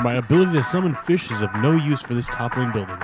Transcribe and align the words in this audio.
My 0.00 0.14
ability 0.14 0.52
to 0.52 0.62
summon 0.62 0.94
fish 0.94 1.28
is 1.32 1.40
of 1.40 1.52
no 1.56 1.72
use 1.72 2.00
for 2.00 2.14
this 2.14 2.28
toppling 2.28 2.70
building. 2.70 2.96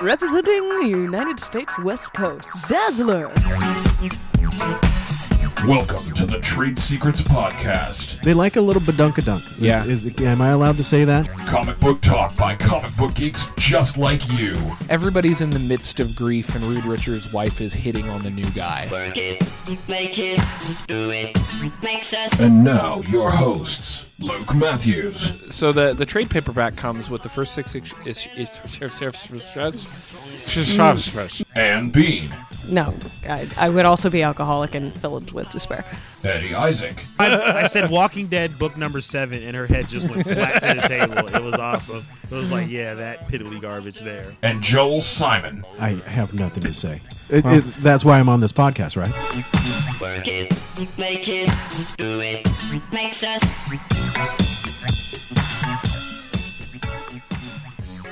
Representing 0.00 0.78
the 0.78 0.86
United 0.86 1.40
States 1.40 1.76
West 1.80 2.14
Coast, 2.14 2.68
Dazzler. 2.68 3.32
Welcome 5.66 6.12
to 6.12 6.24
the 6.24 6.38
Trade 6.40 6.78
Secrets 6.78 7.20
Podcast. 7.20 8.22
They 8.22 8.32
like 8.32 8.54
a 8.54 8.60
little 8.60 8.80
badunkadunk. 8.80 9.42
Yeah. 9.58 9.84
Is, 9.84 10.04
is, 10.04 10.20
am 10.20 10.40
I 10.40 10.50
allowed 10.50 10.76
to 10.76 10.84
say 10.84 11.04
that? 11.04 11.28
Comic 11.46 11.80
book 11.80 12.00
talk 12.00 12.36
by 12.36 12.54
comic 12.54 12.94
book 12.96 13.16
geeks 13.16 13.50
just 13.56 13.96
like 13.98 14.30
you. 14.30 14.54
Everybody's 14.88 15.40
in 15.40 15.50
the 15.50 15.58
midst 15.58 15.98
of 15.98 16.14
grief, 16.14 16.54
and 16.54 16.64
Reed 16.64 16.84
Richards' 16.84 17.32
wife 17.32 17.60
is 17.60 17.74
hitting 17.74 18.08
on 18.08 18.22
the 18.22 18.30
new 18.30 18.48
guy. 18.50 18.86
Work 18.92 19.16
it, 19.16 19.44
make 19.88 20.20
it, 20.20 20.40
do 20.86 21.10
it, 21.10 21.36
makes 21.82 22.12
us 22.12 22.30
And 22.38 22.62
now, 22.62 23.00
your 23.00 23.32
hosts, 23.32 24.06
Luke 24.18 24.54
Matthews, 24.54 25.34
So 25.50 25.72
the 25.72 25.92
the 25.92 26.06
trade 26.06 26.30
paperback 26.30 26.74
comes 26.76 27.10
with 27.10 27.22
the 27.22 27.28
first 27.28 27.52
six 27.54 27.74
is 27.74 28.28
is 28.34 28.60
and 31.54 31.92
Bean, 31.92 32.34
No, 32.66 32.94
I, 33.28 33.46
I 33.58 33.68
would 33.68 33.84
also 33.84 34.08
be 34.08 34.22
alcoholic 34.22 34.74
and 34.74 34.98
filled 35.00 35.32
with 35.32 35.50
despair. 35.50 35.84
Eddie 36.24 36.54
Isaac, 36.54 37.04
I, 37.18 37.62
I 37.62 37.66
said 37.66 37.90
Walking 37.90 38.26
Dead 38.26 38.58
book 38.58 38.76
number 38.78 39.02
seven, 39.02 39.42
and 39.42 39.54
her 39.54 39.66
head 39.66 39.88
just 39.88 40.08
went 40.08 40.22
flat 40.22 40.62
to 40.62 40.80
the 40.80 40.88
table. 40.88 41.28
It 41.28 41.42
was 41.42 41.54
awesome. 41.54 42.06
It 42.30 42.34
was 42.34 42.50
like, 42.50 42.68
yeah, 42.70 42.94
that 42.94 43.28
piddly 43.28 43.60
garbage 43.60 44.00
there. 44.00 44.34
and 44.42 44.62
Joel 44.62 45.02
Simon. 45.02 45.64
I 45.78 45.90
have 45.90 46.32
nothing 46.32 46.62
to 46.62 46.72
say. 46.72 47.02
It, 47.28 47.44
it, 47.44 47.64
that's 47.80 48.04
why 48.04 48.18
I'm 48.18 48.28
on 48.28 48.40
this 48.40 48.52
podcast, 48.52 48.96
right? 48.96 49.12
work 50.00 50.26
it, 50.26 50.54
make 50.96 51.28
it, 51.28 51.50
do 51.98 52.20
it, 52.20 52.46
makes 52.92 53.22
us 53.22 53.42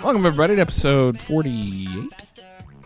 Welcome 0.04 0.26
everybody 0.26 0.56
to 0.56 0.60
episode 0.60 1.18
48, 1.23 2.10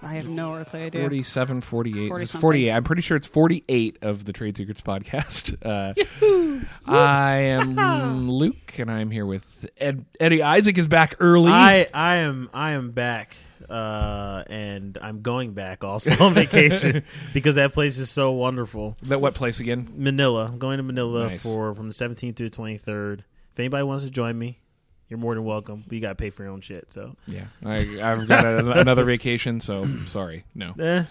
I 0.03 0.15
have 0.15 0.29
no 0.29 0.55
earthly 0.55 0.83
idea. 0.85 1.01
47, 1.01 1.61
48. 1.63 2.09
40 2.11 2.23
It's 2.23 2.33
48. 2.33 2.71
I'm 2.71 2.85
pretty 2.85 3.03
sure 3.03 3.17
it's 3.17 3.27
48 3.27 3.99
of 4.03 4.25
the 4.25 4.33
Trade 4.33 4.57
Secrets 4.57 4.81
podcast. 4.81 5.57
Uh, 6.87 6.93
I 6.93 7.35
am 7.35 8.31
Luke, 8.31 8.79
and 8.79 8.91
I'm 8.91 9.11
here 9.11 9.27
with 9.27 9.69
Ed, 9.79 10.07
Eddie 10.19 10.43
Isaac 10.43 10.79
is 10.79 10.87
back 10.87 11.17
early. 11.21 11.51
I, 11.53 11.89
I 11.93 12.17
am, 12.17 12.51
I 12.55 12.73
am 12.73 12.91
back, 12.93 13.37
uh, 13.69 14.45
and 14.49 14.97
I'm 15.01 15.23
going 15.23 15.53
back 15.53 15.85
also 15.85 16.13
on 16.25 16.35
vacation 16.35 17.03
because 17.35 17.57
that 17.57 17.73
place 17.73 17.99
is 17.99 18.11
so 18.11 18.33
wonderful. 18.33 18.97
that 19.05 19.21
what 19.21 19.35
place 19.35 19.61
again? 19.61 19.89
Manila. 19.95 20.47
I'm 20.47 20.59
going 20.59 20.79
to 20.79 20.83
Manila 20.83 21.29
Nice. 21.29 21.43
for 21.43 21.75
from 21.75 21.89
the 21.89 21.95
17th 21.95 22.37
to 22.37 22.49
the 22.49 22.57
23rd. 22.57 23.21
If 23.53 23.59
anybody 23.59 23.85
wants 23.85 24.05
to 24.05 24.11
join 24.11 24.39
me, 24.39 24.61
you're 25.09 25.19
more 25.19 25.35
than 25.35 25.45
welcome. 25.45 25.85
But 25.87 25.95
you 25.95 26.01
got 26.01 26.11
to 26.11 26.15
pay 26.15 26.31
for 26.31 26.43
your 26.45 26.53
own 26.53 26.61
shit. 26.61 26.93
So, 26.93 27.17
Yeah, 27.27 27.45
I, 27.65 27.75
I've 28.03 28.29
got 28.29 28.45
a, 28.45 28.71
another 28.81 29.05
vacation, 29.05 29.61
so 29.61 29.87
sorry, 30.07 30.45
no. 30.55 30.75
eh, 30.79 31.05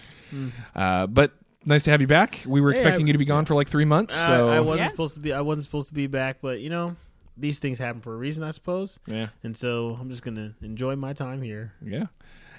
Uh, 0.74 1.06
but 1.06 1.32
nice 1.64 1.82
to 1.84 1.90
have 1.90 2.00
you 2.00 2.06
back. 2.06 2.42
We 2.46 2.60
were 2.60 2.72
Hey, 2.72 2.78
expecting 2.78 3.04
I- 3.04 3.08
you 3.08 3.12
to 3.14 3.18
be 3.18 3.24
gone 3.24 3.44
for 3.44 3.54
like 3.54 3.68
three 3.68 3.84
months, 3.84 4.14
so 4.14 4.48
I, 4.48 4.56
I 4.56 4.60
wasn't 4.60 4.80
Yeah. 4.86 4.90
supposed 4.90 5.14
to 5.14 5.20
be. 5.20 5.32
I 5.32 5.40
wasn't 5.40 5.64
supposed 5.64 5.88
to 5.88 5.94
be 5.94 6.06
back, 6.06 6.38
but 6.40 6.60
you 6.60 6.70
know, 6.70 6.96
these 7.36 7.58
things 7.60 7.78
happen 7.78 8.00
for 8.00 8.14
a 8.14 8.16
reason, 8.16 8.42
I 8.44 8.50
suppose. 8.50 8.98
yeah, 9.06 9.28
And 9.44 9.56
so 9.56 9.96
I'm 10.00 10.10
just 10.10 10.22
gonna 10.22 10.54
enjoy 10.62 10.96
my 10.96 11.12
time 11.12 11.42
here. 11.42 11.72
yeah. 11.84 12.06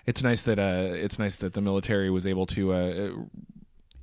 It's 0.05 0.23
nice 0.23 0.41
that 0.43 0.57
uh, 0.57 0.93
it's 0.95 1.19
nice 1.19 1.35
that 1.37 1.53
the 1.53 1.61
military 1.61 2.09
was 2.09 2.25
able 2.25 2.47
to, 2.47 2.73
uh, 2.73 3.11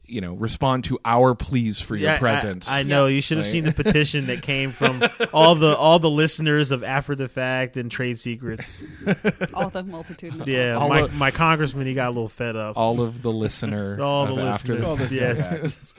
you 0.09 0.21
know, 0.21 0.35
respond 0.35 0.85
to 0.85 0.99
our 1.05 1.35
pleas 1.35 1.81
for 1.81 1.97
your 1.97 2.11
Yeah, 2.12 2.19
presence. 2.19 2.71
I, 2.71 2.83
know 2.85 3.07
you 3.07 3.21
should 3.21 3.39
have 3.39 3.47
Right. 3.47 3.51
seen 3.51 3.65
the 3.65 3.73
petition 3.85 4.27
that 4.27 4.43
came 4.43 4.71
from 4.71 5.03
all 5.33 5.55
the 5.55 5.77
all 5.77 5.99
the 5.99 6.11
listeners 6.11 6.71
of 6.71 6.85
After 6.85 7.15
the 7.15 7.29
Fact 7.29 7.77
and 7.77 7.91
Trade 7.91 8.19
Secrets. 8.19 8.84
All 9.55 9.71
the 9.71 9.83
multitude. 9.83 10.43
Yeah, 10.47 10.75
All 10.75 10.89
my, 10.89 11.03
the- 11.07 11.12
my 11.12 11.31
congressman 11.31 11.87
he 11.87 11.95
got 11.95 12.07
a 12.09 12.11
little 12.11 12.29
fed 12.29 12.55
up. 12.57 12.77
all 12.77 13.01
of 13.01 13.23
the 13.23 13.33
listener, 13.33 14.00
All 14.00 14.28
of 14.28 14.34
the 14.37 14.43
After 14.43 14.75
listeners. 14.75 14.81
the- 14.81 14.87
All 14.87 14.97
the- 14.97 15.15
yes. 15.15 15.94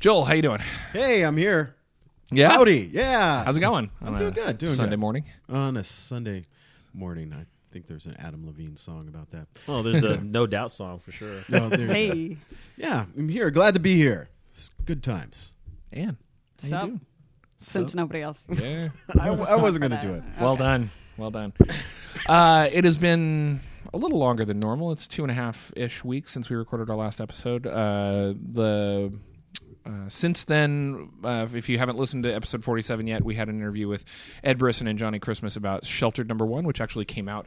Joel, 0.00 0.24
how 0.24 0.34
you 0.34 0.42
doing? 0.42 0.60
Hey, 0.92 1.22
I'm 1.22 1.36
here. 1.36 1.74
Yeah, 2.30 2.50
Howdy. 2.50 2.90
Yeah. 2.92 3.44
How's 3.44 3.56
it 3.56 3.60
going? 3.60 3.90
I'm 4.02 4.16
doing 4.18 4.32
good, 4.34 4.58
doing 4.58 4.72
Sunday 4.72 4.90
good. 4.92 5.00
morning. 5.00 5.24
On 5.48 5.76
a 5.76 5.84
Sunday 5.84 6.44
morning, 6.92 7.32
I 7.32 7.46
think 7.70 7.86
there's 7.86 8.06
an 8.06 8.16
Adam 8.18 8.46
Levine 8.46 8.76
song 8.76 9.08
about 9.08 9.30
that. 9.30 9.46
Oh, 9.66 9.82
there's 9.82 10.02
a 10.02 10.18
no 10.22 10.46
doubt 10.46 10.72
song 10.72 10.98
for 10.98 11.12
sure. 11.12 11.40
No, 11.48 11.68
there 11.68 11.80
you 11.80 11.86
go. 11.86 11.92
Hey, 11.92 12.36
Yeah, 12.76 13.06
I'm 13.16 13.28
here. 13.28 13.50
Glad 13.50 13.74
to 13.74 13.80
be 13.80 13.94
here. 13.96 14.28
It's 14.50 14.70
good 14.84 15.02
times. 15.02 15.54
Ann, 15.92 16.16
how 16.62 16.68
Sup? 16.68 16.82
you 16.82 16.86
doing? 16.88 17.00
since 17.58 17.94
nobody 17.94 18.22
else. 18.22 18.46
Yeah. 18.50 18.88
I, 19.20 19.28
I 19.28 19.56
wasn't 19.56 19.80
going 19.88 20.00
to 20.00 20.06
do 20.06 20.14
it. 20.14 20.22
Well 20.40 20.56
done. 20.56 20.90
Well 21.16 21.30
done. 21.30 21.52
Uh, 22.26 22.68
it 22.72 22.84
has 22.84 22.96
been 22.96 23.60
a 23.94 23.96
little 23.96 24.18
longer 24.18 24.44
than 24.44 24.58
normal. 24.58 24.90
It's 24.92 25.06
two 25.06 25.22
and 25.22 25.30
a 25.30 25.34
half 25.34 25.72
ish 25.76 26.04
weeks 26.04 26.32
since 26.32 26.50
we 26.50 26.56
recorded 26.56 26.90
our 26.90 26.96
last 26.96 27.20
episode. 27.20 27.66
Uh, 27.66 28.34
the 28.52 29.12
uh, 29.88 30.08
since 30.08 30.44
then, 30.44 31.08
uh, 31.24 31.46
if 31.54 31.68
you 31.70 31.78
haven't 31.78 31.96
listened 31.98 32.24
to 32.24 32.32
episode 32.34 32.62
47 32.62 33.06
yet, 33.06 33.24
we 33.24 33.34
had 33.34 33.48
an 33.48 33.56
interview 33.58 33.88
with 33.88 34.04
Ed 34.44 34.58
Brisson 34.58 34.86
and 34.86 34.98
Johnny 34.98 35.18
Christmas 35.18 35.56
about 35.56 35.86
Sheltered 35.86 36.28
Number 36.28 36.44
One, 36.44 36.64
which 36.66 36.80
actually 36.80 37.06
came 37.06 37.28
out 37.28 37.46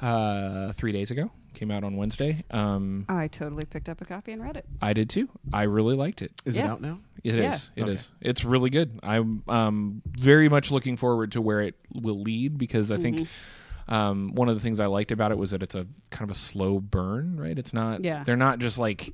uh, 0.00 0.72
three 0.72 0.92
days 0.92 1.10
ago. 1.10 1.30
Came 1.54 1.70
out 1.70 1.84
on 1.84 1.96
Wednesday. 1.96 2.44
Um, 2.50 3.04
I 3.10 3.28
totally 3.28 3.66
picked 3.66 3.90
up 3.90 4.00
a 4.00 4.06
copy 4.06 4.32
and 4.32 4.42
read 4.42 4.56
it. 4.56 4.64
I 4.80 4.94
did 4.94 5.10
too. 5.10 5.28
I 5.52 5.64
really 5.64 5.94
liked 5.94 6.22
it. 6.22 6.32
Is 6.46 6.56
it 6.56 6.62
out 6.62 6.80
now? 6.80 6.98
It 7.22 7.34
is. 7.34 7.70
Yeah. 7.76 7.84
It 7.84 7.88
is. 7.90 8.10
Okay. 8.20 8.30
It's 8.30 8.42
really 8.42 8.70
good. 8.70 8.98
I'm 9.02 9.42
um, 9.46 10.00
very 10.06 10.48
much 10.48 10.70
looking 10.70 10.96
forward 10.96 11.32
to 11.32 11.42
where 11.42 11.60
it 11.60 11.74
will 11.92 12.22
lead 12.22 12.56
because 12.56 12.90
I 12.90 12.96
think 12.96 13.18
Mm-hmm. 13.18 13.94
um, 13.94 14.34
one 14.34 14.48
of 14.48 14.54
the 14.54 14.62
things 14.62 14.80
I 14.80 14.86
liked 14.86 15.12
about 15.12 15.30
it 15.30 15.36
was 15.36 15.50
that 15.50 15.62
it's 15.62 15.74
a 15.74 15.86
kind 16.10 16.30
of 16.30 16.34
a 16.34 16.38
slow 16.38 16.80
burn. 16.80 17.38
Right? 17.38 17.58
It's 17.58 17.74
not. 17.74 18.02
Yeah. 18.02 18.24
They're 18.24 18.36
not 18.36 18.58
just 18.58 18.78
like 18.78 19.12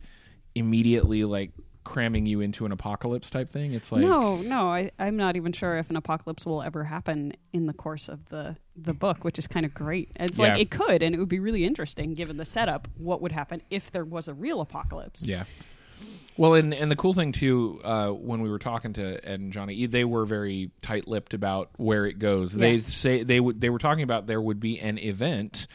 immediately 0.54 1.24
like 1.24 1.50
cramming 1.88 2.26
you 2.26 2.40
into 2.40 2.66
an 2.66 2.72
apocalypse 2.72 3.30
type 3.30 3.48
thing. 3.48 3.72
It's 3.72 3.90
like 3.90 4.02
no, 4.02 4.36
no, 4.42 4.68
I, 4.68 4.90
I'm 4.98 5.16
not 5.16 5.36
even 5.36 5.52
sure 5.52 5.78
if 5.78 5.88
an 5.88 5.96
apocalypse 5.96 6.44
will 6.44 6.62
ever 6.62 6.84
happen 6.84 7.32
in 7.52 7.66
the 7.66 7.72
course 7.72 8.08
of 8.08 8.28
the 8.28 8.56
the 8.76 8.92
book, 8.94 9.24
which 9.24 9.38
is 9.38 9.46
kind 9.46 9.64
of 9.66 9.72
great. 9.74 10.10
It's 10.16 10.38
Yeah. 10.38 10.48
like 10.48 10.60
it 10.60 10.70
could, 10.70 11.02
and 11.02 11.14
it 11.14 11.18
would 11.18 11.28
be 11.28 11.40
really 11.40 11.64
interesting 11.64 12.14
given 12.14 12.36
the 12.36 12.44
setup. 12.44 12.88
What 12.96 13.22
would 13.22 13.32
happen 13.32 13.62
if 13.70 13.90
there 13.90 14.04
was 14.04 14.28
a 14.28 14.34
real 14.34 14.60
apocalypse? 14.60 15.26
Yeah. 15.26 15.44
Well, 16.36 16.54
and 16.54 16.72
and 16.72 16.88
the 16.90 16.94
cool 16.96 17.14
thing 17.14 17.32
too, 17.32 17.80
uh, 17.82 18.10
when 18.10 18.42
we 18.42 18.48
were 18.50 18.60
talking 18.60 18.92
to 18.92 19.14
Ed 19.28 19.40
and 19.40 19.52
Johnny, 19.52 19.86
they 19.86 20.04
were 20.04 20.24
very 20.24 20.70
tight-lipped 20.82 21.34
about 21.34 21.70
where 21.78 22.06
it 22.06 22.18
goes. 22.20 22.52
They 22.52 22.78
say 22.80 23.24
they 23.24 23.40
would 23.40 23.60
they 23.60 23.70
were 23.70 23.78
talking 23.80 24.04
about 24.04 24.26
there 24.28 24.40
would 24.40 24.60
be 24.60 24.78
an 24.78 24.98
event, 24.98 25.66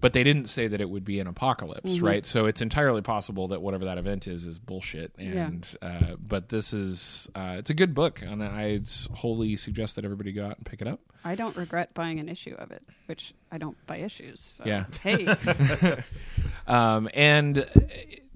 but 0.00 0.12
they 0.12 0.22
didn't 0.22 0.46
say 0.46 0.66
that 0.68 0.80
it 0.80 0.88
would 0.90 1.04
be 1.04 1.20
an 1.20 1.26
apocalypse, 1.26 1.94
Mm-hmm. 1.96 2.04
right? 2.04 2.26
So 2.26 2.46
it's 2.46 2.60
entirely 2.60 3.02
possible 3.02 3.48
that 3.48 3.62
whatever 3.62 3.86
that 3.86 3.98
event 3.98 4.26
is 4.28 4.44
is 4.44 4.58
bullshit. 4.58 5.12
And 5.18 5.66
uh, 5.82 6.16
but 6.18 6.48
this 6.50 6.72
is 6.72 7.30
uh, 7.34 7.56
it's 7.58 7.70
a 7.70 7.74
good 7.74 7.94
book, 7.94 8.20
and 8.22 8.42
I 8.42 8.80
wholly 9.14 9.56
suggest 9.56 9.96
that 9.96 10.04
everybody 10.04 10.32
go 10.32 10.46
out 10.46 10.56
and 10.58 10.66
pick 10.66 10.80
it 10.82 10.88
up. 10.88 11.00
I 11.24 11.34
don't 11.34 11.56
regret 11.56 11.92
buying 11.94 12.20
an 12.20 12.28
issue 12.28 12.54
of 12.56 12.70
it, 12.70 12.82
which 13.06 13.34
I 13.50 13.58
don't 13.58 13.76
buy 13.88 13.96
issues. 13.96 14.38
So, 14.40 14.64
Yeah. 14.64 14.84
Hey, 15.02 15.26
Um, 16.68 17.08
and 17.14 17.58
uh, 17.58 17.64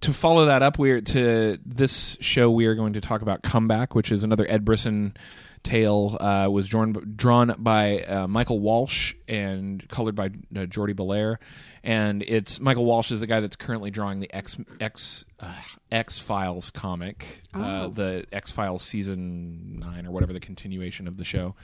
to 0.02 0.12
follow 0.12 0.46
that 0.46 0.62
up, 0.62 0.78
we're 0.78 1.00
to 1.00 1.58
this 1.64 2.16
show. 2.20 2.50
We 2.50 2.66
are 2.66 2.74
going 2.74 2.92
to 2.94 3.00
talk 3.00 3.22
about 3.22 3.42
Comeback, 3.42 3.94
which 3.94 4.12
is 4.12 4.22
another 4.24 4.46
Ed 4.48 4.64
Brisson 4.64 5.16
tale. 5.62 6.16
Uh, 6.20 6.48
was 6.50 6.66
drawn 6.68 6.92
drawn 7.16 7.54
by 7.58 8.02
uh, 8.02 8.26
Michael 8.28 8.58
Walsh 8.60 9.14
and 9.28 9.86
colored 9.88 10.14
by 10.14 10.30
uh, 10.56 10.66
Jordie 10.66 10.94
Bellaire. 10.94 11.38
And 11.82 12.22
it's 12.22 12.60
Michael 12.60 12.84
Walsh 12.84 13.10
is 13.10 13.20
the 13.20 13.26
guy 13.26 13.40
that's 13.40 13.56
currently 13.56 13.90
drawing 13.90 14.20
the 14.20 14.32
X 14.34 14.56
X 14.80 15.24
uh, 15.40 15.54
X 15.90 16.18
Files 16.18 16.70
comic, 16.70 17.24
uh, 17.54 17.58
Oh. 17.86 17.88
the 17.88 18.26
X 18.32 18.50
Files 18.50 18.82
season 18.82 19.78
nine 19.78 20.06
or 20.06 20.10
whatever 20.10 20.32
the 20.32 20.40
continuation 20.40 21.06
of 21.08 21.16
the 21.16 21.24
show. 21.24 21.54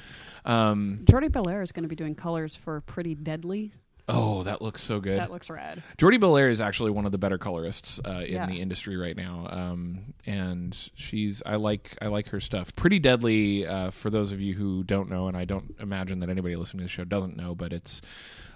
Um, 0.44 1.00
Jordie 1.04 1.28
Bellaire 1.28 1.62
is 1.62 1.72
going 1.72 1.82
to 1.82 1.88
be 1.88 1.96
doing 1.96 2.14
colors 2.14 2.54
for 2.56 2.80
Pretty 2.82 3.14
Deadly. 3.14 3.72
Oh, 4.08 4.44
that 4.44 4.62
looks 4.62 4.82
so 4.82 5.00
good. 5.00 5.18
That 5.18 5.32
looks 5.32 5.50
rad. 5.50 5.82
Jordie 5.98 6.18
Bellaire 6.18 6.48
is 6.50 6.60
actually 6.60 6.92
one 6.92 7.06
of 7.06 7.12
the 7.12 7.18
better 7.18 7.38
colorists 7.38 8.00
uh, 8.06 8.20
in 8.26 8.32
Yeah. 8.34 8.46
the 8.46 8.60
industry 8.60 8.96
right 8.96 9.16
now, 9.16 9.48
um, 9.50 10.14
and 10.24 10.76
she's 10.94 11.42
I 11.44 11.56
like 11.56 11.96
I 12.00 12.06
like 12.06 12.28
her 12.28 12.38
stuff. 12.40 12.74
Pretty 12.76 12.98
Deadly 13.00 13.66
uh, 13.66 13.90
for 13.90 14.10
those 14.10 14.30
of 14.32 14.40
you 14.40 14.54
who 14.54 14.84
don't 14.84 15.10
know, 15.10 15.26
and 15.26 15.36
I 15.36 15.44
don't 15.44 15.74
imagine 15.80 16.20
that 16.20 16.28
anybody 16.30 16.54
listening 16.54 16.80
to 16.80 16.84
the 16.84 16.88
show 16.90 17.04
doesn't 17.04 17.36
know, 17.36 17.54
but 17.56 17.72
it's 17.72 18.00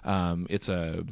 um, 0.05 0.47
it's 0.49 0.69
a 0.69 1.03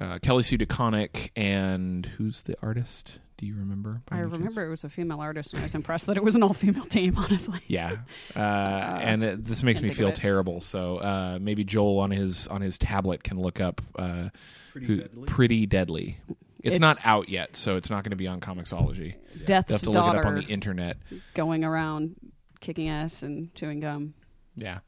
uh, 0.00 0.18
Kelly 0.22 0.42
Sue 0.44 0.56
DeConnick 0.56 1.30
and 1.36 2.06
who's 2.06 2.42
the 2.42 2.56
artist? 2.62 3.18
Do 3.40 3.46
you 3.46 3.56
remember? 3.56 4.02
I 4.10 4.16
any 4.18 4.24
chance? 4.24 4.32
remember 4.38 4.66
it 4.66 4.68
was 4.68 4.84
a 4.84 4.90
female 4.90 5.18
artist, 5.20 5.54
and 5.54 5.60
I 5.60 5.62
was 5.64 5.74
impressed 5.74 6.06
that 6.08 6.18
it 6.18 6.22
was 6.22 6.34
an 6.34 6.42
all 6.42 6.52
female 6.52 6.84
team. 6.84 7.14
Honestly, 7.18 7.60
Yeah, 7.68 7.96
uh, 8.36 8.38
and 8.38 9.24
it, 9.24 9.44
this 9.46 9.62
makes 9.62 9.80
me 9.80 9.90
feel 9.92 10.12
terrible. 10.12 10.60
So 10.60 10.98
uh, 10.98 11.38
maybe 11.40 11.64
Joel 11.64 12.00
on 12.00 12.10
his 12.10 12.46
on 12.48 12.60
his 12.60 12.76
tablet 12.76 13.22
can 13.24 13.40
look 13.40 13.58
up 13.58 13.80
uh, 13.98 14.28
Pretty 14.72 14.86
who- 14.86 14.96
Deadly? 14.98 15.26
Pretty 15.26 15.64
Deadly. 15.66 16.18
It's, 16.62 16.76
It's- 16.76 16.80
not 16.80 16.98
out 17.06 17.30
yet, 17.30 17.56
so 17.56 17.76
it's 17.76 17.88
not 17.88 18.04
going 18.04 18.10
to 18.10 18.16
be 18.16 18.26
on 18.26 18.40
Comixology. 18.40 19.14
You 19.34 19.46
Death's 19.46 19.72
have 19.72 19.80
to 19.84 19.90
look 19.90 20.14
it 20.14 20.18
up 20.18 20.26
on 20.26 20.34
the 20.34 20.42
internet. 20.44 20.98
going 21.32 21.64
around 21.64 22.16
kicking 22.60 22.90
ass 22.90 23.22
and 23.22 23.54
chewing 23.54 23.80
gum. 23.80 24.12
Yeah. 24.54 24.80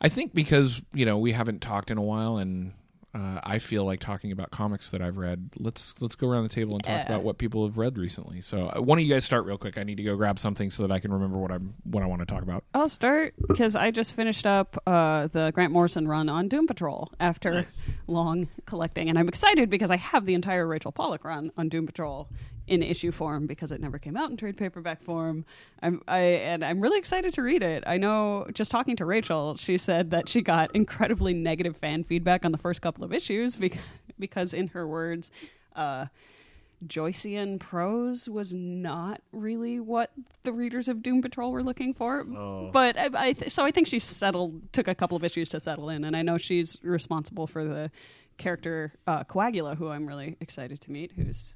I 0.00 0.08
think 0.08 0.32
because 0.32 0.80
you 0.94 1.04
know 1.04 1.18
we 1.18 1.32
haven't 1.32 1.60
talked 1.60 1.90
in 1.90 1.98
a 1.98 2.02
while, 2.02 2.38
and 2.38 2.72
uh, 3.14 3.40
I 3.44 3.58
feel 3.60 3.84
like 3.84 4.00
talking 4.00 4.32
about 4.32 4.50
comics 4.50 4.90
that 4.90 5.00
I've 5.00 5.16
read. 5.16 5.50
Let's 5.58 5.94
let's 6.02 6.16
go 6.16 6.28
around 6.28 6.42
the 6.42 6.48
table 6.48 6.74
and 6.74 6.82
talk 6.82 6.96
Yeah. 6.98 7.06
about 7.06 7.22
what 7.22 7.38
people 7.38 7.64
have 7.64 7.78
read 7.78 7.96
recently. 7.96 8.40
So, 8.40 8.72
uh, 8.76 8.80
one 8.82 8.98
of 8.98 9.04
you 9.04 9.12
guys 9.14 9.24
start 9.24 9.44
real 9.44 9.56
quick. 9.58 9.78
I 9.78 9.84
need 9.84 9.96
to 9.98 10.02
go 10.02 10.16
grab 10.16 10.38
something 10.38 10.68
so 10.70 10.82
that 10.82 10.92
I 10.92 10.98
can 10.98 11.12
remember 11.12 11.38
what 11.38 11.52
I'm 11.52 11.74
what 11.84 12.02
I 12.02 12.06
want 12.06 12.20
to 12.22 12.26
talk 12.26 12.42
about. 12.42 12.64
I'll 12.74 12.88
start 12.88 13.34
because 13.46 13.76
I 13.76 13.90
just 13.92 14.14
finished 14.14 14.46
up 14.46 14.76
uh, 14.86 15.28
the 15.28 15.52
Grant 15.54 15.72
Morrison 15.72 16.08
run 16.08 16.28
on 16.28 16.48
Doom 16.48 16.66
Patrol 16.66 17.12
after 17.20 17.66
long 18.08 18.48
collecting, 18.66 19.08
and 19.08 19.18
I'm 19.18 19.28
excited 19.28 19.70
because 19.70 19.90
I 19.90 19.96
have 19.96 20.26
the 20.26 20.34
entire 20.34 20.66
Rachel 20.66 20.90
Pollack 20.92 21.24
run 21.24 21.52
on 21.56 21.68
Doom 21.68 21.86
Patrol 21.86 22.28
in 22.66 22.82
issue 22.82 23.12
form 23.12 23.46
because 23.46 23.70
it 23.72 23.80
never 23.80 23.98
came 23.98 24.16
out 24.16 24.30
in 24.30 24.36
trade 24.36 24.56
paperback 24.56 25.02
form. 25.02 25.44
I'm 25.82 26.02
I 26.08 26.18
and 26.18 26.64
I'm 26.64 26.80
really 26.80 26.98
excited 26.98 27.34
to 27.34 27.42
read 27.42 27.62
it. 27.62 27.84
I 27.86 27.98
know 27.98 28.46
just 28.54 28.70
talking 28.70 28.96
to 28.96 29.04
Rachel, 29.04 29.56
she 29.56 29.78
said 29.78 30.10
that 30.10 30.28
she 30.28 30.40
got 30.40 30.74
incredibly 30.74 31.34
negative 31.34 31.76
fan 31.76 32.04
feedback 32.04 32.44
on 32.44 32.52
the 32.52 32.58
first 32.58 32.82
couple 32.82 33.04
of 33.04 33.12
issues 33.12 33.56
because 33.56 33.80
because 34.18 34.54
in 34.54 34.68
her 34.68 34.86
words. 34.86 35.30
Uh, 35.74 36.06
Joycean 36.86 37.58
prose 37.58 38.28
was 38.28 38.52
not 38.52 39.22
really 39.32 39.80
what 39.80 40.10
the 40.42 40.52
readers 40.52 40.86
of 40.86 41.02
Doom 41.02 41.22
Patrol 41.22 41.50
were 41.50 41.62
looking 41.62 41.94
for. 41.94 42.26
Oh. 42.36 42.70
But 42.72 42.98
I, 42.98 43.08
I 43.14 43.32
th- 43.32 43.50
so 43.50 43.64
I 43.64 43.70
think 43.70 43.86
she 43.86 43.98
settled, 43.98 44.72
took 44.72 44.86
a 44.86 44.94
couple 44.94 45.16
of 45.16 45.24
issues 45.24 45.48
to 45.50 45.60
settle 45.60 45.88
in, 45.88 46.04
and 46.04 46.14
I 46.14 46.20
know 46.20 46.36
she's 46.36 46.76
responsible 46.82 47.46
for 47.46 47.64
the 47.64 47.90
character 48.36 48.92
uh, 49.06 49.24
Coagula, 49.24 49.76
who 49.76 49.88
I'm 49.88 50.06
really 50.06 50.36
excited 50.40 50.80
to 50.82 50.90
meet, 50.90 51.12
who's 51.12 51.54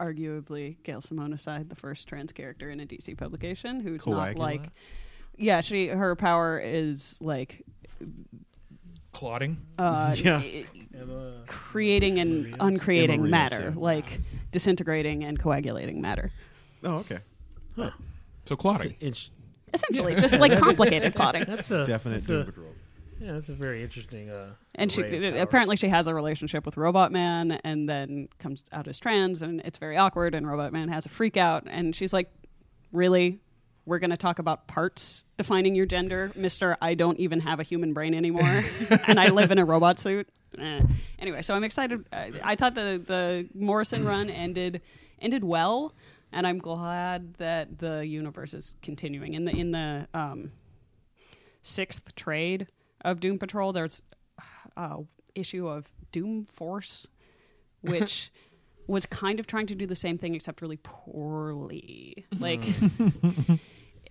arguably 0.00 0.76
Gail 0.82 1.00
Simone 1.00 1.32
aside 1.32 1.68
the 1.68 1.74
first 1.76 2.06
trans 2.08 2.32
character 2.32 2.70
in 2.70 2.80
a 2.80 2.86
DC 2.86 3.16
publication, 3.16 3.80
who's 3.80 4.06
not 4.06 4.36
like, 4.36 4.68
yeah, 5.36 5.60
she 5.60 5.88
her 5.88 6.14
power 6.16 6.58
is 6.62 7.18
like 7.20 7.64
Clotting. 9.12 9.58
uh, 9.78 10.14
Yeah. 10.18 10.38
i- 10.38 10.64
creating 11.46 12.18
and 12.18 12.56
uncreating 12.60 13.20
Emma 13.20 13.28
matter, 13.28 13.72
yeah. 13.74 13.80
like 13.80 14.20
disintegrating 14.50 15.22
and 15.24 15.38
coagulating 15.38 16.00
matter. 16.00 16.32
Oh, 16.82 16.96
okay. 16.96 17.18
Huh. 17.76 17.90
So 18.44 18.56
clotting. 18.56 18.94
It's, 19.00 19.30
Essentially, 19.72 20.14
just 20.16 20.38
like 20.38 20.56
complicated 20.58 21.14
clotting. 21.16 21.44
that's 21.46 21.70
a 21.70 21.84
Definite 21.84 22.14
that's 22.16 22.26
Doom 22.26 22.42
a, 22.42 22.44
Patrol. 22.44 22.66
Yeah, 23.20 23.32
that's 23.32 23.48
a 23.48 23.54
very 23.54 23.82
interesting. 23.82 24.30
Uh, 24.30 24.54
And 24.74 24.90
she 24.90 25.02
array 25.02 25.26
of 25.26 25.32
powers. 25.34 25.42
apparently 25.42 25.76
she 25.76 25.88
has 25.88 26.06
a 26.06 26.14
relationship 26.14 26.64
with 26.66 26.76
Robot 26.76 27.12
Man, 27.12 27.52
and 27.64 27.88
then 27.88 28.28
comes 28.38 28.64
out 28.72 28.88
as 28.88 28.98
trans, 28.98 29.42
and 29.42 29.60
it's 29.64 29.78
very 29.78 29.96
awkward. 29.96 30.34
And 30.34 30.46
Robot 30.46 30.72
Man 30.72 30.88
has 30.88 31.06
a 31.06 31.08
freak 31.08 31.36
out, 31.36 31.64
and 31.66 31.94
she's 31.94 32.12
like, 32.12 32.30
"Really, 32.92 33.38
we're 33.86 33.98
going 33.98 34.10
to 34.10 34.16
talk 34.16 34.38
about 34.38 34.66
parts 34.66 35.24
defining 35.36 35.74
your 35.74 35.86
gender, 35.86 36.32
Mister? 36.34 36.76
I 36.80 36.94
don't 36.94 37.18
even 37.18 37.40
have 37.40 37.60
a 37.60 37.62
human 37.62 37.92
brain 37.92 38.14
anymore, 38.14 38.64
and 39.06 39.18
I 39.20 39.28
live 39.28 39.50
in 39.50 39.58
a 39.58 39.64
robot 39.64 39.98
suit." 39.98 40.28
Eh. 40.58 40.80
Anyway, 41.18 41.42
so 41.42 41.54
I'm 41.54 41.64
excited. 41.64 42.04
I, 42.12 42.32
I 42.44 42.54
thought 42.56 42.74
the 42.74 43.02
the 43.04 43.48
Morrison 43.54 44.04
run 44.12 44.28
ended 44.30 44.82
ended 45.20 45.44
well, 45.44 45.94
and 46.32 46.46
I'm 46.46 46.58
glad 46.58 47.34
that 47.34 47.78
the 47.78 48.06
universe 48.06 48.54
is 48.54 48.76
continuing 48.82 49.34
in 49.34 49.44
the 49.44 49.52
in 49.56 49.70
the 49.70 50.08
um, 50.14 50.52
sixth 51.62 52.14
trade 52.14 52.66
of 53.04 53.20
Doom 53.20 53.38
Patrol. 53.38 53.72
There's 53.72 54.02
uh, 54.76 54.98
issue 55.34 55.68
of 55.68 55.86
Doom 56.12 56.46
Force, 56.46 57.06
which 57.82 58.32
was 58.86 59.06
kind 59.06 59.40
of 59.40 59.46
trying 59.46 59.66
to 59.66 59.74
do 59.74 59.86
the 59.86 59.96
same 59.96 60.18
thing 60.18 60.34
except 60.34 60.60
really 60.60 60.78
poorly. 60.82 62.26
Like, 62.38 62.60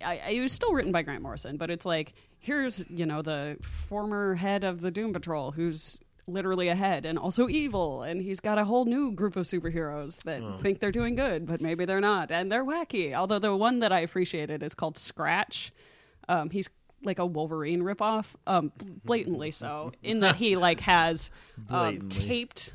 I, 0.00 0.20
I, 0.24 0.30
it 0.30 0.40
was 0.40 0.52
still 0.52 0.72
written 0.72 0.92
by 0.92 1.02
Grant 1.02 1.22
Morrison, 1.22 1.56
but 1.56 1.70
it's 1.70 1.86
like 1.86 2.14
here's 2.38 2.88
you 2.90 3.06
know 3.06 3.22
the 3.22 3.56
former 3.62 4.34
head 4.34 4.64
of 4.64 4.80
the 4.80 4.90
Doom 4.90 5.12
Patrol 5.12 5.52
who's 5.52 6.00
literally 6.26 6.68
a 6.68 6.74
head 6.74 7.04
and 7.04 7.18
also 7.18 7.48
evil 7.48 8.02
and 8.02 8.22
he's 8.22 8.40
got 8.40 8.56
a 8.56 8.64
whole 8.64 8.86
new 8.86 9.12
group 9.12 9.36
of 9.36 9.44
superheroes 9.44 10.22
that 10.22 10.42
think 10.62 10.78
they're 10.80 10.90
doing 10.90 11.14
good 11.14 11.46
but 11.46 11.60
maybe 11.60 11.84
they're 11.84 12.00
not 12.00 12.30
and 12.30 12.50
they're 12.50 12.64
wacky 12.64 13.14
although 13.14 13.38
the 13.38 13.54
one 13.54 13.80
that 13.80 13.92
i 13.92 14.00
appreciated 14.00 14.62
is 14.62 14.72
called 14.72 14.96
scratch 14.96 15.70
um, 16.28 16.48
he's 16.48 16.68
like 17.04 17.18
a 17.18 17.26
Wolverine 17.26 17.82
ripoff, 17.82 18.26
um, 18.46 18.72
blatantly 19.04 19.50
so, 19.50 19.92
in 20.02 20.20
that 20.20 20.36
he 20.36 20.56
like 20.56 20.80
has 20.80 21.30
um, 21.70 22.08
taped 22.08 22.74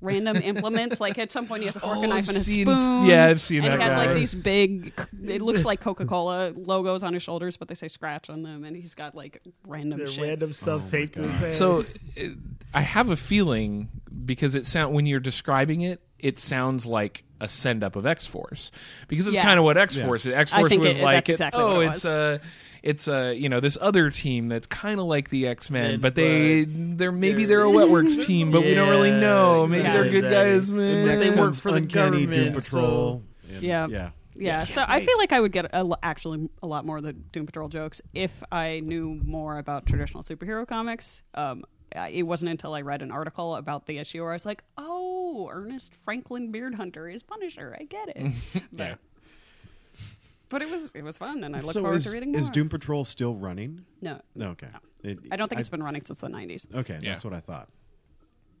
random 0.00 0.36
implements. 0.38 1.00
Like 1.00 1.18
at 1.18 1.30
some 1.32 1.46
point, 1.46 1.60
he 1.62 1.66
has 1.66 1.76
a 1.76 1.80
fork, 1.80 1.98
Oh, 1.98 2.02
a 2.02 2.06
knife, 2.06 2.12
I've 2.24 2.28
and 2.28 2.36
a 2.36 2.40
seen- 2.40 2.66
spoon. 2.66 3.06
yeah, 3.06 3.26
I've 3.26 3.40
seen 3.40 3.64
and 3.64 3.72
that 3.72 3.78
he 3.78 3.82
has 3.84 3.94
guy. 3.94 4.06
like 4.06 4.14
these 4.16 4.34
big. 4.34 4.92
It 5.26 5.42
looks 5.42 5.64
like 5.70 5.80
Coca 5.80 6.06
Cola 6.06 6.52
logos 6.56 7.02
on 7.02 7.12
his 7.14 7.22
shoulders, 7.22 7.56
but 7.56 7.68
they 7.68 7.74
say 7.74 7.88
Scratch 7.88 8.30
on 8.30 8.42
them, 8.42 8.64
and 8.64 8.76
he's 8.76 8.94
got 8.94 9.14
like 9.14 9.42
random 9.66 10.06
shit. 10.06 10.20
random 10.22 10.52
stuff 10.52 10.88
taped 10.90 11.16
to 11.16 11.22
his 11.22 11.40
hands. 11.40 11.56
So 11.56 11.82
it, 12.16 12.36
I 12.72 12.80
have 12.82 13.10
a 13.10 13.16
feeling 13.16 13.88
because 14.24 14.54
it 14.54 14.64
sound 14.66 14.94
when 14.94 15.06
you're 15.06 15.20
describing 15.20 15.80
it, 15.82 16.00
it 16.18 16.38
sounds 16.38 16.86
like 16.86 17.24
a 17.40 17.48
send 17.48 17.82
up 17.82 17.96
of 17.96 18.04
X 18.06 18.26
Force 18.26 18.70
because 19.08 19.26
it's 19.26 19.34
Yeah. 19.36 19.42
kind 19.44 19.58
of 19.58 19.64
what 19.64 19.76
X 19.78 19.96
Force 19.96 20.26
is. 20.26 20.34
X 20.34 20.52
I 20.52 20.60
Force 20.60 20.76
was 20.76 20.98
it- 20.98 21.02
like 21.02 21.16
that's 21.24 21.30
it's 21.30 21.40
exactly 21.40 21.62
oh 21.62 21.74
what 21.76 21.84
it 21.86 21.90
it's 21.92 22.04
a 22.04 22.40
it's 22.82 23.08
a 23.08 23.34
you 23.34 23.48
know 23.48 23.60
this 23.60 23.76
other 23.80 24.10
team 24.10 24.48
that's 24.48 24.66
kind 24.66 24.98
of 25.00 25.06
like 25.06 25.28
the 25.30 25.46
X 25.46 25.70
Men, 25.70 26.00
but 26.00 26.14
they 26.14 26.64
they're 26.64 27.12
maybe 27.12 27.44
they're 27.44 27.64
a 27.64 27.70
Wetworks 27.70 28.24
team, 28.26 28.50
but 28.50 28.62
we 28.62 28.74
don't 28.74 28.88
really 28.90 29.10
know. 29.10 29.66
Maybe 29.66 29.82
yeah, 29.82 29.92
they're 29.94 30.10
good 30.10 30.30
guys, 30.30 30.70
man. 30.72 31.06
But 31.06 31.20
they 31.20 31.30
work 31.30 31.54
for 31.54 31.70
the 31.70 31.78
Uncanny 31.78 32.26
Doom 32.26 32.30
government, 32.30 32.54
Patrol. 32.56 33.22
and- 33.52 33.62
Yeah. 33.62 33.86
Yeah. 33.88 34.10
Yeah, 34.36 34.64
so 34.64 34.82
I 34.88 35.00
feel 35.00 35.18
like 35.18 35.32
I 35.32 35.40
would 35.40 35.52
get 35.52 35.66
a, 35.74 35.86
actually 36.02 36.48
a 36.62 36.66
lot 36.66 36.86
more 36.86 36.96
of 36.96 37.02
the 37.02 37.12
Doom 37.12 37.44
Patrol 37.44 37.68
jokes 37.68 38.00
if 38.14 38.42
I 38.50 38.80
knew 38.80 39.20
more 39.22 39.58
about 39.58 39.84
traditional 39.84 40.22
superhero 40.22 40.66
comics. 40.66 41.22
Um, 41.34 41.64
it 42.10 42.22
wasn't 42.22 42.50
until 42.52 42.72
I 42.72 42.80
read 42.80 43.02
an 43.02 43.10
article 43.10 43.56
about 43.56 43.84
the 43.86 43.98
issue 43.98 44.22
where 44.22 44.30
I 44.30 44.34
was 44.36 44.46
like, 44.46 44.62
"Oh, 44.78 45.50
Ernest 45.52 45.92
Franklin 46.04 46.52
Beard 46.52 46.76
Hunter 46.76 47.06
is 47.08 47.22
Punisher. 47.22 47.76
I 47.78 47.84
get 47.84 48.16
it." 48.16 48.32
But, 48.72 48.78
Yeah. 48.78 48.94
But 50.50 50.60
it 50.62 50.70
was 50.70 50.92
it 50.94 51.02
was 51.02 51.16
fun, 51.16 51.42
and 51.44 51.56
I 51.56 51.60
look 51.60 51.72
so 51.72 51.80
forward 51.80 51.96
is, 51.96 52.04
to 52.04 52.10
reading 52.10 52.32
more. 52.32 52.40
is 52.40 52.50
Doom 52.50 52.68
Patrol 52.68 53.04
still 53.06 53.34
running? 53.34 53.86
No, 54.02 54.20
No, 54.34 54.48
okay. 54.50 54.68
It- 55.02 55.18
I 55.30 55.36
don't 55.36 55.48
think 55.48 55.60
it's 55.60 55.70
been 55.70 55.82
running 55.82 56.02
since 56.04 56.18
the 56.20 56.28
'90s. 56.28 56.66
Okay, 56.74 56.98
Yeah. 57.00 57.10
that's 57.12 57.24
what 57.24 57.32
I 57.32 57.40
thought. 57.40 57.68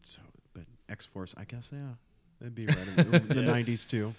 So, 0.02 0.20
but 0.54 0.64
X 0.88 1.04
Force, 1.04 1.34
I 1.36 1.44
guess, 1.44 1.70
yeah, 1.72 1.94
that'd 2.40 2.54
be 2.54 2.66
right 2.66 2.76
in 2.98 3.10
the 3.28 3.42
'90s 3.42 3.86
too. 3.86 4.14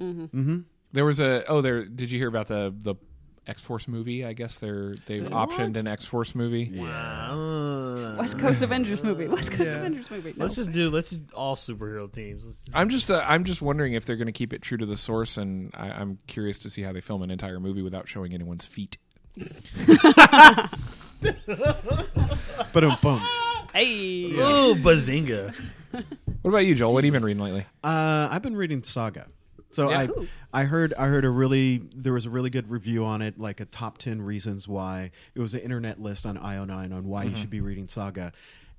Mm-hmm. 0.00 0.58
There 0.92 1.04
was 1.04 1.18
a 1.18 1.44
oh 1.48 1.60
there. 1.60 1.84
Did 1.84 2.10
you 2.12 2.18
hear 2.18 2.28
about 2.28 2.46
the 2.46 2.72
the 2.80 2.94
X 3.46 3.62
Force 3.62 3.86
movie? 3.88 4.24
I 4.24 4.32
guess 4.32 4.56
they're 4.56 4.94
they've 5.06 5.22
What? 5.30 5.50
optioned 5.50 5.76
an 5.76 5.86
X 5.86 6.04
Force 6.04 6.34
movie. 6.34 6.78
Uh, 6.80 8.16
West 8.18 8.38
Coast 8.38 8.62
Avengers 8.62 9.02
movie. 9.04 9.26
West 9.28 9.50
Coast 9.52 9.70
Yeah. 9.70 9.78
Avengers 9.78 10.10
movie. 10.10 10.34
No. 10.36 10.44
Let's 10.44 10.56
just 10.56 10.72
do. 10.72 10.88
Let's 10.90 11.10
just 11.10 11.32
all 11.34 11.54
superhero 11.56 12.10
teams. 12.10 12.46
Let's 12.46 12.62
just, 12.62 12.76
I'm 12.76 12.88
just 12.88 13.10
uh, 13.10 13.22
I'm 13.26 13.44
just 13.44 13.60
wondering 13.62 13.92
if 13.94 14.04
they're 14.06 14.16
going 14.16 14.26
to 14.26 14.32
keep 14.32 14.52
it 14.52 14.62
true 14.62 14.78
to 14.78 14.86
the 14.86 14.96
source, 14.96 15.36
and 15.36 15.70
I, 15.74 15.88
I'm 15.90 16.18
curious 16.26 16.58
to 16.60 16.70
see 16.70 16.82
how 16.82 16.92
they 16.92 17.00
film 17.00 17.22
an 17.22 17.30
entire 17.30 17.60
movie 17.60 17.82
without 17.82 18.08
showing 18.08 18.32
anyone's 18.34 18.64
feet. 18.64 18.96
But 22.72 22.84
um, 22.84 22.96
boom. 23.02 23.20
hey. 23.72 24.24
Ooh, 24.32 24.74
bazinga! 24.76 25.54
What 26.42 26.50
about 26.50 26.58
you, 26.66 26.74
Joel? 26.74 26.92
What 26.92 27.04
have 27.04 27.06
you 27.06 27.12
been 27.18 27.24
reading 27.24 27.42
lately? 27.42 27.66
Uh, 27.82 28.28
I've 28.30 28.42
been 28.42 28.56
reading 28.56 28.82
Saga. 28.82 29.26
So 29.74 29.90
Yeah. 29.90 30.06
I 30.52 30.62
I 30.62 30.64
heard 30.64 30.94
I 30.94 31.06
heard 31.06 31.24
a 31.24 31.30
really 31.30 31.82
there 31.94 32.12
was 32.12 32.26
a 32.26 32.30
really 32.30 32.50
good 32.50 32.70
review 32.70 33.04
on 33.04 33.22
it, 33.22 33.38
like 33.38 33.60
a 33.60 33.64
top 33.64 33.98
ten 33.98 34.22
reasons 34.22 34.68
why 34.68 35.10
it 35.34 35.40
was 35.40 35.54
an 35.54 35.60
internet 35.60 36.00
list 36.00 36.24
on 36.26 36.38
IO9 36.38 36.94
on 36.94 37.08
why 37.08 37.24
you 37.24 37.36
should 37.36 37.50
be 37.50 37.60
reading 37.60 37.88
Saga, 37.88 38.32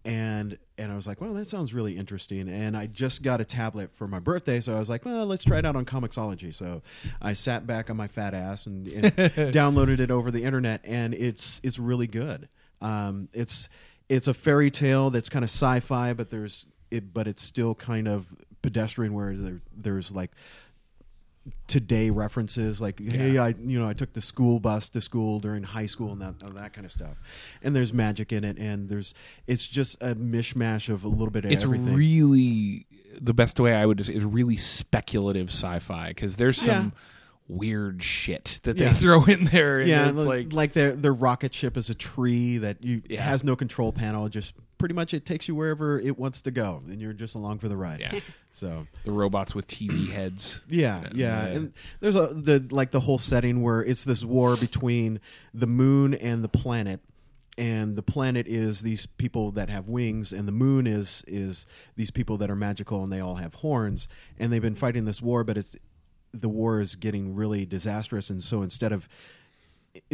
and 0.04 0.58
and 0.78 0.92
I 0.92 0.96
was 0.96 1.08
like, 1.08 1.20
well, 1.20 1.34
that 1.34 1.48
sounds 1.48 1.74
really 1.74 1.98
interesting. 1.98 2.48
And 2.50 2.78
I 2.78 2.88
just 2.88 3.24
got 3.24 3.42
a 3.42 3.46
tablet 3.46 3.92
for 3.96 4.08
my 4.08 4.20
birthday, 4.20 4.60
so 4.60 4.75
I 4.75 4.80
was 4.80 4.90
like, 4.90 5.04
well, 5.06 5.25
let's 5.25 5.44
try 5.44 5.58
it 5.60 5.66
out 5.66 5.75
on 5.75 5.86
Comixology. 5.86 6.54
So 6.54 6.82
I 7.22 7.34
sat 7.34 7.66
back 7.66 7.90
on 7.90 7.98
my 7.98 8.08
fat 8.08 8.34
ass 8.34 8.66
and, 8.66 8.88
and 8.88 9.06
downloaded 9.54 10.00
it 10.00 10.12
over 10.12 10.32
the 10.32 10.44
internet, 10.44 10.82
and 10.84 11.14
it's 11.14 11.60
it's 11.64 11.80
really 11.80 12.08
good. 12.08 12.48
Um, 12.82 13.30
it's 13.34 13.68
it's 14.08 14.28
a 14.28 14.34
fairy 14.34 14.70
tale 14.70 15.10
that's 15.10 15.30
kind 15.30 15.44
of 15.44 15.50
sci-fi, 15.50 16.14
but 16.14 16.30
there's 16.30 16.68
it, 16.92 17.14
but 17.14 17.28
it's 17.28 17.42
still 17.42 17.74
kind 17.74 18.08
of 18.08 18.28
pedestrian, 18.62 19.14
where 19.14 19.36
there, 19.36 19.62
there's 19.75 20.12
like 20.12 20.32
today 21.68 22.10
references 22.10 22.82
like 22.82 23.00
hey 23.00 23.38
i 23.38 23.50
you 23.64 23.78
know 23.80 23.88
i 23.88 23.94
took 23.94 24.12
the 24.14 24.22
school 24.22 24.60
bus 24.60 24.90
to 24.90 25.00
school 25.00 25.40
during 25.40 25.62
high 25.62 25.86
school 25.86 26.12
and 26.12 26.20
that 26.22 26.34
and 26.42 26.58
that 26.58 26.74
kind 26.74 26.86
of 26.86 26.92
stuff 26.92 27.16
and 27.62 27.75
there's 27.75 27.94
magic 27.94 28.34
in 28.34 28.44
it 28.44 28.58
and 28.58 28.90
there's 28.90 29.14
it's 29.46 29.66
just 29.68 29.96
a 30.02 30.16
mishmash 30.16 30.90
of 30.90 31.04
a 31.04 31.08
little 31.08 31.30
bit 31.30 31.46
of 31.46 31.52
It's 31.52 31.64
everything 31.64 31.94
really 31.94 32.88
the 33.22 33.34
best 33.34 33.60
way 33.60 33.74
I 33.75 33.86
would 33.86 33.98
just 34.00 34.10
is 34.10 34.24
really 34.25 34.58
speculative 34.58 35.50
sci-fi 35.50 36.10
because 36.10 36.36
there's 36.36 36.58
some 36.58 36.86
Yeah. 36.86 36.90
weird 37.48 38.02
shit 38.02 38.60
that 38.64 38.75
they 38.75 38.86
Yeah. 38.86 38.94
throw 38.94 39.24
in 39.25 39.46
there. 39.46 39.80
And 39.80 39.88
yeah 39.90 40.10
it's 40.10 40.18
like 40.18 40.52
like 40.52 40.74
their 40.74 40.96
their 40.96 41.14
rocket 41.14 41.54
ship 41.54 41.78
is 41.78 41.90
a 41.92 41.96
tree 41.96 42.58
that 42.58 42.84
you 42.84 43.04
has 43.20 43.44
no 43.44 43.56
control 43.56 43.92
panel 43.94 44.28
just 44.30 44.54
pretty 44.86 44.94
much 44.94 45.15
it 45.15 45.25
takes 45.25 45.48
you 45.48 45.56
wherever 45.56 45.98
it 46.00 46.15
wants 46.20 46.44
to 46.44 46.51
go 46.51 46.84
and 46.88 47.01
you're 47.01 47.12
just 47.12 47.34
along 47.34 47.58
for 47.58 47.68
the 47.68 47.75
ride 47.75 48.00
yeah, 48.00 48.20
so 48.51 48.86
the 49.04 49.12
robots 49.12 49.56
with 49.56 49.65
TV 49.65 50.12
heads. 50.12 50.62
Yeah, 50.70 51.08
yeah, 51.12 51.48
Yeah. 51.48 51.54
and 51.54 51.74
there's 52.01 52.15
a 52.15 52.27
the 52.27 52.63
like 52.70 52.92
the 52.92 53.00
whole 53.00 53.18
setting 53.18 53.63
where 53.63 53.82
it's 53.84 54.04
this 54.04 54.24
war 54.24 54.56
between 54.58 55.20
the 55.56 55.65
moon 55.65 56.13
and 56.13 56.44
the 56.44 56.48
planet, 56.50 57.00
and 57.58 57.96
the 57.96 58.04
planet 58.04 58.46
is 58.48 58.82
these 58.82 59.08
people 59.08 59.50
that 59.54 59.72
have 59.72 59.88
wings, 59.88 60.32
and 60.32 60.48
the 60.48 60.51
moon 60.51 60.86
is 60.86 61.24
is 61.27 61.65
these 61.96 62.12
people 62.12 62.38
that 62.38 62.51
are 62.51 62.56
magical 62.56 63.04
and 63.04 63.12
they 63.12 63.20
all 63.20 63.36
have 63.36 63.56
horns, 63.56 64.08
and 64.38 64.54
they've 64.54 64.62
been 64.62 64.75
fighting 64.75 65.06
this 65.06 65.20
war, 65.20 65.44
but 65.44 65.58
it's 65.58 65.75
the 66.32 66.50
war 66.50 66.80
is 66.80 66.96
getting 66.96 67.34
really 67.34 67.65
disastrous, 67.65 68.30
and 68.30 68.44
so 68.44 68.62
instead 68.62 68.92
of 68.92 69.10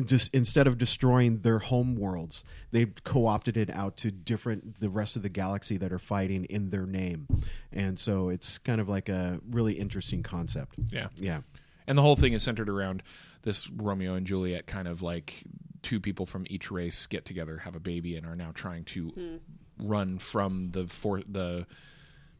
just 0.06 0.34
instead 0.34 0.68
of 0.68 0.78
destroying 0.78 1.40
their 1.40 1.60
home 1.60 1.96
worlds, 1.96 2.44
they've 2.72 2.94
co-opted 3.04 3.58
it 3.58 3.70
out 3.70 3.98
to 3.98 4.12
different 4.12 4.80
the 4.80 4.90
rest 4.90 5.16
of 5.16 5.24
the 5.24 5.30
galaxy 5.30 5.78
that 5.78 5.92
are 5.92 6.00
fighting 6.00 6.46
in 6.46 6.70
their 6.70 6.86
name, 6.86 7.28
and 7.72 7.98
so 7.98 8.30
it's 8.30 8.58
kind 8.58 8.82
of 8.82 8.90
like 8.90 9.10
a 9.10 9.40
really 9.50 9.74
interesting 9.74 10.24
concept. 10.24 10.76
Yeah. 10.90 11.08
Yeah, 11.18 11.42
And 11.88 11.98
the 11.98 12.02
whole 12.02 12.16
thing 12.16 12.34
is 12.34 12.44
centered 12.44 12.70
around 12.70 13.04
this 13.44 13.70
Romeo 13.70 14.16
and 14.16 14.26
Juliet 14.26 14.68
kind 14.68 14.88
of 14.88 15.02
like 15.02 15.44
two 15.82 16.00
people 16.00 16.26
from 16.26 16.46
each 16.50 16.72
race 16.72 17.08
get 17.08 17.26
together, 17.26 17.58
have 17.58 17.76
a 17.76 17.80
baby, 17.80 18.16
and 18.16 18.26
are 18.26 18.36
now 18.36 18.52
trying 18.54 18.84
to 18.86 19.10
hmm. 19.10 19.36
run 19.80 20.18
from 20.18 20.70
the 20.72 20.88
for 20.88 21.22
the 21.28 21.66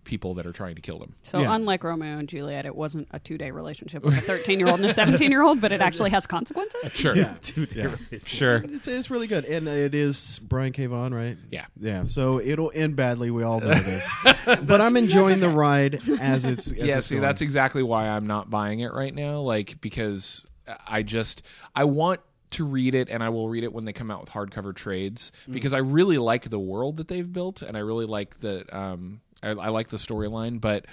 people 0.04 0.34
that 0.36 0.46
are 0.46 0.52
trying 0.52 0.76
to 0.76 0.82
kill 0.82 0.98
them. 1.00 1.16
So 1.24 1.40
Yeah. 1.40 1.56
unlike 1.56 1.84
Romeo 1.84 2.18
and 2.18 2.28
Juliet, 2.28 2.66
it 2.66 2.76
wasn't 2.76 3.08
a 3.12 3.20
two 3.20 3.38
day 3.38 3.52
relationship 3.52 4.04
with 4.04 4.18
a 4.18 4.22
thirteen 4.22 4.60
year 4.60 4.68
old 4.70 4.80
and 4.80 4.90
a 4.90 4.94
seventeen 4.94 5.30
year 5.32 5.44
old, 5.44 5.62
but 5.62 5.72
it 5.72 5.82
actually 5.82 6.10
has 6.10 6.26
consequences. 6.28 6.94
Sure. 6.96 7.14
Dude, 7.42 7.76
Yeah. 7.76 7.96
Sure. 8.26 8.64
it's, 8.68 8.88
it's 8.88 9.10
really 9.12 9.28
good, 9.28 9.46
and 9.46 9.68
it 9.68 9.94
is 9.96 10.40
Brian 10.44 10.72
K. 10.74 10.86
Vaughan, 10.88 11.14
right? 11.14 11.38
Yeah. 11.52 11.66
yeah. 11.80 12.04
So 12.04 12.40
it'll 12.40 12.72
end 12.74 12.96
badly. 12.96 13.32
We 13.32 13.44
all 13.44 13.60
know 13.60 13.74
this, 13.74 14.08
but 14.46 14.82
I'm 14.82 14.98
enjoying 14.98 15.40
the 15.40 15.50
ride 15.50 16.02
as 16.20 16.46
it's. 16.46 16.68
As 16.68 16.74
yeah, 16.74 16.98
it's 16.98 17.08
see, 17.08 17.16
going. 17.16 17.22
that's 17.22 17.42
exactly 17.42 17.84
why 17.84 18.08
I'm 18.10 18.28
not 18.28 18.50
buying 18.50 18.80
it 18.80 18.94
right 18.94 19.14
now. 19.14 19.40
Like 19.42 19.80
because 19.82 20.46
I 20.88 21.04
just 21.04 21.42
I 21.76 21.84
want 21.86 22.22
to 22.52 22.66
read 22.66 22.96
it, 22.96 23.08
and 23.10 23.24
I 23.24 23.30
will 23.30 23.48
read 23.48 23.64
it 23.64 23.72
when 23.72 23.86
they 23.86 23.94
come 23.94 24.12
out 24.12 24.20
with 24.22 24.30
hardcover 24.30 24.76
trades 24.76 25.32
because 25.50 25.74
I 25.74 25.78
really 25.78 26.18
like 26.18 26.50
the 26.50 26.60
world 26.60 26.98
that 26.98 27.08
they've 27.08 27.32
built, 27.32 27.62
and 27.62 27.78
I 27.78 27.80
really 27.80 28.06
like 28.06 28.40
the 28.40 28.66
um 28.78 29.22
I, 29.44 29.50
I 29.50 29.70
like 29.70 29.90
the 29.90 29.98
storyline, 29.98 30.60
but. 30.62 30.86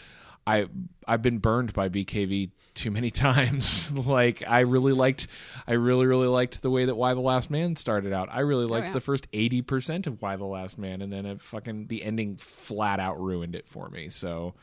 I 0.46 0.66
I've 1.06 1.20
been 1.20 1.40
burned 1.40 1.74
by 1.74 1.90
BKV 1.90 2.52
too 2.72 2.90
many 2.90 3.10
times. 3.28 3.92
like 3.92 4.42
I 4.48 4.60
really 4.60 4.94
liked 4.94 5.26
I 5.66 5.74
really 5.74 6.06
really 6.06 6.28
liked 6.28 6.62
the 6.62 6.70
way 6.70 6.86
that 6.86 6.94
Y 6.94 7.12
the 7.12 7.20
Last 7.20 7.50
Man 7.50 7.76
started 7.76 8.14
out. 8.14 8.30
I 8.32 8.40
really 8.40 8.64
liked 8.64 8.86
yeah. 8.86 8.92
the 8.94 9.00
first 9.02 9.30
80% 9.32 10.06
of 10.06 10.22
Y 10.22 10.36
the 10.36 10.46
Last 10.46 10.78
Man 10.78 11.02
and 11.02 11.12
then 11.12 11.26
it 11.26 11.42
fucking 11.42 11.88
the 11.88 12.02
ending 12.02 12.36
flat 12.36 12.98
out 12.98 13.20
ruined 13.20 13.54
it 13.54 13.68
for 13.68 13.90
me. 13.90 14.08
So 14.08 14.54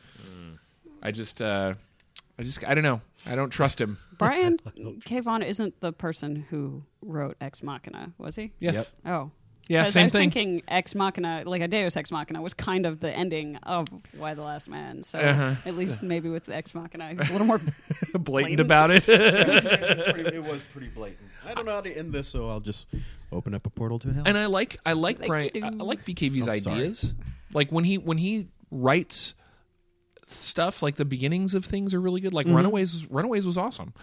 I 1.02 1.12
just, 1.12 1.40
uh, 1.40 1.74
I 2.38 2.42
just, 2.42 2.64
I 2.66 2.74
don't 2.74 2.82
know. 2.82 3.00
I 3.26 3.36
don't 3.36 3.50
trust 3.50 3.80
him. 3.80 3.98
Brian 4.18 4.58
K. 5.04 5.20
Vaughan 5.20 5.42
isn't 5.42 5.80
the 5.80 5.92
person 5.92 6.46
who 6.50 6.82
wrote 7.00 7.36
Ex 7.40 7.62
Machina, 7.62 8.12
was 8.18 8.34
he? 8.34 8.52
Yes. 8.58 8.92
Yep. 9.04 9.14
Oh. 9.14 9.30
Yeah, 9.68 9.82
'Cause 9.84 9.92
same 9.94 10.00
thing. 10.00 10.02
I 10.02 10.04
was 10.04 10.12
thing. 10.12 10.30
thinking 10.30 10.62
Ex 10.68 10.94
Machina, 10.94 11.42
like 11.44 11.60
a 11.60 11.66
Deus 11.68 11.96
Ex 11.96 12.10
Machina, 12.12 12.40
was 12.40 12.54
kind 12.54 12.86
of 12.86 13.00
the 13.00 13.10
ending 13.12 13.56
of 13.64 13.88
Y 14.16 14.32
the 14.34 14.42
Last 14.42 14.68
Man. 14.68 15.02
So 15.02 15.18
Uh-huh. 15.18 15.54
at 15.64 15.76
least 15.76 16.02
maybe 16.04 16.28
with 16.28 16.48
Ex 16.48 16.74
Machina, 16.74 17.08
he 17.10 17.14
was 17.16 17.28
a 17.28 17.32
little 17.32 17.46
more. 17.48 17.58
Blatant, 18.14 18.24
Blatant. 18.24 18.60
about 18.60 18.90
it. 18.92 19.04
It 20.34 20.42
was 20.44 20.62
pretty 20.72 20.88
blatant. 20.88 21.28
I 21.44 21.54
don't 21.54 21.66
know 21.66 21.74
how 21.74 21.80
to 21.80 21.92
end 21.92 22.12
this, 22.12 22.28
so 22.28 22.48
I'll 22.48 22.60
just 22.60 22.86
open 23.32 23.54
up 23.54 23.66
a 23.66 23.70
portal 23.70 23.98
to 24.00 24.12
hell. 24.12 24.22
and 24.26 24.38
I 24.38 24.46
like, 24.46 24.78
I 24.86 24.92
like 24.92 25.18
Like 25.20 25.28
Brian. 25.28 25.50
I 25.62 25.66
I 25.66 25.70
like 25.70 26.04
BKV's 26.04 26.48
Oh, 26.48 26.58
sorry. 26.58 26.76
ideas. 26.76 27.14
Like 27.52 27.70
when 27.72 27.84
he 27.84 27.98
when 27.98 28.18
he 28.18 28.48
writes 28.70 29.34
stuff, 30.28 30.82
like 30.82 30.96
the 30.96 31.04
beginnings 31.04 31.54
of 31.54 31.64
things 31.64 31.94
are 31.94 32.00
really 32.00 32.20
good. 32.20 32.34
Like 32.34 32.46
Mm-hmm. 32.46 32.56
Runaways, 32.56 33.06
Runaways 33.10 33.46
was 33.46 33.56
awesome. 33.58 33.94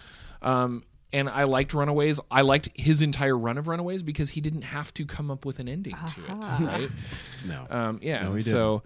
Um, 0.42 0.84
and 1.14 1.30
I 1.30 1.44
liked 1.46 1.74
Runaways. 1.74 2.20
I 2.30 2.42
liked 2.42 2.70
his 2.76 3.02
entire 3.02 3.38
run 3.38 3.58
of 3.58 3.68
Runaways 3.68 4.04
because 4.04 4.32
he 4.32 4.42
didn't 4.42 4.64
have 4.64 4.94
to 4.96 5.06
come 5.06 5.32
up 5.32 5.46
with 5.46 5.60
an 5.60 5.70
ending 5.70 5.96
to 5.96 6.22
it, 6.26 6.30
right? 6.66 6.90
no. 7.46 7.66
Um, 7.70 8.00
yeah. 8.02 8.24
No, 8.24 8.34
he 8.34 8.42
so, 8.42 8.84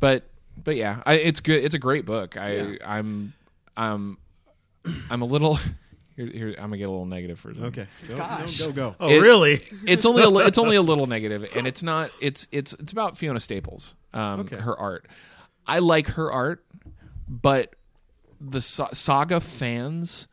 but 0.00 0.24
but 0.62 0.76
yeah, 0.76 1.02
I, 1.06 1.14
it's 1.14 1.40
good. 1.40 1.64
It's 1.64 1.74
a 1.74 1.78
great 1.78 2.04
book. 2.04 2.36
I 2.36 2.56
Yeah. 2.56 2.74
I'm 2.84 3.32
I'm 3.76 4.18
I'm 5.10 5.22
a 5.22 5.26
little. 5.26 5.58
Here, 6.16 6.26
here, 6.26 6.48
I'm 6.58 6.64
gonna 6.64 6.78
get 6.78 6.88
a 6.88 6.90
little 6.90 7.06
negative 7.06 7.38
for 7.38 7.50
a 7.50 7.54
second. 7.54 7.66
okay. 7.68 7.86
Go, 8.08 8.16
Gosh. 8.16 8.58
go, 8.58 8.66
go, 8.66 8.72
go. 8.72 8.96
Oh, 8.98 9.08
It- 9.08 9.20
really? 9.20 9.60
It's 9.86 10.04
only 10.04 10.24
a, 10.24 10.28
li- 10.28 10.46
it's 10.46 10.58
only 10.58 10.74
a 10.74 10.82
little 10.82 11.06
negative, 11.06 11.48
and 11.54 11.64
it's 11.64 11.80
not. 11.84 12.10
It's 12.20 12.48
it's 12.50 12.72
it's 12.72 12.90
about 12.90 13.16
Fiona 13.16 13.38
Staples. 13.38 13.94
Um, 14.12 14.40
Okay. 14.40 14.56
her 14.56 14.76
art. 14.76 15.06
I 15.64 15.78
like 15.78 16.08
her 16.08 16.32
art, 16.32 16.64
but 17.28 17.74
the 18.40 18.60
sa- 18.60 18.92
saga 18.92 19.38
fans 19.40 20.26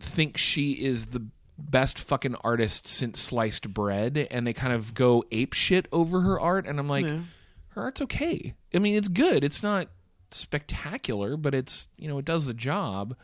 think 0.00 0.36
she 0.36 0.72
is 0.72 1.06
the 1.06 1.24
best 1.58 1.98
fucking 1.98 2.36
artist 2.36 2.86
since 2.86 3.20
sliced 3.20 3.72
bread, 3.72 4.28
and 4.30 4.46
they 4.46 4.52
kind 4.52 4.72
of 4.72 4.94
go 4.94 5.24
ape 5.32 5.52
shit 5.52 5.86
over 5.92 6.20
her 6.20 6.40
art. 6.40 6.66
And 6.66 6.78
I'm 6.78 6.88
like, 6.88 7.04
Yeah. 7.04 7.20
her 7.70 7.82
art's 7.82 8.00
okay. 8.02 8.54
I 8.74 8.78
mean, 8.78 8.94
it's 8.94 9.08
good. 9.08 9.44
It's 9.44 9.62
not 9.62 9.88
spectacular, 10.30 11.36
but 11.36 11.54
it's 11.54 11.88
you 11.96 12.08
know 12.08 12.18
it 12.18 12.24
does 12.24 12.46
the 12.46 12.54
job. 12.54 13.16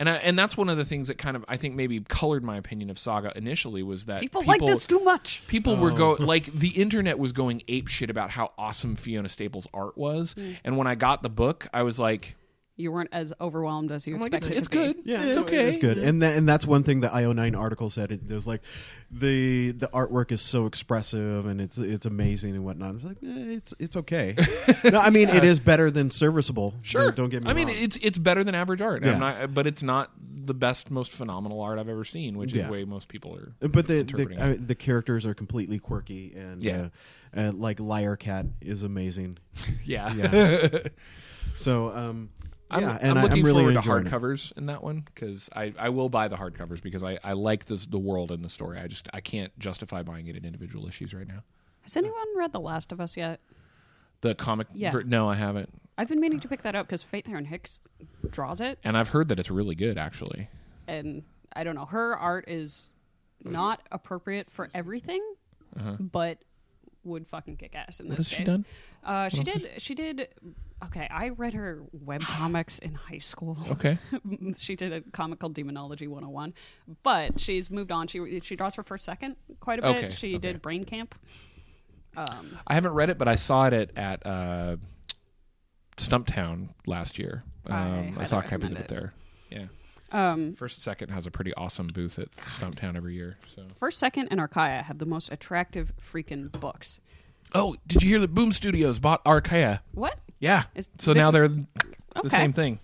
And 0.00 0.08
I, 0.08 0.14
and 0.14 0.38
that's 0.38 0.56
one 0.56 0.68
of 0.68 0.76
the 0.76 0.84
things 0.84 1.08
that 1.08 1.18
kind 1.18 1.36
of 1.36 1.44
I 1.48 1.56
think 1.56 1.74
maybe 1.74 1.98
colored 2.00 2.44
my 2.44 2.56
opinion 2.56 2.88
of 2.88 3.00
Saga 3.00 3.32
initially 3.36 3.82
was 3.82 4.04
that 4.04 4.20
People, 4.20 4.44
like 4.44 4.60
this 4.60 4.86
too 4.86 5.00
much. 5.00 5.42
people 5.48 5.76
were 5.76 5.90
oh. 5.90 5.96
going 5.96 6.24
like 6.24 6.44
the 6.52 6.68
internet 6.68 7.18
was 7.18 7.32
going 7.32 7.62
ape 7.66 7.88
shit 7.88 8.08
about 8.08 8.30
how 8.30 8.52
awesome 8.56 8.94
Fiona 8.94 9.28
Staples' 9.28 9.66
art 9.74 9.98
was, 9.98 10.34
mm. 10.34 10.56
and 10.64 10.76
when 10.76 10.86
I 10.86 10.94
got 10.94 11.22
the 11.22 11.28
book, 11.28 11.66
I 11.74 11.82
was 11.82 11.98
like, 11.98 12.36
You 12.78 12.92
weren't 12.92 13.10
as 13.12 13.32
overwhelmed 13.40 13.90
as 13.92 14.06
you 14.06 14.14
I'm 14.14 14.20
like, 14.22 14.32
it's, 14.32 14.46
expected. 14.46 14.58
it's 14.58 14.68
to 14.68 14.94
be. 14.94 15.02
good, 15.02 15.10
Yeah, 15.10 15.24
it's 15.24 15.36
okay, 15.38 15.68
It's 15.68 15.78
good, 15.78 15.98
and 15.98 16.22
that, 16.22 16.36
and 16.36 16.48
that's 16.48 16.64
one 16.66 16.84
thing 16.84 17.00
the 17.00 17.08
IO9 17.08 17.58
article 17.58 17.90
said. 17.90 18.12
It, 18.12 18.20
it 18.30 18.32
was 18.32 18.46
like 18.46 18.62
the 19.10 19.72
the 19.72 19.88
artwork 19.88 20.30
is 20.32 20.40
so 20.40 20.64
expressive 20.66 21.46
and 21.46 21.60
it's 21.60 21.76
it's 21.76 22.06
amazing 22.06 22.54
and 22.54 22.64
whatnot. 22.64 22.90
I 22.90 22.92
was 22.92 23.02
like, 23.04 23.16
eh, 23.22 23.56
it's 23.56 23.74
it's 23.80 23.96
okay. 23.96 24.36
no, 24.84 25.00
I 25.00 25.10
mean 25.10 25.28
it 25.28 25.44
is 25.44 25.58
better 25.60 25.90
than 25.90 26.10
serviceable. 26.10 26.74
Sure, 26.82 27.06
Don't, 27.06 27.16
don't 27.16 27.28
get 27.30 27.42
me 27.42 27.50
I 27.50 27.52
mean, 27.54 27.68
wrong. 27.68 27.76
it's 27.78 27.96
it's 28.00 28.16
better 28.18 28.44
than 28.44 28.54
average 28.54 28.80
art. 28.80 29.04
Yeah. 29.04 29.12
I'm 29.12 29.18
not, 29.20 29.52
but 29.54 29.66
it's 29.66 29.82
not 29.82 30.12
the 30.20 30.54
best, 30.54 30.90
most 30.90 31.10
phenomenal 31.12 31.60
art 31.60 31.78
I've 31.78 31.88
ever 31.90 32.04
seen, 32.04 32.38
which 32.38 32.52
is 32.52 32.58
Yeah. 32.58 32.66
the 32.66 32.72
way 32.72 32.84
most 32.84 33.08
people 33.08 33.34
are. 33.36 33.52
but 33.68 33.86
the 33.88 33.98
interpreting 33.98 34.38
the, 34.38 34.52
uh, 34.52 34.56
the 34.58 34.74
characters 34.74 35.26
are 35.26 35.34
completely 35.34 35.78
quirky 35.78 36.32
and 36.36 36.62
Yeah. 36.62 36.88
uh, 37.36 37.40
uh, 37.40 37.52
like 37.52 37.80
Liar 37.80 38.14
Cat 38.16 38.46
is 38.60 38.82
amazing. 38.84 39.38
Yeah, 39.84 40.12
Yeah. 40.14 40.68
so 41.56 41.90
um, 41.90 42.30
I'm, 42.70 42.82
yeah, 42.82 42.98
I'm 43.00 43.22
looking 43.22 43.38
I'm 43.38 43.44
really 43.44 43.60
forward 43.62 43.72
to 43.72 43.78
enjoying 43.78 44.06
it. 44.06 44.12
hardcovers 44.12 44.56
in 44.58 44.66
that 44.66 44.82
one 44.82 45.00
because 45.14 45.48
I, 45.56 45.72
I 45.78 45.88
will 45.88 46.08
buy 46.08 46.28
the 46.28 46.36
hardcovers 46.36 46.82
because 46.82 47.02
I, 47.02 47.18
I 47.24 47.32
like 47.32 47.64
this 47.64 47.86
the 47.86 47.98
world 47.98 48.30
and 48.30 48.44
the 48.44 48.48
story. 48.48 48.78
I 48.78 48.86
just 48.86 49.08
I 49.14 49.20
can't 49.20 49.56
justify 49.58 50.02
buying 50.02 50.26
it 50.26 50.36
in 50.36 50.44
individual 50.44 50.86
issues 50.86 51.14
right 51.14 51.26
now. 51.26 51.42
Has 51.82 51.96
anyone 51.96 52.26
read 52.36 52.52
The 52.52 52.60
Last 52.60 52.92
of 52.92 53.00
Us 53.00 53.16
yet? 53.16 53.40
The 54.20 54.34
comic, 54.34 54.66
Yeah. 54.74 54.90
ver- 54.90 55.04
no, 55.04 55.28
I 55.30 55.36
haven't, 55.36 55.70
I've 55.96 56.08
been 56.08 56.20
meaning 56.20 56.40
to 56.40 56.48
pick 56.48 56.62
that 56.62 56.74
up 56.74 56.86
because 56.86 57.02
Faith 57.02 57.28
Erin 57.28 57.44
Hicks 57.46 57.80
draws 58.30 58.60
it, 58.60 58.78
and 58.84 58.96
I've 58.98 59.08
heard 59.08 59.28
that 59.28 59.38
it's 59.38 59.50
really 59.50 59.74
good 59.74 59.96
actually. 59.96 60.48
and 60.86 61.22
I 61.56 61.64
don't 61.64 61.74
know. 61.76 61.86
Her 61.86 62.16
art 62.16 62.44
is 62.48 62.90
not 63.44 63.80
appropriate 63.90 64.50
for 64.50 64.68
everything, 64.74 65.22
uh-huh. 65.78 65.96
but 66.00 66.38
would 67.08 67.26
fucking 67.26 67.56
kick 67.56 67.74
ass 67.74 68.00
in 68.00 68.06
Uh-huh. 68.06 68.12
What 68.12 68.18
this 68.18 68.28
has 68.30 68.36
case. 68.38 68.46
she 68.46 68.52
done? 68.52 68.64
Uh, 69.04 69.28
she 69.28 69.42
did. 69.44 69.70
She 69.78 69.94
did. 69.94 70.28
Okay, 70.84 71.08
I 71.10 71.30
read 71.30 71.54
her 71.54 71.82
web 71.92 72.20
comics 72.38 72.78
in 72.78 72.94
high 72.94 73.18
school. 73.18 73.58
Okay, 73.70 73.98
she 74.56 74.76
did 74.76 74.92
a 74.92 75.00
comic 75.12 75.38
called 75.38 75.54
Demonology 75.54 76.06
101, 76.06 76.54
but 77.02 77.40
she's 77.40 77.70
moved 77.70 77.90
on. 77.90 78.06
She 78.06 78.40
she 78.40 78.54
draws 78.56 78.74
for 78.74 78.82
first 78.82 79.04
second 79.04 79.36
quite 79.60 79.78
a 79.78 79.82
bit. 79.82 79.96
Okay, 79.96 80.10
she 80.10 80.28
okay. 80.36 80.38
did 80.38 80.62
Brain 80.62 80.84
Camp. 80.84 81.14
Um, 82.16 82.58
I 82.66 82.74
haven't 82.74 82.92
read 82.92 83.10
it, 83.10 83.18
but 83.18 83.28
I 83.28 83.36
saw 83.36 83.66
it 83.66 83.72
at, 83.72 83.96
at 83.96 84.26
uh, 84.26 84.76
Stumptown 85.96 86.68
last 86.86 87.18
year. 87.18 87.44
I 87.66 87.72
Um, 87.72 87.78
I, 87.90 88.10
highly 88.10 88.26
saw 88.26 88.40
copies 88.42 88.72
of 88.72 88.78
it 88.78 88.88
there. 88.88 89.14
Yeah, 89.50 89.66
um, 90.12 90.54
First 90.54 90.82
Second 90.82 91.10
has 91.10 91.26
a 91.26 91.30
pretty 91.30 91.52
awesome 91.54 91.86
booth 91.88 92.18
at 92.18 92.30
Stumptown 92.36 92.96
every 92.96 93.14
year. 93.14 93.36
So. 93.54 93.62
First, 93.78 93.98
Second, 93.98 94.28
and 94.30 94.40
Archaia 94.40 94.82
have 94.82 94.98
the 94.98 95.06
most 95.06 95.30
attractive 95.32 95.92
freaking 96.00 96.50
books. 96.52 97.00
Oh, 97.54 97.76
did 97.86 98.02
you 98.02 98.08
hear 98.08 98.20
that 98.20 98.34
Boom 98.34 98.52
Studios 98.52 98.98
bought 98.98 99.22
Archaia? 99.26 99.82
What? 99.92 100.18
Yeah. 100.38 100.64
Is- 100.74 100.90
so 100.98 101.12
this 101.14 101.20
now 101.20 101.28
is- 101.28 101.32
they're 101.34 101.48
the 101.48 101.66
Okay. 102.16 102.28
same 102.28 102.52
thing, 102.52 102.78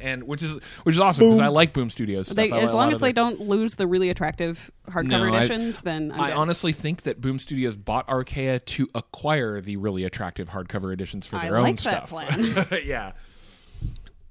and 0.00 0.24
which 0.24 0.42
is 0.42 0.54
which 0.84 0.94
is 0.94 1.00
awesome 1.00 1.24
because 1.24 1.40
I 1.40 1.48
like 1.48 1.72
Boom 1.72 1.90
Studios. 1.90 2.26
Stuff. 2.28 2.36
They, 2.36 2.50
I 2.50 2.56
like 2.56 2.62
as 2.64 2.72
a 2.72 2.76
long 2.76 2.90
as 2.90 2.98
of 2.98 3.00
they 3.02 3.08
their- 3.08 3.24
don't 3.24 3.40
lose 3.40 3.74
the 3.74 3.86
really 3.86 4.10
attractive 4.10 4.70
hardcover 4.88 5.06
No, 5.08 5.34
I- 5.34 5.38
editions, 5.38 5.80
then 5.80 6.12
I'm 6.12 6.20
I 6.20 6.28
good. 6.28 6.36
honestly 6.36 6.72
think 6.72 7.02
that 7.02 7.20
Boom 7.20 7.38
Studios 7.38 7.76
bought 7.76 8.08
Archaia 8.08 8.58
to 8.60 8.86
acquire 8.94 9.60
the 9.60 9.76
really 9.76 10.04
attractive 10.04 10.50
hardcover 10.50 10.92
editions 10.92 11.26
for 11.26 11.36
I 11.36 11.46
their 11.46 11.56
own 11.56 11.64
like 11.64 11.80
that 11.82 12.08
stuff. 12.08 12.10
plan. 12.10 12.66
yeah. 12.84 13.12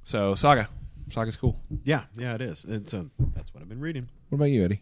So 0.04 0.36
Saga, 0.36 0.70
Saga's 1.10 1.38
cool. 1.38 1.60
Yeah, 1.84 2.04
yeah, 2.18 2.36
it 2.36 2.42
is. 2.42 2.66
It's 2.68 2.94
um, 2.94 3.12
that's 3.36 3.54
what 3.54 3.62
I've 3.62 3.70
been 3.70 3.80
reading. 3.80 4.10
What 4.30 4.38
about 4.38 4.46
you, 4.46 4.64
Eddie? 4.66 4.82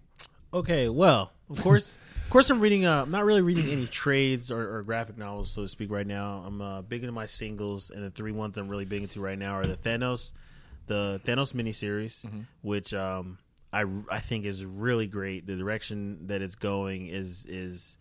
Okay, 0.53 0.87
well, 0.87 1.31
of 1.49 1.61
course, 1.61 1.99
of 2.23 2.29
course, 2.29 2.49
I'm 2.49 2.59
reading. 2.59 2.85
Uh, 2.85 3.01
I'm 3.03 3.11
not 3.11 3.25
really 3.25 3.41
reading 3.41 3.69
any 3.69 3.87
trades 3.87 4.51
or, 4.51 4.77
or 4.77 4.83
graphic 4.83 5.17
novels, 5.17 5.51
so 5.51 5.63
to 5.63 5.67
speak, 5.67 5.91
right 5.91 6.07
now. 6.07 6.43
I'm 6.45 6.61
uh, 6.61 6.81
big 6.81 7.03
into 7.03 7.11
my 7.11 7.25
singles, 7.25 7.89
and 7.89 8.03
the 8.03 8.11
three 8.11 8.31
ones 8.31 8.57
I'm 8.57 8.67
really 8.67 8.85
big 8.85 9.01
into 9.01 9.19
right 9.19 9.37
now 9.37 9.53
are 9.53 9.65
the 9.65 9.77
Thanos, 9.77 10.33
the 10.87 11.19
Thanos 11.25 11.53
miniseries, 11.53 12.25
which 12.61 12.93
um, 12.93 13.37
I 13.71 13.85
I 14.11 14.19
think 14.19 14.45
is 14.45 14.63
really 14.63 15.07
great. 15.07 15.47
The 15.47 15.55
direction 15.55 16.27
that 16.27 16.41
it's 16.41 16.55
going 16.55 17.07
is 17.07 17.45
is 17.47 17.97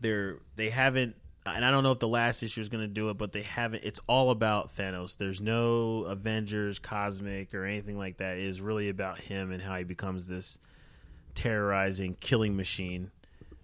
they're 0.00 0.38
they 0.56 0.70
haven't 0.70 1.16
and 1.44 1.64
I 1.64 1.70
don't 1.70 1.82
know 1.82 1.92
if 1.92 1.98
the 1.98 2.08
last 2.08 2.42
issue 2.42 2.60
is 2.60 2.68
going 2.68 2.84
to 2.84 2.92
do 2.92 3.10
it, 3.10 3.18
but 3.18 3.32
they 3.32 3.42
haven't. 3.42 3.84
It's 3.84 4.00
all 4.08 4.30
about 4.30 4.68
Thanos. 4.68 5.16
There's 5.16 5.40
no 5.40 6.04
Avengers, 6.04 6.78
Cosmic, 6.78 7.52
or 7.54 7.64
anything 7.64 7.98
like 7.98 8.18
that. 8.18 8.36
It 8.36 8.44
is 8.44 8.60
really 8.60 8.88
about 8.88 9.18
him 9.18 9.50
and 9.50 9.60
how 9.62 9.76
he 9.76 9.84
becomes 9.84 10.28
this 10.28 10.58
terrorizing, 11.34 12.16
killing 12.20 12.56
machine 12.56 13.10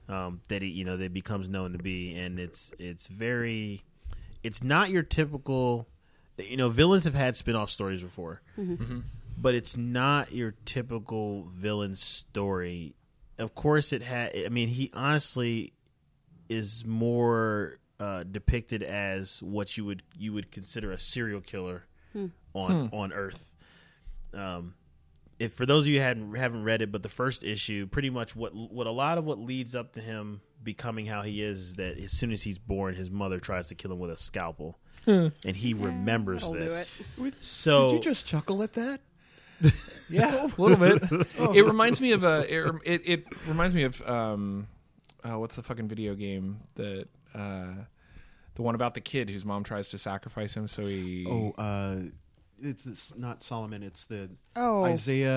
um, 0.09 0.41
that 0.49 0.63
he, 0.63 0.69
you 0.69 0.85
know, 0.85 0.97
that 0.97 1.13
becomes 1.13 1.49
known 1.49 1.73
to 1.73 1.79
be. 1.79 2.17
And 2.17 2.41
it's 2.41 2.75
it's 2.79 3.07
very, 3.07 3.85
it's 4.43 4.63
not 4.63 4.91
your 4.91 5.03
typical. 5.03 5.87
You 6.39 6.57
know, 6.57 6.69
villains 6.69 7.03
have 7.05 7.15
had 7.15 7.35
spin-off 7.35 7.69
stories 7.69 8.01
before, 8.03 8.43
but 9.37 9.55
it's 9.57 9.77
not 9.77 10.33
your 10.33 10.55
typical 10.65 11.45
villain 11.45 11.97
story. 11.97 12.95
Of 13.39 13.55
course, 13.57 13.93
it 13.93 14.03
had. 14.03 14.37
I 14.37 14.49
mean, 14.49 14.69
he 14.69 14.91
honestly 14.95 15.73
is 16.49 16.85
more 16.85 17.79
uh, 18.01 18.25
depicted 18.25 18.83
as 18.83 19.43
what 19.43 19.77
you 19.77 19.85
would 19.85 20.03
you 20.17 20.33
would 20.33 20.51
consider 20.51 20.93
a 20.93 20.99
serial 20.99 21.41
killer 21.41 21.85
on 22.55 22.91
on 22.93 23.13
Earth. 23.13 23.55
Um, 24.35 24.75
if 25.39 25.53
for 25.53 25.67
those 25.67 25.85
of 25.85 25.89
you 25.89 25.99
who 25.99 26.05
hadn't 26.05 26.35
haven't 26.35 26.65
read 26.65 26.83
it, 26.83 26.91
but 26.91 27.03
the 27.03 27.09
first 27.09 27.45
issue, 27.45 27.87
pretty 27.87 28.11
much 28.11 28.35
what 28.35 28.55
what 28.55 28.87
a 28.87 28.91
lot 28.91 29.19
of 29.19 29.25
what 29.25 29.39
leads 29.39 29.75
up 29.75 29.93
to 29.93 30.01
him 30.01 30.41
becoming 30.63 31.07
how 31.07 31.23
he 31.23 31.43
is, 31.43 31.59
is 31.61 31.77
that 31.77 31.99
as 31.99 32.11
soon 32.13 32.33
as 32.33 32.43
he's 32.43 32.59
born, 32.59 32.95
his 32.95 33.11
mother 33.11 33.39
tries 33.39 33.69
to 33.69 33.75
kill 33.75 33.93
him 33.93 33.99
with 33.99 34.11
a 34.11 34.17
scalpel, 34.17 34.79
and 35.07 35.33
he 35.45 35.75
remembers 35.75 36.51
this. 36.51 37.01
it. 37.19 37.35
So 37.41 37.91
Did 37.91 37.95
you 38.05 38.11
just 38.11 38.27
chuckle 38.27 38.63
at 38.63 38.75
that? 38.75 39.01
Yeah, 40.11 40.47
a 40.47 40.61
little 40.61 40.79
bit. 40.79 41.03
It 41.55 41.67
reminds 41.67 42.01
me 42.01 42.13
of 42.13 42.25
a. 42.25 42.47
It 42.49 42.73
it, 42.87 43.03
it 43.05 43.27
reminds 43.47 43.75
me 43.75 43.83
of 43.83 44.01
um, 44.09 44.67
uh, 45.29 45.39
what's 45.39 45.57
the 45.57 45.63
fucking 45.63 45.89
video 45.89 46.15
game 46.15 46.59
that 46.77 47.09
uh, 47.35 47.75
the 48.55 48.63
one 48.63 48.75
about 48.75 48.95
the 48.95 49.01
kid 49.01 49.29
whose 49.31 49.45
mom 49.45 49.65
tries 49.65 49.89
to 49.91 49.99
sacrifice 49.99 50.57
him 50.57 50.69
so 50.69 50.87
he. 50.87 51.27
Oh, 51.29 51.53
uh, 51.59 51.97
it's, 52.61 52.87
it's 52.87 53.17
not 53.17 53.43
Solomon. 53.43 53.83
It's 53.85 54.07
the 54.07 54.31
Oh, 54.57 54.85
Isaiah. 54.85 55.29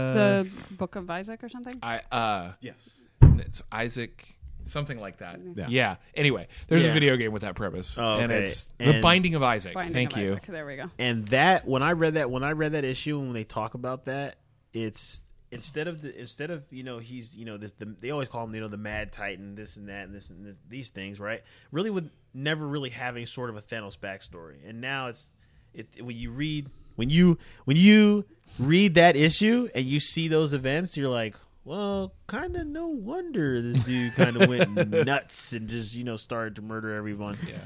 the 0.47 0.49
Book 0.75 0.95
of 0.95 1.09
Isaac 1.09 1.43
or 1.43 1.49
something. 1.49 1.77
I 1.83 2.01
uh, 2.11 2.53
yes. 2.61 2.89
it's 3.21 3.61
Isaac. 3.71 4.25
Something 4.65 4.99
like 4.99 5.17
that. 5.17 5.39
Yeah. 5.55 5.65
Yeah. 5.69 5.95
Anyway, 6.13 6.47
there's 6.67 6.83
Yeah. 6.85 6.91
a 6.91 6.93
video 6.93 7.17
game 7.17 7.31
with 7.31 7.41
that 7.41 7.55
premise, 7.55 7.97
Oh, 7.97 8.19
and 8.19 8.31
okay. 8.31 8.43
it's 8.43 8.65
the 8.77 8.85
And- 8.93 9.01
Binding 9.01 9.33
of 9.33 9.41
Isaac. 9.41 9.73
Binding 9.73 9.91
Thank 9.93 10.11
of 10.13 10.17
you. 10.19 10.23
Isaac. 10.25 10.43
There 10.43 10.65
we 10.67 10.75
go. 10.75 10.85
and 10.99 11.27
that 11.29 11.67
when 11.67 11.81
I 11.81 11.93
read 11.93 12.13
that 12.13 12.29
when 12.29 12.43
I 12.43 12.51
read 12.51 12.73
that 12.73 12.83
issue 12.85 13.17
and 13.17 13.27
when 13.29 13.33
they 13.33 13.43
talk 13.43 13.73
about 13.73 14.05
that, 14.05 14.37
it's 14.71 15.23
instead 15.51 15.87
of 15.87 16.01
the 16.01 16.17
instead 16.17 16.49
of 16.49 16.65
you 16.71 16.83
know 16.83 16.97
he's 16.97 17.35
you 17.35 17.45
know 17.45 17.57
this 17.57 17.73
the, 17.73 17.85
they 17.85 18.09
always 18.09 18.27
call 18.27 18.45
him 18.45 18.55
you 18.55 18.61
know 18.61 18.67
the 18.67 18.77
Mad 18.77 19.11
Titan 19.11 19.55
this 19.55 19.75
and 19.75 19.89
that 19.89 20.05
and 20.05 20.15
this 20.15 20.29
and 20.29 20.45
this, 20.45 20.55
these 20.69 20.89
things 20.89 21.19
right? 21.19 21.41
Really 21.71 21.89
with 21.89 22.09
never 22.33 22.65
really 22.65 22.89
having 22.89 23.25
sort 23.25 23.49
of 23.49 23.57
a 23.57 23.61
Thanos 23.61 23.97
backstory. 23.97 24.57
And 24.67 24.81
now 24.81 25.07
it's 25.07 25.31
it 25.73 25.87
when 26.01 26.15
you 26.15 26.31
read 26.31 26.69
when 26.95 27.09
you 27.09 27.37
when 27.65 27.77
you 27.77 28.25
read 28.59 28.95
that 28.95 29.15
issue 29.15 29.69
and 29.75 29.85
you 29.85 29.99
see 29.99 30.27
those 30.27 30.53
events 30.53 30.97
you're 30.97 31.09
like 31.09 31.35
well 31.63 32.13
kind 32.27 32.55
of 32.55 32.67
no 32.67 32.87
wonder 32.87 33.61
this 33.61 33.83
dude 33.83 34.13
kind 34.15 34.35
of 34.35 34.49
went 34.49 34.89
nuts 35.05 35.53
and 35.53 35.69
just 35.69 35.95
you 35.95 36.03
know 36.03 36.17
started 36.17 36.55
to 36.55 36.61
murder 36.61 36.95
everyone. 36.95 37.37
Yeah. 37.47 37.57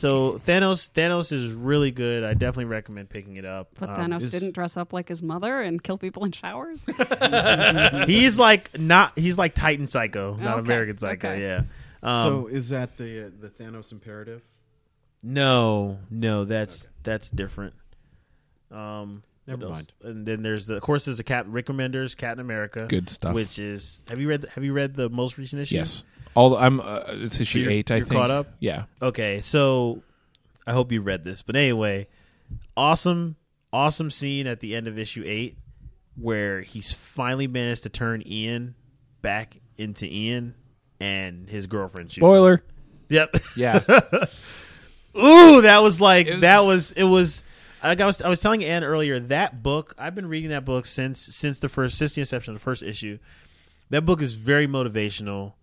So 0.00 0.32
Thanos, 0.38 0.90
Thanos 0.90 1.32
is 1.32 1.52
really 1.52 1.90
good. 1.90 2.24
I 2.24 2.34
definitely 2.34 2.64
recommend 2.66 3.08
picking 3.10 3.36
it 3.36 3.44
up. 3.44 3.68
But 3.78 3.90
Um, 3.90 3.96
Thanos 3.96 4.16
it's- 4.26 4.30
didn't 4.30 4.52
dress 4.52 4.76
up 4.76 4.92
like 4.92 5.08
his 5.08 5.22
mother 5.22 5.60
and 5.60 5.82
kill 5.82 5.98
people 5.98 6.24
in 6.24 6.32
showers. 6.32 6.84
He's 8.06 8.38
like 8.38 8.78
not. 8.78 9.18
He's 9.18 9.36
like 9.38 9.54
Titan 9.54 9.86
Psycho, 9.86 10.36
not 10.36 10.58
Okay, 10.58 10.66
American 10.66 10.96
Psycho. 10.96 11.28
okay. 11.30 11.40
Yeah. 11.42 11.62
Um, 12.02 12.22
so 12.24 12.46
is 12.46 12.70
that 12.70 12.96
the 12.96 13.26
uh, 13.26 13.30
the 13.40 13.48
Thanos 13.50 13.92
imperative? 13.92 14.42
no, 15.22 15.98
no, 16.10 16.44
that's 16.46 16.90
that's 17.02 17.30
different. 17.30 17.74
Um, 18.70 19.22
Never 19.50 19.66
else? 19.66 19.72
mind. 19.74 19.92
And 20.02 20.26
then 20.26 20.42
there's 20.42 20.66
the, 20.66 20.76
of 20.76 20.82
course, 20.82 21.04
there's 21.04 21.16
the 21.18 21.24
Cap 21.24 21.46
Rick 21.48 21.66
Remender's 21.66 22.14
Captain 22.14 22.40
America, 22.40 22.86
Good 22.88 23.08
stuff. 23.10 23.34
which 23.34 23.58
is 23.58 24.02
have 24.08 24.20
you 24.20 24.28
read 24.28 24.46
have 24.54 24.64
you 24.64 24.72
read 24.72 24.94
the 24.94 25.08
most 25.10 25.36
recent 25.38 25.60
issue? 25.62 25.76
Yes. 25.76 26.04
All 26.34 26.56
I'm. 26.56 26.80
Uh, 26.80 27.02
it's 27.08 27.40
issue 27.40 27.60
you're- 27.60 27.74
eight. 27.74 27.90
I 27.90 27.96
you're 27.96 28.06
think. 28.06 28.20
caught 28.20 28.30
up? 28.30 28.54
Yeah. 28.60 28.84
Okay, 29.02 29.40
so 29.40 30.02
I 30.66 30.72
hope 30.72 30.92
you 30.92 31.00
read 31.00 31.24
this, 31.24 31.42
but 31.42 31.56
anyway, 31.56 32.06
awesome, 32.76 33.36
awesome 33.72 34.10
scene 34.10 34.46
at 34.46 34.60
the 34.60 34.74
end 34.76 34.86
of 34.88 34.98
issue 34.98 35.24
eight 35.26 35.56
where 36.16 36.60
he's 36.60 36.92
finally 36.92 37.46
managed 37.48 37.82
to 37.84 37.88
turn 37.88 38.22
Ian 38.26 38.74
back 39.22 39.60
into 39.78 40.06
Ian, 40.06 40.54
and 41.00 41.48
his 41.48 41.66
girlfriend 41.66 42.10
shoots 42.10 42.18
him. 42.18 42.28
Spoiler. 42.28 42.62
Yep. 43.08 43.34
Yeah. 43.56 43.78
Ooh, 45.18 45.62
that 45.62 45.80
was 45.82 46.00
like 46.00 46.28
was- 46.28 46.40
that 46.42 46.60
was 46.60 46.92
it 46.92 47.04
was. 47.04 47.42
Like 47.82 48.00
I 48.00 48.06
was, 48.06 48.20
I 48.20 48.28
was 48.28 48.40
telling 48.40 48.64
Ann 48.64 48.84
earlier 48.84 49.18
that 49.20 49.62
book. 49.62 49.94
I've 49.98 50.14
been 50.14 50.28
reading 50.28 50.50
that 50.50 50.64
book 50.64 50.86
since 50.86 51.20
since 51.20 51.58
the 51.58 51.68
first 51.68 51.96
since 51.96 52.14
the 52.14 52.20
inception 52.20 52.54
of 52.54 52.60
the 52.60 52.64
first 52.64 52.82
issue. 52.82 53.18
That 53.90 54.04
book 54.04 54.22
is 54.22 54.34
very 54.34 54.68
motivational 54.68 55.54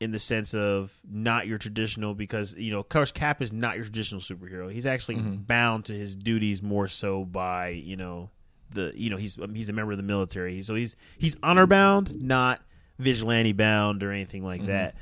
in 0.00 0.12
the 0.12 0.18
sense 0.18 0.54
of 0.54 0.96
not 1.08 1.46
your 1.46 1.58
traditional 1.58 2.14
because 2.14 2.54
you 2.54 2.70
know, 2.70 2.82
course, 2.82 3.10
Cap 3.10 3.42
is 3.42 3.52
not 3.52 3.76
your 3.76 3.84
traditional 3.84 4.20
superhero. 4.20 4.70
He's 4.70 4.86
actually 4.86 5.16
mm-hmm. 5.16 5.42
bound 5.42 5.86
to 5.86 5.92
his 5.92 6.14
duties 6.14 6.62
more 6.62 6.88
so 6.88 7.24
by 7.24 7.70
you 7.70 7.96
know 7.96 8.30
the 8.70 8.92
you 8.94 9.10
know 9.10 9.16
he's 9.16 9.38
he's 9.52 9.68
a 9.68 9.72
member 9.72 9.92
of 9.92 9.98
the 9.98 10.04
military, 10.04 10.62
so 10.62 10.74
he's 10.74 10.96
he's 11.18 11.36
honor 11.42 11.66
bound, 11.66 12.22
not 12.22 12.62
vigilante 12.98 13.52
bound 13.52 14.02
or 14.02 14.12
anything 14.12 14.44
like 14.44 14.60
mm-hmm. 14.60 14.70
that. 14.70 14.94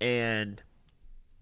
And 0.00 0.60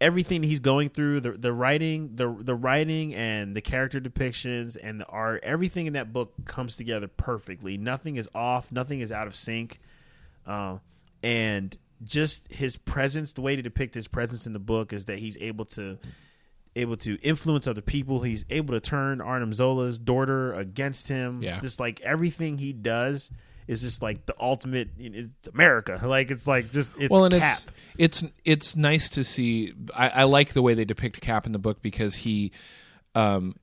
everything 0.01 0.43
he's 0.43 0.61
going 0.61 0.89
through 0.89 1.21
the 1.21 1.33
the 1.33 1.53
writing 1.53 2.11
the 2.15 2.35
the 2.41 2.55
writing 2.55 3.15
and 3.15 3.55
the 3.55 3.61
character 3.61 4.01
depictions 4.01 4.77
and 4.83 5.01
the 5.01 5.07
art 5.07 5.41
everything 5.43 5.87
in 5.87 5.93
that 5.93 6.13
book 6.13 6.33
comes 6.45 6.77
together 6.77 7.09
perfectly. 7.09 7.77
Nothing 7.77 8.17
is 8.17 8.29
off. 8.35 8.73
Nothing 8.73 9.01
is 9.01 9.13
out 9.13 9.27
of 9.27 9.35
sync. 9.35 9.81
Um, 10.47 10.81
and 11.23 11.77
just 12.03 12.51
his 12.53 12.77
presence 12.77 13.35
the 13.35 13.43
way 13.43 13.57
to 13.57 13.63
depict 13.63 13.95
his 13.95 14.09
presence 14.09 14.47
in 14.47 14.53
the 14.53 14.59
book 14.59 14.93
is 14.93 15.05
that 15.05 15.19
he's 15.19 15.37
able 15.39 15.67
to 15.67 15.99
able 16.77 16.97
to 16.97 17.19
influence 17.23 17.67
other 17.67 17.83
people. 17.83 18.23
He's 18.23 18.45
able 18.49 18.75
to 18.75 18.81
turn 18.81 19.21
Arnim 19.21 19.53
Zola's 19.53 19.99
daughter 19.99 20.55
against 20.55 21.09
him. 21.09 21.43
Yeah. 21.43 21.59
just 21.61 21.81
like 21.81 22.01
everything 22.01 22.59
he 22.59 22.73
does 22.73 23.31
is 23.71 23.83
just 23.83 24.03
like 24.03 24.27
the 24.27 24.35
ultimate 24.41 24.89
it's 24.99 25.47
America 25.47 26.01
like 26.05 26.33
it's 26.33 26.45
like 26.45 26.73
just 26.73 26.93
it's 26.99 27.09
well, 27.09 27.25
and 27.25 27.35
cap 27.35 27.57
it's 27.97 28.23
it's 28.23 28.25
it's 28.45 28.77
nice 28.77 29.09
to 29.11 29.23
see. 29.23 29.73
I, 29.95 30.09
I 30.09 30.23
like 30.25 30.53
the 30.55 30.61
way 30.63 30.75
they 30.75 30.85
depict 30.85 31.21
Cap 31.21 31.47
in 31.47 31.53
the 31.53 31.59
book 31.59 31.81
because 31.81 32.17
he, 32.17 32.51
um, 33.15 33.55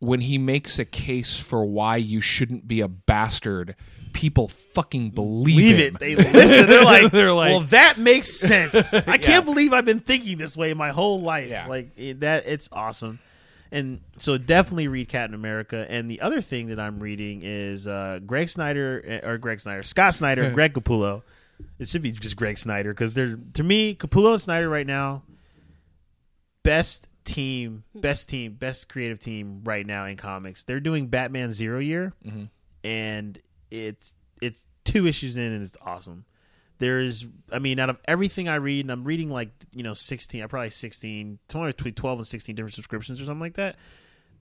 when 0.00 0.20
he 0.20 0.36
makes 0.36 0.78
a 0.78 0.84
case 0.84 1.38
for 1.40 1.64
why 1.64 1.96
you 1.96 2.20
shouldn't 2.20 2.68
be 2.68 2.80
a 2.82 2.88
bastard, 2.88 3.74
people 4.12 4.48
fucking 4.48 5.10
believe, 5.10 5.76
believe 5.76 5.80
it. 5.80 5.98
They 5.98 6.14
listen. 6.16 6.66
They're 6.66 6.84
like, 6.84 7.10
They're 7.12 7.32
like- 7.32 7.50
well, 7.50 7.60
that 7.60 7.96
makes 7.98 8.28
sense. 8.34 8.92
I 9.06 9.16
can't 9.16 9.44
believe 9.44 9.72
I've 9.72 9.84
been 9.86 10.00
thinking 10.00 10.36
this 10.38 10.56
way 10.56 10.74
my 10.74 10.90
whole 10.90 11.22
life. 11.22 11.48
Yeah. 11.48 11.68
Like 11.68 11.90
it, 11.96 12.20
that, 12.20 12.46
it's 12.46 12.68
awesome. 12.70 13.18
And 13.70 14.00
so 14.16 14.38
definitely 14.38 14.88
read 14.88 15.08
Captain 15.08 15.34
America. 15.34 15.86
And 15.88 16.10
the 16.10 16.20
other 16.20 16.40
thing 16.40 16.68
that 16.68 16.80
I'm 16.80 17.00
reading 17.00 17.42
is 17.42 17.86
uh, 17.86 18.20
Greg 18.24 18.48
Snyder 18.48 19.04
eh, 19.06 19.28
or 19.28 19.38
Greg 19.38 19.60
Snyder, 19.60 19.82
Scott 19.82 20.14
Snyder, 20.14 20.44
and 20.44 20.54
Greg 20.54 20.72
Capullo. 20.72 21.22
It 21.78 21.88
should 21.88 22.02
be 22.02 22.12
just 22.12 22.36
Greg 22.36 22.56
Snyder 22.56 22.92
because 22.92 23.14
they're 23.14 23.38
to 23.54 23.62
me 23.62 23.94
Capullo 23.94 24.32
and 24.32 24.40
Snyder 24.40 24.68
right 24.68 24.86
now 24.86 25.22
best 26.68 27.08
team, 27.24 27.84
hmm. 27.92 28.00
best 28.00 28.28
team, 28.28 28.52
best 28.52 28.88
creative 28.88 29.18
team 29.18 29.62
right 29.64 29.86
now 29.86 30.04
in 30.04 30.16
comics. 30.16 30.64
They're 30.64 30.80
doing 30.80 31.06
Batman 31.06 31.50
Zero 31.52 31.78
Year, 31.78 32.12
mm-hmm. 32.26 32.44
and 32.84 33.38
it's 33.70 34.14
it's 34.42 34.64
two 34.84 35.06
issues 35.06 35.38
in 35.38 35.52
and 35.52 35.62
it's 35.62 35.76
awesome. 35.80 36.24
There's, 36.78 37.28
I 37.52 37.58
mean, 37.58 37.78
out 37.78 37.90
of 37.90 37.98
everything 38.06 38.48
I 38.48 38.56
read, 38.56 38.84
and 38.84 38.92
I'm 38.92 39.04
reading 39.04 39.30
like 39.30 39.50
you 39.72 39.82
know 39.82 39.94
16, 39.94 40.42
I 40.42 40.46
probably 40.46 40.70
16, 40.70 41.38
somewhere 41.48 41.70
between 41.70 41.94
12 41.94 42.18
and 42.20 42.26
16 42.26 42.54
different 42.54 42.74
subscriptions 42.74 43.20
or 43.20 43.24
something 43.24 43.40
like 43.40 43.54
that. 43.54 43.76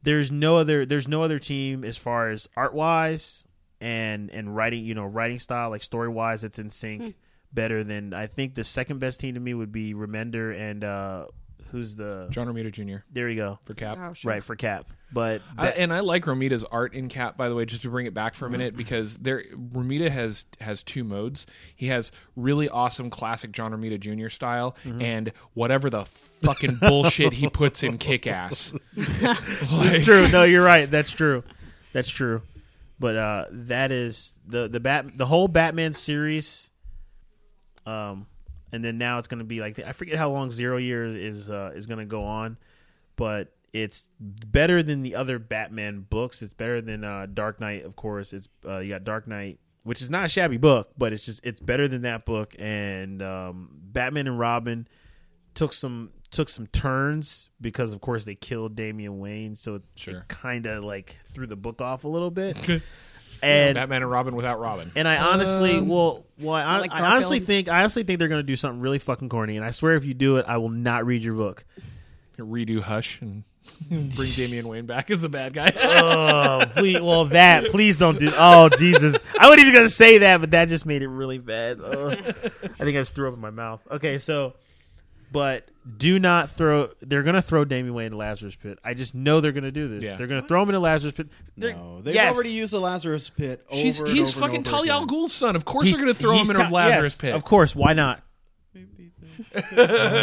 There's 0.03 0.31
no 0.31 0.57
other, 0.57 0.85
there's 0.85 1.07
no 1.07 1.23
other 1.23 1.39
team 1.39 1.83
as 1.83 1.97
far 1.97 2.29
as 2.29 2.47
art 2.55 2.73
wise 2.73 3.47
and 3.81 4.29
and 4.31 4.55
writing, 4.55 4.85
you 4.85 4.93
know, 4.93 5.05
writing 5.05 5.39
style, 5.39 5.69
like 5.69 5.83
story 5.83 6.09
wise, 6.09 6.41
that's 6.41 6.59
in 6.59 6.69
sync 6.69 7.15
better 7.51 7.83
than 7.83 8.13
I 8.13 8.27
think 8.27 8.55
the 8.55 8.63
second 8.63 8.99
best 8.99 9.19
team 9.19 9.35
to 9.35 9.39
me 9.39 9.53
would 9.53 9.71
be 9.71 9.93
Remender 9.93 10.55
and 10.57 10.83
uh 10.83 11.27
who's 11.71 11.95
the 11.95 12.27
John 12.31 12.47
Romita 12.47 12.71
Jr. 12.71 13.03
there 13.11 13.29
you 13.29 13.35
go 13.35 13.59
for 13.65 13.73
Cap. 13.73 13.97
Oh, 14.01 14.13
sure. 14.13 14.31
right 14.31 14.43
for 14.43 14.55
Cap, 14.55 14.87
but 15.11 15.41
I, 15.57 15.69
and 15.69 15.93
I 15.93 16.01
like 16.01 16.25
Romita's 16.25 16.63
art 16.63 16.93
in 16.93 17.07
Cap, 17.09 17.37
by 17.37 17.49
the 17.49 17.55
way, 17.55 17.65
just 17.65 17.81
to 17.83 17.89
bring 17.89 18.07
it 18.07 18.13
back 18.13 18.35
for 18.35 18.45
a 18.45 18.49
minute, 18.49 18.75
because 18.75 19.17
there 19.17 19.43
Romita 19.53 20.09
has 20.09 20.45
has 20.59 20.83
two 20.83 21.03
modes. 21.03 21.45
He 21.75 21.87
has 21.87 22.11
really 22.35 22.67
awesome 22.69 23.09
classic 23.09 23.51
John 23.51 23.71
Romita 23.71 23.99
Jr. 23.99 24.29
style, 24.29 24.75
and 24.83 25.31
whatever 25.53 25.89
the 25.89 26.05
fucking 26.05 26.75
bullshit 26.81 27.33
he 27.33 27.49
puts 27.49 27.83
in 27.83 27.97
Kick 27.97 28.27
Ass. 28.27 28.73
That's 28.95 30.03
true. 30.03 30.27
No, 30.29 30.43
you're 30.43 30.63
right. 30.63 30.89
That's 30.89 31.11
true. 31.11 31.43
That's 31.93 32.09
true. 32.09 32.41
But 32.99 33.15
uh, 33.15 33.45
that 33.51 33.91
is 33.91 34.33
the 34.47 34.67
the 34.67 34.79
bat 34.79 35.17
the 35.17 35.25
whole 35.25 35.47
Batman 35.47 35.93
series. 35.93 36.71
Um, 37.85 38.27
and 38.71 38.83
then 38.83 38.97
now 38.97 39.19
it's 39.19 39.27
going 39.27 39.39
to 39.39 39.45
be 39.45 39.59
like 39.59 39.79
I 39.79 39.91
forget 39.91 40.17
how 40.17 40.29
long 40.29 40.51
Zero 40.51 40.77
Years 40.77 41.15
is 41.15 41.49
uh, 41.49 41.71
is 41.75 41.87
going 41.87 41.99
to 41.99 42.05
go 42.05 42.23
on, 42.23 42.57
but 43.15 43.53
it's 43.73 44.05
better 44.19 44.81
than 44.81 45.03
the 45.03 45.15
other 45.15 45.39
Batman 45.39 46.05
books. 46.09 46.41
It's 46.41 46.53
better 46.53 46.81
than 46.81 47.03
uh, 47.03 47.27
Dark 47.31 47.59
Knight, 47.59 47.85
of 47.85 47.95
course. 47.95 48.33
It's 48.33 48.49
uh, 48.65 48.79
you 48.79 48.89
got 48.89 49.03
Dark 49.03 49.27
Knight, 49.27 49.59
which 49.83 50.01
is 50.01 50.09
not 50.09 50.25
a 50.25 50.27
shabby 50.27 50.57
book, 50.57 50.91
but 50.97 51.13
it's 51.13 51.25
just 51.25 51.45
it's 51.45 51.59
better 51.59 51.87
than 51.87 52.03
that 52.03 52.25
book. 52.25 52.55
And 52.59 53.21
um, 53.21 53.69
Batman 53.73 54.27
and 54.27 54.39
Robin 54.39 54.87
took 55.53 55.73
some 55.73 56.11
took 56.31 56.49
some 56.49 56.67
turns 56.67 57.49
because, 57.61 57.93
of 57.93 58.01
course, 58.01 58.25
they 58.25 58.35
killed 58.35 58.75
Damian 58.75 59.19
Wayne, 59.19 59.55
so 59.55 59.75
it, 59.75 59.83
kind 60.27 60.65
of 60.65 60.83
like 60.83 61.17
threw 61.31 61.47
the 61.47 61.55
book 61.55 61.81
off 61.81 62.03
a 62.03 62.07
little 62.07 62.31
bit. 62.31 62.57
And 63.41 63.69
and 63.69 63.75
Batman 63.75 64.01
and 64.03 64.11
Robin 64.11 64.35
without 64.35 64.59
Robin. 64.59 64.91
and 64.95 65.07
I 65.07 65.17
honestly, 65.17 65.77
Um, 65.77 65.87
well, 65.87 66.25
well, 66.39 66.55
I, 66.55 66.79
like 66.79 66.91
I 66.91 67.01
honestly 67.01 67.39
think, 67.39 67.67
I 67.67 67.79
honestly 67.79 68.03
think 68.03 68.19
they're 68.19 68.27
going 68.27 68.39
to 68.39 68.43
do 68.47 68.55
something 68.55 68.81
really 68.81 68.99
fucking 68.99 69.29
corny. 69.29 69.57
And 69.57 69.65
I 69.65 69.71
swear, 69.71 69.95
if 69.95 70.05
you 70.05 70.13
do 70.13 70.37
it, 70.37 70.45
I 70.47 70.57
will 70.57 70.69
not 70.69 71.05
read 71.05 71.23
your 71.23 71.33
book. 71.33 71.63
Redo 72.37 72.81
Hush 72.81 73.19
and 73.21 73.43
bring 73.89 74.29
Damian 74.35 74.67
Wayne 74.67 74.85
back 74.85 75.09
as 75.09 75.23
a 75.23 75.29
bad 75.29 75.53
guy. 75.53 75.73
oh, 75.75 76.65
please, 76.69 77.01
well, 77.01 77.25
that 77.25 77.65
please 77.71 77.97
don't 77.97 78.19
do. 78.19 78.29
Oh, 78.35 78.69
Jesus, 78.77 79.17
I 79.39 79.45
wasn't 79.47 79.61
even 79.61 79.73
going 79.73 79.85
to 79.87 79.91
say 79.93 80.19
that, 80.19 80.39
but 80.39 80.51
that 80.51 80.67
just 80.67 80.85
made 80.85 81.01
it 81.01 81.07
really 81.07 81.39
bad. 81.39 81.81
Ugh. 81.81 82.13
I 82.13 82.19
think 82.19 82.95
I 82.95 83.01
just 83.01 83.15
threw 83.15 83.27
up 83.27 83.33
in 83.33 83.39
my 83.41 83.49
mouth. 83.49 83.85
Okay, 83.89 84.19
so, 84.19 84.53
but 85.31 85.69
do 85.97 86.19
not 86.19 86.49
throw. 86.49 86.89
They're 87.01 87.23
going 87.23 87.35
to 87.35 87.41
throw 87.41 87.65
Damian 87.65 87.93
Wayne 87.93 88.05
in 88.07 88.11
the 88.13 88.17
Lazarus 88.17 88.55
pit. 88.55 88.79
I 88.83 88.93
just 88.93 89.15
know 89.15 89.39
they're 89.41 89.51
going 89.51 89.63
to 89.63 89.71
do 89.71 89.87
this. 89.87 90.03
Yeah. 90.03 90.15
They're 90.17 90.27
going 90.27 90.41
to 90.41 90.47
throw 90.47 90.61
him 90.63 90.69
in 90.69 90.73
the 90.73 90.79
Lazarus 90.79 91.13
pit. 91.13 91.27
They're- 91.55 91.73
No, 91.73 92.01
they've 92.01 92.13
yes. 92.15 92.33
already 92.33 92.51
used 92.51 92.73
the 92.73 92.79
Lazarus 92.81 93.29
pit. 93.29 93.65
Over 93.69 93.81
He's 93.81 93.99
and 93.99 94.09
he's 94.09 94.35
over 94.35 94.45
and 94.45 94.51
fucking 94.53 94.67
over 94.67 94.77
Talia 94.77 94.91
al. 94.93 95.05
Ghul's 95.05 95.33
son. 95.33 95.55
Of 95.55 95.65
course 95.65 95.85
He's- 95.85 95.97
they're 95.97 96.05
going 96.05 96.15
to 96.15 96.19
throw 96.21 96.31
him 96.33 96.37
he's 96.39 96.49
in 96.49 96.55
a 96.57 96.63
ta- 96.63 96.69
Lazarus 96.69 97.13
yes, 97.13 97.17
pit. 97.21 97.33
Of 97.35 97.43
course, 97.43 97.75
why 97.75 97.93
not? 97.93 98.21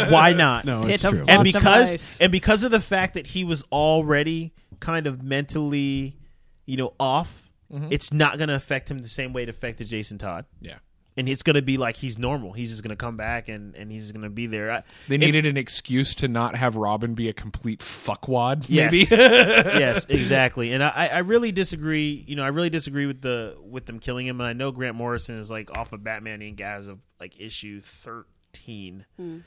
why 0.09 0.33
not? 0.33 0.65
No, 0.65 0.87
it's 0.87 1.03
of 1.03 1.13
true. 1.13 1.25
And 1.27 1.43
because 1.43 2.19
and 2.19 2.31
because 2.31 2.63
of 2.63 2.71
the 2.71 2.79
fact 2.81 3.13
that 3.15 3.27
he 3.27 3.43
was 3.43 3.63
already 3.71 4.53
kind 4.79 5.07
of 5.07 5.23
mentally, 5.23 6.17
you 6.65 6.77
know, 6.77 6.93
off, 6.99 7.41
Mm-hmm. 7.73 7.87
it's 7.89 8.13
not 8.13 8.37
going 8.37 8.49
to 8.49 8.55
affect 8.55 8.91
him 8.91 8.99
the 8.99 9.09
same 9.09 9.33
way 9.33 9.41
it 9.41 9.49
affected 9.49 9.87
Jason 9.87 10.19
Todd. 10.19 10.45
Yeah. 10.61 10.75
And 11.17 11.29
it's 11.29 11.43
going 11.43 11.55
to 11.55 11.61
be 11.61 11.77
like 11.77 11.95
he's 11.95 12.17
normal. 12.17 12.51
He's 12.51 12.71
just 12.71 12.83
going 12.83 12.89
to 12.89 12.97
come 12.97 13.15
back 13.15 13.47
and 13.47 13.73
and 13.75 13.89
he's 13.89 14.11
going 14.11 14.23
to 14.23 14.29
be 14.29 14.47
there. 14.47 14.69
I, 14.69 14.83
They 15.07 15.15
it- 15.15 15.19
needed 15.19 15.45
an 15.47 15.55
excuse 15.55 16.13
to 16.15 16.27
not 16.27 16.55
have 16.55 16.75
Robin 16.75 17.13
be 17.13 17.29
a 17.29 17.33
complete 17.33 17.79
fuckwad. 17.79 18.65
Yes. 18.67 18.91
Maybe. 18.91 19.07
yes, 19.11 20.05
exactly. 20.07 20.73
And 20.73 20.83
I, 20.83 21.07
I 21.13 21.17
really 21.19 21.53
disagree. 21.53 22.25
You 22.27 22.35
know, 22.35 22.43
I 22.43 22.49
really 22.49 22.69
disagree 22.69 23.05
with 23.05 23.21
the 23.21 23.55
with 23.63 23.85
them 23.85 23.99
killing 23.99 24.27
him. 24.27 24.41
And 24.41 24.47
I 24.47 24.53
know 24.53 24.71
Grant 24.73 24.97
Morrison 24.97 25.37
is 25.39 25.49
like 25.49 25.77
off 25.77 25.93
of 25.93 26.03
Batman 26.03 26.41
Inc. 26.41 26.59
as 26.59 26.89
of 26.89 26.99
like 27.19 27.39
issue 27.39 27.79
thirteen. 27.79 29.05
Hmm. 29.17 29.39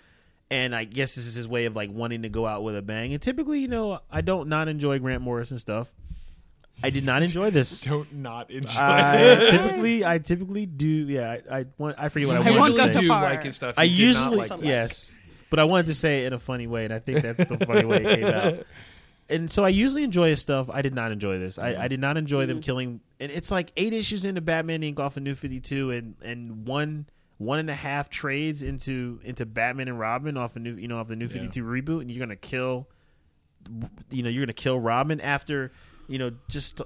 And 0.51 0.75
I 0.75 0.85
guess 0.85 1.15
this 1.15 1.27
is 1.27 1.35
his 1.35 1.47
way 1.47 1.67
of 1.67 1.77
like 1.77 1.91
wanting 1.93 2.23
to 2.23 2.31
go 2.31 2.47
out 2.47 2.63
with 2.63 2.75
a 2.77 2.81
bang. 2.81 3.13
And 3.13 3.21
typically, 3.21 3.59
you 3.59 3.69
know, 3.69 4.01
I 4.11 4.23
don't 4.23 4.49
not 4.49 4.69
enjoy 4.69 4.99
Grant 4.99 5.21
Morrison 5.23 5.59
stuff. 5.59 5.93
I 6.83 6.91
did 6.91 7.05
not 7.05 7.23
enjoy 7.23 7.51
this. 7.51 7.81
Don't 7.85 8.13
not 8.13 8.51
enjoy. 8.51 8.71
I 8.75 9.49
typically, 9.51 10.05
I 10.05 10.19
typically 10.19 10.67
do. 10.67 10.87
Yeah, 10.87 11.39
I, 11.51 11.61
I 11.61 11.65
want. 11.77 11.97
I 11.99 12.09
forget 12.09 12.29
what 12.29 12.37
I, 12.37 12.41
I 12.41 12.43
wanted 12.43 12.61
want 12.61 12.75
to 12.75 12.81
go 12.81 12.87
say. 12.87 12.93
so 12.95 13.01
do 13.01 13.09
far. 13.09 13.23
like 13.23 13.43
his 13.43 13.57
stuff. 13.57 13.75
I 13.77 13.85
You 13.85 14.07
usually 14.07 14.37
like 14.37 14.53
yes, 14.63 15.17
but 15.51 15.59
I 15.59 15.65
wanted 15.65 15.87
to 15.87 15.95
say 15.95 16.25
it 16.25 16.29
in 16.29 16.33
a 16.33 16.39
funny 16.39 16.67
way, 16.67 16.85
and 16.85 16.95
I 16.95 16.99
think 16.99 17.23
that's 17.23 17.39
the 17.39 17.59
funny 17.67 17.85
way 17.85 18.05
it 18.05 18.21
came 18.21 18.27
out. 18.27 18.67
And 19.31 19.51
so 19.51 19.63
I 19.63 19.69
usually 19.69 20.05
enjoy 20.05 20.31
his 20.31 20.41
stuff. 20.41 20.71
I 20.73 20.81
did 20.81 20.95
not 20.95 21.13
enjoy 21.13 21.39
this. 21.39 21.59
I, 21.59 21.85
I 21.85 21.89
did 21.89 22.01
not 22.01 22.17
enjoy 22.17 22.47
them 22.47 22.61
mm. 22.61 22.63
killing. 22.63 23.01
And 23.21 23.31
it's 23.31 23.51
like 23.51 23.73
eight 23.77 23.93
issues 23.93 24.25
into 24.25 24.41
Batman 24.41 24.81
Inc. 24.81 24.99
off 24.99 25.19
of 25.19 25.23
New 25.23 25.35
Fifty 25.35 25.61
Two, 25.61 25.91
and 25.91 26.15
and 26.23 26.67
one 26.67 27.07
one 27.37 27.59
and 27.59 27.69
a 27.69 27.75
half 27.75 28.09
trades 28.09 28.63
into 28.63 29.21
into 29.23 29.45
Batman 29.45 29.89
and 29.89 29.99
Robin 29.99 30.37
off 30.37 30.57
of 30.57 30.63
new 30.63 30.75
you 30.77 30.89
know 30.89 30.99
off 30.99 31.09
the 31.09 31.17
New 31.17 31.29
Fifty 31.29 31.49
Two 31.49 31.65
reboot, 31.65 32.01
and 32.01 32.11
you're 32.11 32.25
gonna 32.25 32.37
kill, 32.37 32.89
you 34.11 34.23
know, 34.23 34.31
you're 34.31 34.45
gonna 34.45 34.55
kill 34.55 34.81
Robin 34.81 35.21
after 35.21 35.73
you 36.09 36.19
know 36.19 36.33
just 36.49 36.81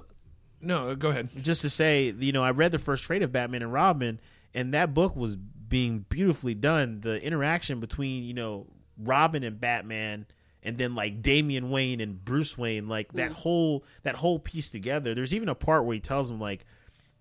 No, 0.61 0.89
uh, 0.89 0.95
go 0.95 1.09
ahead. 1.09 1.29
just 1.41 1.61
to 1.61 1.69
say, 1.69 2.13
you 2.17 2.31
know, 2.31 2.43
I 2.43 2.51
read 2.51 2.71
the 2.71 2.79
first 2.79 3.03
trade 3.03 3.23
of 3.23 3.31
Batman 3.31 3.63
and 3.63 3.73
Robin, 3.73 4.19
and 4.53 4.73
that 4.73 4.93
book 4.93 5.15
was 5.15 5.35
being 5.35 6.05
beautifully 6.09 6.53
done. 6.53 7.01
The 7.01 7.21
interaction 7.23 7.79
between, 7.79 8.23
you 8.23 8.33
know, 8.33 8.67
Robin 8.97 9.43
and 9.43 9.59
Batman, 9.59 10.25
and 10.61 10.77
then 10.77 10.95
like 10.95 11.21
Damian 11.21 11.69
Wayne 11.69 11.99
and 11.99 12.23
Bruce 12.23 12.57
Wayne, 12.57 12.87
like 12.87 13.11
that 13.13 13.31
mm. 13.31 13.35
whole 13.35 13.83
that 14.03 14.15
whole 14.15 14.39
piece 14.39 14.69
together. 14.69 15.13
There's 15.13 15.33
even 15.33 15.49
a 15.49 15.55
part 15.55 15.85
where 15.85 15.93
he 15.93 15.99
tells 15.99 16.29
him 16.29 16.39
like, 16.39 16.65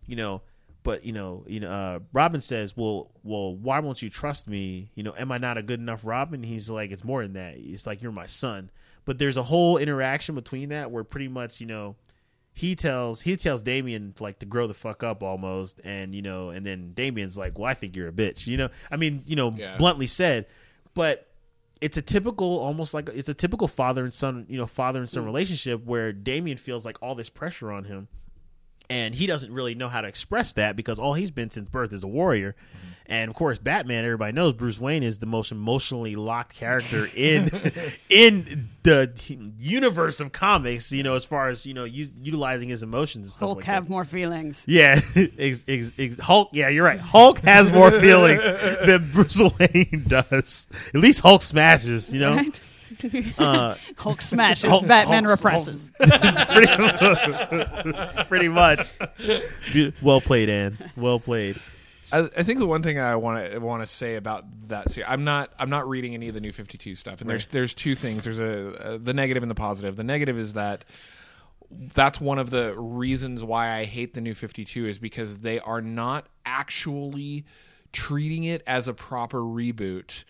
you 0.06 0.16
know, 0.16 0.42
but 0.82 1.04
you 1.04 1.12
know, 1.12 1.44
you 1.46 1.60
know, 1.60 1.70
uh, 1.70 1.98
Robin 2.12 2.40
says, 2.40 2.76
"Well, 2.76 3.10
well, 3.22 3.54
why 3.54 3.78
won't 3.80 4.02
you 4.02 4.10
trust 4.10 4.48
me? 4.48 4.90
You 4.94 5.02
know, 5.02 5.14
am 5.16 5.30
I 5.32 5.38
not 5.38 5.58
a 5.58 5.62
good 5.62 5.80
enough 5.80 6.04
Robin?" 6.04 6.42
He's 6.42 6.68
like, 6.70 6.90
"It's 6.90 7.04
more 7.04 7.22
than 7.22 7.34
that. 7.34 7.54
It's 7.56 7.86
like 7.86 8.02
you're 8.02 8.12
my 8.12 8.26
son." 8.26 8.70
But 9.04 9.18
there's 9.18 9.36
a 9.36 9.42
whole 9.42 9.78
interaction 9.78 10.34
between 10.34 10.68
that 10.68 10.90
where 10.90 11.02
pretty 11.04 11.28
much, 11.28 11.60
you 11.60 11.66
know, 11.66 11.96
he 12.52 12.74
tells 12.76 13.22
he 13.22 13.36
tells 13.36 13.62
Damian 13.62 14.14
like 14.20 14.38
to 14.40 14.46
grow 14.46 14.66
the 14.66 14.74
fuck 14.74 15.02
up 15.02 15.22
almost, 15.22 15.80
and 15.84 16.14
you 16.14 16.22
know, 16.22 16.50
and 16.50 16.64
then 16.66 16.92
Damian's 16.94 17.36
like, 17.38 17.58
"Well, 17.58 17.68
I 17.68 17.74
think 17.74 17.96
you're 17.96 18.08
a 18.08 18.12
bitch," 18.12 18.46
you 18.46 18.56
know. 18.56 18.68
I 18.90 18.96
mean, 18.96 19.22
you 19.26 19.36
know, 19.36 19.52
Yeah. 19.56 19.76
bluntly 19.76 20.06
said, 20.06 20.46
but 20.94 21.28
it's 21.80 21.96
a 21.96 22.02
typical, 22.02 22.58
almost 22.60 22.94
like 22.94 23.08
it's 23.08 23.28
a 23.28 23.34
typical 23.34 23.66
father 23.66 24.04
and 24.04 24.12
son, 24.14 24.46
you 24.48 24.56
know, 24.56 24.66
father 24.66 25.00
and 25.00 25.08
son 25.10 25.24
relationship 25.24 25.84
where 25.84 26.12
Damian 26.12 26.56
feels 26.56 26.84
like 26.84 26.96
all 27.02 27.14
this 27.16 27.28
pressure 27.28 27.72
on 27.72 27.84
him, 27.84 28.06
and 28.92 29.14
he 29.14 29.26
doesn't 29.26 29.52
really 29.52 29.74
know 29.74 29.88
how 29.88 30.00
to 30.02 30.08
express 30.08 30.52
that 30.54 30.76
because 30.76 30.98
all 30.98 31.14
he's 31.14 31.30
been 31.30 31.50
since 31.50 31.68
birth 31.70 31.92
is 31.92 32.02
a 32.04 32.08
warrior. 32.08 32.54
And 33.06 33.28
of 33.28 33.34
course, 33.36 33.58
Batman. 33.58 34.04
Everybody 34.04 34.32
knows 34.32 34.52
Bruce 34.54 34.80
Wayne 34.80 35.02
is 35.02 35.18
the 35.18 35.26
most 35.26 35.50
emotionally 35.52 36.14
locked 36.16 36.54
character 36.54 37.08
in 37.16 37.50
in 38.08 38.68
the 38.84 39.12
universe 39.58 40.20
of 40.20 40.30
comics. 40.32 40.92
You 40.92 41.02
know, 41.02 41.14
as 41.16 41.24
far 41.24 41.48
as 41.48 41.66
you 41.66 41.74
know, 41.74 41.84
u- 41.84 42.10
utilizing 42.22 42.68
his 42.68 42.82
emotions 42.82 43.26
and 43.26 43.32
stuff 43.32 43.46
Hulk 43.48 43.56
like 43.58 43.64
have 43.66 43.84
that. 43.84 43.90
more 43.90 44.04
feelings. 44.04 44.64
Yeah, 44.68 45.00
ex, 45.38 45.64
ex, 45.66 45.92
ex, 45.98 46.18
Hulk. 46.20 46.50
Yeah, 46.52 46.68
you're 46.68 46.84
right. 46.84 47.00
Hulk 47.00 47.40
has 47.40 47.70
more 47.72 47.90
feelings 47.90 48.42
than 48.86 49.10
Bruce 49.10 49.40
Wayne 49.58 50.04
does. 50.06 50.68
At 50.94 51.00
least 51.00 51.20
Hulk 51.20 51.42
smashes. 51.42 52.12
You 52.12 52.20
know, 52.20 52.36
Right? 52.36 52.60
Uh, 53.38 53.74
Hulk 53.96 54.22
smashes, 54.22 54.70
Hulk- 54.70 54.86
Batman 54.86 55.24
Hulk's- 55.24 55.44
represses. 55.44 55.90
pretty, 56.00 58.24
pretty 58.28 58.48
much. 58.48 58.98
Well 60.02 60.20
played, 60.20 60.48
Ann. 60.48 60.78
Well 60.96 61.20
played. 61.20 61.56
I, 62.12 62.28
I 62.36 62.42
think 62.42 62.58
the 62.58 62.66
one 62.66 62.82
thing 62.82 62.98
I 62.98 63.14
want 63.16 63.52
to 63.52 63.58
want 63.60 63.82
to 63.82 63.86
say 63.86 64.16
about 64.16 64.44
that 64.68 64.90
series, 64.90 65.06
I'm 65.08 65.24
not 65.24 65.52
I'm 65.58 65.70
not 65.70 65.88
reading 65.88 66.14
any 66.14 66.28
of 66.28 66.34
the 66.34 66.40
new 66.40 66.52
52 66.52 66.94
stuff, 66.96 67.20
and 67.20 67.30
there's 67.30 67.44
Right. 67.46 67.52
there's 67.52 67.74
two 67.74 67.94
things. 67.94 68.24
There's 68.24 68.40
a, 68.40 68.94
uh 68.94 68.98
the 69.00 69.14
negative 69.14 69.42
and 69.44 69.50
the 69.50 69.54
positive. 69.54 69.94
The 69.96 70.02
negative 70.04 70.36
is 70.38 70.54
that 70.54 70.84
that's 71.70 72.20
one 72.20 72.38
of 72.38 72.50
the 72.50 72.74
reasons 72.76 73.42
why 73.44 73.78
I 73.78 73.84
hate 73.84 74.14
the 74.14 74.20
new 74.20 74.34
52 74.34 74.88
is 74.88 74.98
because 74.98 75.38
they 75.38 75.58
are 75.60 75.80
not 75.80 76.26
actually 76.44 77.46
treating 77.92 78.44
it 78.44 78.62
as 78.66 78.88
a 78.88 78.94
proper 78.94 79.38
reboot. 79.38 80.24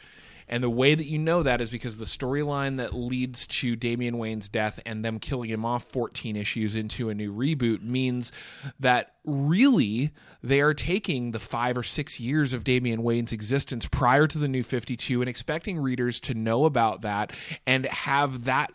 And 0.53 0.63
the 0.63 0.69
way 0.69 0.95
that 0.95 1.07
you 1.07 1.19
know 1.19 1.43
that 1.43 1.63
is 1.63 1.71
because 1.71 1.97
the 1.97 2.05
storyline 2.05 2.77
that 2.77 2.93
leads 2.93 3.47
to 3.47 3.75
Damian 3.75 4.19
Wayne's 4.19 4.51
death 4.51 4.81
and 4.85 5.03
them 5.03 5.19
killing 5.19 5.49
him 5.49 5.65
off 5.65 5.85
14 5.85 6.37
issues 6.37 6.77
into 6.77 7.09
a 7.09 7.15
new 7.15 7.33
reboot 7.35 7.83
means 7.83 8.33
that 8.79 9.15
really 9.25 10.11
they 10.43 10.61
are 10.61 10.75
taking 10.75 11.31
the 11.31 11.39
five 11.39 11.79
or 11.79 11.83
six 11.83 12.21
years 12.21 12.53
of 12.53 12.65
Damian 12.65 13.03
Wayne's 13.03 13.33
existence 13.33 13.89
prior 13.91 14.27
to 14.27 14.37
the 14.37 14.47
new 14.47 14.63
52 14.63 15.23
and 15.23 15.29
expecting 15.31 15.79
readers 15.79 16.21
to 16.21 16.35
know 16.35 16.67
about 16.67 17.01
that 17.01 17.33
and 17.67 17.87
have 17.87 18.45
that 18.45 18.75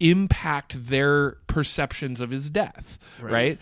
impact 0.00 0.86
their 0.86 1.36
perceptions 1.46 2.20
of 2.20 2.30
his 2.30 2.50
death, 2.50 2.98
right? 3.20 3.60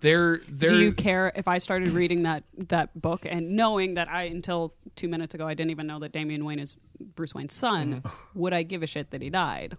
They're 0.00 0.40
they're 0.48 0.70
Do 0.70 0.80
you 0.80 0.92
care 0.92 1.30
if 1.34 1.46
I 1.46 1.58
started 1.58 1.90
reading 1.90 2.22
that 2.22 2.44
that 2.68 2.98
book 3.00 3.26
and 3.26 3.52
knowing 3.52 3.94
that 3.94 4.08
I 4.08 4.24
until 4.24 4.74
two 4.96 5.08
minutes 5.08 5.34
ago 5.34 5.46
I 5.46 5.54
didn't 5.54 5.70
even 5.70 5.86
know 5.86 5.98
that 5.98 6.12
Damian 6.12 6.44
Wayne 6.44 6.58
is 6.58 6.76
Bruce 7.14 7.34
Wayne's 7.34 7.54
son? 7.54 8.02
Mm-hmm. 8.02 8.40
Would 8.40 8.52
I 8.52 8.62
give 8.62 8.82
a 8.82 8.86
shit 8.86 9.10
that 9.10 9.22
he 9.22 9.30
died? 9.30 9.76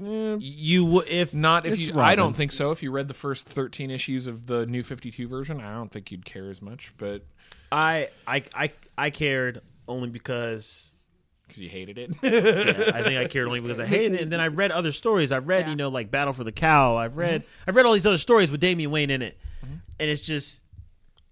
You 0.00 0.84
would 0.84 1.08
if 1.08 1.34
not 1.34 1.66
if 1.66 1.74
It's 1.74 1.86
you 1.88 1.98
I 1.98 2.14
don't 2.14 2.34
think 2.34 2.52
so. 2.52 2.70
If 2.70 2.82
you 2.82 2.92
read 2.92 3.08
the 3.08 3.14
first 3.14 3.48
13 3.48 3.90
issues 3.90 4.26
of 4.26 4.46
the 4.46 4.64
new 4.66 4.82
52 4.82 5.26
version, 5.26 5.60
I 5.60 5.74
don't 5.74 5.90
think 5.90 6.12
you'd 6.12 6.24
care 6.24 6.50
as 6.50 6.62
much, 6.62 6.92
but 6.98 7.22
I 7.72 8.10
I 8.26 8.44
I 8.54 8.72
I 8.96 9.10
cared 9.10 9.62
only 9.88 10.08
because 10.08 10.92
cuz 11.48 11.58
you 11.58 11.68
hated 11.68 11.98
it. 11.98 12.10
yeah, 12.22 12.92
I 12.94 13.02
think 13.02 13.18
I 13.18 13.26
cared 13.30 13.46
only 13.46 13.60
because 13.60 13.80
I 13.80 13.86
hated 13.86 14.14
it. 14.14 14.20
And 14.22 14.32
then 14.32 14.40
I've 14.40 14.56
read 14.56 14.70
other 14.70 14.92
stories. 14.92 15.32
I've 15.32 15.48
read, 15.48 15.66
Yeah. 15.66 15.70
you 15.70 15.76
know, 15.76 15.88
like 15.88 16.10
Battle 16.10 16.32
for 16.32 16.44
the 16.44 16.52
Cowl. 16.52 16.96
I've 16.96 17.16
read, 17.16 17.42
mm-hmm. 17.42 17.70
I've 17.70 17.76
read 17.76 17.86
all 17.86 17.92
these 17.92 18.06
other 18.06 18.18
stories 18.18 18.50
with 18.50 18.60
Damian 18.60 18.90
Wayne 18.90 19.10
in 19.10 19.22
it, 19.22 19.38
mm-hmm. 19.64 19.74
and 20.00 20.10
it's 20.10 20.26
just, 20.26 20.60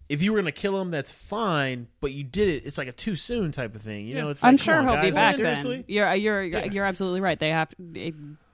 if 0.09 0.23
you 0.23 0.33
were 0.33 0.39
gonna 0.39 0.53
kill 0.53 0.81
him, 0.81 0.91
that's 0.91 1.11
fine, 1.13 1.89
but 2.01 2.13
you 2.13 2.23
did 2.25 2.49
it. 2.49 2.65
It's 2.67 2.79
like 2.79 2.89
a 2.89 2.93
too 2.93 3.17
soon 3.17 3.51
type 3.53 3.75
of 3.75 3.83
thing. 3.83 4.07
You 4.07 4.15
know, 4.15 4.29
it's 4.31 4.45
I'm 4.45 4.55
like, 4.55 4.61
sure 4.63 4.75
on, 4.75 4.85
he'll 4.87 4.97
be 4.97 5.09
guys, 5.09 5.15
back 5.15 5.35
seriously? 5.35 5.77
then. 5.77 5.85
You're 5.89 6.15
you're 6.15 6.43
you're 6.45 6.85
absolutely 6.85 7.21
right. 7.21 7.39
They 7.39 7.51
have 7.51 7.75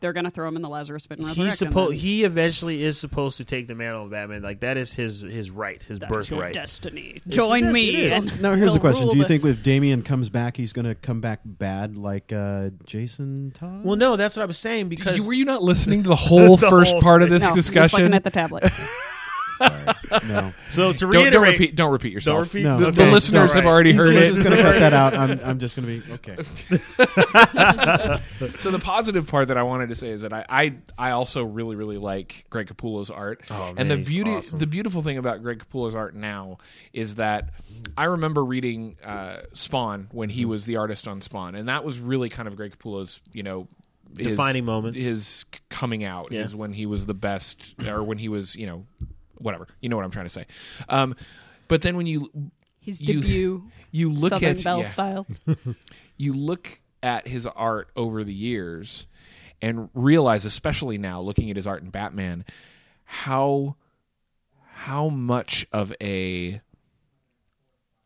they're 0.01 0.12
going 0.12 0.25
to 0.25 0.31
throw 0.31 0.49
him 0.49 0.57
in 0.57 0.62
the 0.62 0.69
Lazarus 0.69 1.07
pit 1.07 1.21
and 1.21 1.29
He's 1.29 1.57
supposed. 1.57 1.95
He 1.97 2.25
eventually 2.25 2.83
is 2.83 2.99
supposed 2.99 3.37
to 3.37 3.45
take 3.45 3.69
the 3.69 3.77
mantle 3.77 4.05
of 4.07 4.11
Batman. 4.11 4.43
Like 4.43 4.59
that 4.61 4.77
is 4.77 4.93
his 4.93 5.21
his 5.21 5.51
right, 5.51 5.81
his 5.81 6.01
that's 6.01 6.11
your 6.11 6.41
birthright. 6.41 6.55
destiny. 6.55 7.11
It's- 7.17 7.35
Join 7.35 7.65
it 7.65 7.67
is, 7.69 7.73
me. 7.73 8.11
and 8.12 8.43
Now 8.43 8.55
here's 8.55 8.73
the 8.75 8.81
question: 8.81 9.09
Do 9.11 9.17
you 9.19 9.25
think 9.25 9.45
if 9.45 9.62
Damian 9.62 10.03
comes 10.03 10.29
back, 10.29 10.57
he's 10.57 10.73
going 10.73 10.87
to 10.87 10.95
come 10.97 11.21
back 11.21 11.41
bad 11.45 11.97
like 11.97 12.33
uh, 12.33 12.71
Jason 12.85 13.53
Todd? 13.55 13.85
Well, 13.85 13.97
no, 13.97 14.17
that's 14.17 14.35
what 14.37 14.43
I 14.43 14.47
was 14.47 14.59
saying 14.59 14.88
because 14.88 15.19
You- 15.19 15.27
were 15.27 15.35
you 15.35 15.45
not 15.45 15.62
listening 15.62 16.03
to 16.03 16.09
the 16.09 16.17
whole 16.33 16.57
The 16.57 16.69
first 16.69 16.93
whole 16.93 17.01
part 17.03 17.23
of 17.23 17.29
this 17.31 17.43
no, 17.45 17.55
discussion? 17.55 18.01
looking 18.01 18.15
at 18.15 18.25
the 18.25 18.31
tablet. 18.31 18.65
Sorry. 19.68 20.29
no. 20.29 20.53
so 20.70 20.92
to 20.92 21.11
don't, 21.11 21.33
don't 21.33 21.42
repeat. 21.42 21.75
Don't 21.75 21.90
repeat 21.92 22.12
yourself. 22.12 22.37
Don't 22.37 22.44
repeat. 22.46 22.64
No. 22.64 22.79
The, 22.79 22.87
Okay. 22.88 23.05
the 23.07 23.11
listeners 23.11 23.51
All 23.51 23.57
have 23.57 23.64
right. 23.64 23.70
already 23.70 23.92
He's 23.92 24.01
heard 24.01 24.12
just 24.14 24.38
it. 24.38 24.42
going 24.44 24.57
to 24.57 24.62
cut 24.62 24.79
that 24.81 24.92
out. 24.92 25.14
I'm, 25.14 25.40
I'm 25.44 25.59
just 25.59 25.77
going 25.77 26.01
to 26.03 26.07
be 26.07 26.12
okay. 26.14 26.37
So 28.59 28.70
the 28.70 28.81
positive 28.83 29.27
part 29.27 29.48
that 29.48 29.57
I 29.57 29.62
wanted 29.62 29.88
to 29.90 29.94
say 29.94 30.11
is 30.11 30.22
that 30.22 30.33
I 30.33 30.44
I, 30.48 30.75
I 30.98 31.11
also 31.12 31.42
really 31.44 31.77
really 31.77 31.98
like 31.98 32.44
Greg 32.51 32.66
Capullo's 32.66 33.11
art. 33.11 33.42
Oh, 33.51 33.68
and 33.77 33.77
man, 33.77 33.88
the 33.88 33.96
beauty 34.05 34.33
awesome. 34.33 34.59
the 34.59 34.66
beautiful 34.66 35.03
thing 35.03 35.18
about 35.18 35.42
Greg 35.42 35.64
Capullo's 35.64 35.94
art 35.94 36.14
now 36.14 36.59
is 36.92 37.16
that 37.16 37.51
I 37.96 38.05
remember 38.05 38.44
reading 38.44 38.96
uh, 39.05 39.38
Spawn 39.55 40.09
when 40.11 40.29
Mm-hmm. 40.29 40.37
he 40.38 40.44
was 40.44 40.66
the 40.66 40.77
artist 40.77 41.09
on 41.09 41.20
Spawn, 41.20 41.55
and 41.55 41.68
that 41.68 41.85
was 41.85 41.98
really 41.98 42.29
kind 42.29 42.48
of 42.48 42.57
Greg 42.57 42.77
Capullo's 42.79 43.20
you 43.33 43.42
know. 43.42 43.68
his- 44.16 44.29
Defining 44.29 44.64
moments. 44.64 45.01
His 45.01 45.44
coming 45.68 46.05
out 46.05 46.33
Yeah. 46.33 46.40
is 46.42 46.55
when 46.55 46.72
he 46.72 46.87
was 46.87 47.07
the 47.07 47.14
best, 47.14 47.75
or 47.87 48.03
when 48.03 48.18
he 48.18 48.29
was, 48.29 48.55
you 48.57 48.66
know, 48.66 48.87
whatever. 49.38 49.66
You 49.81 49.88
know 49.88 49.97
what 49.97 50.05
I'm 50.05 50.11
trying 50.11 50.27
to 50.27 50.31
say. 50.31 50.47
Um, 50.88 51.14
but 51.68 51.83
then 51.83 51.97
when 51.97 52.07
you 52.07 52.31
His 52.81 53.01
You- 53.01 53.21
debut, 53.21 53.71
you 53.90 54.11
look 54.11 54.31
Southern 54.31 54.57
at 54.57 54.64
Belle 54.64 54.79
yeah 54.81 54.88
style. 54.88 55.27
you 56.16 56.33
look 56.33 56.81
at 57.03 57.27
his 57.27 57.47
art 57.47 57.88
over 57.97 58.23
the 58.25 58.33
years 58.35 59.07
and 59.61 59.88
realize 59.95 60.45
especially 60.45 60.99
now 60.99 61.21
looking 61.21 61.51
at 61.51 61.57
his 61.57 61.66
art 61.66 61.83
in 61.83 61.90
Batman 61.90 62.45
how 63.05 63.77
how 64.75 65.09
much 65.09 65.66
of 65.73 65.92
a 66.01 66.61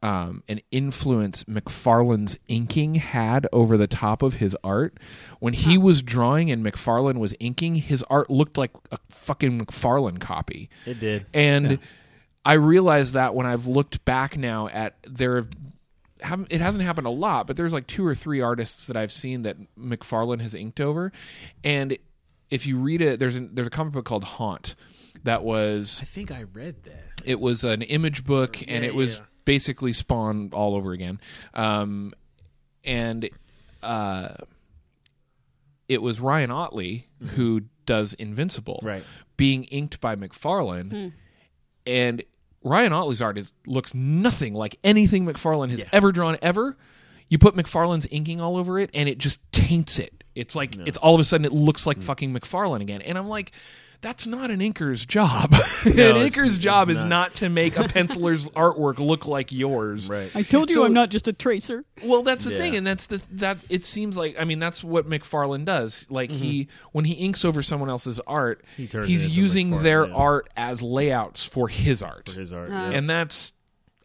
um, 0.03 0.43
an 0.49 0.61
influence 0.71 1.45
McFarlane's 1.45 2.39
inking 2.49 2.97
had 2.97 3.47
over 3.53 3.77
the 3.77 3.87
top 3.87 4.23
of 4.23 4.35
his 4.35 4.57
art. 4.63 4.99
When 5.41 5.55
he 5.55 5.79
was 5.79 6.03
drawing 6.03 6.51
and 6.51 6.65
McFarlane 6.65 7.19
was 7.19 7.35
inking, 7.41 7.77
his 7.77 8.03
art 8.05 8.31
looked 8.31 8.59
like 8.59 8.71
a 8.93 8.99
fucking 9.11 9.61
McFarlane 9.61 10.21
copy. 10.21 10.69
It 10.85 11.01
did. 11.01 11.27
And 11.33 11.79
I 12.45 12.55
realized 12.55 13.15
that 13.15 13.35
when 13.35 13.47
I've 13.47 13.67
looked 13.67 14.05
back 14.05 14.37
now 14.37 14.69
at 14.69 14.97
there 15.05 15.45
have 16.21 16.47
it 16.49 16.61
hasn't 16.61 16.85
happened 16.85 17.07
a 17.07 17.11
lot, 17.11 17.47
but 17.47 17.57
there's 17.57 17.73
like 17.73 17.87
two 17.87 18.07
or 18.07 18.15
three 18.15 18.41
artists 18.41 18.87
that 18.87 18.97
I've 18.97 19.13
seen 19.13 19.43
that 19.43 19.57
McFarlane 19.77 20.41
has 20.41 20.55
inked 20.55 20.81
over, 20.81 21.13
and 21.65 21.99
if 22.51 22.67
you 22.67 22.79
read 22.79 23.03
it, 23.03 23.19
there's 23.19 23.37
a, 23.37 23.41
there's 23.41 23.67
a 23.67 23.71
comic 23.71 23.93
book 23.93 24.05
called 24.05 24.25
Haunt 24.25 24.77
that 25.25 25.43
was 25.43 25.99
I 26.01 26.05
think 26.05 26.31
I 26.31 26.45
read 26.53 26.85
that. 26.85 27.05
it 27.25 27.41
was 27.41 27.65
an 27.65 27.83
image 27.83 28.25
book 28.25 28.63
and 28.67 28.85
it 28.85 28.95
was 28.95 29.17
yeah. 29.17 29.23
Basically 29.47 29.95
Spawn 29.95 30.51
all 30.53 30.75
over 30.75 30.93
again, 30.93 31.19
um, 31.55 32.13
and 32.85 33.31
uh, 33.83 34.35
it 35.89 36.03
was 36.03 36.21
Ryan 36.21 36.51
Ottley 36.51 37.07
who 37.35 37.63
does 37.87 38.13
Invincible, 38.15 38.81
Right. 38.83 39.05
being 39.39 39.65
inked 39.65 40.01
by 40.01 40.17
McFarlane, 40.17 41.13
and 41.87 42.23
Ryan 42.65 42.93
Ottley's 42.93 43.23
art 43.23 43.39
is 43.39 43.53
looks 43.67 43.95
nothing 43.95 44.53
like 44.53 44.79
anything 44.83 45.25
McFarlane 45.25 45.71
has 45.71 45.85
ever 45.93 46.11
drawn 46.13 46.37
ever. 46.43 46.77
You 47.29 47.39
put 47.39 47.55
McFarlane's 47.57 48.07
inking 48.11 48.41
all 48.41 48.57
over 48.57 48.79
it, 48.79 48.91
and 48.93 49.09
it 49.09 49.19
just 49.19 49.41
taints 49.53 49.99
it. 49.99 50.25
It's 50.35 50.55
like 50.57 50.77
it's 50.87 50.99
all 50.99 51.15
of 51.15 51.21
a 51.21 51.25
sudden 51.25 51.45
it 51.45 51.53
looks 51.53 51.87
like 51.87 52.03
fucking 52.03 52.33
McFarlane 52.35 52.81
again, 52.83 53.01
and 53.03 53.17
I'm 53.17 53.29
like. 53.29 53.53
That's 54.07 54.25
not 54.25 54.53
an 54.53 54.61
inker's 54.61 55.05
job. 55.05 55.53
an 55.85 55.99
inker's 55.99 56.55
it's 56.55 56.59
job 56.59 56.90
is 56.90 57.01
not. 57.01 57.09
not 57.09 57.35
to 57.37 57.49
make 57.49 57.77
a 57.77 57.83
penciler's 57.88 58.47
artwork 58.51 59.01
look 59.01 59.27
like 59.27 59.51
yours. 59.51 60.09
Right. 60.09 60.31
I 60.37 60.42
told 60.42 60.69
you 60.71 60.77
So- 60.77 60.85
I'm 60.85 60.92
not 60.92 61.11
just 61.11 61.27
a 61.27 61.33
tracer. 61.33 61.85
Well, 62.05 62.23
that's 62.23 62.45
the 62.45 62.53
Yeah. 62.53 62.59
thing, 62.59 62.77
and 62.77 62.87
that's 62.87 63.07
the 63.07 63.21
that 63.33 63.64
it 63.69 63.85
seems 63.85 64.16
like. 64.16 64.37
I 64.38 64.45
mean, 64.45 64.61
that's 64.61 64.85
what 64.85 65.09
McFarlane 65.09 65.64
does. 65.64 66.07
Like 66.09 66.31
he, 66.31 66.69
when 66.92 67.05
he 67.05 67.14
inks 67.14 67.45
over 67.45 67.62
someone 67.62 67.90
else's 67.90 68.21
art, 68.29 68.64
He 68.77 68.87
he's 68.87 69.37
using 69.37 69.71
McFarlane, 69.73 69.83
their 69.83 70.07
yeah. 70.07 70.14
art 70.14 70.49
as 70.57 70.83
layouts 70.83 71.45
for 71.45 71.66
his 71.66 72.01
art, 72.01 72.29
For 72.29 72.38
his 72.38 72.53
art. 72.53 72.71
Uh, 72.71 72.75
yeah. 72.75 72.90
and 72.90 73.11
that's 73.11 73.55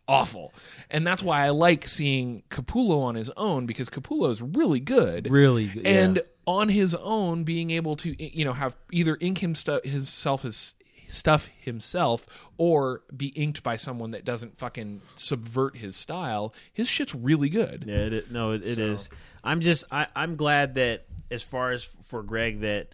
awful. 0.08 0.52
And 0.90 1.06
that's 1.06 1.22
why 1.22 1.46
I 1.46 1.50
like 1.52 1.86
seeing 1.86 2.42
Capullo 2.50 3.04
on 3.04 3.16
his 3.16 3.30
own 3.38 3.66
because 3.68 3.90
Capullo 3.90 4.30
is 4.32 4.42
really 4.42 4.80
good, 4.80 5.30
Really 5.30 5.68
good, 5.68 5.86
yeah. 5.86 6.22
On 6.52 6.70
his 6.70 6.96
own 6.96 7.44
being 7.44 7.72
able 7.72 7.96
to 7.96 8.16
you 8.24 8.46
know 8.46 8.54
have 8.54 8.76
either 8.92 9.18
ink 9.20 9.42
him 9.42 9.56
stu- 9.56 9.82
himself 9.84 10.46
as 10.46 10.76
stuff 11.08 11.50
himself 11.60 12.26
or 12.58 13.02
be 13.16 13.28
inked 13.28 13.64
by 13.64 13.76
someone 13.76 14.12
that 14.12 14.24
doesn't 14.24 14.58
fucking 14.58 15.02
subvert 15.16 15.76
his 15.76 15.96
style 15.96 16.54
his 16.72 16.88
shit's 16.88 17.14
really 17.14 17.50
good 17.50 17.84
Yeah, 17.86 17.96
it, 17.98 18.32
no, 18.32 18.52
it, 18.52 18.64
it 18.64 18.80
is. 18.80 19.10
I'm 19.44 19.60
just, 19.62 19.84
I, 19.92 20.08
I'm 20.16 20.36
glad 20.36 20.76
that 20.76 21.06
as 21.30 21.44
far 21.44 21.72
as 21.72 21.84
for 21.84 22.24
Greg 22.24 22.62
that 22.62 22.90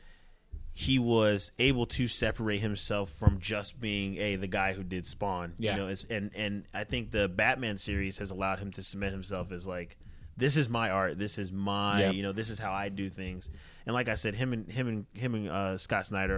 he 0.74 1.00
was 1.00 1.52
able 1.58 1.88
to 1.88 2.08
separate 2.08 2.60
himself 2.60 3.10
from 3.10 3.40
just 3.40 3.80
being 3.80 4.18
a 4.18 4.36
the 4.36 4.48
guy 4.48 4.74
who 4.74 4.84
did 4.84 5.06
Spawn. 5.06 5.54
Yeah. 5.58 5.76
you 5.76 5.78
know, 5.82 5.96
and 6.10 6.32
and 6.36 6.66
I 6.74 6.84
think 6.84 7.12
the 7.12 7.28
Batman 7.28 7.78
series 7.80 8.20
has 8.20 8.30
allowed 8.30 8.60
him 8.60 8.72
to 8.74 8.84
cement 8.84 9.12
himself 9.12 9.52
as 9.52 9.66
like. 9.66 9.98
This 10.38 10.56
is 10.56 10.70
my 10.70 10.90
art. 10.92 11.18
This 11.18 11.38
is 11.38 11.52
my, 11.52 12.02
Yep. 12.02 12.14
you 12.14 12.24
know, 12.24 12.32
this 12.32 12.50
is 12.50 12.60
how 12.60 12.72
I 12.72 12.90
do 12.90 13.10
things. 13.10 13.50
And 13.86 13.94
like 13.94 14.08
I 14.08 14.16
said, 14.16 14.36
him 14.36 14.54
and 14.54 14.72
him 14.72 14.88
and 14.88 15.06
him 15.14 15.34
and 15.36 15.50
uh, 15.50 15.78
Scott 15.78 16.06
Snyder 16.06 16.36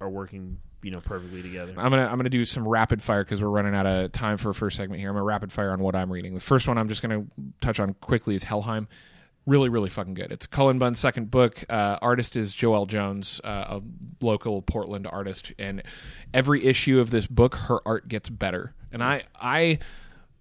are, 0.00 0.06
are 0.06 0.10
working, 0.10 0.58
you 0.82 0.90
know, 0.90 1.00
perfectly 1.00 1.42
together. 1.42 1.72
I'm 1.76 1.90
gonna 1.90 2.06
I'm 2.06 2.16
gonna 2.16 2.28
do 2.28 2.44
some 2.44 2.66
rapid 2.66 3.02
fire 3.02 3.22
because 3.24 3.40
we're 3.42 3.48
running 3.48 3.74
out 3.74 3.86
of 3.86 4.12
time 4.12 4.36
for 4.36 4.50
a 4.50 4.54
first 4.54 4.76
segment 4.76 5.00
here. 5.00 5.08
I'm 5.10 5.14
gonna 5.14 5.24
rapid 5.24 5.52
fire 5.52 5.70
on 5.70 5.78
what 5.80 5.94
I'm 5.94 6.10
reading. 6.12 6.34
The 6.34 6.40
first 6.40 6.66
one 6.66 6.76
I'm 6.78 6.88
just 6.88 7.02
gonna 7.02 7.24
touch 7.60 7.78
on 7.80 7.94
quickly 7.94 8.34
is 8.34 8.44
Helheim. 8.44 8.88
Really, 9.46 9.68
really 9.68 9.90
fucking 9.90 10.14
good. 10.14 10.32
It's 10.32 10.48
Cullen 10.48 10.80
Bunn's 10.80 10.98
second 10.98 11.30
book. 11.30 11.62
Uh, 11.70 11.98
artist 12.02 12.34
is 12.34 12.52
Joelle 12.52 12.88
Jones, 12.88 13.40
uh, 13.44 13.78
a 13.78 13.82
local 14.20 14.60
Portland 14.60 15.06
artist, 15.06 15.52
and 15.56 15.84
every 16.34 16.64
issue 16.64 16.98
of 16.98 17.10
this 17.10 17.28
book, 17.28 17.54
her 17.54 17.78
art 17.86 18.08
gets 18.08 18.28
better. 18.28 18.74
And 18.90 19.04
I 19.04 19.22
I 19.40 19.78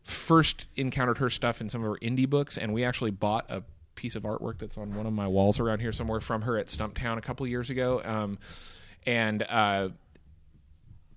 first 0.05 0.67
encountered 0.75 1.17
her 1.17 1.29
stuff 1.29 1.59
in 1.59 1.67
some 1.67 1.83
of 1.83 1.89
her 1.89 1.97
indie 1.97 2.29
books, 2.29 2.57
and 2.57 2.73
we 2.73 2.85
actually 2.85 3.11
bought 3.11 3.49
a 3.49 3.63
piece 3.95 4.15
of 4.15 4.23
artwork 4.23 4.59
that's 4.59 4.77
on 4.77 4.95
one 4.95 5.05
of 5.05 5.13
my 5.13 5.27
walls 5.27 5.59
around 5.59 5.79
here 5.79 5.91
somewhere 5.91 6.19
from 6.19 6.43
her 6.43 6.57
at 6.57 6.67
Stumptown 6.67 7.17
a 7.17 7.21
couple 7.21 7.43
of 7.43 7.49
years 7.49 7.69
ago. 7.69 8.01
Um, 8.05 8.37
and 9.07 9.43
uh, 9.43 9.89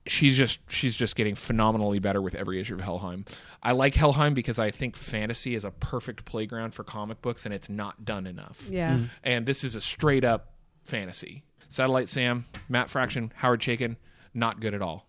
she's 0.06 0.36
just 0.36 0.60
she's 0.70 0.96
just 0.96 1.16
getting 1.16 1.34
phenomenally 1.34 1.98
better 1.98 2.22
with 2.22 2.34
every 2.34 2.60
issue 2.60 2.74
of 2.74 2.80
Helheim. 2.80 3.26
I 3.62 3.72
like 3.72 3.94
Helheim 3.94 4.32
because 4.32 4.58
I 4.58 4.70
think 4.70 4.96
fantasy 4.96 5.54
is 5.54 5.64
a 5.64 5.70
perfect 5.70 6.24
playground 6.24 6.72
for 6.72 6.82
comic 6.82 7.20
books, 7.20 7.44
and 7.44 7.54
it's 7.54 7.68
not 7.68 8.04
done 8.04 8.26
enough. 8.26 8.68
Yeah. 8.70 9.00
And 9.22 9.44
this 9.44 9.64
is 9.64 9.74
a 9.74 9.80
straight 9.80 10.24
up 10.24 10.54
fantasy. 10.84 11.44
Satellite 11.68 12.08
Sam, 12.08 12.46
Matt 12.70 12.88
Fraction, 12.88 13.32
Howard 13.36 13.60
Chaykin, 13.60 13.96
not 14.32 14.60
good 14.60 14.72
at 14.72 14.80
all. 14.80 15.06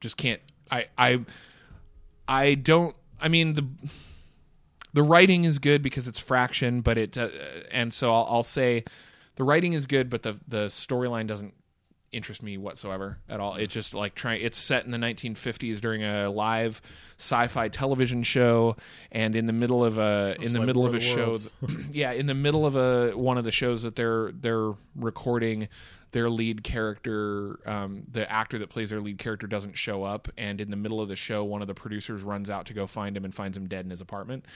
Just 0.00 0.18
can't. 0.18 0.42
I 0.70 0.86
I 0.98 1.24
I 2.28 2.54
don't. 2.54 2.94
I 3.20 3.28
mean 3.28 3.54
the 3.54 3.66
the 4.92 5.02
writing 5.02 5.44
is 5.44 5.58
good 5.58 5.82
because 5.82 6.08
it's 6.08 6.18
Fraction, 6.18 6.80
but 6.80 6.96
it 6.96 7.18
uh, 7.18 7.28
and 7.70 7.92
so 7.92 8.14
I'll, 8.14 8.26
I'll 8.30 8.42
say 8.42 8.84
the 9.36 9.44
writing 9.44 9.74
is 9.74 9.86
good, 9.86 10.10
but 10.10 10.22
the 10.22 10.38
the 10.48 10.66
storyline 10.66 11.26
doesn't 11.26 11.54
interest 12.12 12.42
me 12.42 12.56
whatsoever 12.56 13.18
at 13.28 13.40
all. 13.40 13.56
It's 13.56 13.74
just 13.74 13.94
like 13.94 14.14
trying. 14.14 14.42
It's 14.42 14.56
set 14.56 14.84
in 14.84 14.90
the 14.90 14.98
1950s 14.98 15.80
during 15.80 16.02
a 16.02 16.30
live 16.30 16.80
sci-fi 17.18 17.68
television 17.68 18.22
show, 18.22 18.76
and 19.12 19.36
in 19.36 19.46
the 19.46 19.52
middle 19.52 19.84
of 19.84 19.98
a 19.98 20.34
in 20.40 20.52
the 20.52 20.58
like 20.60 20.66
middle 20.66 20.86
of 20.86 20.94
a 20.94 21.00
show, 21.00 21.36
yeah, 21.90 22.12
in 22.12 22.26
the 22.26 22.34
middle 22.34 22.64
of 22.64 22.76
a 22.76 23.12
one 23.16 23.38
of 23.38 23.44
the 23.44 23.50
shows 23.50 23.82
that 23.82 23.96
they're 23.96 24.32
they're 24.32 24.72
recording. 24.94 25.68
Their 26.16 26.30
lead 26.30 26.64
character, 26.64 27.60
um, 27.68 28.04
the 28.10 28.30
actor 28.32 28.58
that 28.60 28.70
plays 28.70 28.88
their 28.88 29.02
lead 29.02 29.18
character, 29.18 29.46
doesn't 29.46 29.76
show 29.76 30.02
up, 30.02 30.28
and 30.38 30.62
in 30.62 30.70
the 30.70 30.76
middle 30.76 30.98
of 31.02 31.10
the 31.10 31.14
show, 31.16 31.44
one 31.44 31.60
of 31.60 31.68
the 31.68 31.74
producers 31.74 32.22
runs 32.22 32.48
out 32.48 32.64
to 32.66 32.72
go 32.72 32.86
find 32.86 33.14
him 33.14 33.26
and 33.26 33.34
finds 33.34 33.54
him 33.54 33.66
dead 33.68 33.84
in 33.84 33.90
his 33.90 34.00
apartment. 34.00 34.46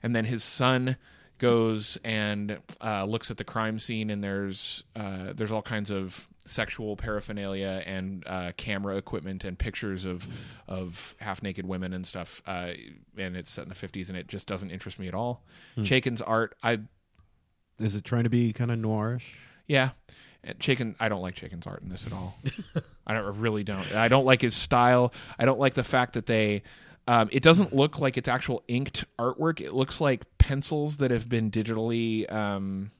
And 0.00 0.14
then 0.14 0.24
his 0.26 0.44
son 0.44 0.96
goes 1.38 1.98
and 2.04 2.58
uh, 2.80 3.04
looks 3.04 3.32
at 3.32 3.36
the 3.36 3.42
crime 3.42 3.80
scene, 3.80 4.10
and 4.10 4.22
there's 4.22 4.84
uh, 4.94 5.32
there's 5.34 5.50
all 5.50 5.60
kinds 5.60 5.90
of 5.90 6.28
sexual 6.44 6.96
paraphernalia 6.96 7.82
and 7.84 8.24
uh, 8.26 8.52
camera 8.56 8.96
equipment 8.96 9.42
and 9.42 9.58
pictures 9.58 10.04
of 10.04 10.28
of 10.68 11.16
half 11.18 11.42
naked 11.42 11.66
women 11.66 11.92
and 11.94 12.06
stuff. 12.06 12.42
Uh, 12.46 12.70
and 13.16 13.36
it's 13.36 13.50
set 13.50 13.62
in 13.64 13.68
the 13.70 13.74
50s, 13.74 14.08
and 14.08 14.16
it 14.16 14.28
just 14.28 14.46
doesn't 14.46 14.70
interest 14.70 15.00
me 15.00 15.08
at 15.08 15.14
all. 15.14 15.42
Chaykin's 15.78 16.22
art, 16.22 16.54
I 16.62 16.78
Is 17.80 17.96
it 17.96 18.04
trying 18.04 18.22
to 18.22 18.30
be 18.30 18.52
kind 18.52 18.70
of 18.70 18.78
noirish? 18.78 19.30
yeah. 19.66 19.90
Chaykin, 20.46 20.94
I 21.00 21.08
don't 21.08 21.20
like 21.20 21.34
chicken's 21.34 21.66
art 21.66 21.82
in 21.82 21.88
this 21.88 22.06
at 22.06 22.12
all. 22.12 22.36
I 23.06 23.14
don't 23.14 23.24
I 23.24 23.28
really 23.38 23.64
don't. 23.64 23.94
I 23.94 24.08
don't 24.08 24.24
like 24.24 24.40
his 24.40 24.54
style. 24.54 25.12
I 25.38 25.44
don't 25.44 25.58
like 25.58 25.74
the 25.74 25.84
fact 25.84 26.14
that 26.14 26.26
they 26.26 26.62
Um, 27.06 27.28
it 27.32 27.42
doesn't 27.42 27.74
look 27.74 28.00
like 28.00 28.18
it's 28.18 28.28
actual 28.28 28.62
inked 28.68 29.04
artwork. 29.18 29.60
It 29.60 29.72
looks 29.72 30.00
like 30.00 30.24
pencils 30.38 30.98
that 30.98 31.10
have 31.10 31.26
been 31.28 31.50
digitally, 31.50 32.30
um, 32.30 32.90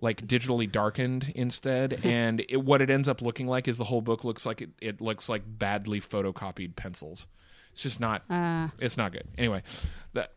like 0.00 0.26
digitally 0.26 0.70
darkened 0.70 1.32
instead. 1.36 2.00
and 2.04 2.44
it, 2.48 2.56
what 2.56 2.82
it 2.82 2.90
ends 2.90 3.08
up 3.08 3.22
looking 3.22 3.46
like 3.46 3.68
is 3.68 3.78
the 3.78 3.84
whole 3.84 4.00
book 4.02 4.24
looks 4.24 4.44
like 4.44 4.60
it, 4.60 4.70
it 4.80 5.00
looks 5.00 5.28
like 5.28 5.42
badly 5.46 6.00
photocopied 6.00 6.74
pencils. 6.74 7.28
It's 7.72 7.82
just 7.82 8.00
not. 8.00 8.22
Uh, 8.30 8.68
It's 8.78 8.96
not 8.96 9.12
good. 9.12 9.24
Anyway, 9.38 9.62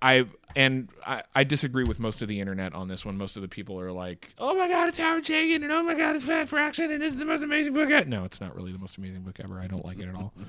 I 0.02 0.26
and 0.56 0.88
I, 1.06 1.24
I 1.36 1.44
disagree 1.44 1.84
with 1.84 2.00
most 2.00 2.22
of 2.22 2.28
the 2.30 2.40
internet 2.40 2.74
on 2.74 2.88
this 2.88 3.06
one. 3.06 3.18
Most 3.18 3.36
of 3.36 3.42
the 3.42 3.48
people 3.50 3.80
are 3.80 3.92
like, 3.92 4.34
"Oh 4.38 4.56
my 4.58 4.68
god, 4.70 4.88
it's 4.88 4.98
Howard 4.98 5.24
Chaykin," 5.24 5.64
and 5.64 5.72
"Oh 5.72 5.84
my 5.84 5.96
god, 5.96 6.16
it's 6.16 6.24
Fat 6.24 6.48
Fraction," 6.48 6.92
and 6.92 7.02
"This 7.02 7.12
is 7.12 7.18
the 7.20 7.26
most 7.26 7.44
amazing 7.44 7.74
book." 7.74 7.90
ever." 7.92 8.08
No, 8.10 8.24
it's 8.24 8.40
not 8.40 8.56
really 8.56 8.72
the 8.72 8.80
most 8.80 8.98
amazing 8.98 9.22
book 9.24 9.40
ever. 9.44 9.60
I 9.60 9.68
don't 9.68 9.86
like 9.86 10.00
it 10.00 10.08
at 10.08 10.16
all. 10.16 10.34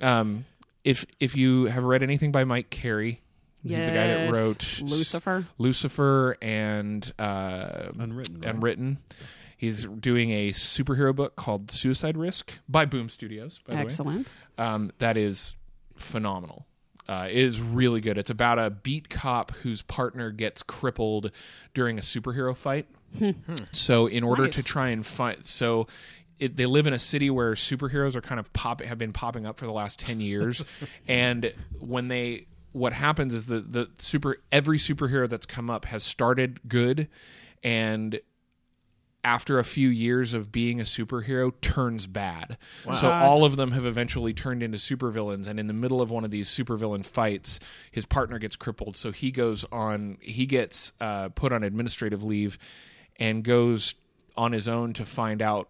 Um, 0.00 0.44
if 0.84 1.04
if 1.18 1.36
you 1.36 1.64
have 1.64 1.82
read 1.84 2.04
anything 2.04 2.30
by 2.30 2.44
Mike 2.44 2.70
Carey, 2.70 3.20
he's 3.64 3.84
the 3.84 3.90
guy 3.90 4.06
that 4.06 4.32
wrote 4.32 4.80
Lucifer. 4.80 5.44
Lucifer 5.58 6.36
and 6.40 7.12
uh, 7.18 7.88
Unwritten. 7.98 8.40
right? 8.40 8.50
Unwritten. 8.54 8.98
He's 9.56 9.86
doing 9.86 10.30
a 10.30 10.50
superhero 10.50 11.12
book 11.14 11.34
called 11.34 11.72
Suicide 11.72 12.16
Risk 12.16 12.52
by 12.68 12.84
Boom 12.84 13.08
Studios. 13.08 13.60
By 13.66 13.72
the 13.72 13.76
way 13.78 13.82
Excellent. 13.86 14.32
um, 14.56 14.92
that 15.00 15.16
is 15.16 15.56
phenomenal. 16.00 16.66
Uh, 17.08 17.26
it 17.30 17.36
is 17.36 17.60
really 17.60 18.00
good. 18.00 18.18
It's 18.18 18.28
about 18.30 18.58
a 18.58 18.68
beat 18.68 19.08
cop 19.08 19.52
whose 19.56 19.80
partner 19.80 20.30
gets 20.30 20.62
crippled 20.62 21.30
during 21.72 21.96
a 21.98 22.02
superhero 22.02 22.54
fight. 22.54 22.86
so, 23.70 24.06
in 24.06 24.22
order 24.22 24.44
Nice. 24.44 24.56
to 24.56 24.62
try 24.62 24.88
and 24.88 25.04
find, 25.06 25.46
so 25.46 25.86
it, 26.38 26.56
they 26.56 26.66
live 26.66 26.86
in 26.86 26.92
a 26.92 26.98
city 26.98 27.30
where 27.30 27.52
superheroes 27.54 28.14
are 28.14 28.20
kind 28.20 28.38
of 28.38 28.52
pop 28.52 28.82
have 28.82 28.98
been 28.98 29.14
popping 29.14 29.46
up 29.46 29.58
for 29.58 29.64
the 29.64 29.72
last 29.72 29.98
ten 29.98 30.20
years, 30.20 30.64
and 31.08 31.52
when 31.80 32.08
they 32.08 32.46
what 32.72 32.92
happens 32.92 33.32
is 33.32 33.46
the 33.46 33.60
the 33.60 33.88
super 33.98 34.36
every 34.52 34.76
superhero 34.76 35.26
that's 35.26 35.46
come 35.46 35.70
up 35.70 35.86
has 35.86 36.04
started 36.04 36.60
good, 36.68 37.08
and 37.62 38.20
after 39.28 39.58
a 39.58 39.64
few 39.64 39.90
years 39.90 40.32
of 40.32 40.50
being 40.50 40.80
a 40.80 40.84
superhero 40.84 41.52
turns 41.60 42.06
bad. 42.06 42.56
So 42.94 43.10
all 43.10 43.44
of 43.44 43.56
them 43.56 43.72
have 43.72 43.84
eventually 43.84 44.32
turned 44.32 44.62
into 44.62 44.78
supervillains 44.78 45.46
and 45.46 45.60
in 45.60 45.66
the 45.66 45.74
middle 45.74 46.00
of 46.00 46.10
one 46.10 46.24
of 46.24 46.30
these 46.30 46.48
supervillain 46.48 47.04
fights 47.04 47.60
his 47.92 48.06
partner 48.06 48.38
gets 48.38 48.56
crippled 48.56 48.96
so 48.96 49.12
he 49.12 49.30
goes 49.30 49.66
on 49.70 50.16
he 50.22 50.46
gets 50.46 50.94
uh, 51.02 51.28
put 51.28 51.52
on 51.52 51.62
administrative 51.62 52.22
leave 52.22 52.58
and 53.16 53.44
goes 53.44 53.94
on 54.34 54.52
his 54.52 54.66
own 54.66 54.94
to 54.94 55.04
find 55.04 55.42
out 55.42 55.68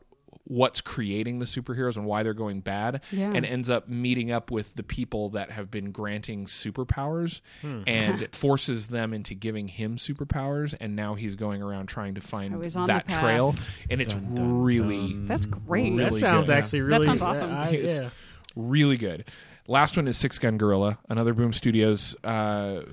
what's 0.51 0.81
creating 0.81 1.39
the 1.41 1.45
superheroes 1.45 1.97
and 1.99 2.07
why 2.07 2.23
they're 2.23 2.33
going 2.33 2.61
bad 2.61 3.03
Yeah. 3.13 3.31
and 3.35 3.45
ends 3.45 3.69
up 3.69 3.87
meeting 3.87 4.33
up 4.33 4.51
with 4.51 4.75
the 4.77 4.83
people 4.83 5.29
that 5.31 5.51
have 5.51 5.71
been 5.71 5.93
granting 5.93 6.47
superpowers 6.47 7.43
and 7.63 8.27
forces 8.35 8.87
them 8.87 9.13
into 9.13 9.35
giving 9.35 9.69
him 9.69 9.97
superpowers 9.97 10.75
and 10.81 10.97
now 10.97 11.15
he's 11.17 11.37
going 11.37 11.61
around 11.61 11.87
trying 11.89 12.15
to 12.15 12.23
find 12.23 12.55
So 12.55 12.61
he's 12.61 12.77
on 12.77 12.87
the 12.87 12.95
that 12.95 13.09
trail 13.09 13.55
and 13.91 14.01
it's 14.01 14.15
really 14.15 15.13
That's 15.27 15.45
great. 15.45 15.97
That 15.99 16.15
sounds 16.15 16.47
good. 16.47 16.57
actually 16.57 16.81
really. 16.81 17.01
that 17.07 17.19
sounds 17.19 17.23
awesome. 17.23 17.51
I- 17.51 17.69
It's- 17.71 17.99
yeah. 17.99 18.11
really 18.57 18.97
good. 18.97 19.27
Last 19.67 19.97
one 19.99 20.09
is 20.09 20.17
Six 20.17 20.39
Gun 20.39 20.57
Gorilla, 20.57 20.97
another 21.11 21.35
Boom 21.35 21.53
Studios 21.53 22.17
uh, 22.25 22.85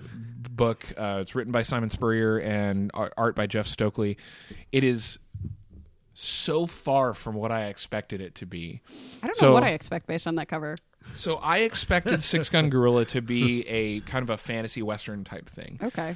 book. 0.50 0.86
Uh, 0.98 1.20
it's 1.22 1.34
written 1.34 1.54
by 1.54 1.62
Simon 1.62 1.90
Spurrier 1.90 2.38
and 2.38 2.92
art 2.94 3.34
by 3.34 3.48
Jeff 3.48 3.66
Stokely. 3.66 4.18
It 4.74 4.84
is 4.84 5.20
so 6.18 6.66
far 6.66 7.14
from 7.14 7.36
what 7.36 7.52
I 7.52 7.66
expected 7.66 8.22
it 8.22 8.36
to 8.36 8.46
be. 8.46 8.82
I 9.22 9.28
don't 9.28 9.36
So- 9.36 9.48
know 9.48 9.54
what 9.54 9.64
I 9.64 9.70
expect 9.72 10.08
based 10.08 10.26
on 10.28 10.36
that 10.36 10.48
cover. 10.48 10.78
So 11.14 11.36
I 11.36 11.60
expected 11.60 12.24
Six 12.24 12.50
Gun 12.50 12.70
Gorilla 12.70 13.06
to 13.06 13.22
be 13.22 13.68
a 13.68 14.00
kind 14.02 14.24
of 14.24 14.30
a 14.32 14.38
fantasy 14.38 14.82
western 14.82 15.24
type 15.24 15.48
thing. 15.50 15.78
Okay. 15.84 16.16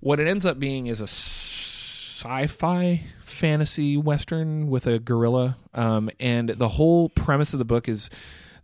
What 0.00 0.18
it 0.18 0.26
ends 0.26 0.44
up 0.44 0.58
being 0.58 0.88
is 0.88 1.00
a 1.00 1.06
sci-fi 1.06 3.02
fantasy 3.20 3.96
western 3.96 4.68
with 4.68 4.86
a 4.86 4.98
gorilla, 4.98 5.56
um, 5.74 6.10
and 6.18 6.48
the 6.48 6.68
whole 6.70 7.08
premise 7.10 7.52
of 7.52 7.58
the 7.58 7.64
book 7.64 7.88
is 7.88 8.10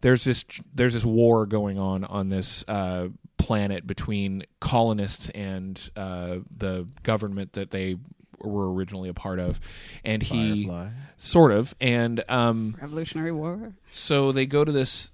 there's 0.00 0.24
this 0.24 0.44
there's 0.74 0.94
this 0.94 1.04
war 1.04 1.46
going 1.46 1.78
on 1.78 2.04
on 2.04 2.28
this 2.28 2.64
uh, 2.66 3.08
planet 3.36 3.86
between 3.86 4.44
colonists 4.60 5.28
and 5.30 5.90
uh, 5.96 6.38
the 6.56 6.86
government 7.02 7.52
that 7.52 7.70
they 7.70 7.96
were 8.42 8.72
originally 8.72 9.08
a 9.08 9.14
part 9.14 9.38
of, 9.38 9.60
and 10.04 10.22
he 10.22 10.66
Firefly. 10.66 10.90
sort 11.16 11.52
of. 11.52 11.74
And 11.80 12.24
um, 12.28 12.76
Revolutionary 12.80 13.32
War. 13.32 13.72
so 13.90 14.32
they 14.32 14.46
go 14.46 14.64
to 14.64 14.72
this 14.72 15.10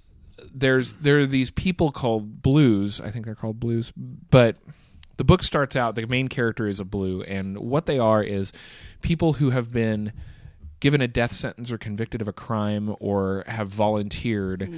there's 0.54 0.94
there 0.94 1.20
are 1.20 1.26
these 1.26 1.50
people 1.50 1.90
called 1.90 2.42
blues. 2.42 3.00
I 3.00 3.10
think 3.10 3.24
they're 3.24 3.34
called 3.34 3.60
blues. 3.60 3.92
But 3.96 4.56
the 5.16 5.24
book 5.24 5.42
starts 5.42 5.76
out 5.76 5.94
the 5.94 6.06
main 6.06 6.28
character 6.28 6.66
is 6.66 6.80
a 6.80 6.84
blue. 6.84 7.22
And 7.22 7.58
what 7.58 7.86
they 7.86 7.98
are 7.98 8.22
is 8.22 8.52
people 9.02 9.34
who 9.34 9.50
have 9.50 9.72
been 9.72 10.12
given 10.80 11.00
a 11.00 11.08
death 11.08 11.34
sentence 11.34 11.72
or 11.72 11.78
convicted 11.78 12.22
of 12.22 12.28
a 12.28 12.32
crime 12.32 12.94
or 13.00 13.42
have 13.46 13.68
volunteered 13.68 14.70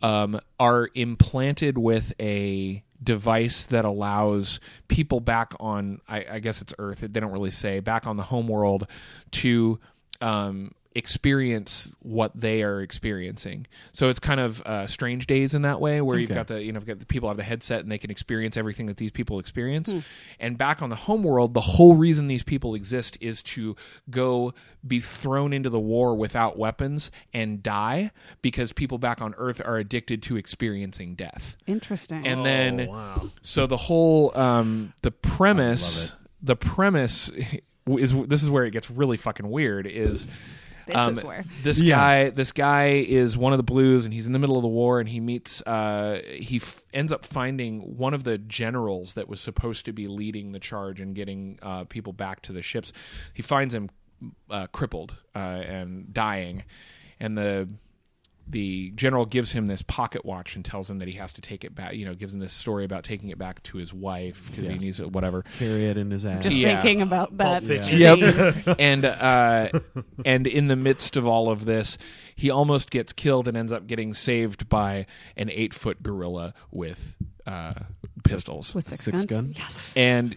um, 0.00 0.40
are 0.60 0.88
implanted 0.94 1.76
with 1.76 2.14
a 2.20 2.84
device 3.02 3.64
that 3.64 3.84
allows 3.84 4.60
people 4.88 5.20
back 5.20 5.54
on 5.58 6.00
I, 6.08 6.24
I 6.32 6.38
guess 6.38 6.60
it's 6.60 6.74
earth 6.78 7.00
they 7.00 7.20
don't 7.20 7.32
really 7.32 7.50
say 7.50 7.80
back 7.80 8.06
on 8.06 8.16
the 8.16 8.22
home 8.22 8.46
world 8.46 8.86
to 9.32 9.78
um, 10.20 10.72
experience 10.92 11.92
what 12.00 12.32
they 12.34 12.62
are 12.62 12.80
experiencing. 12.80 13.66
So 13.92 14.08
it's 14.10 14.18
kind 14.18 14.40
of 14.40 14.60
uh, 14.62 14.86
strange 14.86 15.26
days 15.26 15.54
in 15.54 15.62
that 15.62 15.80
way, 15.80 16.00
where 16.00 16.18
you've 16.18 16.30
got 16.30 16.48
the 16.48 16.62
you 16.62 16.72
know 16.72 16.78
you've 16.78 16.86
got 16.86 16.98
the 17.00 17.06
people 17.06 17.28
have 17.28 17.36
the 17.36 17.42
headset 17.44 17.80
and 17.80 17.90
they 17.92 17.98
can 17.98 18.10
experience 18.10 18.56
everything 18.56 18.86
that 18.86 18.96
these 18.96 19.12
people 19.12 19.38
experience. 19.38 19.94
And 20.40 20.58
back 20.58 20.82
on 20.82 20.88
the 20.90 20.96
home 20.96 21.22
world, 21.22 21.54
the 21.54 21.60
whole 21.60 21.94
reason 21.94 22.26
these 22.28 22.42
people 22.42 22.74
exist 22.74 23.16
is 23.20 23.42
to 23.44 23.76
go 24.10 24.52
be 24.86 25.00
thrown 25.00 25.52
into 25.52 25.70
the 25.70 25.78
war 25.80 26.14
without 26.14 26.58
weapons 26.58 27.10
and 27.32 27.62
die 27.62 28.10
because 28.42 28.72
people 28.72 28.98
back 28.98 29.20
on 29.22 29.34
Earth 29.38 29.60
are 29.64 29.76
addicted 29.76 30.22
to 30.24 30.36
experiencing 30.36 31.14
death. 31.14 31.56
Interesting. 31.66 32.26
And 32.26 32.44
then 32.44 32.80
Oh, 32.88 32.92
wow. 32.92 33.30
so 33.42 33.66
the 33.66 33.76
whole 33.76 34.36
um, 34.36 34.92
the 35.02 35.10
premise 35.10 36.14
the 36.42 36.56
premise 36.56 37.30
is 37.86 38.14
this 38.26 38.42
is 38.42 38.50
where 38.50 38.64
it 38.64 38.70
gets 38.70 38.90
really 38.90 39.16
fucking 39.16 39.48
weird 39.50 39.86
is 39.86 40.26
this 40.86 40.96
um, 40.96 41.12
is 41.12 41.24
where. 41.24 41.44
this 41.62 41.80
Yeah. 41.80 41.96
guy 41.96 42.30
this 42.30 42.52
guy 42.52 42.86
is 43.06 43.36
one 43.36 43.52
of 43.52 43.56
the 43.58 43.62
blues 43.62 44.04
and 44.04 44.12
he's 44.14 44.26
in 44.26 44.32
the 44.32 44.38
middle 44.38 44.56
of 44.56 44.62
the 44.62 44.68
war 44.68 45.00
and 45.00 45.08
he 45.08 45.20
meets 45.20 45.62
uh, 45.62 46.20
he 46.26 46.56
f- 46.56 46.84
ends 46.92 47.12
up 47.12 47.24
finding 47.24 47.96
one 47.96 48.14
of 48.14 48.24
the 48.24 48.38
generals 48.38 49.14
that 49.14 49.28
was 49.28 49.40
supposed 49.40 49.84
to 49.86 49.92
be 49.92 50.08
leading 50.08 50.52
the 50.52 50.58
charge 50.60 51.00
and 51.00 51.14
getting 51.14 51.58
uh, 51.62 51.84
people 51.84 52.12
back 52.12 52.42
to 52.42 52.52
the 52.52 52.62
ships 52.62 52.92
he 53.34 53.42
finds 53.42 53.74
him 53.74 53.90
uh, 54.50 54.66
crippled 54.68 55.18
uh, 55.34 55.38
and 55.38 56.12
dying 56.12 56.64
and 57.18 57.36
the 57.38 57.68
the 58.50 58.90
general 58.96 59.24
gives 59.26 59.52
him 59.52 59.66
this 59.66 59.82
pocket 59.82 60.24
watch 60.24 60.56
and 60.56 60.64
tells 60.64 60.90
him 60.90 60.98
that 60.98 61.08
he 61.08 61.14
has 61.14 61.32
to 61.32 61.40
take 61.40 61.64
it 61.64 61.74
back 61.74 61.94
you 61.94 62.04
know 62.04 62.14
gives 62.14 62.34
him 62.34 62.40
this 62.40 62.52
story 62.52 62.84
about 62.84 63.04
taking 63.04 63.28
it 63.28 63.38
back 63.38 63.62
to 63.62 63.78
his 63.78 63.94
wife 63.94 64.50
because 64.50 64.66
he 64.66 64.74
needs 64.74 64.98
it 65.00 65.12
whatever 65.12 65.44
Carry 65.58 65.86
it 65.86 65.96
in 65.96 66.10
his 66.10 66.24
ass. 66.26 66.42
Just 66.42 66.56
Yeah. 66.56 66.82
thinking 66.82 67.02
about 67.02 67.36
that. 67.38 67.62
Fiction. 67.62 67.96
scene. 67.98 68.18
Yep. 68.18 68.76
and 68.78 69.04
uh, 69.04 69.68
and 70.24 70.46
in 70.46 70.68
the 70.68 70.76
midst 70.76 71.16
of 71.16 71.26
all 71.26 71.50
of 71.50 71.64
this, 71.64 71.96
he 72.34 72.50
almost 72.50 72.90
gets 72.90 73.12
killed 73.12 73.46
and 73.48 73.56
ends 73.56 73.72
up 73.72 73.86
getting 73.86 74.14
saved 74.14 74.68
by 74.68 75.06
an 75.36 75.50
eight 75.50 75.72
foot 75.74 76.02
gorilla 76.02 76.54
with 76.70 77.16
uh, 77.46 77.72
pistols. 78.24 78.74
With 78.74 78.86
six, 78.86 79.04
Six 79.04 79.24
guns. 79.24 79.26
gun? 79.26 79.52
Yes. 79.56 79.94
And 79.96 80.36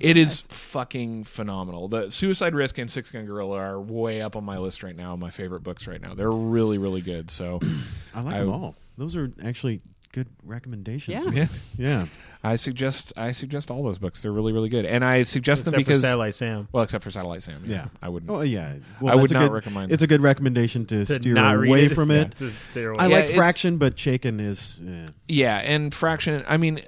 it 0.00 0.16
is 0.16 0.42
fucking 0.48 1.24
phenomenal. 1.24 1.88
The 1.88 2.10
Suicide 2.10 2.54
Risk 2.54 2.78
and 2.78 2.90
Six 2.90 3.10
Gun 3.10 3.26
Gorilla 3.26 3.56
are 3.58 3.80
way 3.80 4.20
up 4.22 4.36
on 4.36 4.44
my 4.44 4.58
list 4.58 4.82
right 4.82 4.96
now. 4.96 5.16
My 5.16 5.30
favorite 5.30 5.62
books 5.62 5.86
right 5.86 6.00
now. 6.00 6.14
They're 6.14 6.30
really, 6.30 6.78
really 6.78 7.00
good. 7.00 7.30
So, 7.30 7.60
I 8.14 8.20
like 8.22 8.34
I- 8.36 8.38
them 8.40 8.50
all. 8.50 8.74
Those 8.96 9.14
are 9.14 9.30
actually 9.44 9.80
good 10.12 10.26
recommendations. 10.42 11.26
Yeah. 11.26 11.30
yeah, 11.32 11.46
Yeah. 11.78 12.06
I 12.42 12.56
suggest 12.56 13.12
I 13.16 13.30
suggest 13.32 13.70
all 13.70 13.82
those 13.84 13.98
books. 13.98 14.22
They're 14.22 14.32
really, 14.32 14.52
really 14.52 14.68
good. 14.68 14.84
And 14.86 15.04
I 15.04 15.22
suggest 15.22 15.60
Except 15.62 15.72
them 15.72 15.80
because 15.80 15.98
for 15.98 16.06
Satellite 16.06 16.34
Sam. 16.34 16.66
well, 16.72 16.82
except 16.82 17.04
for 17.04 17.10
Satellite 17.10 17.42
Sam. 17.42 17.62
Yeah, 17.64 17.74
Yeah. 17.74 17.86
I 18.02 18.08
wouldn't. 18.08 18.30
Oh 18.30 18.40
yeah. 18.40 18.74
I 19.06 19.14
would 19.14 19.30
not 19.30 19.40
good, 19.40 19.52
recommend 19.52 19.92
It's 19.92 20.02
a 20.02 20.06
good 20.08 20.20
recommendation 20.22 20.86
to, 20.86 21.04
To 21.04 21.14
steer 21.14 21.34
not 21.34 21.56
away 21.56 21.84
it. 21.86 21.94
from 21.94 22.10
it. 22.10 22.36
To 22.38 22.50
stay 22.50 22.84
away. 22.84 22.96
I 22.98 23.06
like 23.06 23.24
it's- 23.24 23.36
Fraction, 23.36 23.76
but 23.78 23.94
Chaykin 23.96 24.40
is. 24.40 24.80
Yeah, 25.28 25.56
and 25.58 25.92
Fraction. 25.94 26.44
I 26.48 26.56
mean, 26.56 26.80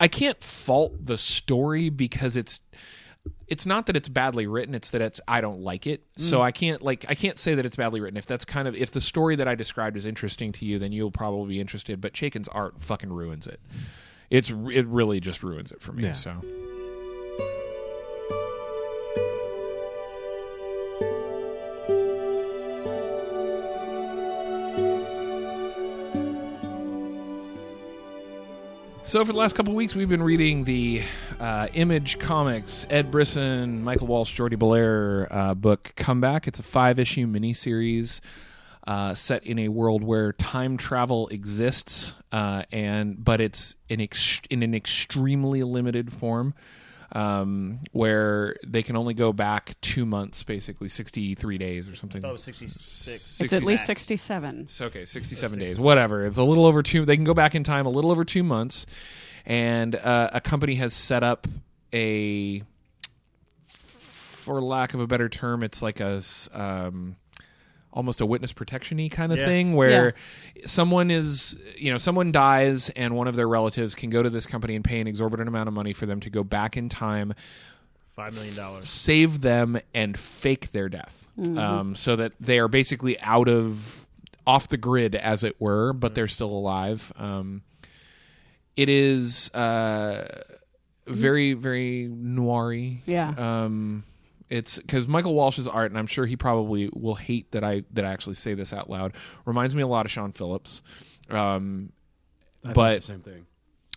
I 0.00 0.08
can't 0.08 0.42
fault 0.42 1.04
the 1.04 1.18
story 1.18 1.88
because 1.88 2.36
it's 2.36 2.60
it's 3.46 3.64
not 3.64 3.86
that 3.86 3.96
it's 3.96 4.08
badly 4.08 4.46
written; 4.46 4.74
it's 4.74 4.90
that 4.90 5.00
it's 5.00 5.20
I 5.26 5.40
don't 5.40 5.60
like 5.60 5.86
it. 5.86 6.02
Mm. 6.16 6.20
So 6.20 6.42
I 6.42 6.52
can't 6.52 6.82
like 6.82 7.04
I 7.08 7.14
can't 7.14 7.38
say 7.38 7.54
that 7.54 7.64
it's 7.64 7.76
badly 7.76 8.00
written. 8.00 8.16
If 8.16 8.26
that's 8.26 8.44
kind 8.44 8.68
of 8.68 8.74
if 8.74 8.90
the 8.90 9.00
story 9.00 9.36
that 9.36 9.48
I 9.48 9.54
described 9.54 9.96
is 9.96 10.04
interesting 10.04 10.52
to 10.52 10.64
you, 10.64 10.78
then 10.78 10.92
you'll 10.92 11.10
probably 11.10 11.54
be 11.54 11.60
interested. 11.60 12.00
But 12.00 12.12
Chaykin's 12.12 12.48
art 12.48 12.80
fucking 12.80 13.12
ruins 13.12 13.46
it. 13.46 13.60
It's 14.30 14.50
it 14.50 14.86
really 14.86 15.20
just 15.20 15.42
ruins 15.42 15.72
it 15.72 15.80
for 15.80 15.92
me. 15.92 16.04
Yeah. 16.04 16.12
So. 16.12 16.42
So 29.06 29.22
for 29.22 29.32
the 29.32 29.38
last 29.38 29.54
couple 29.54 29.74
weeks, 29.74 29.94
we've 29.94 30.08
been 30.08 30.22
reading 30.22 30.64
the 30.64 31.02
uh, 31.38 31.68
Image 31.74 32.18
Comics 32.18 32.86
Ed 32.88 33.10
Brisson, 33.10 33.84
Michael 33.84 34.06
Walsh, 34.06 34.32
Jordie 34.32 34.56
Bellaire 34.56 35.28
uh, 35.30 35.54
book 35.54 35.92
Comeback. 35.94 36.48
It's 36.48 36.58
a 36.58 36.62
five-issue 36.62 37.26
miniseries 37.26 38.22
uh, 38.86 39.12
set 39.12 39.44
in 39.44 39.58
a 39.58 39.68
world 39.68 40.02
where 40.02 40.32
time 40.32 40.78
travel 40.78 41.28
exists, 41.28 42.14
uh, 42.32 42.62
and 42.72 43.22
but 43.22 43.42
it's 43.42 43.76
in 43.90 44.00
ex- 44.00 44.40
in 44.48 44.62
an 44.62 44.74
extremely 44.74 45.62
limited 45.62 46.10
form. 46.10 46.54
Um, 47.14 47.78
where 47.92 48.56
they 48.66 48.82
can 48.82 48.96
only 48.96 49.14
go 49.14 49.32
back 49.32 49.76
two 49.80 50.04
months, 50.04 50.42
basically 50.42 50.88
sixty-three 50.88 51.58
days 51.58 51.90
or 51.90 51.94
something. 51.94 52.20
That 52.20 52.32
was 52.32 52.42
66. 52.42 53.40
It's 53.40 53.52
at 53.52 53.62
least 53.62 53.86
67. 53.86 54.62
it's 54.62 54.80
okay, 54.80 55.04
67 55.04 55.58
days, 55.60 55.78
whatever. 55.78 56.26
It's 56.26 56.38
a 56.38 56.42
little 56.42 56.66
over 56.66 56.82
two. 56.82 57.04
They 57.04 57.14
can 57.14 57.24
go 57.24 57.32
back 57.34 57.54
in 57.54 57.62
time 57.62 57.86
a 57.86 57.90
little 57.90 58.10
over 58.10 58.24
two 58.24 58.42
months, 58.42 58.84
and 59.46 59.94
uh, 59.94 60.30
a 60.32 60.40
company 60.40 60.74
has 60.74 60.92
set 60.92 61.22
up 61.22 61.46
a, 61.92 62.64
for 63.62 64.60
lack 64.60 64.92
of 64.94 64.98
a 65.00 65.06
better 65.06 65.28
term, 65.28 65.62
it's 65.62 65.82
like 65.82 66.00
a. 66.00 66.20
um, 66.52 67.14
almost 67.94 68.20
a 68.20 68.26
witness 68.26 68.52
protection-y 68.52 69.08
kind 69.08 69.32
of 69.32 69.38
Yeah. 69.38 69.46
thing, 69.46 69.72
where 69.74 70.12
someone 70.66 71.10
is, 71.10 71.56
you 71.78 71.90
know, 71.90 71.96
someone 71.98 72.30
dies, 72.32 72.90
and 72.90 73.14
one 73.16 73.28
of 73.28 73.36
their 73.36 73.48
relatives 73.48 73.94
can 73.94 74.10
go 74.10 74.22
to 74.22 74.28
this 74.28 74.44
company 74.46 74.74
and 74.74 74.84
pay 74.84 75.00
an 75.00 75.06
exorbitant 75.06 75.48
amount 75.48 75.68
of 75.68 75.74
money 75.74 75.92
for 75.92 76.04
them 76.04 76.20
to 76.20 76.28
go 76.28 76.42
back 76.44 76.76
in 76.76 76.88
time 76.90 77.32
$5 78.18 78.34
million. 78.34 78.82
save 78.82 79.40
them 79.40 79.80
and 79.94 80.18
fake 80.18 80.70
their 80.72 80.88
death 80.88 81.26
um, 81.56 81.94
so 81.96 82.14
that 82.16 82.32
they 82.40 82.58
are 82.60 82.68
basically 82.68 83.18
out 83.20 83.48
of 83.48 84.06
off 84.46 84.68
the 84.68 84.76
grid 84.76 85.14
as 85.16 85.42
it 85.42 85.60
were 85.60 85.92
but 85.92 86.14
they're 86.14 86.28
still 86.28 86.50
alive 86.50 87.12
um, 87.16 87.62
it 88.76 88.88
is 88.88 89.52
uh, 89.54 90.28
very 91.08 91.54
very 91.54 92.08
noiry 92.08 93.00
Yeah. 93.06 93.34
um, 93.36 94.04
it's 94.54 94.78
because 94.78 95.08
Michael 95.08 95.34
Walsh's 95.34 95.66
art, 95.66 95.90
and 95.90 95.98
I'm 95.98 96.06
sure 96.06 96.26
he 96.26 96.36
probably 96.36 96.88
will 96.92 97.16
hate 97.16 97.50
that 97.52 97.64
I 97.64 97.82
that 97.92 98.04
I 98.04 98.12
actually 98.12 98.34
say 98.34 98.54
this 98.54 98.72
out 98.72 98.88
loud. 98.88 99.14
Reminds 99.44 99.74
me 99.74 99.82
a 99.82 99.86
lot 99.86 100.06
of 100.06 100.12
Sean 100.12 100.32
Phillips, 100.32 100.82
um, 101.28 101.92
I 102.62 102.68
thought 102.68 102.74
but 102.74 102.94
the 102.94 103.00
same 103.00 103.20
thing. 103.20 103.46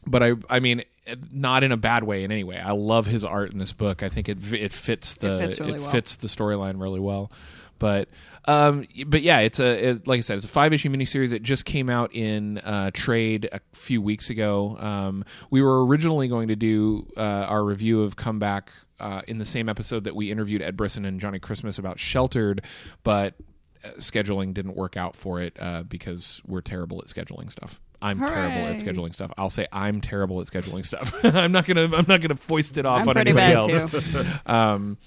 but 0.05 0.23
I 0.23 0.33
I 0.49 0.59
mean 0.59 0.83
not 1.31 1.63
in 1.63 1.71
a 1.71 1.77
bad 1.77 2.03
way 2.03 2.23
in 2.23 2.31
any 2.31 2.43
way. 2.43 2.57
I 2.59 2.71
love 2.71 3.05
his 3.05 3.23
art 3.23 3.51
in 3.51 3.59
this 3.59 3.73
book. 3.73 4.03
I 4.03 4.09
think 4.09 4.27
it 4.29 4.51
it 4.51 4.73
fits 4.73 5.15
the 5.15 5.39
fits 5.39 5.59
really 5.59 5.79
well. 5.79 5.89
fits 5.89 6.15
the 6.17 6.27
storyline 6.27 6.81
really 6.81 6.99
well. 6.99 7.31
But 7.79 8.09
um 8.45 8.87
but 9.05 9.21
yeah, 9.21 9.39
it's 9.39 9.59
a 9.59 9.89
it, 9.89 10.07
like 10.07 10.17
I 10.17 10.21
said, 10.21 10.37
it's 10.37 10.45
a 10.45 10.49
five 10.49 10.73
issue 10.73 10.89
miniseries. 10.89 11.31
It 11.31 11.43
just 11.43 11.65
came 11.65 11.89
out 11.89 12.13
in 12.13 12.57
uh, 12.57 12.91
trade 12.93 13.47
a 13.51 13.59
few 13.73 14.01
weeks 14.01 14.29
ago. 14.31 14.75
Um, 14.79 15.23
we 15.51 15.61
were 15.61 15.85
originally 15.85 16.27
going 16.27 16.47
to 16.47 16.55
do 16.55 17.07
uh, 17.15 17.21
our 17.21 17.63
review 17.63 18.01
of 18.01 18.15
Comeback. 18.15 18.71
Uh, 18.99 19.21
in 19.27 19.37
the 19.37 19.45
same 19.45 19.69
episode 19.69 20.05
that 20.05 20.15
we 20.15 20.31
interviewed 20.31 20.61
Ed 20.61 20.75
Brisson 20.75 21.05
and 21.05 21.19
Johnnie 21.19 21.37
Christmas 21.39 21.77
about 21.77 21.99
Sheltered, 21.99 22.63
but 23.03 23.35
uh, 23.83 23.89
scheduling 23.97 24.53
didn't 24.53 24.75
work 24.75 24.97
out 24.97 25.15
for 25.15 25.39
it 25.39 25.55
uh, 25.59 25.83
because 25.83 26.41
we're 26.47 26.61
terrible 26.61 26.99
at 26.99 27.05
scheduling 27.05 27.51
stuff. 27.51 27.79
I'm 28.01 28.19
terrible 28.19 28.67
at 28.67 28.77
scheduling 28.77 29.13
stuff. 29.13 29.31
I'll 29.37 29.49
say 29.49 29.67
I'm 29.71 30.01
terrible 30.01 30.39
at 30.39 30.47
scheduling 30.47 30.85
stuff. 30.85 31.13
I'm 31.23 31.51
not 31.51 31.65
gonna 31.65 31.85
I'm 31.95 32.05
not 32.07 32.21
gonna 32.21 32.35
foist 32.35 32.77
it 32.77 32.85
off 32.85 33.01
I'm 33.01 33.09
on 33.09 33.17
anybody 33.17 33.53
else. 33.53 33.85
Um, 34.45 34.97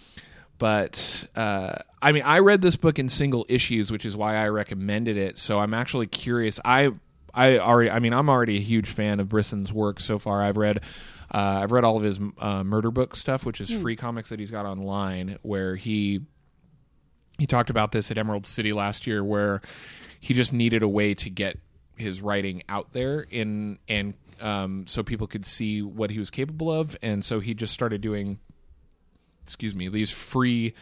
but 0.59 1.28
uh, 1.36 1.76
I 2.03 2.12
mean, 2.12 2.22
I 2.22 2.41
read 2.41 2.61
this 2.61 2.76
book 2.76 2.99
in 2.99 3.09
single 3.09 3.47
issues, 3.49 3.91
which 3.91 4.05
is 4.05 4.16
why 4.16 4.36
I 4.36 4.49
recommended 4.49 5.16
it. 5.16 5.38
So 5.38 5.59
I'm 5.59 5.72
actually 5.72 6.07
curious. 6.07 6.61
I 6.64 6.91
I 7.32 7.59
already 7.59 7.91
I 7.91 7.99
mean 7.99 8.12
I'm 8.12 8.28
already 8.28 8.57
a 8.57 8.61
huge 8.61 8.91
fan 8.91 9.20
of 9.20 9.28
Brisson's 9.28 9.72
work 9.72 10.01
so 10.01 10.18
far. 10.18 10.43
I've 10.43 10.57
read. 10.57 10.82
Uh, 11.32 11.60
I've 11.62 11.72
read 11.72 11.84
all 11.84 11.96
of 11.96 12.02
his 12.02 12.18
uh, 12.38 12.64
murder 12.64 12.90
book 12.90 13.14
stuff, 13.14 13.46
which 13.46 13.60
is 13.60 13.70
free 13.70 13.96
comics 13.96 14.30
that 14.30 14.40
he's 14.40 14.50
got 14.50 14.66
online, 14.66 15.38
where 15.42 15.76
he 15.76 16.22
he 17.38 17.46
talked 17.46 17.70
about 17.70 17.92
this 17.92 18.10
at 18.10 18.18
Emerald 18.18 18.46
City 18.46 18.72
last 18.72 19.06
year, 19.06 19.22
where 19.24 19.60
he 20.18 20.34
just 20.34 20.52
needed 20.52 20.82
a 20.82 20.88
way 20.88 21.14
to 21.14 21.30
get 21.30 21.58
his 21.96 22.20
writing 22.20 22.62
out 22.68 22.92
there 22.92 23.20
in 23.20 23.78
and 23.88 24.14
um, 24.40 24.86
so 24.86 25.02
people 25.02 25.26
could 25.26 25.44
see 25.44 25.82
what 25.82 26.10
he 26.10 26.18
was 26.18 26.30
capable 26.30 26.72
of, 26.72 26.96
and 27.02 27.24
so 27.24 27.40
he 27.40 27.54
just 27.54 27.72
started 27.74 28.00
doing, 28.00 28.38
excuse 29.42 29.74
me, 29.74 29.88
these 29.88 30.10
free 30.10 30.74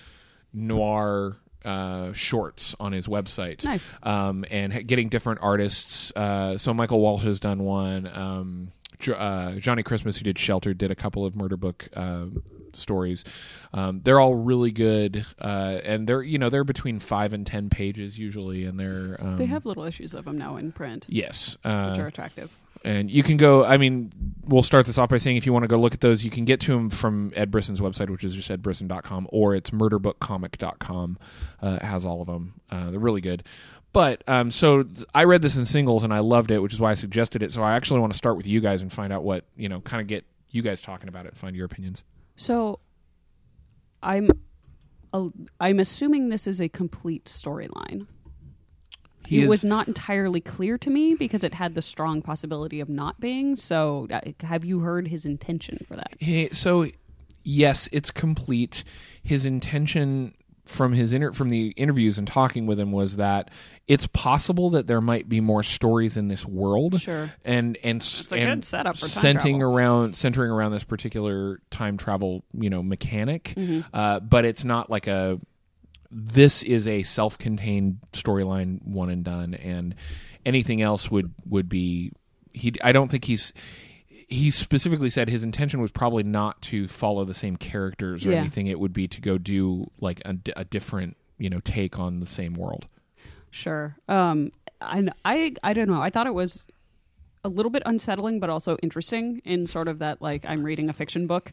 noir 0.53 1.37
uh, 1.65 2.13
shorts 2.13 2.75
on 2.79 2.93
his 2.93 3.07
website. 3.07 3.65
Nice. 3.65 3.91
Um, 4.03 4.45
and 4.51 4.87
getting 4.87 5.09
different 5.09 5.41
artists. 5.43 6.13
Uh, 6.15 6.57
so 6.57 6.73
Michael 6.73 7.01
Walsh 7.01 7.25
has 7.25 7.41
done 7.41 7.65
one. 7.65 8.07
Um, 8.07 8.73
uh, 9.07 9.53
Johnnie 9.59 9.83
Christmas, 9.83 10.17
who 10.17 10.25
did 10.25 10.39
Shelter, 10.39 10.75
did 10.75 10.91
a 10.91 10.95
couple 10.97 11.25
of 11.25 11.37
murder 11.37 11.57
book 11.57 11.89
uh, 11.95 12.27
stories. 12.73 13.25
Um, 13.73 14.01
they're 14.05 14.21
all 14.21 14.35
really 14.35 14.71
good, 14.73 15.25
uh, 15.41 15.79
and 15.85 16.09
they're 16.09 16.23
you 16.23 16.39
know 16.39 16.51
they're 16.51 16.65
between 16.65 16.99
five 16.99 17.33
and 17.33 17.47
ten 17.47 17.69
pages 17.71 18.19
usually, 18.19 18.65
and 18.65 18.79
they're 18.79 19.17
um, 19.21 19.37
They 19.37 19.47
have 19.47 19.65
little 19.67 19.85
issues 19.85 20.15
of 20.15 20.25
them 20.25 20.39
now 20.39 20.57
in 20.57 20.73
print, 20.73 21.07
yes, 21.09 21.57
uh, 21.65 21.91
which 21.91 21.99
are 22.01 22.07
attractive. 22.07 22.51
and 22.85 23.11
you 23.11 23.23
can 23.23 23.37
go. 23.37 23.65
I 23.65 23.77
mean, 23.77 24.11
we'll 24.47 24.63
start 24.63 24.87
this 24.87 24.99
off 24.99 25.09
by 25.09 25.19
saying 25.19 25.37
if 25.37 25.47
you 25.47 25.53
want 25.53 25.65
to 25.65 25.69
go 25.69 25.79
look 25.81 25.95
at 25.95 26.01
those, 26.01 26.25
you 26.25 26.31
can 26.31 26.45
get 26.45 26.61
to 26.61 26.73
them 26.73 26.91
from 26.91 27.33
Ed 27.37 27.51
Brisson's 27.51 27.81
website, 27.81 28.11
which 28.11 28.25
is 28.25 28.35
just 28.37 28.51
edbrisson.com, 28.51 29.29
or 29.31 29.55
it's 29.55 29.71
murderbookcomic.com. 29.71 31.19
Uh, 31.63 31.79
it 31.81 31.83
has 31.83 32.05
all 32.07 32.21
of 32.21 32.27
them. 32.27 32.55
Uh, 32.71 32.91
they're 32.91 33.01
really 33.01 33.21
good. 33.21 33.43
But 33.93 34.23
um, 34.29 34.51
so 34.51 34.85
I 35.15 35.25
read 35.25 35.43
this 35.43 35.57
in 35.57 35.65
singles 35.65 36.05
and 36.05 36.13
I 36.13 36.19
loved 36.19 36.51
it, 36.51 36.59
which 36.61 36.73
is 36.73 36.81
why 36.81 36.91
I 36.91 36.95
suggested 36.95 37.43
it. 37.43 37.53
So 37.53 37.63
I 37.63 37.73
actually 37.75 38.01
want 38.01 38.13
to 38.13 38.17
start 38.19 38.37
with 38.37 38.47
you 38.47 38.61
guys 38.61 38.83
and 38.83 38.93
find 38.93 39.13
out 39.13 39.25
what 39.25 39.45
you 39.57 39.69
know, 39.69 39.81
kind 39.81 40.01
of 40.01 40.07
get 40.07 40.25
you 40.51 40.63
guys 40.63 40.81
talking 40.81 41.09
about 41.09 41.27
it, 41.27 41.37
find 41.37 41.57
your 41.57 41.67
opinions. 41.67 42.05
So, 42.37 42.81
I'm, 44.03 44.31
i 45.13 45.29
I'm 45.61 45.81
assuming 45.81 46.29
this 46.29 46.47
is 46.47 46.61
a 46.61 46.69
complete 46.69 47.25
storyline. 47.25 48.07
He 49.27 49.41
it 49.41 49.45
is- 49.45 49.49
was 49.49 49.65
not 49.65 49.89
entirely 49.89 50.41
clear 50.41 50.79
to 50.79 50.91
me 50.91 51.15
because 51.15 51.45
it 51.45 51.55
had 51.55 51.75
the 51.75 51.83
strong 51.83 52.23
possibility 52.23 52.81
of 52.81 52.89
not 52.89 53.21
being. 53.21 53.57
So, 53.57 54.07
uh, 54.11 54.21
have 54.43 54.65
you 54.65 54.81
heard 54.81 55.09
his 55.09 55.27
intention 55.27 55.85
for 55.87 55.97
that? 55.97 56.15
Hey, 56.19 56.51
so 56.51 56.87
yes, 57.43 57.89
it's 57.93 58.11
complete. 58.11 58.85
His 59.23 59.45
intention 59.45 60.35
from 60.69 60.93
his 60.93 61.13
inter- 61.13 61.33
from 61.33 61.49
the 61.49 61.69
interviews 61.71 62.19
and 62.19 62.29
talking 62.29 62.67
with 62.67 62.79
him 62.79 62.93
was 62.93 63.17
that 63.17 63.51
it's 63.87 64.07
possible 64.09 64.71
that 64.71 64.87
there 64.87 65.01
might 65.01 65.29
be 65.29 65.41
more 65.41 65.63
stories 65.63 66.17
in 66.17 66.29
this 66.29 66.45
world. 66.45 67.01
Sure. 67.01 67.31
And 67.45 67.79
and 67.83 67.97
It's 67.97 68.31
a 68.31 68.37
and 68.37 68.61
good 68.61 68.65
setup 68.65 68.97
for 68.97 69.03
time 69.03 69.09
centering 69.09 69.61
travel. 69.61 69.75
around 69.77 70.17
centering 70.17 70.51
around 70.51 70.73
this 70.73 70.85
particular 70.85 71.61
time 71.71 71.97
travel, 71.97 72.45
you 72.53 72.69
know, 72.71 72.83
mechanic. 72.83 73.55
Mm-hmm. 73.57 73.81
Uh, 73.93 74.21
but 74.21 74.45
it's 74.45 74.63
not 74.65 74.91
like 74.91 75.07
a 75.07 75.41
this 76.11 76.63
is 76.63 76.87
a 76.87 77.03
self-contained 77.03 77.99
storyline 78.13 78.83
one 78.87 79.11
and 79.11 79.25
done 79.25 79.55
and 79.55 79.95
anything 80.47 80.81
else 80.83 81.11
would 81.11 81.33
would 81.47 81.69
be 81.69 82.13
he 82.55 82.73
I 82.83 82.93
don't 82.93 83.11
think 83.11 83.25
he's 83.25 83.53
he 84.29 84.51
specifically 84.51 85.09
said 85.11 85.29
his 85.29 85.43
intention 85.43 85.81
was 85.81 85.91
probably 85.91 86.23
not 86.23 86.61
to 86.63 86.87
follow 86.87 87.25
the 87.25 87.35
same 87.35 87.57
characters 87.57 88.27
or 88.27 88.31
Yeah. 88.33 88.39
anything 88.41 88.67
it 88.67 88.79
would 88.79 88.93
be 88.93 89.09
to 89.09 89.21
go 89.21 89.39
do 89.39 89.91
like 90.01 90.21
a 90.25 90.65
different 90.65 91.17
you 91.39 91.49
know 91.51 91.61
take 91.61 91.99
on 91.99 92.21
the 92.21 92.27
same 92.27 92.55
world 92.55 92.87
Sure. 93.51 93.97
Um, 94.09 94.53
I, 94.83 95.09
I, 95.25 95.55
I 95.65 95.73
don't 95.73 95.89
know. 95.89 96.03
I 96.03 96.11
thought 96.11 96.27
it 96.27 96.35
was 96.35 96.67
a 97.45 97.49
little 97.49 97.71
bit 97.71 97.83
unsettling, 97.87 98.41
but 98.41 98.51
also 98.51 98.77
interesting 98.83 99.41
in 99.45 99.67
sort 99.67 99.89
of 99.89 100.01
that 100.01 100.21
like 100.21 100.45
I'm 100.47 100.63
reading 100.63 100.91
a 100.91 100.93
fiction 100.93 101.27
book 101.27 101.53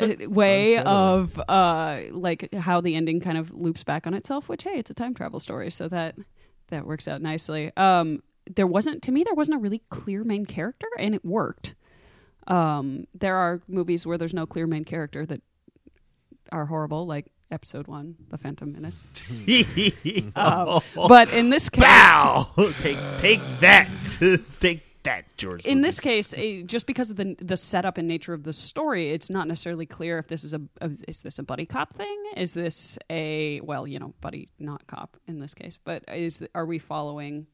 uh, 0.00 0.08
way 0.28 0.76
of 0.76 1.40
uh, 1.48 2.00
like 2.10 2.54
how 2.54 2.82
the 2.82 2.94
ending 2.94 3.20
kind 3.20 3.38
of 3.38 3.50
loops 3.52 3.84
back 3.84 4.06
on 4.06 4.12
itself. 4.12 4.50
Which 4.50 4.64
hey, 4.64 4.78
it's 4.78 4.90
a 4.90 4.94
time 4.94 5.14
travel 5.14 5.40
story, 5.40 5.70
so 5.70 5.88
that 5.88 6.16
that 6.68 6.84
works 6.86 7.08
out 7.08 7.22
nicely. 7.22 7.72
Um, 7.74 8.22
there 8.54 8.66
wasn't 8.66 9.00
to 9.04 9.10
me 9.12 9.24
there 9.24 9.34
wasn't 9.34 9.56
a 9.56 9.60
really 9.60 9.80
clear 9.88 10.24
main 10.24 10.44
character, 10.44 10.88
and 10.98 11.14
it 11.14 11.24
worked. 11.24 11.74
Um, 12.46 13.06
there 13.14 13.36
are 13.36 13.60
movies 13.68 14.06
where 14.06 14.18
there's 14.18 14.34
no 14.34 14.46
clear 14.46 14.66
main 14.66 14.84
character 14.84 15.26
that 15.26 15.42
are 16.52 16.66
horrible, 16.66 17.06
like 17.06 17.26
Episode 17.50 17.86
One, 17.86 18.16
The 18.28 18.38
Phantom 18.38 18.72
Menace. 18.72 19.04
Um, 20.36 20.80
but 20.94 21.32
in 21.32 21.50
this 21.50 21.68
case, 21.68 21.84
Bow! 21.84 22.48
take 22.80 22.98
take 23.18 23.40
that. 23.60 23.88
take 24.60 25.02
that, 25.02 25.24
George. 25.36 25.64
in 25.64 25.80
this 25.80 25.98
case, 25.98 26.34
just 26.66 26.86
because 26.86 27.10
of 27.10 27.16
the 27.16 27.36
the 27.40 27.56
setup 27.56 27.98
and 27.98 28.06
nature 28.06 28.32
of 28.32 28.44
the 28.44 28.52
story, 28.52 29.10
it's 29.10 29.30
not 29.30 29.48
necessarily 29.48 29.86
clear 29.86 30.18
if 30.18 30.28
this 30.28 30.44
is 30.44 30.54
a, 30.54 30.60
a 30.80 30.90
is 31.08 31.20
this 31.20 31.38
a 31.38 31.42
buddy 31.42 31.66
cop 31.66 31.94
thing? 31.94 32.24
Is 32.36 32.52
this 32.52 32.98
a 33.08 33.60
well, 33.60 33.86
you 33.86 33.98
know, 33.98 34.14
buddy 34.20 34.48
not 34.58 34.86
cop 34.86 35.16
in 35.26 35.40
this 35.40 35.54
case, 35.54 35.78
but 35.82 36.04
is 36.08 36.46
are 36.54 36.66
we 36.66 36.78
following? 36.78 37.46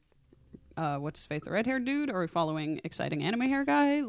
Uh, 0.77 0.97
what's 0.97 1.19
his 1.19 1.25
face, 1.25 1.41
the 1.43 1.51
red 1.51 1.65
haired 1.65 1.83
dude? 1.85 2.09
Or 2.11 2.17
are 2.17 2.21
we 2.21 2.27
following 2.27 2.79
exciting 2.83 3.23
anime 3.23 3.41
hair 3.41 3.65
guy? 3.65 4.03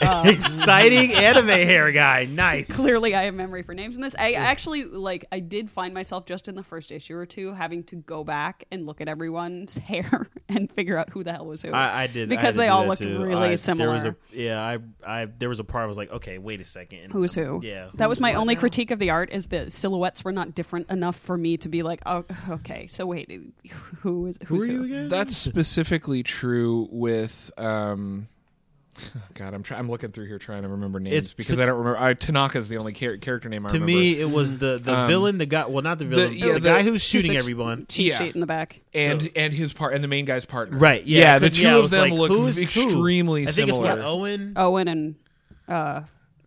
Exciting 0.24 1.12
anime 1.12 1.48
hair 1.48 1.90
guy. 1.92 2.24
Nice. 2.26 2.74
Clearly, 2.74 3.14
I 3.14 3.22
have 3.24 3.34
memory 3.34 3.62
for 3.62 3.74
names 3.74 3.96
in 3.96 4.02
this. 4.02 4.14
I 4.18 4.32
actually 4.32 4.84
like. 4.84 5.24
I 5.32 5.40
did 5.40 5.70
find 5.70 5.92
myself 5.92 6.24
just 6.26 6.46
in 6.48 6.54
the 6.54 6.62
first 6.62 6.92
issue 6.92 7.16
or 7.16 7.26
two 7.26 7.52
having 7.52 7.82
to 7.84 7.96
go 7.96 8.22
back 8.24 8.64
and 8.70 8.86
look 8.86 9.00
at 9.00 9.08
everyone's 9.08 9.76
hair 9.78 10.28
and 10.48 10.70
figure 10.72 10.96
out 10.96 11.10
who 11.10 11.24
the 11.24 11.32
hell 11.32 11.46
was 11.46 11.62
who. 11.62 11.72
I, 11.72 12.02
I 12.02 12.06
did 12.06 12.28
I 12.28 12.36
because 12.36 12.54
had 12.54 12.60
they 12.62 12.66
do 12.66 12.72
all 12.72 12.82
that 12.82 12.88
looked 12.88 13.02
too. 13.02 13.24
really 13.24 13.48
I- 13.50 13.54
similar. 13.56 13.86
There 13.86 13.94
was 13.94 14.04
a 14.04 14.16
yeah. 14.32 14.62
I 14.62 14.78
I 15.22 15.24
there 15.26 15.48
was 15.48 15.58
a 15.60 15.64
part 15.64 15.82
I 15.84 15.86
was 15.86 15.96
like, 15.96 16.12
okay, 16.12 16.38
wait 16.38 16.60
a 16.60 16.64
second. 16.64 17.10
Who's 17.10 17.34
who? 17.34 17.60
Yeah. 17.62 17.88
that 17.94 18.08
was 18.08 18.20
my 18.20 18.34
only 18.34 18.54
now? 18.54 18.60
critique 18.60 18.90
of 18.90 18.98
the 18.98 19.10
art 19.10 19.30
is 19.32 19.46
the 19.48 19.68
silhouettes 19.70 20.24
were 20.24 20.32
not 20.32 20.54
different 20.54 20.90
enough 20.90 21.16
for 21.16 21.36
me 21.36 21.56
to 21.58 21.68
be 21.68 21.82
like, 21.82 22.00
oh, 22.06 22.24
okay. 22.50 22.86
So 22.86 23.06
wait, 23.06 23.28
who 24.00 24.26
is 24.26 24.38
Who 24.46 24.54
who's 24.54 24.68
are 24.68 24.72
who? 24.72 24.84
again? 24.84 25.08
That's 25.08 25.46
specifically 25.88 26.22
true 26.22 26.88
with. 26.90 27.50
Um, 27.56 28.28
God, 29.34 29.54
I'm 29.54 29.62
try- 29.62 29.78
I'm 29.78 29.88
looking 29.88 30.10
through 30.10 30.26
here 30.26 30.38
trying 30.38 30.62
to 30.62 30.68
remember 30.68 30.98
names 30.98 31.14
It's- 31.14 31.32
because 31.32 31.60
I 31.60 31.64
don't 31.66 31.78
remember. 31.78 31.98
I, 32.00 32.14
Tanaka's 32.14 32.68
the 32.68 32.78
only 32.78 32.92
char- 32.92 33.16
character 33.16 33.48
name 33.48 33.64
I 33.64 33.68
remember. 33.70 33.86
to 33.86 33.92
remember. 33.92 34.16
me, 34.16 34.20
it 34.20 34.28
was 34.30 34.58
the 34.58 34.80
the 34.82 34.92
Um, 34.96 35.08
villain, 35.08 35.38
the 35.38 35.46
guy. 35.46 35.66
Well, 35.66 35.82
not 35.82 35.98
the 36.00 36.04
the- 36.04 36.10
villain. 36.16 36.30
The, 36.32 36.38
yeah, 36.38 36.52
the- 36.54 36.60
guy 36.60 36.82
who's 36.82 37.02
shooting 37.02 37.30
like- 37.32 37.38
everyone. 37.38 37.86
cheat 37.88 38.06
Yeah. 38.08 38.18
sheet 38.18 38.34
in 38.34 38.40
the 38.40 38.46
back. 38.46 38.80
and 38.92 39.22
So- 39.22 39.28
and 39.36 39.52
his 39.52 39.72
part 39.72 39.94
and 39.94 40.02
the 40.02 40.08
main 40.08 40.24
guy's 40.24 40.44
partner. 40.44 40.78
Right. 40.78 41.04
Yeah. 41.06 41.20
Yeah, 41.20 41.34
I 41.34 41.38
the 41.38 41.44
couldn't- 41.46 41.56
two 41.56 41.62
yeah, 41.62 41.72
I 41.72 41.76
of 41.76 41.82
was 41.82 41.90
them 41.92 42.00
like, 42.02 42.12
look 42.12 42.30
who's 42.32 42.56
who? 42.56 42.62
extremely 42.62 43.42
I 43.46 43.50
think 43.52 43.68
it's 43.68 43.78
what 43.78 43.86
similar. 43.86 44.02
Owen. 44.04 44.52
Owen 44.56 44.88
and 44.88 45.14
uh, 45.68 46.00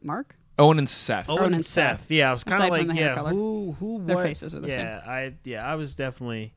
Mark. 0.03 0.35
Owen 0.59 0.77
and 0.77 0.89
Seth. 0.89 1.29
Owen 1.29 1.39
Owen 1.39 1.45
and 1.47 1.55
and 1.55 1.65
Seth. 1.65 2.01
Seth. 2.01 2.11
Yeah, 2.11 2.29
I 2.29 2.33
was 2.33 2.43
kind 2.43 2.61
Aside 2.61 2.73
of 2.73 2.77
from 2.79 2.87
like, 2.89 2.95
the 2.97 3.01
hair 3.01 3.09
yeah, 3.11 3.15
color. 3.15 3.29
who, 3.31 3.75
who, 3.79 4.03
Their 4.05 4.17
faces 4.17 4.53
are 4.53 4.59
the 4.59 4.67
same. 4.67 4.79
yeah. 4.79 5.01
I, 5.07 5.33
yeah, 5.45 5.65
I 5.65 5.75
was 5.75 5.95
definitely. 5.95 6.53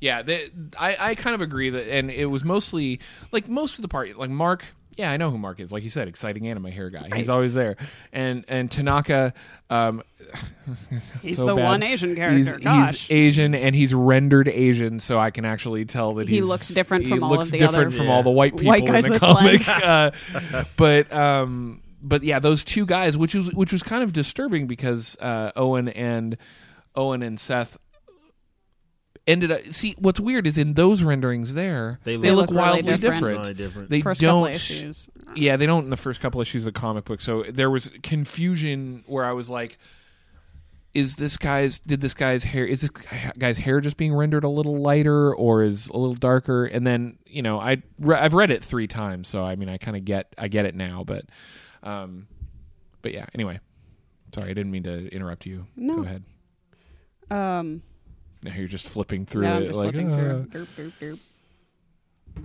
Yeah, 0.00 0.22
they, 0.22 0.48
I 0.78 0.96
I 1.10 1.14
kind 1.14 1.34
of 1.34 1.40
agree 1.42 1.70
that, 1.70 1.90
and 1.92 2.10
it 2.10 2.26
was 2.26 2.44
mostly 2.44 3.00
like 3.32 3.48
most 3.48 3.76
of 3.78 3.82
the 3.82 3.88
part, 3.88 4.16
like 4.18 4.30
Mark. 4.30 4.64
Yeah, 4.96 5.10
I 5.10 5.18
know 5.18 5.30
who 5.30 5.36
Mark 5.36 5.60
is. 5.60 5.70
Like 5.72 5.82
you 5.82 5.90
said, 5.90 6.08
exciting 6.08 6.48
anime 6.48 6.64
hair 6.66 6.88
guy. 6.88 7.10
He's 7.14 7.28
always 7.28 7.52
there, 7.54 7.76
and 8.12 8.44
and 8.48 8.70
Tanaka. 8.70 9.34
Um, 9.68 10.02
He's 11.22 11.36
so 11.36 11.46
the 11.46 11.54
bad. 11.56 11.64
one 11.64 11.82
Asian 11.82 12.10
He's, 12.10 12.16
character. 12.18 12.36
he's 12.56 12.62
Gosh. 12.64 13.10
Asian, 13.10 13.54
and 13.54 13.74
he's 13.76 13.94
rendered 13.94 14.48
Asian, 14.48 14.98
so 15.00 15.18
I 15.18 15.30
can 15.30 15.44
actually 15.44 15.84
tell 15.84 16.14
that 16.14 16.28
He 16.28 16.40
looks 16.40 16.68
different 16.68 17.04
he 17.04 17.10
from 17.10 17.22
all 17.22 17.30
looks 17.30 17.48
of 17.48 17.52
the 17.52 17.58
different 17.58 17.86
other- 17.88 17.96
from 17.96 18.06
Yeah. 18.06 18.12
all 18.12 18.22
the 18.22 18.30
white 18.30 18.52
people 18.52 18.66
White 18.68 18.86
guys 18.86 19.04
in 19.04 19.12
the 19.12 19.18
comic. 19.18 19.68
uh, 19.68 20.10
but 20.76 21.12
um, 21.12 21.82
but 22.02 22.22
yeah, 22.22 22.38
those 22.38 22.64
two 22.64 22.86
guys, 22.86 23.16
which 23.16 23.34
was 23.34 23.52
which 23.52 23.72
was 23.72 23.82
kind 23.82 24.02
of 24.02 24.12
disturbing 24.12 24.66
because 24.66 25.16
uh, 25.20 25.52
Owen 25.56 25.88
and 25.88 26.36
Owen 26.94 27.22
and 27.22 27.38
Seth 27.38 27.76
ended 29.26 29.50
up. 29.52 29.62
See, 29.72 29.94
what's 29.98 30.20
weird 30.20 30.46
is 30.46 30.56
in 30.58 30.74
those 30.74 31.02
renderings 31.02 31.54
there, 31.54 31.98
They 32.04 32.16
they, 32.16 32.30
look 32.30 32.50
look, 32.50 32.50
really 32.50 32.60
wildly 32.60 32.96
different. 32.98 33.42
different. 33.44 33.56
Different. 33.56 33.90
They 33.90 34.00
First 34.00 34.20
don't. 34.20 34.48
of 34.48 34.54
issues. 34.54 35.08
Yeah, 35.34 35.56
they 35.56 35.66
don't 35.66 35.84
in 35.84 35.90
the 35.90 35.96
first 35.96 36.20
couple 36.20 36.40
issues 36.40 36.66
of 36.66 36.72
the 36.72 36.78
comic 36.80 37.04
book. 37.04 37.20
So 37.20 37.44
there 37.50 37.70
was 37.70 37.90
confusion 38.02 39.04
where 39.06 39.24
I 39.24 39.32
was 39.32 39.50
like, 39.50 39.78
"Is 40.94 41.16
this 41.16 41.36
guy's? 41.36 41.78
Did 41.80 42.00
this 42.00 42.14
guy's 42.14 42.44
hair? 42.44 42.64
Is 42.64 42.80
this 42.82 42.90
guy's 43.38 43.58
hair 43.58 43.80
just 43.80 43.96
being 43.96 44.14
rendered 44.14 44.44
a 44.44 44.48
little 44.48 44.80
lighter 44.80 45.34
or 45.34 45.62
is 45.62 45.88
a 45.88 45.96
little 45.96 46.14
darker?" 46.14 46.64
And 46.64 46.86
then 46.86 47.18
you 47.26 47.42
know, 47.42 47.58
I 47.60 47.82
I've 48.08 48.34
read 48.34 48.50
it 48.50 48.64
three 48.64 48.86
times, 48.86 49.28
so 49.28 49.44
I 49.44 49.56
mean, 49.56 49.68
I 49.68 49.76
kind 49.76 49.96
of 49.96 50.04
get 50.04 50.32
I 50.38 50.48
get 50.48 50.64
it 50.64 50.74
now. 50.74 51.04
But, 51.04 51.24
um, 51.82 52.28
but 53.02 53.12
yeah. 53.12 53.26
Anyway, 53.34 53.60
sorry, 54.34 54.50
I 54.50 54.54
didn't 54.54 54.70
mean 54.70 54.84
to 54.84 55.08
interrupt 55.08 55.44
you. 55.46 55.66
No. 55.76 55.96
Go 55.96 56.02
ahead. 56.02 56.24
Um, 57.30 57.82
Now 58.42 58.54
you're 58.54 58.68
just 58.68 58.88
flipping 58.88 59.26
through 59.26 59.42
now 59.44 59.56
I'm 59.56 59.62
it, 59.62 59.66
just 59.68 59.78
like 59.78 59.86
looking 59.86 60.12
"Uh." 60.12 60.16
through. 60.16 60.46
Derp, 60.46 60.66
derp, 60.76 60.92
derp. 61.00 61.18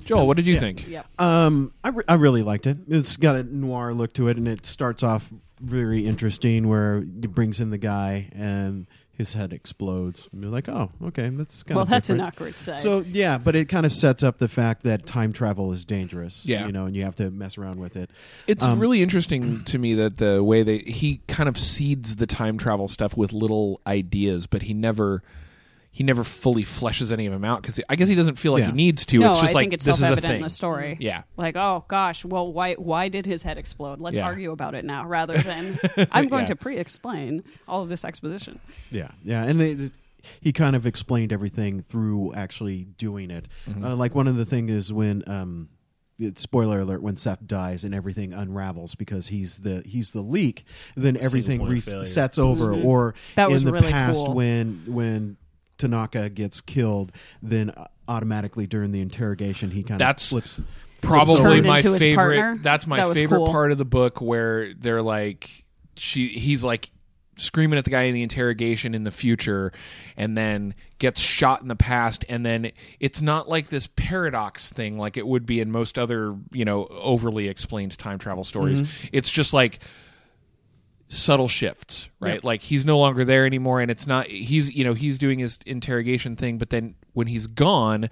Joel. 0.05 0.25
What 0.25 0.37
did 0.37 0.47
you 0.47 0.57
think? 0.57 0.87
Yep. 0.87 1.05
Um, 1.19 1.73
I, 1.83 1.89
re- 1.89 2.03
I 2.07 2.13
really 2.13 2.43
liked 2.43 2.65
it. 2.65 2.77
It's 2.87 3.17
got 3.17 3.35
a 3.35 3.43
noir 3.43 3.93
look 3.93 4.13
to 4.13 4.29
it, 4.29 4.37
and 4.37 4.47
it 4.47 4.65
starts 4.65 5.03
off 5.03 5.29
very 5.59 6.07
interesting 6.07 6.69
where 6.69 6.99
it 6.99 7.35
brings 7.35 7.59
in 7.59 7.71
the 7.71 7.77
guy 7.77 8.29
and 8.33 8.87
his 9.11 9.33
head 9.33 9.51
explodes. 9.51 10.29
And 10.31 10.41
you're 10.41 10.51
like, 10.51 10.69
oh, 10.69 10.91
okay, 11.03 11.27
that's 11.29 11.61
kind 11.63 11.75
Well, 11.75 11.83
of 11.83 11.89
that's 11.89 12.09
an 12.09 12.21
awkward 12.21 12.57
side. 12.57 12.79
So 12.79 13.01
yeah, 13.01 13.37
but 13.37 13.55
it 13.57 13.65
kind 13.65 13.85
of 13.85 13.91
sets 13.91 14.23
up 14.23 14.37
the 14.37 14.47
fact 14.47 14.83
that 14.83 15.05
time 15.05 15.33
travel 15.33 15.73
is 15.73 15.83
dangerous. 15.83 16.45
Yeah. 16.45 16.65
you 16.65 16.71
know, 16.71 16.85
and 16.85 16.95
you 16.95 17.03
have 17.03 17.17
to 17.17 17.29
mess 17.29 17.57
around 17.57 17.79
with 17.81 17.97
it. 17.97 18.09
It's 18.47 18.63
Um, 18.63 18.79
really 18.79 19.01
interesting 19.03 19.63
to 19.65 19.77
me 19.77 19.93
that 19.95 20.17
the 20.17 20.41
way 20.41 20.63
they 20.63 20.79
he 20.79 21.19
kind 21.27 21.49
of 21.49 21.57
seeds 21.57 22.15
the 22.15 22.25
time 22.25 22.57
travel 22.57 22.87
stuff 22.87 23.17
with 23.17 23.33
little 23.33 23.81
ideas, 23.85 24.47
but 24.47 24.61
he 24.63 24.73
never 24.73 25.21
he 25.93 26.03
never 26.05 26.23
fully 26.23 26.63
fleshes 26.63 27.11
any 27.11 27.25
of 27.25 27.33
them 27.33 27.43
out 27.43 27.61
because 27.61 27.79
I 27.89 27.95
guess 27.97 28.07
he 28.07 28.15
doesn't 28.15 28.35
feel 28.35 28.53
like 28.53 28.61
Yeah. 28.61 28.67
he 28.67 28.71
needs 28.75 29.05
to. 29.07 29.19
no, 29.19 29.31
it's 29.31 29.41
just 29.41 29.51
I 29.53 29.59
like 29.59 29.63
think 29.63 29.73
it's 29.73 29.85
this 29.85 29.97
is 29.97 30.01
a 30.01 30.05
self-evident 30.07 30.31
thing. 30.31 30.37
in 30.37 30.43
the 30.43 30.49
story. 30.49 30.97
Yeah, 30.99 31.23
Like, 31.37 31.55
oh 31.57 31.83
gosh, 31.89 32.23
well, 32.23 32.51
why 32.51 32.75
why 32.75 33.09
did 33.09 33.25
his 33.25 33.43
head 33.43 33.57
explode? 33.57 33.99
Let's 33.99 34.17
Yeah. 34.17 34.25
argue 34.25 34.51
about 34.51 34.73
it 34.73 34.85
now, 34.85 35.05
rather 35.05 35.37
than 35.41 35.77
I'm 36.11 36.29
going 36.29 36.43
Yeah. 36.43 36.47
to 36.47 36.55
pre-explain 36.55 37.43
all 37.67 37.81
of 37.83 37.89
this 37.89 38.05
exposition. 38.05 38.59
Yeah, 38.89 39.11
yeah, 39.23 39.43
and 39.43 39.59
they, 39.59 39.75
th- 39.75 39.91
he 40.39 40.53
kind 40.53 40.75
of 40.75 40.85
explained 40.85 41.33
everything 41.33 41.81
through 41.81 42.33
actually 42.35 42.85
doing 42.97 43.29
it. 43.31 43.47
Mm-hmm. 43.67 43.83
Uh, 43.83 43.95
like 43.95 44.15
one 44.15 44.27
of 44.27 44.35
the 44.37 44.45
things 44.45 44.71
is 44.71 44.93
when. 44.93 45.23
Um, 45.27 45.69
spoiler 46.35 46.81
alert 46.81 47.01
when 47.01 47.17
Seth 47.17 47.47
dies 47.47 47.83
and 47.83 47.95
everything 47.95 48.31
unravels 48.31 48.93
because 48.93 49.27
he's 49.29 49.57
the 49.57 49.81
he's 49.87 50.11
the 50.11 50.21
leak 50.21 50.65
then 50.95 51.17
everything 51.17 51.61
resets 51.61 51.63
of 51.63 51.69
re- 51.71 51.79
failure. 51.81 52.03
sets 52.03 52.37
over 52.37 52.67
Mhm. 52.67 52.85
or 52.85 53.15
That 53.35 53.49
was 53.49 53.63
in 53.63 53.65
the 53.65 53.71
really 53.71 53.91
past 53.91 54.23
cool. 54.25 54.35
when 54.35 54.83
when 54.85 55.37
Tanaka 55.81 56.29
gets 56.29 56.61
killed 56.61 57.11
then 57.41 57.71
uh, 57.71 57.87
automatically 58.07 58.67
during 58.67 58.91
the 58.91 59.01
interrogation 59.01 59.71
he 59.71 59.83
kind 59.83 59.99
That's 59.99 60.23
of 60.25 60.29
flips 60.29 60.61
probably 61.01 61.35
Turned 61.35 61.65
my 61.65 61.77
into 61.77 61.93
his 61.93 62.01
favorite. 62.01 62.61
That's 62.61 62.85
my 62.85 62.97
That 62.97 63.07
was 63.07 63.17
favorite 63.17 63.39
cool. 63.39 63.47
part 63.51 63.71
of 63.71 63.77
the 63.77 63.85
book 63.85 64.21
where 64.21 64.73
they're 64.75 65.01
like 65.01 65.65
she 65.97 66.27
he's 66.27 66.63
like 66.63 66.91
screaming 67.37 67.79
at 67.79 67.85
the 67.85 67.89
guy 67.89 68.03
in 68.03 68.13
the 68.13 68.21
interrogation 68.21 68.93
in 68.93 69.03
the 69.03 69.09
future 69.11 69.71
and 70.15 70.37
then 70.37 70.75
gets 70.99 71.19
shot 71.19 71.61
in 71.61 71.67
the 71.69 71.75
past 71.75 72.23
and 72.29 72.45
then 72.45 72.71
it's 72.99 73.19
not 73.21 73.49
like 73.49 73.69
this 73.69 73.87
paradox 73.95 74.69
thing 74.71 74.97
like 74.99 75.17
it 75.17 75.25
would 75.25 75.45
be 75.45 75.59
in 75.59 75.71
most 75.71 75.97
other 75.97 76.35
you 76.51 76.65
know 76.65 76.85
overly 76.91 77.47
explained 77.47 77.97
time 77.97 78.19
travel 78.19 78.43
stories 78.43 78.83
it's 79.11 79.31
just 79.31 79.53
like 79.53 79.79
subtle 81.13 81.49
shifts 81.49 82.09
right 82.21 82.41
like 82.41 82.61
he's 82.61 82.85
no 82.85 82.97
longer 82.97 83.25
there 83.25 83.45
anymore 83.45 83.81
and 83.81 83.91
it's 83.91 84.07
not 84.07 84.27
he's 84.27 84.73
you 84.73 84.81
know 84.85 84.93
he's 84.93 85.17
doing 85.17 85.39
his 85.39 85.59
interrogation 85.65 86.37
thing 86.37 86.57
but 86.57 86.69
then 86.69 86.95
when 87.11 87.27
he's 87.27 87.47
gone 87.47 88.09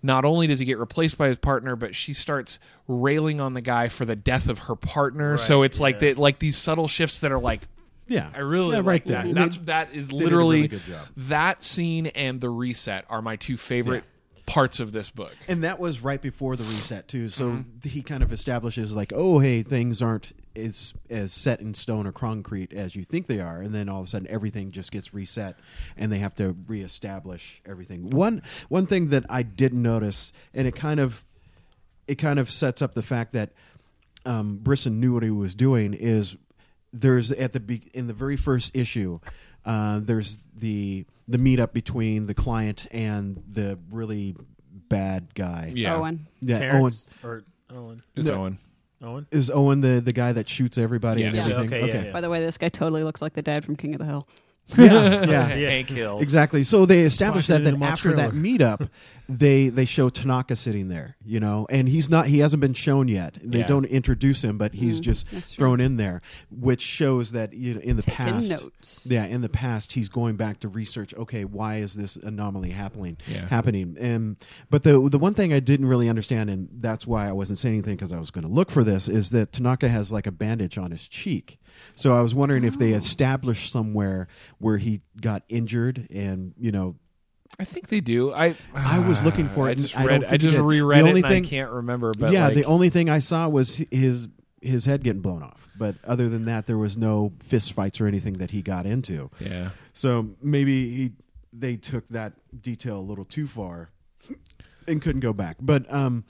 not 0.00 0.24
only 0.24 0.46
does 0.46 0.58
he 0.58 0.64
get 0.66 0.78
replaced 0.78 1.16
by 1.16 1.28
his 1.28 1.38
partner, 1.38 1.76
but 1.76 1.94
she 1.94 2.12
starts 2.12 2.58
railing 2.86 3.40
on 3.40 3.54
the 3.54 3.62
guy 3.62 3.88
for 3.88 4.04
the 4.04 4.14
death 4.14 4.50
of 4.50 4.58
her 4.58 4.76
partner. 4.76 5.38
so 5.38 5.60
Right, 5.60 5.64
it's 5.64 5.80
like 5.80 5.94
yeah. 5.94 6.12
the, 6.12 6.20
like 6.20 6.38
these 6.38 6.58
subtle 6.58 6.88
shifts 6.88 7.20
that 7.20 7.32
are 7.32 7.38
like, 7.38 7.62
yeah 8.06 8.28
I 8.34 8.40
really 8.40 8.72
yeah, 8.72 8.76
like 8.80 8.86
right 8.86 9.04
that. 9.06 9.24
there. 9.24 9.32
That's 9.32 9.56
that 9.64 9.94
is 9.94 10.12
literally 10.12 10.56
really 10.56 10.68
good 10.68 10.82
job. 10.84 11.06
that 11.16 11.64
scene 11.64 12.08
and 12.08 12.38
the 12.38 12.50
reset 12.50 13.06
are 13.08 13.22
my 13.22 13.36
two 13.36 13.56
favorite 13.56 14.04
parts 14.44 14.78
of 14.78 14.92
this 14.92 15.08
book. 15.08 15.34
And 15.48 15.64
that 15.64 15.78
was 15.80 16.00
right 16.02 16.20
before 16.20 16.54
the 16.56 16.64
reset 16.64 17.08
too. 17.08 17.30
So 17.30 17.52
Mm-hmm. 17.52 17.88
he 17.88 18.02
kind 18.02 18.22
of 18.22 18.30
establishes 18.30 18.94
like, 18.94 19.10
oh, 19.16 19.38
hey, 19.38 19.62
things 19.62 20.02
aren't 20.02 20.34
as 20.56 20.94
as 21.10 21.32
set 21.32 21.60
in 21.60 21.74
stone 21.74 22.06
or 22.06 22.12
concrete 22.12 22.72
as 22.72 22.94
you 22.96 23.04
think 23.04 23.26
they 23.26 23.40
are, 23.40 23.60
and 23.60 23.74
then 23.74 23.88
all 23.88 24.00
of 24.00 24.06
a 24.06 24.08
sudden 24.08 24.28
everything 24.30 24.70
just 24.70 24.92
gets 24.92 25.12
reset, 25.14 25.56
and 25.96 26.12
they 26.12 26.18
have 26.18 26.34
to 26.36 26.56
reestablish 26.66 27.60
everything. 27.66 28.10
One 28.10 28.42
one 28.68 28.86
thing 28.86 29.08
that 29.08 29.24
I 29.28 29.42
didn't 29.42 29.82
notice, 29.82 30.32
and 30.52 30.66
it 30.66 30.74
kind 30.74 31.00
of 31.00 31.24
it 32.06 32.16
kind 32.16 32.38
of 32.38 32.50
sets 32.50 32.82
up 32.82 32.94
the 32.94 33.02
fact 33.02 33.32
that 33.32 33.50
um, 34.26 34.58
Brisson 34.58 35.00
knew 35.00 35.12
what 35.14 35.22
he 35.22 35.30
was 35.30 35.54
doing 35.54 35.94
is 35.94 36.36
there's 36.92 37.32
at 37.32 37.52
the 37.52 37.60
be- 37.60 37.90
in 37.92 38.06
the 38.06 38.14
very 38.14 38.36
first 38.36 38.74
issue 38.76 39.18
uh, 39.64 40.00
there's 40.02 40.38
the 40.54 41.04
the 41.26 41.38
meetup 41.38 41.72
between 41.72 42.26
the 42.26 42.34
client 42.34 42.86
and 42.90 43.42
the 43.50 43.78
really 43.90 44.36
bad 44.88 45.34
guy. 45.34 45.72
Yeah, 45.74 45.96
Owen. 45.96 46.26
Yeah, 46.40 46.58
Terrence 46.58 47.10
or 47.22 47.44
Owen. 47.70 48.02
it's 48.14 48.28
No. 48.28 48.42
Owen. 48.42 48.58
Owen. 49.04 49.14
Owen 49.14 49.26
is 49.30 49.50
Owen 49.50 49.80
the 49.80 50.00
the 50.00 50.12
guy 50.12 50.32
that 50.32 50.48
shoots 50.48 50.78
everybody 50.78 51.22
and 51.24 51.36
Yes. 51.36 51.48
Yeah, 51.48 51.56
everything. 51.56 51.84
okay, 51.84 51.92
yeah, 51.94 52.04
yeah. 52.06 52.12
By 52.12 52.20
the 52.20 52.30
way, 52.30 52.44
this 52.44 52.58
guy 52.58 52.68
totally 52.68 53.02
looks 53.04 53.22
like 53.22 53.34
the 53.34 53.42
dad 53.42 53.64
from 53.64 53.76
King 53.76 53.94
of 53.94 54.00
the 54.00 54.06
Hill. 54.06 54.24
Yeah, 54.76 55.24
yeah. 55.26 55.46
Hank 55.46 55.90
Hill. 55.90 56.20
Exactly. 56.20 56.64
So 56.64 56.86
they 56.86 57.00
established 57.00 57.48
Watching 57.48 57.64
that 57.64 57.70
Then 57.70 57.74
in 57.74 57.80
that 57.80 57.86
my 57.86 57.92
after 57.92 58.12
that 58.14 58.32
meetup, 58.32 58.88
they 59.28 59.68
they 59.68 59.84
show 59.84 60.08
Tanaka 60.08 60.56
sitting 60.56 60.88
there, 60.88 61.16
you 61.24 61.40
know, 61.40 61.66
and 61.70 61.88
he's 61.88 62.08
not 62.08 62.26
he 62.26 62.38
hasn't 62.38 62.60
been 62.60 62.74
shown 62.74 63.08
yet. 63.08 63.38
They 63.42 63.60
Yeah. 63.60 63.66
don't 63.66 63.84
introduce 63.84 64.42
him, 64.42 64.58
but 64.58 64.74
he's 64.74 65.00
mm-hmm. 65.00 65.38
just 65.38 65.56
thrown 65.56 65.80
in 65.80 65.96
there, 65.96 66.22
which 66.50 66.80
shows 66.80 67.32
that 67.32 67.52
you 67.52 67.74
know, 67.74 67.80
in 67.80 67.96
the 67.96 68.02
Taking 68.02 68.16
past, 68.16 68.50
notes. 68.50 69.06
yeah, 69.10 69.24
in 69.24 69.40
the 69.42 69.48
past 69.48 69.92
he's 69.92 70.08
going 70.08 70.36
back 70.36 70.60
to 70.60 70.68
research. 70.68 71.14
Okay, 71.14 71.44
why 71.44 71.76
is 71.76 71.94
this 71.94 72.16
anomaly 72.16 72.70
happening? 72.70 73.16
Yeah. 73.26 73.46
Happening, 73.48 73.96
and 73.98 74.36
but 74.70 74.82
the 74.82 75.08
the 75.08 75.18
one 75.18 75.34
thing 75.34 75.52
I 75.52 75.60
didn't 75.60 75.86
really 75.86 76.08
understand, 76.08 76.50
and 76.50 76.68
that's 76.72 77.06
why 77.06 77.28
I 77.28 77.32
wasn't 77.32 77.58
saying 77.58 77.74
anything 77.74 77.96
because 77.96 78.12
I 78.12 78.18
was 78.18 78.30
going 78.30 78.46
to 78.46 78.52
look 78.52 78.70
for 78.70 78.84
this, 78.84 79.08
is 79.08 79.30
that 79.30 79.52
Tanaka 79.52 79.88
has 79.88 80.10
like 80.10 80.26
a 80.26 80.32
bandage 80.32 80.78
on 80.78 80.90
his 80.90 81.06
cheek. 81.06 81.58
So 81.96 82.12
I 82.16 82.20
was 82.20 82.34
wondering 82.34 82.64
if 82.64 82.78
they 82.78 82.92
Oh. 82.94 82.96
established 82.96 83.70
somewhere 83.72 84.26
where 84.58 84.78
he 84.78 85.00
got 85.20 85.42
injured 85.48 86.06
and 86.10 86.54
you 86.58 86.72
know 86.72 86.96
I 87.58 87.64
think 87.64 87.86
they 87.88 88.00
do. 88.00 88.32
I 88.32 88.56
I 88.74 88.98
was 88.98 89.22
looking 89.22 89.48
for 89.48 89.68
I 89.68 89.72
it, 89.72 89.78
just 89.78 89.96
I 89.96 90.00
don't 90.00 90.08
read. 90.08 90.20
think 90.22 90.32
I 90.32 90.36
just 90.38 90.58
reread 90.58 91.00
The 91.02 91.06
it. 91.06 91.08
only 91.08 91.20
and 91.22 91.28
thing- 91.30 91.44
I 91.44 91.48
can't 91.48 91.70
remember. 91.70 92.12
But 92.18 92.32
yeah, 92.32 92.46
like, 92.46 92.54
the 92.56 92.64
only 92.64 92.88
thing 92.90 93.08
I 93.08 93.20
saw 93.20 93.48
was 93.48 93.76
his 93.92 94.28
his 94.60 94.86
head 94.86 95.04
getting 95.04 95.22
blown 95.22 95.42
off. 95.42 95.68
But 95.78 95.96
other 96.04 96.28
than 96.28 96.42
that, 96.42 96.66
there 96.66 96.78
was 96.78 96.96
no 96.96 97.32
fist 97.40 97.72
fights 97.74 98.00
or 98.00 98.06
anything 98.06 98.34
that 98.38 98.50
he 98.52 98.62
got 98.62 98.86
into. 98.86 99.30
yeah. 99.38 99.70
So 99.92 100.30
maybe 100.42 100.90
he 100.90 101.12
they 101.52 101.76
took 101.76 102.08
that 102.08 102.32
detail 102.60 102.98
a 102.98 103.02
little 103.02 103.24
too 103.24 103.46
far 103.46 103.90
and 104.88 105.00
couldn't 105.00 105.20
go 105.20 105.32
back. 105.32 105.56
But 105.60 105.92
um, 105.92 106.24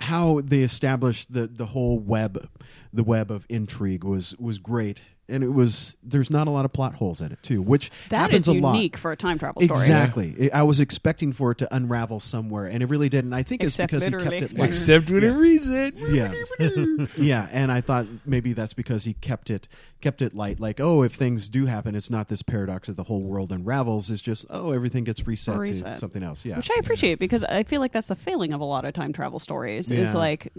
how 0.00 0.40
they 0.42 0.60
established 0.60 1.32
the 1.32 1.46
the 1.48 1.66
whole 1.66 1.98
web, 1.98 2.48
the 2.92 3.02
web 3.04 3.30
of 3.30 3.46
intrigue 3.48 4.04
was 4.04 4.36
was 4.38 4.58
great, 4.58 5.00
and 5.28 5.42
it 5.42 5.48
was 5.48 5.96
there's 6.02 6.30
not 6.30 6.46
a 6.46 6.50
lot 6.50 6.64
of 6.64 6.72
plot 6.72 6.94
holes 6.96 7.20
in 7.20 7.32
it 7.32 7.42
too, 7.42 7.62
which 7.62 7.90
That 8.10 8.18
happens 8.18 8.48
is 8.48 8.54
a 8.56 8.60
lot. 8.60 8.74
unique 8.74 8.96
for 8.96 9.12
a 9.12 9.16
time 9.16 9.38
travel 9.38 9.62
story. 9.62 9.80
Exactly. 9.80 10.50
I 10.52 10.60
I 10.60 10.62
was 10.62 10.80
expecting 10.80 11.32
for 11.32 11.52
it 11.52 11.58
to 11.58 11.74
unravel 11.74 12.20
somewhere, 12.20 12.66
and 12.66 12.82
it 12.82 12.86
really 12.86 13.08
didn't. 13.08 13.32
I 13.32 13.42
think 13.42 13.62
Except 13.62 13.92
it's 13.92 14.04
because 14.04 14.12
literally. 14.12 14.36
he 14.36 14.40
kept 14.40 14.52
it 14.52 14.58
light. 14.58 14.68
Except 14.68 15.10
when 15.10 15.22
Yeah. 15.22 15.28
it 15.30 15.32
reads 15.32 15.68
it. 15.68 15.94
yeah, 15.96 17.06
yeah, 17.16 17.48
and 17.52 17.72
I 17.72 17.80
thought 17.80 18.06
maybe 18.26 18.52
that's 18.52 18.74
because 18.74 19.04
he 19.04 19.14
kept 19.14 19.50
it 19.50 19.68
kept 20.00 20.20
it 20.20 20.34
light. 20.34 20.58
Like, 20.58 20.80
oh, 20.80 21.02
if 21.04 21.14
things 21.14 21.48
do 21.48 21.66
happen, 21.66 21.94
it's 21.94 22.10
not 22.10 22.26
this 22.28 22.42
paradox 22.42 22.88
that 22.88 22.96
the 22.96 23.04
whole 23.04 23.22
world 23.22 23.52
unravels. 23.52 24.10
It's 24.10 24.20
just 24.20 24.44
oh, 24.50 24.72
everything 24.72 25.04
gets 25.04 25.26
reset, 25.26 25.64
to 25.66 25.96
something 25.96 26.22
else. 26.22 26.44
Yeah, 26.44 26.56
Which 26.56 26.70
I 26.70 26.74
appreciate 26.80 27.18
because 27.20 27.44
I 27.44 27.62
feel 27.62 27.80
like 27.80 27.92
that's 27.92 28.08
the 28.08 28.16
failing 28.16 28.52
of 28.52 28.60
a 28.60 28.64
lot 28.64 28.84
of 28.84 28.92
time 28.94 29.12
travel 29.12 29.38
stories. 29.38 29.90
Is 29.90 30.14
like 30.14 30.52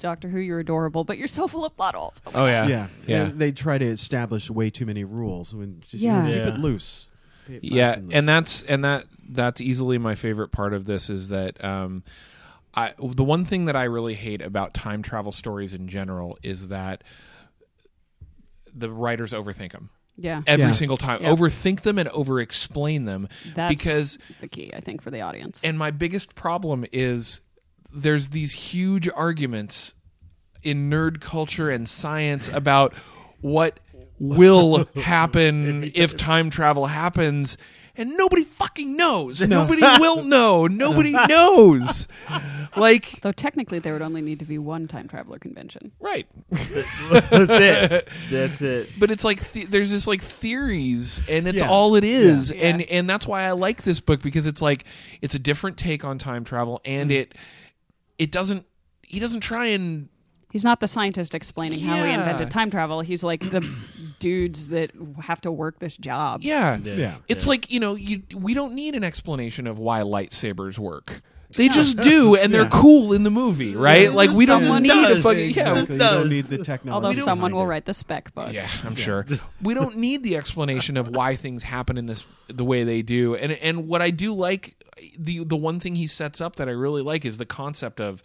Doctor 0.00 0.28
Who, 0.28 0.38
you're 0.40 0.58
adorable, 0.60 1.04
but 1.04 1.16
you're 1.18 1.28
so 1.28 1.46
full 1.46 1.64
of 1.64 1.76
plot 1.76 1.94
holes. 1.94 2.20
Oh 2.34 2.46
yeah. 2.46 2.66
yeah, 2.66 2.86
Yeah. 3.06 3.22
And 3.26 3.38
they 3.38 3.52
try 3.52 3.78
to 3.78 3.84
establish 3.86 4.50
way 4.50 4.70
too 4.70 4.86
many 4.86 5.04
rules 5.04 5.54
when 5.54 5.80
just 5.80 5.94
you 6.02 6.08
Yeah. 6.08 6.22
know, 6.22 6.26
keep 6.28 6.36
Yeah. 6.36 6.48
it 6.54 6.58
loose. 6.58 7.06
Keep 7.46 7.56
it 7.56 7.62
nice 7.64 7.72
yeah 7.72 7.94
loose. 8.00 8.14
and 8.14 8.28
that's 8.28 8.62
and 8.64 8.84
that 8.84 9.04
that's 9.28 9.60
easily 9.60 9.98
my 9.98 10.14
favorite 10.14 10.50
part 10.50 10.72
of 10.74 10.84
this 10.86 11.08
is 11.10 11.28
that 11.28 11.62
um 11.64 12.02
i 12.74 12.92
the 12.98 13.22
one 13.24 13.44
thing 13.44 13.64
that 13.66 13.74
i 13.76 13.84
really 13.84 14.14
hate 14.14 14.40
about 14.42 14.74
time 14.74 15.02
travel 15.02 15.30
stories 15.32 15.72
in 15.74 15.86
general 15.88 16.36
is 16.42 16.68
that 16.68 17.02
the 18.74 18.90
writers 18.90 19.32
overthink 19.32 19.72
them 19.72 19.90
Yeah, 20.16 20.42
every 20.46 20.66
Yeah. 20.66 20.72
single 20.72 20.96
time 20.96 21.22
Yeah. 21.22 21.30
overthink 21.30 21.80
them 21.80 21.98
and 21.98 22.08
over 22.10 22.40
explain 22.40 23.04
them 23.04 23.28
that's 23.54 23.70
because 23.74 24.18
the 24.40 24.48
key, 24.48 24.70
I 24.74 24.80
think, 24.80 25.00
for 25.02 25.10
the 25.10 25.20
audience. 25.22 25.60
and 25.64 25.78
my 25.78 25.90
biggest 25.90 26.34
problem 26.34 26.84
is 26.92 27.40
there's 27.92 28.28
these 28.28 28.52
huge 28.52 29.08
arguments 29.14 29.94
in 30.62 30.90
nerd 30.90 31.20
culture 31.20 31.70
and 31.70 31.88
science 31.88 32.48
about 32.48 32.94
what 33.40 33.80
will 34.18 34.86
happen 34.96 35.90
if 35.94 36.16
time 36.16 36.50
travel 36.50 36.86
happens 36.86 37.56
and 37.96 38.16
nobody 38.16 38.44
fucking 38.44 38.96
knows. 38.96 39.46
Nobody 39.46 39.82
will 39.82 40.22
know. 40.24 40.66
Nobody 40.66 41.10
knows. 41.10 42.08
Like 42.76 43.20
Though 43.22 43.32
technically, 43.32 43.80
there 43.80 43.92
would 43.94 44.00
only 44.00 44.22
need 44.22 44.38
to 44.38 44.44
be 44.44 44.56
one 44.56 44.86
time 44.86 45.08
traveler 45.08 45.40
convention. 45.40 45.90
right. 45.98 46.28
That's 46.50 47.50
it. 47.50 48.08
That's 48.30 48.62
it. 48.62 48.90
but 48.96 49.10
it's 49.10 49.24
like 49.24 49.52
th- 49.52 49.66
there's 49.70 49.90
this 49.90 50.06
like 50.06 50.22
theories 50.22 51.20
and 51.28 51.48
it's 51.48 51.58
Yeah. 51.58 51.68
all 51.68 51.96
it 51.96 52.04
is 52.04 52.52
Yeah. 52.52 52.68
and 52.68 52.82
and 52.82 53.10
that's 53.10 53.26
why 53.26 53.42
i 53.42 53.50
like 53.50 53.82
this 53.82 53.98
book 53.98 54.22
because 54.22 54.46
it's 54.46 54.62
like 54.62 54.84
it's 55.20 55.34
a 55.34 55.38
different 55.40 55.78
take 55.78 56.04
on 56.04 56.16
time 56.18 56.44
travel 56.44 56.80
and 56.84 57.10
mm. 57.10 57.14
it 57.14 57.34
it 58.20 58.30
doesn't 58.30 58.64
he 59.02 59.18
doesn't 59.18 59.40
try 59.40 59.66
and 59.66 60.08
He's 60.52 60.64
not 60.64 60.80
the 60.80 60.88
scientist 60.88 61.32
explaining 61.36 61.78
how 61.78 61.94
he 61.94 62.10
Yeah. 62.10 62.18
invented 62.18 62.50
time 62.50 62.72
travel. 62.72 63.02
He's 63.02 63.22
like 63.22 63.38
the 63.38 63.64
dudes 64.18 64.66
that 64.68 64.90
have 65.22 65.40
to 65.42 65.52
work 65.52 65.78
this 65.78 65.96
job. 65.96 66.42
yeah 66.42 66.76
yeah, 66.82 67.16
it's 67.28 67.46
like 67.46 67.70
you 67.70 67.78
know 67.80 67.94
you 67.94 68.22
we 68.34 68.52
don't 68.52 68.74
need 68.74 68.94
an 68.96 69.04
explanation 69.04 69.66
of 69.68 69.78
why 69.78 70.00
lightsabers 70.00 70.76
work 70.78 71.22
they 71.56 71.68
just 71.68 71.96
do 71.96 72.36
and 72.36 72.52
they're 72.54 72.68
cool 72.68 73.12
in 73.12 73.22
the 73.22 73.30
movie 73.30 73.74
right 73.74 74.12
like 74.12 74.30
we 74.30 74.46
don't 74.46 74.62
Someone 74.62 74.82
need 74.82 74.90
a 74.90 75.14
does. 75.14 75.22
fucking 75.22 75.50
yeah 75.50 75.72
exactly. 75.72 75.94
You 75.94 75.98
don't 75.98 76.28
need 76.28 76.44
the 76.44 76.58
technology. 76.58 76.94
Although 76.94 77.08
behind 77.10 77.24
someone 77.24 77.54
will 77.54 77.62
it. 77.62 77.66
write 77.66 77.84
the 77.86 77.94
spec 77.94 78.32
book. 78.34 78.52
Yeah, 78.52 78.68
I'm 78.84 78.94
sure. 78.94 79.26
we 79.62 79.74
don't 79.74 79.96
need 79.96 80.22
the 80.22 80.36
explanation 80.36 80.96
of 80.96 81.08
why 81.08 81.36
things 81.36 81.62
happen 81.62 81.98
in 81.98 82.06
this 82.06 82.24
the 82.48 82.64
way 82.64 82.84
they 82.84 83.02
do. 83.02 83.34
And 83.34 83.52
and 83.52 83.88
what 83.88 84.02
I 84.02 84.10
do 84.10 84.32
like 84.34 84.76
the 85.18 85.44
the 85.44 85.56
one 85.56 85.80
thing 85.80 85.94
he 85.96 86.06
sets 86.06 86.40
up 86.40 86.56
that 86.56 86.68
I 86.68 86.72
really 86.72 87.02
like 87.02 87.24
is 87.24 87.38
the 87.38 87.46
concept 87.46 88.00
of 88.00 88.22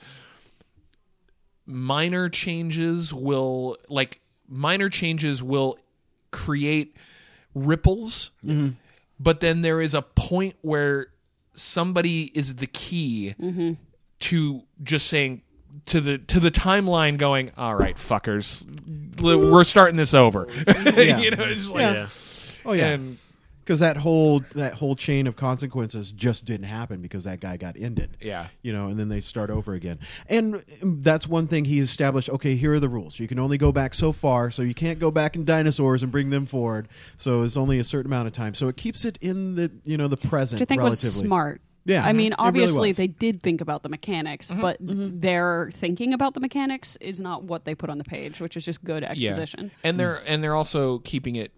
minor 1.65 2.29
changes 2.29 3.13
will 3.13 3.77
like 3.89 4.19
minor 4.47 4.89
changes 4.89 5.41
will 5.41 5.79
create 6.31 6.95
ripples. 7.53 8.31
Mm-hmm. 8.45 8.71
But 9.19 9.39
then 9.39 9.61
there 9.61 9.81
is 9.81 9.93
a 9.93 10.01
point 10.01 10.55
where 10.61 11.07
somebody 11.55 12.31
is 12.33 12.55
the 12.55 12.67
key 12.67 13.35
mm-hmm. 13.39 13.73
to 14.19 14.63
just 14.83 15.07
saying 15.07 15.41
to 15.85 15.99
the 15.99 16.17
to 16.17 16.39
the 16.39 16.51
timeline 16.51 17.17
going 17.17 17.51
all 17.57 17.75
right 17.75 17.97
fuckers 17.97 18.65
we're 19.21 19.63
starting 19.63 19.97
this 19.97 20.13
over 20.13 20.47
you 20.51 21.31
know 21.31 21.43
it's 21.43 21.69
like, 21.69 21.81
Yeah. 21.81 21.93
Yeah. 21.93 22.07
Oh 22.67 22.73
yeah, 22.73 22.87
and 22.87 23.17
because 23.65 23.79
that 23.79 23.97
whole 23.97 24.41
that 24.53 24.75
whole 24.75 24.95
chain 24.95 25.25
of 25.25 25.35
consequences 25.35 26.11
just 26.11 26.45
didn't 26.45 26.67
happen 26.67 27.01
because 27.01 27.23
that 27.23 27.39
guy 27.39 27.57
got 27.57 27.75
ended. 27.77 28.15
Yeah. 28.21 28.47
you 28.61 28.71
know, 28.71 28.87
and 28.89 28.99
then 28.99 29.09
they 29.09 29.19
start 29.19 29.49
over 29.49 29.73
again. 29.73 29.97
And 30.27 30.63
that's 30.83 31.27
one 31.27 31.47
thing 31.47 31.65
he 31.65 31.79
established. 31.79 32.29
Okay, 32.29 32.55
here 32.55 32.73
are 32.73 32.79
the 32.79 32.89
rules. 32.89 33.19
You 33.19 33.27
can 33.27 33.39
only 33.39 33.57
go 33.57 33.71
back 33.71 33.95
so 33.95 34.11
far, 34.11 34.51
so 34.51 34.61
you 34.61 34.75
can't 34.75 34.99
go 34.99 35.09
back 35.09 35.35
in 35.35 35.45
dinosaurs 35.45 36.03
and 36.03 36.11
bring 36.11 36.29
them 36.29 36.45
forward. 36.45 36.87
So 37.17 37.41
it's 37.41 37.57
only 37.57 37.79
a 37.79 37.83
certain 37.83 38.11
amount 38.11 38.27
of 38.27 38.33
time. 38.33 38.53
So 38.53 38.67
it 38.67 38.77
keeps 38.77 39.03
it 39.03 39.17
in 39.19 39.55
the 39.55 39.71
you 39.83 39.97
know 39.97 40.07
the 40.07 40.17
present. 40.17 40.59
Which 40.59 40.67
I 40.67 40.69
think 40.69 40.79
relatively. 40.81 41.07
was 41.07 41.15
smart. 41.15 41.61
Yeah, 41.87 42.03
I 42.03 42.13
mean, 42.13 42.31
it 42.33 42.37
really 42.39 42.47
obviously 42.47 42.91
they 42.93 43.05
did 43.07 43.43
think 43.43 43.61
about 43.61 43.83
the 43.83 43.89
mechanics, 43.89 44.49
Mm-hmm. 44.49 44.61
but 44.61 44.77
their 44.79 45.69
thinking 45.71 46.13
about 46.13 46.33
the 46.33 46.39
mechanics 46.39 46.97
is 46.99 47.19
not 47.21 47.43
what 47.43 47.65
they 47.65 47.75
put 47.75 47.89
on 47.91 47.97
the 47.99 48.03
page, 48.03 48.39
which 48.39 48.57
is 48.57 48.65
just 48.65 48.83
good 48.83 49.03
exposition. 49.03 49.23
yeah 49.23 49.29
exposition. 49.29 49.71
and 49.83 49.99
they're 49.99 50.21
and 50.27 50.43
they're 50.43 50.55
also 50.55 50.99
keeping 50.99 51.35
it 51.35 51.51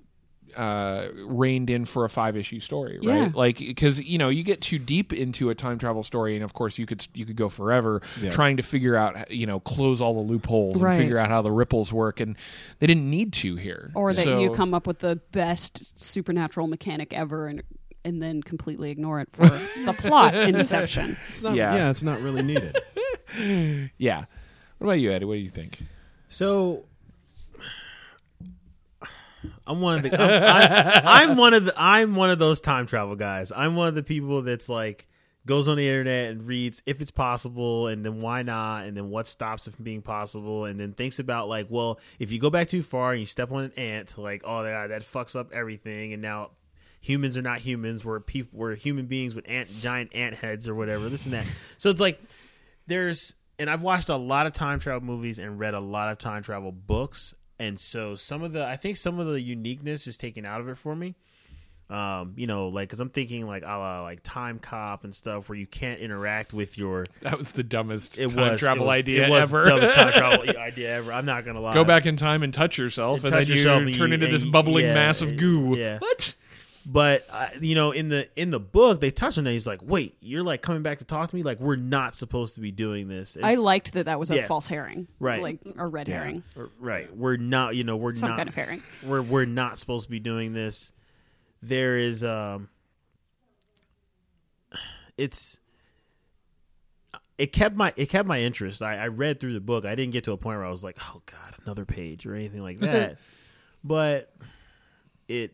uh 0.55 1.07
reined 1.25 1.69
in 1.69 1.85
for 1.85 2.05
a 2.05 2.09
five 2.09 2.37
issue 2.37 2.59
story 2.59 2.99
right 3.03 3.15
Yeah. 3.17 3.31
like 3.33 3.57
because 3.57 4.01
you 4.01 4.17
know 4.17 4.29
you 4.29 4.43
get 4.43 4.61
too 4.61 4.79
deep 4.79 5.11
into 5.13 5.49
a 5.49 5.55
time 5.55 5.77
travel 5.77 6.03
story 6.03 6.35
and 6.35 6.43
of 6.43 6.53
course 6.53 6.77
you 6.77 6.85
could 6.85 7.05
you 7.13 7.25
could 7.25 7.35
go 7.35 7.49
forever 7.49 8.01
Yeah. 8.21 8.31
trying 8.31 8.57
to 8.57 8.63
figure 8.63 8.95
out 8.95 9.29
you 9.31 9.45
know 9.45 9.59
close 9.59 9.99
all 10.01 10.13
the 10.13 10.31
loopholes 10.31 10.79
Right. 10.81 10.91
and 10.93 11.01
figure 11.01 11.17
out 11.17 11.29
how 11.29 11.41
the 11.41 11.51
ripples 11.51 11.91
work 11.91 12.19
and 12.19 12.35
they 12.79 12.87
didn't 12.87 13.09
need 13.09 13.33
to 13.33 13.55
here 13.55 13.91
Or 13.95 14.13
that 14.13 14.23
So- 14.23 14.39
you 14.39 14.51
come 14.51 14.73
up 14.73 14.87
with 14.87 14.99
the 14.99 15.17
best 15.31 15.99
supernatural 15.99 16.67
mechanic 16.67 17.13
ever 17.13 17.47
and 17.47 17.61
and 18.05 18.21
then 18.21 18.41
completely 18.41 18.89
ignore 18.89 19.19
it 19.19 19.27
for 19.33 19.45
the 19.85 19.93
plot 19.97 20.33
inception. 20.33 21.17
It's 21.27 21.41
not, 21.41 21.55
Yeah. 21.57 21.75
yeah. 21.75 21.89
it's 21.89 22.03
not 22.03 22.21
really 22.21 22.41
needed. 22.41 22.77
yeah 23.97 24.25
what 24.77 24.87
about 24.87 24.93
you 24.99 25.11
eddie 25.11 25.25
what 25.25 25.33
do 25.33 25.39
you 25.39 25.49
think 25.49 25.79
So 26.29 26.85
I'm 29.65 29.81
one 29.81 29.97
of 29.97 30.03
the 30.03 30.21
I'm, 30.21 30.43
I'm, 30.43 31.29
I'm 31.31 31.37
one 31.37 31.53
of 31.53 31.65
the 31.65 31.73
I'm 31.77 32.15
one 32.15 32.29
of 32.29 32.39
those 32.39 32.61
time 32.61 32.85
travel 32.85 33.15
guys. 33.15 33.51
I'm 33.55 33.75
one 33.75 33.87
of 33.87 33.95
the 33.95 34.03
people 34.03 34.41
that's 34.41 34.69
like 34.69 35.07
goes 35.45 35.67
on 35.67 35.77
the 35.77 35.87
internet 35.87 36.31
and 36.31 36.43
reads 36.43 36.83
if 36.85 36.99
it's 36.99 37.11
possible 37.11 37.87
and 37.87 38.05
then 38.05 38.19
why 38.19 38.41
not 38.43 38.85
and 38.85 38.97
then 38.97 39.09
what 39.09 39.27
stops 39.27 39.65
it 39.65 39.73
from 39.73 39.85
being 39.85 40.01
possible 40.01 40.65
and 40.65 40.77
then 40.77 40.91
thinks 40.91 41.19
about 41.19 41.47
like 41.47 41.67
well 41.69 42.01
if 42.19 42.33
you 42.33 42.39
go 42.39 42.49
back 42.49 42.67
too 42.67 42.83
far 42.83 43.11
and 43.11 43.21
you 43.21 43.25
step 43.25 43.49
on 43.53 43.63
an 43.63 43.71
ant 43.77 44.17
like 44.17 44.41
oh 44.43 44.63
that 44.63 44.87
that 44.87 45.03
fucks 45.03 45.37
up 45.37 45.53
everything 45.53 46.11
and 46.11 46.21
now 46.21 46.49
humans 46.99 47.37
are 47.37 47.41
not 47.41 47.59
humans. 47.59 48.03
We're 48.03 48.19
people 48.19 48.59
we're 48.59 48.75
human 48.75 49.05
beings 49.05 49.35
with 49.35 49.45
ant 49.47 49.69
giant 49.79 50.13
ant 50.13 50.35
heads 50.35 50.67
or 50.67 50.75
whatever 50.75 51.09
this 51.09 51.25
and 51.25 51.33
that. 51.33 51.45
So 51.77 51.89
it's 51.89 52.01
like 52.01 52.21
there's 52.87 53.33
and 53.59 53.69
I've 53.69 53.81
watched 53.81 54.09
a 54.09 54.17
lot 54.17 54.45
of 54.45 54.53
time 54.53 54.79
travel 54.79 55.05
movies 55.05 55.39
and 55.39 55.59
read 55.59 55.73
a 55.73 55.79
lot 55.79 56.11
of 56.11 56.17
time 56.17 56.43
travel 56.43 56.71
books, 56.71 57.33
and 57.59 57.79
so 57.79 58.15
some 58.15 58.43
of 58.43 58.53
the 58.53 58.65
I 58.65 58.75
think 58.75 58.97
some 58.97 59.19
of 59.19 59.27
the 59.27 59.41
uniqueness 59.41 60.07
is 60.07 60.17
taken 60.17 60.45
out 60.45 60.61
of 60.61 60.69
it 60.69 60.77
for 60.77 60.95
me. 60.95 61.15
Um, 61.89 62.33
you 62.35 62.47
know, 62.47 62.67
like 62.67 62.89
because 62.89 62.99
I'm 62.99 63.09
thinking 63.09 63.47
like 63.47 63.63
a 63.63 63.67
la 63.67 64.01
like 64.01 64.21
Timecop 64.21 65.05
and 65.05 65.15
stuff 65.15 65.47
where 65.47 65.57
you 65.57 65.65
can't 65.65 66.01
interact 66.01 66.51
with 66.53 66.77
your. 66.77 67.05
that 67.21 67.37
was 67.37 67.53
the 67.53 67.63
dumbest 67.63 68.17
It 68.17 68.31
time 68.31 68.51
was 68.51 68.59
travel 68.59 68.83
it 68.83 68.87
was, 68.87 68.95
idea 68.97 69.25
it 69.25 69.29
was 69.29 69.43
ever 69.53 69.63
the 69.63 69.69
dumbest 69.69 69.93
time 69.95 70.11
travel 70.11 70.49
idea 70.59 70.97
ever. 70.97 71.13
I'm 71.13 71.25
not 71.25 71.45
gonna 71.45 71.61
lie. 71.61 71.73
go 71.73 71.85
back 71.85 72.05
in 72.05 72.17
time 72.17 72.43
and 72.43 72.53
touch 72.53 72.77
yourself 72.77 73.23
And 73.23 73.27
and, 73.33 73.33
touch 73.39 73.47
then 73.47 73.55
you 73.87 73.93
turn 73.93 74.09
you- 74.09 74.15
into 74.15 74.27
this 74.27 74.43
bubbling 74.43 74.85
yeah, 74.87 74.93
mass 74.95 75.21
of 75.21 75.37
goo 75.37 75.77
yeah. 75.77 75.99
what 75.99 76.35
But 76.89 77.25
uh, 77.29 77.47
you 77.59 77.75
know, 77.75 77.91
in 77.91 78.07
the 78.07 78.29
in 78.39 78.49
the 78.49 78.61
book, 78.61 79.01
they 79.01 79.11
touch 79.11 79.37
on 79.37 79.43
that. 79.43 79.51
He's 79.51 79.67
like, 79.67 79.81
"Wait, 79.83 80.15
you're 80.21 80.41
like 80.41 80.61
coming 80.61 80.83
back 80.83 80.99
to 80.99 81.03
talk 81.03 81.29
to 81.29 81.35
me? 81.35 81.43
Like 81.43 81.59
we're 81.59 81.75
not 81.75 82.15
supposed 82.15 82.55
to 82.55 82.61
be 82.61 82.71
doing 82.71 83.09
this." 83.09 83.37
I 83.43 83.55
liked 83.55 83.91
that 83.91 84.05
that 84.05 84.17
was 84.19 84.31
a 84.31 84.35
Yeah. 84.37 84.47
false 84.47 84.67
herring, 84.67 85.09
Right. 85.19 85.41
Like 85.41 85.59
a 85.77 85.85
red 85.85 86.07
herring, 86.07 86.43
right. 86.79 87.13
We're 87.13 87.35
not. 87.35 87.75
You 87.75 87.83
know, 87.83 87.97
we're 87.97 88.15
some 88.15 88.29
not 88.29 88.37
kind 88.37 88.47
of 88.47 88.55
herring. 88.55 88.83
we're 89.03 89.21
we're 89.21 89.43
not 89.45 89.77
supposed 89.77 90.05
to 90.05 90.11
be 90.11 90.21
doing 90.21 90.53
this. 90.53 90.93
There 91.61 91.97
is 91.97 92.23
um 92.23 92.69
it's 95.17 95.59
it 97.37 97.47
kept 97.51 97.75
my 97.75 97.93
it 97.97 98.07
kept 98.07 98.27
my 98.27 98.39
interest. 98.39 98.81
I, 98.81 98.95
I 98.97 99.07
read 99.09 99.39
through 99.41 99.53
the 99.53 99.59
book. 99.61 99.83
I 99.85 99.93
didn't 99.95 100.13
get 100.13 100.23
to 100.25 100.31
a 100.31 100.37
point 100.37 100.57
where 100.57 100.65
I 100.65 100.71
was 100.71 100.83
like, 100.85 100.97
oh 101.01 101.21
god, 101.25 101.55
another 101.65 101.83
page 101.85 102.25
or 102.25 102.33
anything 102.33 102.61
like 102.61 102.79
that. 102.81 103.17
but 103.83 104.33
it 105.27 105.53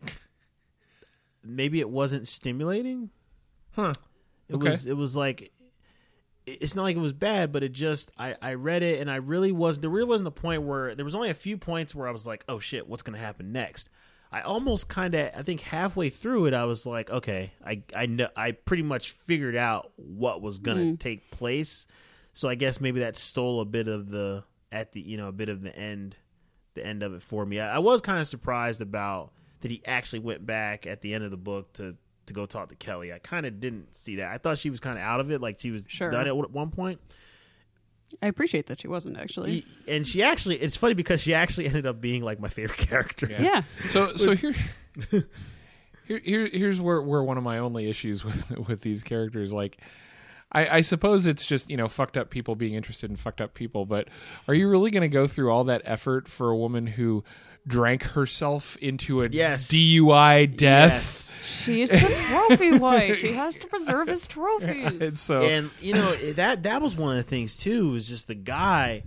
maybe 1.44 1.80
it 1.80 1.88
wasn't 1.90 2.28
stimulating. 2.28 3.10
Huh. 3.72 3.94
It 4.48 4.56
Okay. 4.56 4.70
was 4.70 4.86
it 4.86 4.96
was 4.96 5.16
like 5.16 5.52
it's 6.46 6.74
not 6.74 6.82
like 6.82 6.96
it 6.96 7.00
was 7.00 7.12
bad, 7.14 7.52
but 7.52 7.62
it 7.62 7.72
just 7.72 8.10
I 8.18 8.36
I 8.42 8.54
read 8.54 8.82
it 8.82 9.00
and 9.00 9.10
I 9.10 9.16
really 9.16 9.52
was 9.52 9.80
there 9.80 9.90
really 9.90 10.06
wasn't 10.06 10.28
a 10.28 10.32
point 10.32 10.62
where 10.62 10.94
there 10.94 11.04
was 11.04 11.14
only 11.14 11.30
a 11.30 11.34
few 11.34 11.56
points 11.56 11.94
where 11.94 12.06
I 12.06 12.10
was 12.10 12.26
like, 12.26 12.44
oh 12.48 12.58
shit, 12.58 12.88
what's 12.88 13.02
gonna 13.02 13.18
happen 13.18 13.52
next? 13.52 13.88
I 14.30 14.42
almost 14.42 14.88
kind 14.88 15.14
of 15.14 15.30
I 15.36 15.42
think 15.42 15.60
halfway 15.60 16.10
through 16.10 16.46
it 16.46 16.54
I 16.54 16.64
was 16.64 16.86
like, 16.86 17.10
okay, 17.10 17.52
I 17.64 17.82
I 17.96 18.06
know 18.06 18.28
I 18.36 18.52
pretty 18.52 18.82
much 18.82 19.10
figured 19.10 19.56
out 19.56 19.92
what 19.96 20.42
was 20.42 20.58
gonna 20.58 20.80
mm. 20.80 20.98
take 20.98 21.30
place. 21.30 21.86
So 22.34 22.48
I 22.48 22.56
guess 22.56 22.80
maybe 22.80 23.00
that 23.00 23.16
stole 23.16 23.60
a 23.60 23.64
bit 23.64 23.88
of 23.88 24.10
the 24.10 24.44
at 24.70 24.92
the 24.92 25.00
you 25.00 25.16
know 25.16 25.28
a 25.28 25.32
bit 25.32 25.48
of 25.48 25.62
the 25.62 25.74
end 25.74 26.16
the 26.74 26.84
end 26.84 27.02
of 27.02 27.14
it 27.14 27.22
for 27.22 27.46
me. 27.46 27.60
I, 27.60 27.76
I 27.76 27.78
was 27.78 28.00
kind 28.00 28.20
of 28.20 28.26
surprised 28.26 28.80
about 28.82 29.32
that 29.64 29.70
he 29.70 29.80
actually 29.86 30.18
went 30.18 30.44
back 30.44 30.86
at 30.86 31.00
the 31.00 31.14
end 31.14 31.24
of 31.24 31.30
the 31.30 31.38
book 31.38 31.72
to 31.72 31.96
to 32.26 32.32
go 32.34 32.44
talk 32.46 32.68
to 32.68 32.74
Kelly. 32.74 33.12
I 33.14 33.18
kind 33.18 33.44
of 33.46 33.60
didn't 33.60 33.96
see 33.96 34.16
that. 34.16 34.30
I 34.30 34.36
thought 34.38 34.58
she 34.58 34.68
was 34.70 34.78
kind 34.78 34.98
of 34.98 35.02
out 35.04 35.20
of 35.20 35.30
it, 35.30 35.40
like 35.40 35.58
she 35.58 35.70
was 35.70 35.84
Sure. 35.88 36.10
done 36.10 36.26
at 36.26 36.36
one 36.36 36.70
point. 36.70 37.00
I 38.22 38.26
appreciate 38.28 38.66
that 38.66 38.80
she 38.80 38.88
wasn't 38.88 39.16
actually. 39.18 39.60
He- 39.60 39.66
and 39.88 40.06
she 40.06 40.22
actually, 40.22 40.56
it's 40.56 40.76
funny 40.76 40.92
because 40.94 41.20
she 41.22 41.32
actually 41.34 41.66
ended 41.70 41.86
up 41.86 42.00
being 42.00 42.22
like 42.22 42.38
my 42.40 42.48
favorite 42.48 42.78
character. 42.78 43.26
yeah. 43.30 43.62
So 43.86 44.14
so 44.16 44.32
here, 44.36 44.52
here, 46.06 46.20
here 46.22 46.46
here's 46.52 46.80
where 46.80 47.00
where 47.02 47.22
one 47.22 47.38
of 47.38 47.44
my 47.44 47.58
only 47.58 47.88
issues 47.88 48.24
with 48.26 48.50
with 48.68 48.80
these 48.82 49.02
characters 49.02 49.52
like. 49.52 49.78
I, 50.52 50.76
I 50.76 50.80
suppose 50.82 51.26
it's 51.26 51.44
just 51.44 51.68
you 51.68 51.76
know 51.76 51.88
fucked 51.88 52.16
up 52.16 52.30
people 52.30 52.54
being 52.54 52.74
interested 52.74 53.10
in 53.10 53.16
fucked 53.16 53.40
up 53.40 53.54
people, 53.54 53.86
but 53.86 54.06
are 54.46 54.54
you 54.54 54.68
really 54.68 54.92
going 54.92 55.00
to 55.02 55.08
go 55.08 55.26
through 55.26 55.50
all 55.50 55.64
that 55.64 55.82
effort 55.84 56.28
for 56.28 56.48
a 56.50 56.56
woman 56.56 56.86
who 56.86 57.24
drank 57.66 58.02
herself 58.02 58.76
into 58.78 59.22
a 59.22 59.28
Yes. 59.28 59.68
DUI 59.68 60.46
death? 60.56 60.92
Yes. 60.92 61.30
She's 61.46 61.90
the 61.90 61.98
trophy 61.98 62.72
wife. 62.78 63.18
He 63.22 63.32
has 63.32 63.54
to 63.56 63.66
preserve 63.66 64.08
his 64.08 64.26
trophies. 64.26 65.00
And 65.00 65.16
so 65.18 65.42
And 65.42 65.70
you 65.80 65.94
know 65.94 66.14
that 66.34 66.64
that 66.64 66.82
was 66.82 66.96
one 66.96 67.10
of 67.16 67.16
the 67.16 67.28
things 67.28 67.56
too. 67.56 67.92
Was 67.92 68.08
just 68.08 68.28
the 68.28 68.34
guy. 68.34 69.02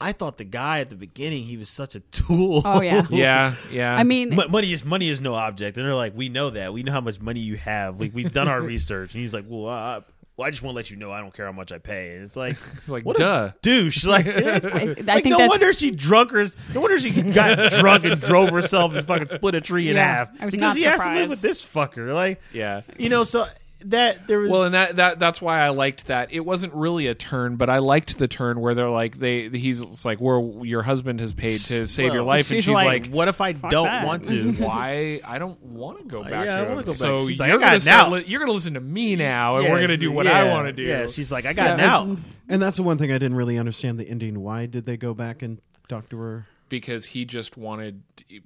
I 0.00 0.12
thought 0.12 0.38
the 0.38 0.44
guy 0.44 0.80
at 0.80 0.90
the 0.90 0.96
beginning 0.96 1.44
he 1.44 1.56
was 1.56 1.68
such 1.68 1.94
a 1.94 2.00
tool. 2.00 2.62
Oh 2.64 2.80
yeah. 2.80 3.06
yeah, 3.10 3.54
yeah. 3.70 3.94
I 3.96 4.02
mean, 4.02 4.34
Mo- 4.34 4.48
money 4.48 4.72
is 4.72 4.84
money 4.84 5.08
is 5.08 5.20
no 5.20 5.34
object, 5.34 5.76
and 5.76 5.86
they're 5.86 5.94
like, 5.94 6.14
we 6.16 6.28
know 6.28 6.50
that. 6.50 6.72
We 6.72 6.82
know 6.82 6.92
how 6.92 7.00
much 7.00 7.20
money 7.20 7.40
you 7.40 7.56
have. 7.56 7.98
We, 7.98 8.08
we've 8.10 8.32
done 8.32 8.48
our 8.48 8.60
research, 8.74 9.14
and 9.14 9.22
he's 9.22 9.32
like, 9.32 9.44
well, 9.48 9.68
uh, 9.68 10.00
well, 10.36 10.46
I 10.46 10.50
just 10.50 10.62
want 10.62 10.72
to 10.74 10.76
let 10.76 10.90
you 10.90 10.96
know 10.96 11.12
I 11.12 11.20
don't 11.20 11.32
care 11.32 11.46
how 11.46 11.52
much 11.52 11.70
I 11.72 11.78
pay. 11.78 12.14
And 12.16 12.24
it's 12.24 12.34
like, 12.36 12.52
it's 12.76 12.88
like 12.88 13.04
what 13.04 13.16
duh. 13.16 13.50
a 13.52 13.54
douche. 13.62 14.04
Like, 14.04 14.26
I 14.28 14.32
like 14.32 14.64
think 14.64 15.26
no 15.26 15.30
that's- 15.38 15.48
wonder 15.50 15.72
she 15.72 15.90
drunk 15.90 16.30
her. 16.32 16.44
No 16.74 16.80
wonder 16.80 16.98
she 16.98 17.10
got 17.22 17.70
drunk 17.72 18.04
and 18.04 18.20
drove 18.20 18.50
herself 18.50 18.94
and 18.94 19.06
fucking 19.06 19.28
split 19.28 19.54
a 19.54 19.60
tree 19.60 19.88
in 19.88 19.96
Yeah, 19.96 20.04
half 20.26 20.42
I 20.42 20.46
was 20.46 20.52
because 20.54 20.74
not 20.74 20.76
he 20.76 20.82
has 20.84 21.00
to 21.02 21.14
live 21.14 21.30
with 21.30 21.42
this 21.42 21.60
fucker. 21.64 22.12
Like, 22.12 22.40
Yeah. 22.52 22.82
you 22.98 23.08
know, 23.08 23.22
so 23.24 23.46
that 23.90 24.26
there 24.26 24.38
was. 24.40 24.50
Well, 24.50 24.62
and 24.64 24.74
that, 24.74 24.96
that 24.96 25.18
that's 25.18 25.40
why 25.40 25.60
I 25.60 25.70
liked 25.70 26.06
that. 26.06 26.32
It 26.32 26.40
wasn't 26.40 26.74
really 26.74 27.06
a 27.06 27.14
turn, 27.14 27.56
but 27.56 27.68
I 27.70 27.78
liked 27.78 28.18
the 28.18 28.28
turn 28.28 28.60
where 28.60 28.74
they're 28.74 28.88
like 28.90 29.18
they 29.18 29.48
he's 29.48 30.04
like, 30.04 30.20
"Where 30.20 30.40
your 30.64 30.82
husband 30.82 31.20
has 31.20 31.32
paid 31.32 31.58
to 31.60 31.86
save 31.86 32.12
your 32.12 32.22
Well, 32.24 32.36
life," 32.36 32.50
and 32.50 32.56
she's 32.56 32.64
she's 32.64 32.74
like, 32.74 33.04
like, 33.04 33.06
what 33.12 33.28
if 33.28 33.40
I 33.40 33.52
don't 33.52 33.84
that. 33.86 34.06
want 34.06 34.24
to? 34.26 34.52
why 34.58 35.20
I 35.24 35.38
don't 35.38 35.60
want 35.62 35.98
to 35.98 36.04
go 36.04 36.22
back. 36.22 36.46
Yeah, 36.46 36.60
I 36.60 36.64
to 36.64 36.68
wanna 36.70 36.80
him. 36.80 36.86
go 36.86 36.92
back. 36.92 36.96
So 36.98 37.26
She's 37.28 37.38
like, 37.40 37.48
you're 37.48 37.58
I 37.58 37.60
got 37.60 37.66
gonna 37.66 37.76
it 37.76 37.82
start 37.82 38.10
now. 38.10 38.16
li- 38.16 38.24
you're 38.26 38.40
gonna 38.40 38.52
listen 38.52 38.74
to 38.74 38.80
me 38.80 39.16
now, 39.16 39.56
and 39.56 39.64
Yeah, 39.64 39.72
we're 39.72 39.80
gonna 39.80 39.96
do 39.96 40.12
what 40.12 40.26
I 40.26 40.44
yeah, 40.44 40.52
want 40.52 40.66
to 40.68 40.72
do. 40.72 40.82
Yeah, 40.82 41.06
she's 41.06 41.30
like, 41.32 41.46
I 41.46 41.52
got 41.52 41.78
Yeah. 41.78 41.86
now. 41.86 42.16
And 42.48 42.60
that's 42.62 42.76
the 42.76 42.82
one 42.82 42.98
thing 42.98 43.10
I 43.10 43.14
didn't 43.14 43.36
really 43.36 43.58
understand 43.58 43.98
the 43.98 44.08
ending. 44.08 44.40
Why 44.40 44.66
did 44.66 44.86
they 44.86 44.96
go 44.96 45.14
back 45.14 45.42
and 45.42 45.60
talk 45.88 46.08
to 46.10 46.18
her? 46.18 46.46
because 46.70 47.04
he 47.04 47.24
just 47.24 47.56
wanted 47.56 48.02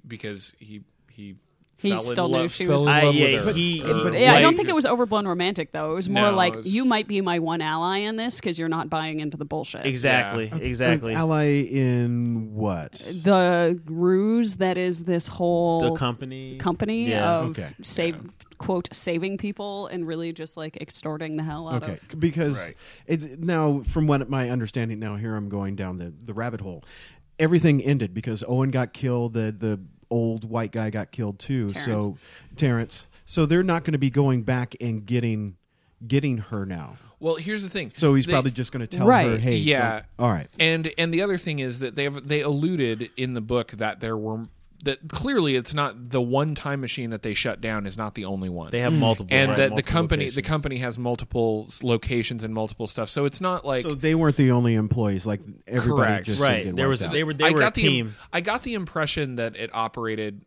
because 0.07 0.53
he 0.59 0.81
he 1.09 1.35
He 1.81 1.89
fell 1.91 1.99
still 2.01 2.25
in 2.25 2.31
knew 2.31 2.37
love, 2.39 2.51
she 2.51 2.65
fell 2.65 2.73
was- 2.75 2.81
in 2.83 2.89
I- 2.89 3.03
love 3.03 3.15
yeah, 3.15 3.35
with 3.35 3.45
her. 3.45 3.51
he- 3.53 3.83
Or, 3.83 4.13
yeah, 4.13 4.33
I 4.33 4.41
don't 4.41 4.55
think 4.55 4.67
it 4.69 4.75
was 4.75 4.85
overblown 4.85 5.27
romantic 5.27 5.71
though. 5.71 5.91
It 5.91 5.95
was 5.95 6.09
more 6.09 6.23
No, 6.31 6.35
like 6.35 6.53
it 6.53 6.57
was- 6.57 6.73
you 6.73 6.83
might 6.85 7.07
be 7.07 7.21
my 7.21 7.39
one 7.39 7.61
ally 7.61 7.97
in 7.99 8.15
this 8.17 8.35
because 8.37 8.59
you're 8.59 8.67
not 8.69 8.89
buying 8.89 9.19
into 9.19 9.37
the 9.37 9.45
bullshit. 9.45 9.85
Exactly, 9.85 10.51
exactly. 10.61 11.13
An 11.13 11.19
ally 11.19 11.45
in 11.63 12.53
what? 12.53 12.93
The 12.93 13.79
ruse 13.85 14.57
that 14.57 14.77
is 14.77 15.03
this 15.05 15.27
whole 15.27 15.81
the 15.81 15.91
company, 15.99 16.57
company 16.57 17.09
Yeah. 17.09 17.37
of 17.39 17.49
Okay. 17.51 17.69
save 17.81 18.17
quote 18.57 18.89
saving 18.91 19.37
people 19.37 19.87
and 19.87 20.05
really 20.05 20.33
just 20.33 20.57
like 20.57 20.75
extorting 20.81 21.37
the 21.37 21.43
hell 21.43 21.69
out 21.69 21.75
of. 21.81 21.83
Okay, 21.83 21.99
of. 22.11 22.19
because 22.19 22.57
Right. 22.59 22.75
it, 23.07 23.39
now, 23.41 23.83
from 23.87 24.05
what 24.05 24.29
my 24.29 24.49
understanding, 24.49 24.99
now 24.99 25.15
here 25.15 25.33
I'm 25.37 25.47
going 25.47 25.77
down 25.77 25.97
the, 25.97 26.11
the 26.25 26.33
rabbit 26.33 26.59
hole. 26.59 26.83
Everything 27.39 27.81
ended 27.81 28.13
because 28.13 28.43
Owen 28.45 28.69
got 28.69 28.91
killed. 28.91 29.31
The 29.33 29.55
the 29.57 29.79
old 30.09 30.43
white 30.49 30.71
guy 30.71 30.89
got 30.89 31.11
killed 31.11 31.39
too. 31.39 31.69
Terrence. 31.69 32.05
So 32.05 32.17
Terrence. 32.55 33.07
So 33.25 33.45
they're 33.45 33.63
not 33.63 33.83
going 33.83 33.91
to 33.93 33.99
be 33.99 34.09
going 34.09 34.43
back 34.43 34.75
and 34.81 35.05
getting 35.05 35.55
getting 36.07 36.37
her 36.37 36.65
now. 36.65 36.95
well, 37.19 37.35
here's 37.35 37.63
the 37.63 37.69
thing. 37.69 37.91
So 37.95 38.13
he's 38.15 38.25
They- 38.25 38.31
probably 38.31 38.51
just 38.51 38.71
going 38.71 38.79
to 38.79 38.87
tell 38.87 39.05
Right. 39.05 39.27
her, 39.27 39.37
"Hey, 39.37 39.57
Yeah. 39.57 40.03
all 40.17 40.29
right." 40.31 40.47
And 40.57 40.91
and 40.97 41.13
the 41.13 41.21
other 41.21 41.37
thing 41.37 41.59
is 41.59 41.79
that 41.79 41.95
they 41.95 42.05
have 42.05 42.27
they 42.27 42.41
alluded 42.41 43.09
in 43.17 43.33
the 43.33 43.41
book 43.41 43.71
that 43.71 43.99
there 43.99 44.17
were 44.17 44.47
that 44.83 45.09
clearly 45.09 45.55
it's 45.55 45.73
not 45.73 46.09
the 46.09 46.21
one 46.21 46.55
time 46.55 46.81
machine 46.81 47.09
that 47.09 47.21
they 47.21 47.33
shut 47.33 47.59
down 47.61 47.85
is 47.85 47.97
not 47.97 48.15
the 48.15 48.25
only 48.25 48.49
one. 48.49 48.71
They 48.71 48.79
have 48.79 48.93
mm. 48.93 48.99
multiple, 48.99 49.27
and 49.31 49.49
right, 49.49 49.57
that 49.57 49.63
the 49.63 49.69
multiple 49.71 49.91
company 49.91 50.29
the 50.29 50.41
company 50.41 50.77
has 50.77 50.97
multiple 50.97 51.65
s- 51.67 51.83
locations 51.83 52.43
and 52.43 52.53
multiple 52.53 52.87
stuff. 52.87 53.09
So 53.09 53.25
it's 53.25 53.41
not 53.41 53.65
like 53.65 53.83
so 53.83 53.93
they 53.95 54.15
weren't 54.15 54.37
the 54.37 54.51
only 54.51 54.75
employees. 54.75 55.25
Like 55.25 55.41
everybody 55.67 56.07
Correct. 56.07 56.25
just 56.27 56.41
Right. 56.41 56.57
didn't 56.59 56.65
get 56.71 56.75
There 56.77 56.89
was- 56.89 57.01
out. 57.03 57.11
they 57.11 57.23
were- 57.23 57.33
I 57.41 57.51
were 57.51 57.57
a 57.57 57.61
got 57.61 57.73
the 57.73 57.81
team. 57.81 58.15
I 58.31 58.41
got 58.41 58.63
the 58.63 58.73
impression 58.75 59.35
that 59.35 59.55
it 59.55 59.69
operated 59.73 60.41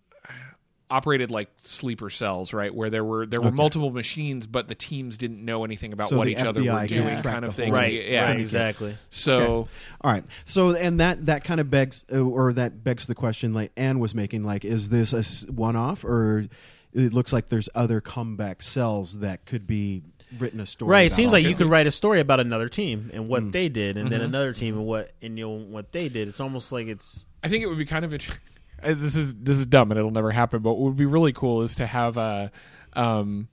operated 0.92 1.30
like 1.30 1.48
sleeper 1.56 2.10
cells, 2.10 2.52
right? 2.52 2.74
Where 2.74 2.90
there 2.90 3.04
were 3.04 3.26
there 3.26 3.40
were 3.40 3.48
Okay. 3.48 3.56
multiple 3.56 3.90
machines, 3.90 4.46
but 4.46 4.68
the 4.68 4.74
teams 4.74 5.16
didn't 5.16 5.44
know 5.44 5.64
anything 5.64 5.92
about 5.92 6.10
So 6.10 6.16
what 6.18 6.24
the 6.26 6.32
each 6.32 6.38
other 6.38 6.60
were 6.62 6.86
doing, 6.86 7.16
could 7.16 7.24
kind 7.24 7.44
of 7.44 7.54
thing. 7.54 7.72
right, 7.72 7.92
Yeah. 7.92 8.26
right, 8.26 8.38
exactly. 8.40 8.96
So 9.10 9.34
Okay. 9.34 9.70
All 10.02 10.12
right. 10.12 10.24
So 10.44 10.70
and 10.74 11.00
that 11.00 11.26
that 11.26 11.44
kind 11.44 11.60
of 11.60 11.70
begs 11.70 12.04
uh, 12.12 12.18
or 12.20 12.52
that 12.52 12.84
begs 12.84 13.06
the 13.06 13.14
question 13.14 13.52
like 13.54 13.72
Anne 13.76 13.98
was 13.98 14.14
making 14.14 14.44
like 14.44 14.64
is 14.64 14.90
this 14.90 15.12
a 15.12 15.50
one-off 15.52 16.04
or 16.04 16.46
it 16.92 17.12
looks 17.14 17.32
like 17.32 17.48
there's 17.48 17.68
other 17.74 18.00
comeback 18.02 18.60
cells 18.62 19.20
that 19.20 19.46
could 19.46 19.66
be 19.66 20.02
written 20.38 20.60
a 20.60 20.66
story 20.66 20.90
Right. 20.90 21.06
It 21.06 21.12
seems 21.12 21.32
like 21.32 21.44
you 21.46 21.54
could 21.54 21.66
write 21.68 21.86
a 21.86 21.90
story 21.90 22.20
about 22.20 22.40
another 22.40 22.68
team 22.68 23.10
and 23.14 23.28
what 23.28 23.42
Mm. 23.42 23.52
they 23.52 23.68
did, 23.68 23.96
and 23.96 24.10
then 24.10 24.20
Mm-hmm. 24.20 24.28
another 24.28 24.52
team 24.52 24.76
and 24.76 24.86
what 24.86 25.10
and 25.22 25.38
you 25.38 25.46
know 25.46 25.50
what 25.52 25.92
they 25.92 26.08
did. 26.08 26.28
It's 26.28 26.40
almost 26.40 26.70
like 26.72 26.86
it's 26.88 27.26
I 27.42 27.48
think 27.48 27.62
it 27.64 27.66
would 27.66 27.78
be 27.78 27.86
kind 27.86 28.04
of 28.04 28.12
interesting. 28.12 28.40
This 28.82 29.16
is 29.16 29.34
this 29.34 29.58
is 29.58 29.66
dumb 29.66 29.90
and 29.90 29.98
it'll 29.98 30.10
never 30.10 30.30
happen. 30.30 30.62
But 30.62 30.74
what 30.74 30.80
would 30.80 30.96
be 30.96 31.06
really 31.06 31.32
cool 31.32 31.62
is 31.62 31.74
to 31.76 31.86
have 31.86 32.18
uh, 32.18 32.48
um, 32.94 33.48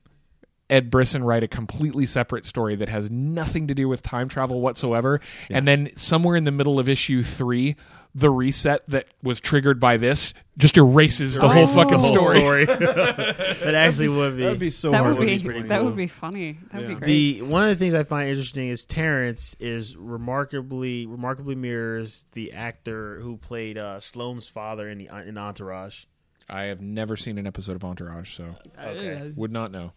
Ed 0.69 0.91
Brisson 0.91 1.23
write 1.23 1.43
a 1.43 1.47
completely 1.47 2.05
separate 2.05 2.45
story 2.45 2.75
that 2.75 2.89
has 2.89 3.09
nothing 3.09 3.67
to 3.67 3.73
do 3.73 3.89
with 3.89 4.01
time 4.01 4.27
travel 4.27 4.61
whatsoever, 4.61 5.19
and 5.49 5.67
then 5.67 5.89
somewhere 5.95 6.35
in 6.35 6.43
the 6.43 6.51
middle 6.51 6.79
of 6.79 6.87
issue 6.87 7.23
three, 7.23 7.75
the 8.15 8.29
reset 8.29 8.83
that 8.87 9.05
was 9.21 9.39
triggered 9.39 9.79
by 9.79 9.95
this 9.97 10.33
just 10.57 10.77
erases 10.77 11.35
the 11.35 11.47
whole 11.47 11.63
Oh. 11.63 11.65
fucking 11.67 11.99
the 11.99 11.99
whole 11.99 12.17
story. 12.17 12.39
story. 12.39 12.65
that 12.65 13.73
actually 13.75 14.09
would 14.09 14.35
be. 14.35 14.43
That'd 14.43 14.59
be 14.59 14.69
so 14.71 14.91
That 14.91 15.03
hard. 15.03 15.17
would 15.17 15.27
be 15.27 15.37
be 15.37 15.61
that 15.61 15.77
cool. 15.77 15.85
would 15.85 15.95
be 15.95 16.07
funny. 16.07 16.57
That 16.71 16.79
would 16.79 16.87
be 16.87 16.95
great. 16.95 17.05
The 17.07 17.41
one 17.43 17.63
of 17.63 17.69
the 17.69 17.75
things 17.75 17.93
I 17.93 18.03
find 18.03 18.29
interesting 18.29 18.67
is 18.69 18.83
Terrence 18.83 19.55
is 19.59 19.95
remarkably 19.95 21.05
remarkably 21.05 21.55
mirrors 21.55 22.25
the 22.33 22.53
actor 22.53 23.19
who 23.21 23.37
played 23.37 23.77
uh, 23.77 23.99
Sloane's 23.99 24.47
father 24.47 24.89
in 24.89 24.97
the 24.97 25.09
in 25.27 25.37
Entourage. 25.37 26.05
I 26.49 26.63
have 26.63 26.81
never 26.81 27.15
seen 27.15 27.37
an 27.37 27.45
episode 27.45 27.75
of 27.75 27.83
Entourage, 27.85 28.35
so 28.35 28.55
Okay. 28.83 29.31
would 29.35 29.51
not 29.51 29.71
know. 29.71 29.93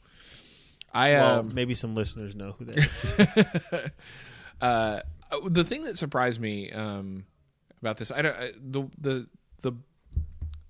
I 0.93 1.13
Well, 1.13 1.41
um, 1.41 1.51
maybe 1.55 1.75
some 1.75 1.95
listeners 1.95 2.37
know 2.37 2.55
who 2.59 2.67
that 2.67 2.77
is. 2.77 3.91
uh, 4.61 5.01
the 5.49 5.65
thing 5.65 5.85
that 5.85 5.97
surprised 5.97 6.41
me 6.41 6.71
um, 6.71 7.25
about 7.83 7.99
this, 7.99 8.11
I 8.11 8.23
don't, 8.23 8.37
I, 8.37 8.53
the 8.61 8.83
the 8.99 9.27
the 9.63 9.73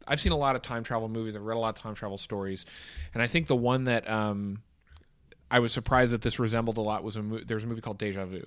I've 0.06 0.20
seen 0.20 0.32
a 0.32 0.36
lot 0.36 0.56
of 0.56 0.62
time 0.62 0.82
travel 0.82 1.08
movies. 1.08 1.36
I've 1.36 1.42
read 1.44 1.56
a 1.56 1.60
lot 1.60 1.76
of 1.76 1.82
time 1.82 1.94
travel 1.94 2.18
stories, 2.18 2.66
and 3.14 3.22
I 3.22 3.26
think 3.28 3.46
the 3.46 3.54
one 3.56 3.84
that 3.84 4.08
um, 4.10 4.62
I 5.50 5.60
was 5.60 5.72
surprised 5.72 6.12
that 6.12 6.22
this 6.22 6.38
resembled 6.38 6.76
a 6.78 6.80
lot 6.80 7.04
was 7.04 7.14
a 7.16 7.22
mo- 7.22 7.40
there 7.46 7.56
was 7.56 7.64
a 7.64 7.66
movie 7.68 7.80
called 7.82 7.98
Deja 7.98 8.24
Vu. 8.24 8.38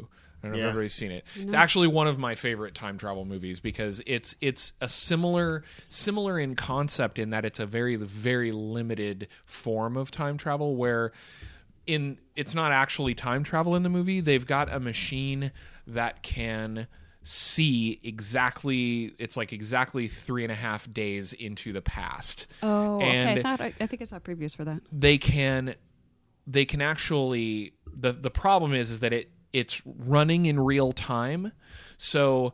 I 0.44 0.48
don't 0.48 0.52
know 0.52 0.58
if 0.58 0.64
Yeah. 0.64 0.70
everybody's 0.70 0.94
seen 0.94 1.12
it. 1.12 1.24
It's 1.36 1.54
actually 1.54 1.88
one 1.88 2.08
of 2.08 2.20
my 2.20 2.36
favorite 2.36 2.76
time 2.76 2.98
travel 2.98 3.24
movies 3.26 3.60
because 3.62 4.02
it's 4.06 4.36
it's 4.42 4.74
a 4.82 4.90
similar 4.90 5.64
similar 5.88 6.38
in 6.40 6.56
concept 6.56 7.18
in 7.20 7.30
that 7.30 7.46
it's 7.46 7.60
a 7.60 7.66
very 7.66 7.96
very 7.96 8.52
limited 8.52 9.28
form 9.46 9.96
of 9.98 10.12
time 10.12 10.38
travel 10.38 10.76
where 10.76 11.14
in 11.88 12.18
it's 12.36 12.54
not 12.54 12.72
actually 12.74 13.16
time 13.16 13.44
travel 13.44 13.76
in 13.76 13.84
the 13.84 13.90
movie. 13.90 14.20
They've 14.20 14.46
got 14.46 14.72
a 14.72 14.80
machine 14.80 15.52
that 15.88 16.22
can 16.22 16.88
see 17.28 18.00
exactly 18.04 19.12
it's 19.18 19.36
like 19.36 19.52
exactly 19.52 20.08
three 20.08 20.44
and 20.44 20.52
a 20.52 20.56
half 20.56 20.92
days 20.94 21.34
into 21.34 21.74
the 21.74 21.82
past 21.82 22.46
oh, 22.62 23.00
and 23.00 23.32
okay. 23.32 23.40
I 23.40 23.42
thought 23.42 23.62
I, 23.62 23.74
I 23.80 23.88
think 23.88 24.04
I 24.04 24.06
saw 24.06 24.20
previews 24.20 24.56
for 24.56 24.64
that. 24.64 24.82
they 24.92 25.18
can 25.18 25.74
they 26.46 26.66
can 26.66 26.82
actually 26.82 27.74
the 27.92 28.12
the 28.12 28.30
problem 28.30 28.74
is 28.76 28.92
is 28.92 29.00
that 29.00 29.12
it 29.12 29.32
it's 29.54 29.82
running 29.86 30.46
in 30.46 30.60
real 30.60 30.92
time 30.92 31.52
so 31.98 32.54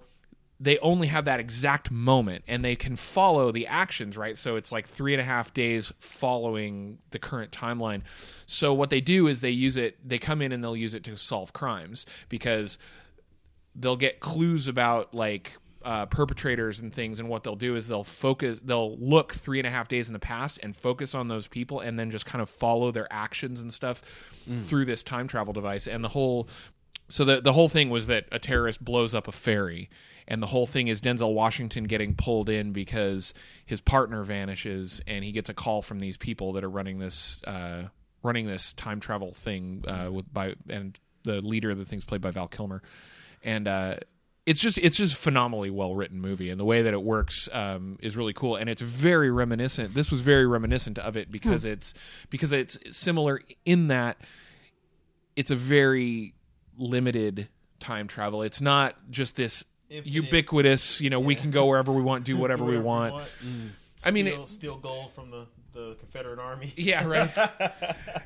they 0.61 0.77
only 0.77 1.07
have 1.07 1.25
that 1.25 1.39
exact 1.39 1.89
moment 1.89 2.43
and 2.47 2.63
they 2.63 2.75
can 2.75 2.95
follow 2.95 3.51
the 3.51 3.65
actions, 3.65 4.15
right? 4.15 4.37
So 4.37 4.57
it's 4.57 4.71
like 4.71 4.85
three 4.87 5.11
and 5.11 5.19
a 5.19 5.23
half 5.23 5.55
days 5.55 5.91
following 5.97 6.99
the 7.09 7.17
current 7.17 7.51
timeline. 7.51 8.03
So 8.45 8.71
what 8.71 8.91
they 8.91 9.01
do 9.01 9.25
is 9.25 9.41
they 9.41 9.49
use 9.49 9.75
it, 9.75 10.07
they 10.07 10.19
come 10.19 10.39
in 10.39 10.51
and 10.51 10.63
they'll 10.63 10.77
use 10.77 10.93
it 10.93 11.03
to 11.05 11.17
solve 11.17 11.51
crimes 11.51 12.05
because 12.29 12.77
they'll 13.75 13.95
get 13.95 14.19
clues 14.19 14.67
about 14.67 15.13
like 15.13 15.57
uh, 15.83 16.05
perpetrators 16.05 16.79
and 16.79 16.93
things 16.93 17.19
and 17.19 17.27
what 17.27 17.43
they'll 17.43 17.55
do 17.55 17.75
is 17.75 17.87
they'll 17.87 18.03
focus 18.03 18.59
they'll 18.59 18.97
look 18.99 19.33
three 19.33 19.59
and 19.59 19.67
a 19.67 19.71
half 19.71 19.87
days 19.87 20.07
in 20.07 20.13
the 20.13 20.19
past 20.19 20.59
and 20.61 20.75
focus 20.75 21.15
on 21.15 21.27
those 21.27 21.47
people 21.47 21.79
and 21.79 21.97
then 21.97 22.11
just 22.11 22.25
kind 22.25 22.41
of 22.41 22.49
follow 22.49 22.91
their 22.91 23.11
actions 23.11 23.61
and 23.61 23.73
stuff 23.73 24.01
through 24.59 24.85
this 24.85 25.01
time 25.01 25.27
travel 25.27 25.53
device. 25.53 25.87
And 25.87 26.03
the 26.03 26.09
whole 26.09 26.47
so 27.07 27.25
the 27.25 27.41
the 27.41 27.53
whole 27.53 27.69
thing 27.69 27.89
was 27.89 28.07
that 28.07 28.25
a 28.31 28.39
terrorist 28.39 28.83
blows 28.83 29.15
up 29.15 29.27
a 29.27 29.31
ferry 29.31 29.89
and 30.27 30.41
the 30.41 30.47
whole 30.47 30.67
thing 30.67 30.87
is 30.87 31.01
Denzel 31.01 31.33
Washington 31.33 31.85
getting 31.85 32.15
pulled 32.15 32.47
in 32.47 32.71
because 32.71 33.33
his 33.65 33.81
partner 33.81 34.23
vanishes 34.23 35.01
and 35.07 35.23
he 35.23 35.31
gets 35.31 35.49
a 35.49 35.53
call 35.53 35.81
from 35.81 35.99
these 35.99 36.15
people 36.15 36.53
that 36.53 36.63
are 36.63 36.69
running 36.69 36.99
this 36.99 37.41
uh, 37.43 37.87
running 38.23 38.45
this 38.45 38.71
time 38.73 38.99
travel 38.99 39.33
thing 39.33 39.83
uh, 39.87 40.11
with 40.11 40.31
by 40.31 40.53
and 40.69 40.99
the 41.23 41.41
leader 41.41 41.71
of 41.71 41.77
the 41.77 41.85
thing's 41.85 42.05
played 42.05 42.21
by 42.21 42.31
Val 42.31 42.47
Kilmer 42.47 42.81
and 43.43 43.67
uh, 43.67 43.95
it's 44.45 44.59
just 44.59 44.77
it's 44.77 44.97
just 44.97 45.13
a 45.13 45.17
phenomenally 45.17 45.69
well 45.69 45.93
written 45.95 46.19
movie 46.19 46.49
and 46.49 46.59
the 46.59 46.65
way 46.65 46.81
that 46.81 46.93
it 46.93 47.01
works 47.01 47.47
um, 47.53 47.97
is 48.01 48.17
really 48.17 48.33
cool. 48.33 48.55
And 48.55 48.69
it's 48.69 48.81
very 48.81 49.31
reminiscent 49.31 49.93
this 49.93 50.09
was 50.11 50.21
very 50.21 50.45
reminiscent 50.47 50.97
of 50.99 51.15
it 51.17 51.29
because 51.29 51.65
it's 51.65 51.93
because 52.29 52.51
it's 52.53 52.77
similar 52.95 53.41
in 53.65 53.87
that 53.87 54.17
it's 55.35 55.51
a 55.51 55.55
very 55.55 56.33
limited 56.77 57.47
time 57.79 58.07
travel. 58.07 58.41
It's 58.41 58.61
not 58.61 58.95
just 59.09 59.35
this 59.35 59.63
ubiquitous 59.89 61.01
you 61.01 61.09
know 61.09 61.19
we 61.19 61.35
can 61.35 61.51
go 61.51 61.65
wherever 61.65 61.91
we 61.91 62.01
want 62.01 62.23
do 62.25 62.37
whatever 62.43 62.65
we 62.65 62.79
want. 62.79 63.23
I 64.05 64.11
mean, 64.11 64.25
steal, 64.25 64.43
it- 64.43 64.47
steal 64.49 64.75
gold 64.77 65.11
from 65.11 65.29
the, 65.31 65.45
the 65.73 65.95
Confederate 65.99 66.39
Army. 66.39 66.73
Yeah, 66.75 67.05
right. 67.07 67.31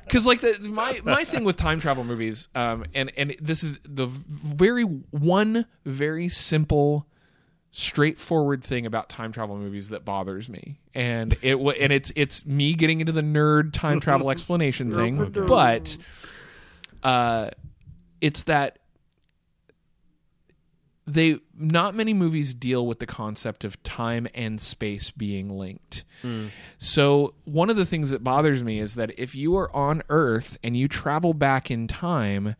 Because 0.04 0.26
like 0.26 0.40
the, 0.40 0.68
my 0.70 1.00
my 1.04 1.24
thing 1.24 1.44
with 1.44 1.56
time 1.56 1.80
travel 1.80 2.04
movies, 2.04 2.48
um, 2.54 2.84
and 2.94 3.12
and 3.16 3.36
this 3.40 3.62
is 3.62 3.80
the 3.84 4.06
very 4.06 4.82
one 4.84 5.66
very 5.84 6.28
simple, 6.28 7.06
straightforward 7.70 8.64
thing 8.64 8.86
about 8.86 9.08
time 9.08 9.32
travel 9.32 9.56
movies 9.56 9.90
that 9.90 10.04
bothers 10.04 10.48
me, 10.48 10.78
and 10.94 11.34
it 11.42 11.56
and 11.56 11.92
it's 11.92 12.12
it's 12.16 12.44
me 12.46 12.74
getting 12.74 13.00
into 13.00 13.12
the 13.12 13.22
nerd 13.22 13.72
time 13.72 14.00
travel 14.00 14.30
explanation 14.30 14.90
thing, 14.92 15.30
but 15.46 15.96
uh, 17.02 17.50
it's 18.20 18.44
that 18.44 18.78
they 21.06 21.38
not 21.58 21.94
many 21.94 22.14
movies 22.14 22.54
deal 22.54 22.86
with 22.86 22.98
the 22.98 23.06
concept 23.06 23.64
of 23.64 23.82
time 23.82 24.26
and 24.34 24.60
space 24.60 25.10
being 25.10 25.48
linked. 25.48 26.04
Hmm. 26.22 26.48
So 26.78 27.34
one 27.44 27.70
of 27.70 27.76
the 27.76 27.86
things 27.86 28.10
that 28.10 28.22
bothers 28.22 28.62
me 28.62 28.78
is 28.78 28.94
that 28.94 29.18
if 29.18 29.34
you 29.34 29.56
are 29.56 29.74
on 29.74 30.02
Earth 30.08 30.58
and 30.62 30.76
you 30.76 30.88
travel 30.88 31.34
back 31.34 31.70
in 31.70 31.88
time, 31.88 32.56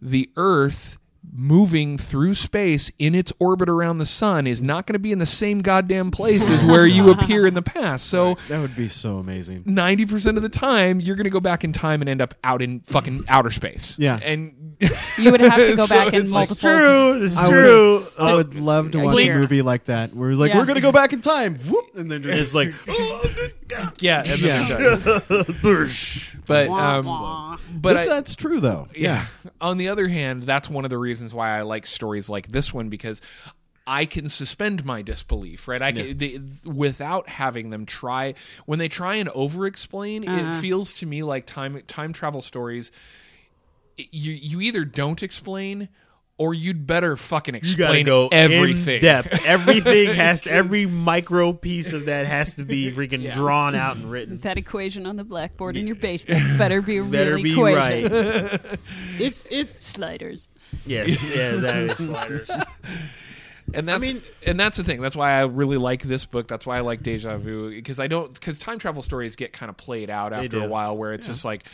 the 0.00 0.30
Earth 0.36 0.98
moving 1.34 1.96
through 1.96 2.34
space 2.34 2.90
in 2.98 3.14
its 3.14 3.32
orbit 3.38 3.68
around 3.68 3.98
the 3.98 4.04
sun 4.04 4.46
is 4.46 4.60
not 4.60 4.86
going 4.86 4.94
to 4.94 4.98
be 4.98 5.12
in 5.12 5.18
the 5.18 5.26
same 5.26 5.60
goddamn 5.60 6.10
place 6.10 6.50
as 6.50 6.64
where 6.64 6.86
you 6.86 7.10
appear 7.12 7.46
in 7.46 7.54
the 7.54 7.62
past. 7.62 8.06
So 8.06 8.36
That 8.48 8.60
would 8.60 8.74
be 8.76 8.88
so 8.88 9.18
amazing. 9.18 9.62
ninety 9.64 10.04
percent 10.04 10.36
of 10.36 10.42
the 10.42 10.48
time, 10.48 11.00
you're 11.00 11.16
going 11.16 11.24
to 11.24 11.30
go 11.30 11.40
back 11.40 11.64
in 11.64 11.72
time 11.72 12.02
and 12.02 12.08
end 12.08 12.20
up 12.20 12.34
out 12.42 12.60
in 12.60 12.80
fucking 12.80 13.24
outer 13.28 13.50
space. 13.50 13.96
Yeah. 13.98 14.16
and 14.22 14.76
You 15.18 15.30
would 15.30 15.40
have 15.40 15.56
to 15.56 15.76
go 15.76 15.86
So 15.86 15.94
back 15.94 16.12
in 16.12 16.22
it's 16.22 16.32
like, 16.32 16.48
multiple. 16.48 16.70
True, 16.78 17.18
this 17.20 17.32
is 17.32 17.38
I 17.38 17.48
true. 17.48 17.98
would, 17.98 18.06
I 18.18 18.34
would 18.34 18.54
love 18.56 18.90
to 18.92 19.00
watch 19.04 19.18
hear. 19.18 19.36
a 19.36 19.40
movie 19.40 19.62
like 19.62 19.84
that 19.84 20.14
where 20.14 20.30
it's 20.30 20.40
like 20.40 20.52
Yeah. 20.52 20.58
we're 20.58 20.66
gonna 20.66 20.80
go 20.80 20.92
back 20.92 21.12
in 21.12 21.20
time, 21.20 21.54
whoop, 21.56 21.94
and 21.94 22.10
then 22.10 22.24
It's 22.24 22.54
like, 22.54 22.74
oh, 22.88 23.22
yeah, 24.00 24.18
and 24.18 24.26
then 24.26 24.68
Yeah. 24.68 24.96
they're 24.96 25.44
done. 25.44 25.90
but 26.46 26.68
um, 26.68 27.58
but 27.74 27.94
This- 27.94 28.08
I- 28.08 28.14
that's 28.14 28.34
true 28.36 28.60
though. 28.60 28.88
yeah. 28.96 29.26
On 29.60 29.78
the 29.78 29.88
other 29.88 30.08
hand, 30.08 30.42
that's 30.44 30.68
one 30.68 30.84
of 30.84 30.90
the 30.90 30.98
reasons 30.98 31.32
why 31.34 31.56
I 31.58 31.62
like 31.62 31.86
stories 31.86 32.28
like 32.28 32.48
this 32.48 32.72
one 32.74 32.88
because 32.88 33.20
I 33.86 34.04
can 34.04 34.28
suspend 34.28 34.84
my 34.84 35.02
disbelief, 35.02 35.66
right? 35.66 35.82
I 35.82 35.90
can 35.92 36.16
the, 36.16 36.40
without 36.64 37.28
having 37.28 37.70
them 37.70 37.84
try 37.86 38.34
when 38.66 38.78
they 38.78 38.88
try 38.88 39.16
and 39.16 39.28
over-explain. 39.30 40.22
It 40.24 40.28
Uh-huh. 40.28 40.60
feels 40.60 40.92
to 40.94 41.06
me 41.06 41.22
like 41.24 41.46
time 41.46 41.80
time 41.86 42.12
travel 42.12 42.40
stories. 42.42 42.92
it- 43.96 44.08
You 44.12 44.32
you 44.32 44.60
either 44.60 44.84
don't 44.84 45.22
explain. 45.22 45.88
Or 46.38 46.54
you'd 46.54 46.86
better 46.86 47.16
fucking 47.16 47.54
you 47.54 47.60
gotta 47.60 47.98
explain 47.98 48.06
go 48.06 48.28
everything. 48.32 48.96
in 48.96 49.00
depth. 49.02 49.44
Everything 49.46 50.14
has 50.14 50.42
to, 50.42 50.50
every 50.52 50.86
micro 50.86 51.52
piece 51.52 51.92
of 51.92 52.06
that 52.06 52.26
has 52.26 52.54
to 52.54 52.64
be 52.64 52.90
freaking 52.96 53.22
Yeah. 53.22 53.30
drawn 53.32 53.74
out 53.76 53.96
and 53.96 54.10
written. 54.10 54.38
That 54.38 54.56
equation 54.58 55.06
on 55.06 55.16
the 55.16 55.24
blackboard 55.24 55.76
in 55.76 55.86
your 55.86 55.94
basement 55.94 56.58
better 56.58 56.82
be 56.82 56.96
a 56.96 57.04
Better 57.04 57.34
real 57.34 57.42
be 57.44 57.52
equation. 57.52 58.10
right. 58.12 58.78
it's 59.20 59.46
it's 59.50 59.86
Sliders. 59.86 60.48
yes, 60.86 61.22
yeah, 61.22 61.52
that 61.56 61.76
is 61.76 61.96
sliders. 62.06 62.48
and 63.74 63.88
that's 63.88 64.08
mean- 64.08 64.22
and 64.44 64.58
that's 64.58 64.76
the 64.78 64.84
thing. 64.84 65.00
That's 65.00 65.14
why 65.14 65.32
I 65.32 65.42
really 65.42 65.76
like 65.76 66.02
this 66.02 66.24
book. 66.24 66.48
That's 66.48 66.66
why 66.66 66.78
I 66.78 66.80
like 66.80 67.02
Deja 67.02 67.36
Vu 67.36 67.70
because 67.70 68.00
I 68.00 68.06
don't 68.06 68.32
because 68.32 68.58
time 68.58 68.78
travel 68.78 69.02
stories 69.02 69.36
get 69.36 69.52
kind 69.52 69.70
of 69.70 69.76
played 69.76 70.10
out 70.10 70.32
after 70.32 70.62
a 70.62 70.66
while 70.66 70.96
where 70.96 71.12
it's 71.12 71.26
just 71.26 71.44
like. 71.44 71.64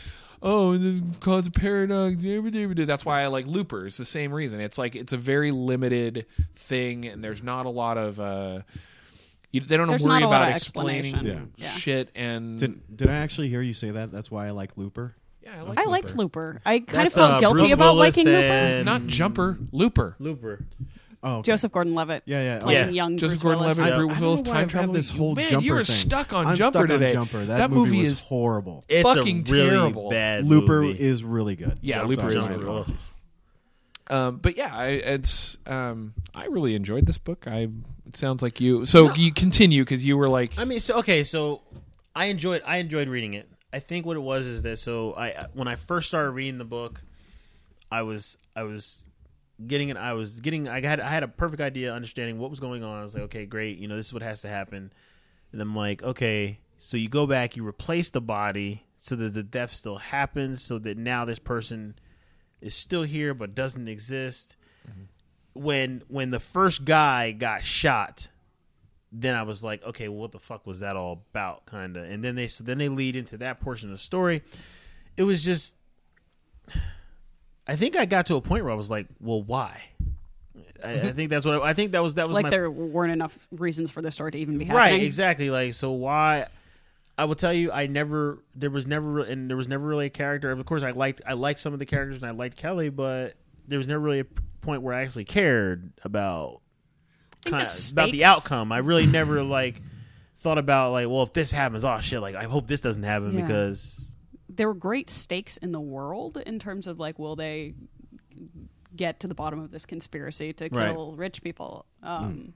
Oh, 0.42 0.72
and 0.72 0.82
this 1.02 1.16
cause 1.18 1.46
a 1.46 1.50
paradox. 1.50 2.16
That's 2.22 3.04
why 3.04 3.22
I 3.22 3.26
like 3.26 3.46
Looper. 3.46 3.86
It's 3.86 3.96
the 3.96 4.04
same 4.04 4.32
reason. 4.32 4.60
It's 4.60 4.78
like 4.78 4.94
it's 4.96 5.12
a 5.12 5.16
very 5.16 5.50
limited 5.50 6.26
thing, 6.54 7.06
and 7.06 7.22
there's 7.22 7.42
not 7.42 7.66
a 7.66 7.70
lot 7.70 7.98
of. 7.98 8.20
uh 8.20 8.60
you, 9.50 9.62
They 9.62 9.76
don't 9.78 9.88
There's 9.88 10.04
worry 10.04 10.20
not 10.20 10.26
a 10.26 10.28
lot 10.28 10.42
about 10.42 10.52
explaining. 10.56 11.24
Yeah. 11.24 11.40
Yeah. 11.56 11.68
shit. 11.70 12.10
And 12.14 12.58
Did, 12.58 12.96
did 12.96 13.08
I 13.08 13.14
actually 13.14 13.48
hear 13.48 13.62
you 13.62 13.72
say 13.72 13.90
that? 13.92 14.12
That's 14.12 14.30
why 14.30 14.46
I 14.46 14.50
like 14.50 14.76
Looper. 14.76 15.14
yeah, 15.42 15.52
I, 15.58 15.62
like 15.62 15.78
I 15.78 15.80
Looper. 15.80 15.90
liked 15.90 16.16
Looper. 16.16 16.60
I 16.66 16.78
kind 16.80 16.86
That's, 17.06 17.16
of 17.16 17.20
felt 17.20 17.32
uh, 17.32 17.40
guilty 17.40 17.58
Bruce 17.60 17.72
about 17.72 17.94
Willis 17.94 18.16
liking 18.18 18.30
Looper. 18.30 18.84
Not 18.84 19.06
Jumper, 19.06 19.58
Looper. 19.72 20.16
Looper. 20.18 20.64
Oh, 21.22 21.36
okay. 21.38 21.50
Joseph 21.52 21.72
Gordon-Levitt. 21.72 22.22
Yeah, 22.26 22.42
yeah. 22.42 22.58
Playing 22.60 22.86
Yeah. 22.86 22.90
young 22.92 23.16
Joseph 23.18 23.40
Bruce 23.40 23.54
Gordon-Levitt, 23.58 23.86
Yeah. 23.88 23.96
Bruce 23.96 24.20
Willis, 24.20 24.40
know 24.42 24.52
time 24.52 24.56
I've 24.62 24.68
travel. 24.68 24.94
this 24.94 25.10
whole 25.10 25.34
Man, 25.34 25.50
jumper 25.50 25.64
you 25.66 25.76
are 25.76 25.82
thing. 25.84 25.96
stuck 25.96 26.32
on 26.32 26.46
I'm 26.46 26.56
Jumper 26.56 26.78
stuck 26.78 26.88
today. 26.88 27.08
On 27.08 27.12
jumper. 27.26 27.44
That, 27.44 27.58
That 27.58 27.70
movie, 27.70 27.96
movie 27.96 28.02
is 28.06 28.22
horrible. 28.22 28.84
It's 28.88 29.02
Fucking 29.02 29.44
a 29.48 29.52
really 29.52 29.70
terrible. 29.70 30.10
bad 30.10 30.46
Looper 30.46 30.82
movie. 30.82 31.00
is 31.02 31.24
really 31.24 31.56
good. 31.56 31.76
Yeah, 31.80 31.96
Sorry, 31.96 32.08
Looper 32.08 32.28
is 32.28 32.34
really 32.36 32.64
good. 32.64 32.96
Um, 34.10 34.36
but 34.38 34.56
yeah, 34.56 34.74
I, 34.74 34.86
it's 34.88 35.58
um, 35.66 36.14
I 36.34 36.46
really 36.46 36.74
enjoyed 36.74 37.04
this 37.04 37.18
book. 37.18 37.46
I 37.46 37.68
it 38.06 38.16
sounds 38.16 38.42
like 38.42 38.60
you. 38.60 38.86
So 38.86 39.12
you 39.14 39.32
continue 39.32 39.82
because 39.84 40.04
you 40.04 40.16
were 40.16 40.28
like, 40.30 40.52
I 40.58 40.64
mean, 40.64 40.80
so 40.80 40.98
okay, 41.00 41.24
so 41.24 41.62
I 42.16 42.26
enjoyed 42.26 42.62
I 42.64 42.78
enjoyed 42.78 43.08
reading 43.08 43.34
it. 43.34 43.50
I 43.70 43.80
think 43.80 44.06
what 44.06 44.16
it 44.16 44.20
was 44.20 44.46
is 44.46 44.62
that 44.62 44.78
so 44.78 45.14
I 45.14 45.46
when 45.52 45.68
I 45.68 45.74
first 45.76 46.08
started 46.08 46.30
reading 46.30 46.56
the 46.56 46.64
book, 46.64 47.02
I 47.90 48.00
was 48.02 48.38
I 48.56 48.62
was 48.62 49.04
getting 49.66 49.88
it. 49.88 49.96
I 49.96 50.12
was 50.12 50.40
getting 50.40 50.68
I 50.68 50.80
had 50.80 51.00
I 51.00 51.08
had 51.08 51.22
a 51.22 51.28
perfect 51.28 51.60
idea, 51.60 51.92
understanding 51.92 52.38
what 52.38 52.50
was 52.50 52.60
going 52.60 52.84
on. 52.84 53.00
I 53.00 53.02
was 53.02 53.14
like, 53.14 53.24
okay, 53.24 53.46
great, 53.46 53.78
you 53.78 53.88
know, 53.88 53.96
this 53.96 54.06
is 54.06 54.12
what 54.12 54.22
has 54.22 54.42
to 54.42 54.48
happen. 54.48 54.92
And 55.52 55.60
I'm 55.60 55.74
like, 55.74 56.02
okay, 56.02 56.60
so 56.76 56.96
you 56.96 57.08
go 57.08 57.26
back, 57.26 57.56
you 57.56 57.66
replace 57.66 58.10
the 58.10 58.20
body 58.20 58.84
so 58.98 59.16
that 59.16 59.34
the 59.34 59.42
death 59.42 59.70
still 59.70 59.96
happens, 59.96 60.62
so 60.62 60.78
that 60.78 60.98
now 60.98 61.24
this 61.24 61.38
person 61.38 61.94
is 62.60 62.74
still 62.74 63.02
here 63.02 63.34
but 63.34 63.54
doesn't 63.54 63.88
exist. 63.88 64.56
Mm-hmm. 64.88 65.62
When 65.62 66.02
when 66.08 66.30
the 66.30 66.40
first 66.40 66.84
guy 66.84 67.32
got 67.32 67.64
shot, 67.64 68.28
then 69.10 69.34
I 69.34 69.42
was 69.42 69.64
like, 69.64 69.84
okay, 69.84 70.08
well, 70.08 70.20
what 70.20 70.32
the 70.32 70.38
fuck 70.38 70.66
was 70.66 70.80
that 70.80 70.96
all 70.96 71.24
about, 71.30 71.66
kind 71.66 71.96
of? 71.96 72.04
And 72.04 72.22
then 72.22 72.34
they 72.36 72.46
so 72.46 72.62
then 72.62 72.78
they 72.78 72.88
lead 72.88 73.16
into 73.16 73.38
that 73.38 73.60
portion 73.60 73.88
of 73.88 73.94
the 73.94 73.98
story. 73.98 74.42
It 75.16 75.24
was 75.24 75.44
just, 75.44 75.74
I 77.68 77.76
think 77.76 77.96
I 77.96 78.06
got 78.06 78.26
to 78.26 78.36
a 78.36 78.40
point 78.40 78.64
where 78.64 78.72
I 78.72 78.76
was 78.76 78.90
like, 78.90 79.06
well, 79.20 79.42
why? 79.42 79.82
I, 80.82 80.92
I 80.92 80.96
mm-hmm. 80.96 81.08
think 81.10 81.30
that's 81.30 81.44
what 81.44 81.62
I, 81.62 81.70
I 81.70 81.72
think 81.74 81.92
that 81.92 82.02
was 82.02 82.14
that 82.14 82.26
was 82.26 82.34
Like 82.34 82.44
my 82.44 82.50
there 82.50 82.70
weren't 82.70 83.12
enough 83.12 83.36
reasons 83.50 83.90
for 83.90 84.00
the 84.00 84.10
story 84.10 84.32
to 84.32 84.38
even 84.38 84.58
be 84.58 84.64
happening. 84.64 84.94
right 84.94 85.02
exactly 85.02 85.50
like 85.50 85.74
so 85.74 85.90
why 85.90 86.46
i 87.16 87.24
will 87.24 87.34
tell 87.34 87.52
you 87.52 87.72
i 87.72 87.88
never 87.88 88.38
there 88.54 88.70
was 88.70 88.86
never 88.86 89.20
and 89.20 89.50
there 89.50 89.56
was 89.56 89.66
never 89.66 89.86
really 89.86 90.06
a 90.06 90.10
character 90.10 90.52
of 90.52 90.64
course 90.64 90.84
i 90.84 90.92
liked 90.92 91.20
i 91.26 91.32
liked 91.32 91.58
some 91.58 91.72
of 91.72 91.80
the 91.80 91.86
characters 91.86 92.22
and 92.22 92.26
i 92.26 92.30
liked 92.30 92.56
kelly 92.56 92.90
but 92.90 93.34
there 93.66 93.78
was 93.78 93.88
never 93.88 94.00
really 94.00 94.20
a 94.20 94.26
point 94.60 94.82
where 94.82 94.94
i 94.94 95.02
actually 95.02 95.24
cared 95.24 95.92
about 96.04 96.60
kinda, 97.44 97.64
the 97.64 97.88
about 97.92 98.12
the 98.12 98.24
outcome 98.24 98.70
i 98.70 98.78
really 98.78 99.06
never 99.06 99.42
like 99.42 99.82
thought 100.38 100.58
about 100.58 100.92
like 100.92 101.08
well 101.08 101.24
if 101.24 101.32
this 101.32 101.50
happens 101.50 101.84
oh 101.84 101.98
shit 102.00 102.20
like 102.20 102.36
i 102.36 102.44
hope 102.44 102.68
this 102.68 102.80
doesn't 102.80 103.02
happen 103.02 103.32
Yeah. 103.32 103.40
because 103.40 104.07
There 104.58 104.68
were 104.68 104.74
great 104.74 105.08
stakes 105.08 105.56
in 105.56 105.72
the 105.72 105.80
world 105.80 106.36
in 106.44 106.58
terms 106.58 106.86
of 106.86 106.98
like, 107.00 107.18
will 107.18 107.34
they 107.36 107.72
get 108.94 109.20
to 109.20 109.26
the 109.28 109.34
bottom 109.34 109.60
of 109.60 109.70
this 109.70 109.86
conspiracy 109.86 110.52
to 110.54 110.68
Right. 110.70 110.92
kill 110.92 111.14
rich 111.16 111.42
people, 111.42 111.86
um, 112.02 112.52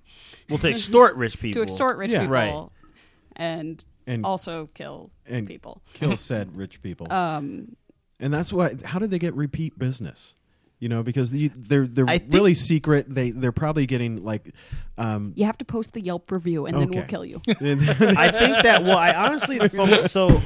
well 0.50 0.58
to 0.58 0.68
extort 0.68 1.16
rich 1.16 1.38
people 1.40 1.60
to 1.60 1.62
extort 1.62 1.96
rich 1.96 2.10
Yeah. 2.10 2.20
people, 2.22 2.32
Right. 2.32 2.68
and, 3.36 3.84
And- 4.06 4.24
also 4.26 4.68
kill 4.74 5.10
and- 5.26 5.46
people. 5.46 5.80
Kill 5.94 6.16
said 6.30 6.56
rich 6.56 6.82
people. 6.82 7.10
Um, 7.12 7.76
and 8.20 8.32
that's 8.34 8.52
why. 8.52 8.74
How 8.84 8.98
did 8.98 9.10
they 9.10 9.18
get 9.18 9.34
repeat 9.34 9.78
business? 9.78 10.36
You 10.82 10.88
know, 10.88 11.04
because 11.04 11.30
the, 11.30 11.46
they're 11.54 11.86
they're 11.86 12.04
think- 12.04 12.24
really 12.34 12.54
secret. 12.54 13.06
They 13.08 13.30
they're 13.30 13.52
probably 13.52 13.86
getting 13.86 14.24
like, 14.24 14.52
um, 14.98 15.32
You 15.36 15.44
have 15.44 15.56
to 15.58 15.64
post 15.64 15.92
the 15.92 16.00
Yelp 16.00 16.28
review, 16.32 16.66
and 16.66 16.76
then 16.76 16.90
we'll 16.90 17.04
kill 17.04 17.24
you. 17.24 17.40
I 17.48 17.54
think 17.54 18.64
that. 18.64 18.82
Well, 18.82 18.98
I 18.98 19.14
honestly 19.14 19.60
from, 19.68 20.08
so. 20.08 20.42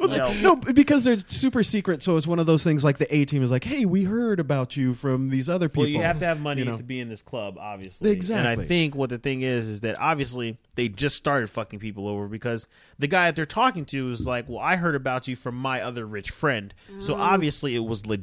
No. 0.00 0.32
no, 0.34 0.56
because 0.56 1.02
they're 1.04 1.18
super 1.18 1.64
secret. 1.64 2.04
So 2.04 2.16
it's 2.16 2.26
one 2.26 2.38
of 2.38 2.46
those 2.46 2.62
things 2.62 2.84
like 2.84 2.98
the 2.98 3.12
A 3.14 3.24
team 3.24 3.42
is 3.42 3.50
like, 3.50 3.64
hey, 3.64 3.84
we 3.84 4.04
heard 4.04 4.38
about 4.38 4.76
you 4.76 4.94
from 4.94 5.30
these 5.30 5.48
other 5.48 5.68
people. 5.68 5.82
Well, 5.82 5.90
you 5.90 6.02
have 6.02 6.18
to 6.20 6.24
have 6.24 6.40
money 6.40 6.60
you 6.60 6.66
know. 6.66 6.76
to 6.76 6.82
be 6.84 7.00
in 7.00 7.08
this 7.08 7.22
club, 7.22 7.58
obviously. 7.58 8.10
Exactly. 8.10 8.48
And 8.52 8.60
I 8.60 8.64
think 8.64 8.94
what 8.94 9.10
the 9.10 9.18
thing 9.18 9.42
is 9.42 9.66
is 9.68 9.80
that 9.80 9.98
obviously 10.00 10.56
they 10.76 10.88
just 10.88 11.16
started 11.16 11.50
fucking 11.50 11.78
people 11.80 12.06
over 12.06 12.28
because 12.28 12.68
the 12.98 13.06
guy 13.08 13.26
that 13.26 13.36
they're 13.36 13.44
talking 13.44 13.84
to 13.86 14.10
is 14.10 14.26
like, 14.26 14.48
"Well, 14.48 14.60
I 14.60 14.76
heard 14.76 14.94
about 14.94 15.26
you 15.26 15.34
from 15.36 15.56
my 15.56 15.82
other 15.82 16.06
rich 16.06 16.30
friend." 16.30 16.72
So 17.00 17.16
obviously 17.16 17.74
it 17.74 17.80
was 17.84 18.06
legit. 18.06 18.19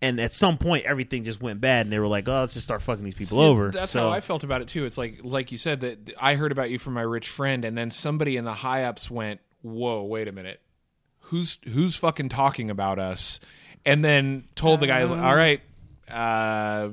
And 0.00 0.20
at 0.20 0.32
some 0.32 0.58
point, 0.58 0.84
everything 0.84 1.24
just 1.24 1.42
went 1.42 1.60
bad, 1.60 1.86
and 1.86 1.92
they 1.92 1.98
were 1.98 2.06
like, 2.06 2.28
"Oh, 2.28 2.40
let's 2.40 2.54
just 2.54 2.64
start 2.64 2.82
fucking 2.82 3.04
these 3.04 3.16
people 3.16 3.38
See, 3.38 3.42
over." 3.44 3.72
That's 3.72 3.90
so, 3.90 4.00
how 4.00 4.10
I 4.10 4.20
felt 4.20 4.44
about 4.44 4.62
it 4.62 4.68
too. 4.68 4.84
It's 4.84 4.96
like 4.96 5.20
like 5.24 5.50
you 5.50 5.58
said 5.58 5.80
that 5.80 6.12
I 6.20 6.36
heard 6.36 6.52
about 6.52 6.70
you 6.70 6.78
from 6.78 6.94
my 6.94 7.02
rich 7.02 7.28
friend, 7.28 7.64
and 7.64 7.76
then 7.76 7.90
somebody 7.90 8.36
in 8.36 8.44
the 8.44 8.54
high 8.54 8.84
ups 8.84 9.10
went, 9.10 9.40
"Whoa, 9.62 10.04
wait 10.04 10.28
a 10.28 10.32
minute, 10.32 10.60
who's 11.22 11.58
who's 11.68 11.96
fucking 11.96 12.28
talking 12.28 12.70
about 12.70 13.00
us?" 13.00 13.40
And 13.84 14.04
then 14.04 14.44
told 14.54 14.78
the 14.78 14.86
guy, 14.86 15.02
Uh. 15.02 15.20
"All 15.20 15.34
right, 15.34 15.60
uh, 16.08 16.90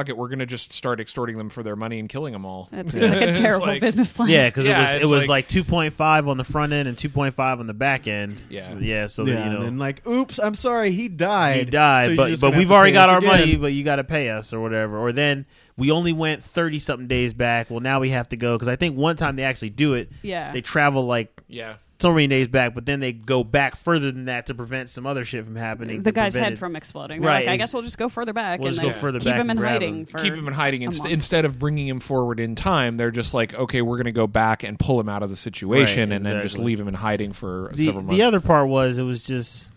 fuck 0.00 0.08
it, 0.08 0.16
we're 0.16 0.28
gonna 0.28 0.46
just 0.46 0.72
start 0.72 1.00
extorting 1.00 1.36
them 1.38 1.48
for 1.50 1.62
their 1.62 1.76
money 1.76 1.98
and 1.98 2.08
killing 2.08 2.32
them 2.32 2.44
all." 2.46 2.68
That 2.70 2.88
seems 2.88 3.10
like 3.10 3.20
a 3.20 3.28
It's 3.30 3.38
terrible 3.38 3.66
like- 3.66 3.80
business 3.80 4.10
plan. 4.12 4.28
Yeah, 4.30 4.48
because 4.48 4.66
Yeah, 4.66 4.78
it 4.78 4.80
was 4.80 4.94
it 5.10 5.14
was 5.14 5.28
like- 5.28 5.28
like, 5.28 5.48
two 5.48 5.64
point 5.64 5.92
five 5.94 6.26
on 6.28 6.36
the 6.36 6.44
front 6.44 6.72
end 6.72 6.88
and 6.88 6.96
two 6.96 7.08
point 7.08 7.34
five 7.34 7.60
on 7.60 7.66
the 7.66 7.74
back 7.74 8.06
end. 8.06 8.42
Yeah. 8.48 8.68
So, 8.68 8.78
yeah. 8.78 9.06
So 9.06 9.24
yeah, 9.26 9.44
you 9.44 9.50
know, 9.50 9.56
and 9.58 9.66
then 9.66 9.78
like, 9.78 10.06
oops, 10.06 10.38
I'm 10.38 10.54
sorry, 10.54 10.92
he 10.92 11.08
died. 11.08 11.56
he 11.58 11.64
died, 11.70 12.04
So 12.04 12.10
you're 12.12 12.16
but 12.16 12.28
just 12.30 12.40
but 12.40 12.46
gonna 12.48 12.54
have 12.54 12.60
we've 12.60 12.68
to 12.68 12.74
already 12.74 12.90
pay 12.92 12.94
got 12.94 13.08
us 13.08 13.12
our 13.12 13.18
again. 13.18 13.30
money, 13.30 13.56
but 13.56 13.72
you 13.72 13.84
got 13.84 13.96
to 13.96 14.04
pay 14.04 14.30
us 14.30 14.52
or 14.52 14.60
whatever. 14.60 14.98
Or 14.98 15.12
then 15.12 15.46
we 15.76 15.90
only 15.90 16.12
went 16.12 16.42
thirty 16.42 16.78
something 16.78 17.06
days 17.08 17.32
back. 17.32 17.70
Well, 17.70 17.80
now 17.80 18.00
we 18.00 18.10
have 18.10 18.28
to 18.30 18.36
go 18.36 18.54
because 18.56 18.68
I 18.68 18.76
think 18.76 18.96
one 18.96 19.16
time 19.16 19.36
they 19.36 19.44
actually 19.44 19.70
do 19.70 19.94
it. 19.94 20.10
Yeah. 20.22 20.52
they 20.52 20.60
travel 20.60 21.04
like 21.04 21.30
Yeah, 21.48 21.74
so 22.00 22.12
many 22.12 22.26
days 22.26 22.48
back, 22.48 22.74
but 22.74 22.86
then 22.86 23.00
they 23.00 23.12
go 23.12 23.44
back 23.44 23.76
further 23.76 24.10
than 24.10 24.24
that 24.24 24.46
to 24.46 24.54
prevent 24.54 24.88
some 24.88 25.06
other 25.06 25.24
shit 25.24 25.44
from 25.44 25.54
happening. 25.56 26.02
the 26.02 26.12
guy's 26.12 26.34
head 26.34 26.54
it. 26.54 26.58
from 26.58 26.74
exploding. 26.76 27.20
They're 27.20 27.28
Right, 27.30 27.46
Like, 27.46 27.52
I 27.54 27.56
guess 27.58 27.74
we'll 27.74 27.82
just 27.82 27.98
go 27.98 28.08
further 28.08 28.32
back 28.32 28.60
We'll 28.60 28.68
and 28.68 28.76
just 28.76 28.86
go 28.86 28.92
further 28.92 29.18
keep 29.18 29.26
back 29.26 29.36
him 29.40 29.46
in 29.46 29.50
and 29.50 29.60
grab 29.60 29.72
hiding 29.72 29.98
him. 30.00 30.06
for 30.06 30.18
keep 30.18 30.32
him 30.32 30.48
in 30.48 30.54
hiding 30.54 30.82
a 30.82 30.86
inst- 30.86 31.00
month. 31.00 31.12
instead 31.12 31.44
of 31.44 31.58
bringing 31.58 31.86
him 31.88 32.00
forward 32.00 32.40
in 32.40 32.54
time. 32.54 32.96
They're 32.96 33.10
just 33.10 33.34
like, 33.34 33.54
okay, 33.54 33.82
we're 33.82 33.96
gonna 33.98 34.12
go 34.12 34.26
back 34.26 34.62
and 34.62 34.78
pull 34.78 34.98
him 34.98 35.08
out 35.08 35.22
of 35.22 35.30
the 35.30 35.36
situation, 35.36 36.10
Right, 36.10 36.16
and 36.16 36.24
then 36.24 36.40
just 36.40 36.58
leave 36.58 36.80
him 36.80 36.88
in 36.88 36.94
hiding 36.94 37.32
for 37.32 37.70
the, 37.74 37.84
several 37.84 38.04
months. 38.04 38.16
the 38.18 38.22
other 38.22 38.40
part 38.40 38.68
was 38.68 38.98
it 38.98 39.02
was 39.02 39.24
just 39.24 39.72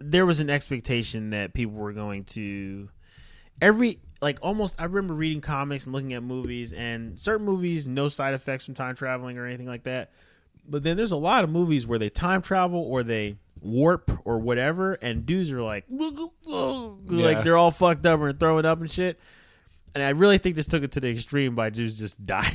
there 0.00 0.26
was 0.26 0.40
an 0.40 0.50
expectation 0.50 1.30
that 1.30 1.52
people 1.54 1.72
were 1.74 1.92
going 1.92 2.24
to 2.24 2.88
every 3.60 3.98
like 4.20 4.38
almost 4.42 4.76
I 4.78 4.84
remember 4.84 5.14
reading 5.14 5.40
comics 5.40 5.84
and 5.86 5.92
looking 5.94 6.12
at 6.12 6.22
movies 6.22 6.72
and 6.72 7.18
certain 7.18 7.44
movies 7.46 7.86
no 7.86 8.08
side 8.08 8.34
effects 8.34 8.64
from 8.64 8.74
time 8.74 8.94
traveling 8.94 9.38
or 9.38 9.46
anything 9.46 9.66
like 9.66 9.84
that. 9.84 10.10
But 10.68 10.82
then 10.82 10.96
there's 10.96 11.12
a 11.12 11.16
lot 11.16 11.44
of 11.44 11.50
movies 11.50 11.86
where 11.86 11.98
they 11.98 12.08
time 12.10 12.42
travel 12.42 12.80
or 12.80 13.02
they 13.02 13.36
warp 13.62 14.10
or 14.24 14.38
whatever 14.38 14.94
and 14.94 15.26
dudes 15.26 15.50
are 15.50 15.62
like 15.62 15.84
like 17.06 17.42
they're 17.42 17.56
all 17.56 17.70
fucked 17.70 18.06
up 18.06 18.20
and 18.20 18.38
throwing 18.38 18.64
up 18.64 18.80
and 18.80 18.90
shit. 18.90 19.18
And 19.94 20.02
I 20.04 20.10
really 20.10 20.36
think 20.36 20.56
this 20.56 20.66
took 20.66 20.82
it 20.82 20.92
to 20.92 21.00
the 21.00 21.08
extreme 21.10 21.54
by 21.54 21.70
dudes 21.70 21.98
just 21.98 22.24
dying. 22.26 22.52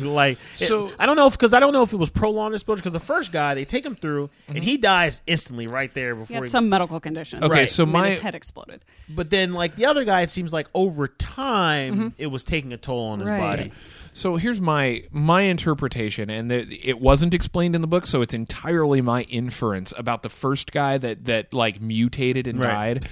like, 0.00 0.36
So- 0.52 0.88
it- 0.88 0.96
I 0.98 1.06
don't 1.06 1.16
know 1.16 1.26
if 1.26 1.32
because 1.32 1.54
I 1.54 1.60
don't 1.60 1.72
know 1.72 1.82
if 1.82 1.94
it 1.94 1.96
was 1.96 2.10
prolonged 2.10 2.54
exposure. 2.54 2.80
Because 2.82 2.92
the 2.92 3.00
first 3.00 3.32
guy 3.32 3.54
they 3.54 3.64
take 3.64 3.86
him 3.86 3.96
through 3.96 4.28
and 4.48 4.58
mm-hmm. 4.58 4.64
he 4.64 4.76
dies 4.76 5.22
instantly 5.26 5.66
right 5.66 5.92
there 5.94 6.14
He 6.14 6.20
before. 6.20 6.34
had 6.34 6.42
he, 6.44 6.50
some 6.50 6.68
medical 6.68 7.00
condition. 7.00 7.42
Okay, 7.42 7.50
Right. 7.52 7.68
so 7.68 7.86
Made 7.86 7.92
my 7.92 8.10
his 8.10 8.18
head 8.18 8.34
exploded. 8.34 8.84
but 9.08 9.30
then 9.30 9.54
like 9.54 9.76
the 9.76 9.86
other 9.86 10.04
guy, 10.04 10.20
it 10.22 10.30
seems 10.30 10.52
like 10.52 10.68
over 10.74 11.08
time 11.08 11.94
mm-hmm. 11.94 12.08
it 12.18 12.26
was 12.26 12.44
taking 12.44 12.74
a 12.74 12.76
toll 12.76 13.08
on 13.08 13.20
his 13.20 13.30
Right. 13.30 13.40
body. 13.40 13.72
So 14.16 14.36
here's 14.36 14.60
my 14.60 15.02
my 15.10 15.42
interpretation, 15.42 16.30
and 16.30 16.48
the, 16.50 16.88
it 16.88 17.00
wasn't 17.00 17.34
explained 17.34 17.74
in 17.74 17.80
the 17.80 17.88
book, 17.88 18.06
so 18.06 18.22
it's 18.22 18.32
entirely 18.32 19.00
my 19.00 19.22
inference 19.22 19.92
about 19.98 20.22
the 20.22 20.28
first 20.28 20.70
guy 20.70 20.98
that 20.98 21.24
that 21.24 21.52
like 21.52 21.80
mutated 21.80 22.46
and 22.46 22.58
Right. 22.60 23.00
died. 23.00 23.08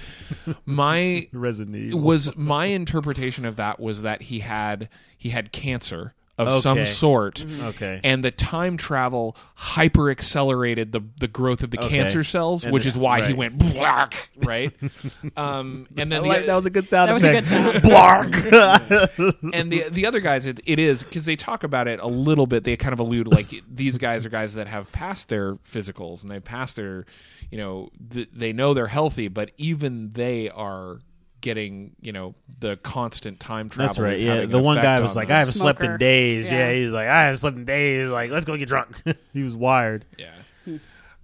My 0.65 1.27
Resident 1.33 1.75
Evil. 1.75 1.99
was 1.99 2.33
my 2.37 2.67
interpretation 2.67 3.43
of 3.43 3.57
that 3.57 3.79
was 3.81 4.01
that 4.03 4.23
he 4.23 4.39
had 4.39 4.87
he 5.17 5.29
had 5.29 5.51
cancer 5.51 6.13
of 6.37 6.61
some 6.63 6.79
Okay. 6.79 6.85
sort. 6.85 7.45
Okay. 7.45 8.01
And 8.03 8.23
the 8.23 8.31
time 8.31 8.75
travel 8.75 9.37
hyper 9.53 10.09
accelerated 10.09 10.91
the 10.91 11.01
the 11.19 11.27
growth 11.27 11.61
of 11.63 11.69
the 11.71 11.77
Okay. 11.79 11.89
cancer 11.89 12.23
cells, 12.23 12.63
And 12.65 12.73
which 12.73 12.85
this- 12.85 12.95
is 12.95 12.99
why 12.99 13.25
he 13.27 13.33
went 13.33 13.57
black, 13.57 14.29
right? 14.37 14.71
um, 15.37 15.87
and 15.97 16.11
then 16.11 16.23
the, 16.23 16.27
was 16.47 16.65
a 16.65 16.69
good 16.71 16.89
sound 16.89 17.09
That 17.09 17.13
was 17.13 17.23
a 17.23 17.33
good 17.33 17.47
sound. 17.47 17.75
Blark. 17.83 19.53
And 19.53 19.71
the 19.71 19.89
the 19.89 20.05
other 20.05 20.19
guys, 20.19 20.45
it, 20.45 20.59
it 20.65 20.79
is 20.79 21.03
because 21.03 21.25
they 21.25 21.35
talk 21.35 21.63
about 21.63 21.87
it 21.87 21.99
a 21.99 22.07
little 22.07 22.47
bit. 22.47 22.63
They 22.63 22.77
kind 22.77 22.93
of 22.93 22.99
allude 22.99 23.27
like 23.27 23.53
these 23.71 23.97
guys 23.97 24.25
are 24.25 24.29
guys 24.29 24.55
that 24.55 24.67
have 24.67 24.91
passed 24.91 25.29
their 25.29 25.53
physicals 25.55 26.23
and 26.23 26.31
they've 26.31 26.43
passed 26.43 26.75
their, 26.77 27.05
you 27.51 27.57
know, 27.57 27.89
th- 28.11 28.29
they 28.33 28.53
know 28.53 28.73
they're 28.73 28.87
healthy, 28.87 29.27
but 29.27 29.51
even 29.57 30.11
they 30.13 30.49
are 30.49 30.99
getting 31.43 31.91
you 32.01 32.11
know 32.11 32.33
the 32.59 32.77
constant 32.77 33.39
time 33.39 33.69
travel. 33.69 33.87
That's 33.87 33.99
right. 33.99 34.17
Yeah, 34.17 34.45
the 34.47 34.59
one 34.59 34.77
effect 34.77 34.85
guy 34.85 34.95
on 34.95 35.03
was 35.03 35.15
like, 35.15 35.29
"I 35.29 35.37
haven't 35.37 35.53
slept 35.53 35.83
in 35.83 35.97
days." 35.97 36.51
Yeah. 36.51 36.69
Yeah. 36.69 36.73
he's 36.81 36.91
like, 36.91 37.07
"I 37.07 37.25
haven't 37.25 37.37
slept 37.37 37.57
in 37.57 37.65
days." 37.65 38.09
Like, 38.09 38.31
let's 38.31 38.45
go 38.45 38.57
get 38.57 38.67
drunk. 38.67 38.99
he 39.33 39.43
was 39.43 39.55
wired. 39.55 40.05
Yeah. 40.17 40.33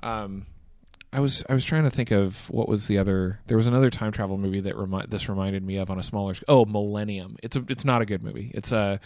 Um, 0.03 0.45
I 1.12 1.22
was 1.22 1.43
I 1.49 1.53
was 1.53 1.66
trying 1.66 1.86
to 1.86 1.89
think 1.89 2.12
of 2.12 2.49
what 2.51 2.70
was 2.70 2.86
the 2.86 2.99
other. 2.99 3.39
There 3.47 3.57
was 3.57 3.66
another 3.66 3.89
time 3.89 4.12
travel 4.12 4.38
movie 4.38 4.60
that 4.60 4.76
remi- 4.78 5.07
this 5.07 5.28
reminded 5.28 5.64
me 5.64 5.78
of 5.78 5.89
on 5.89 5.97
a 5.97 6.03
smaller. 6.03 6.36
Oh, 6.47 6.66
Millennium. 6.66 7.36
It's 7.41 7.55
a 7.55 7.66
it's 7.68 7.84
not 7.84 8.03
a 8.03 8.05
good 8.05 8.24
movie. 8.24 8.51
It's 8.53 8.72
a 8.72 8.99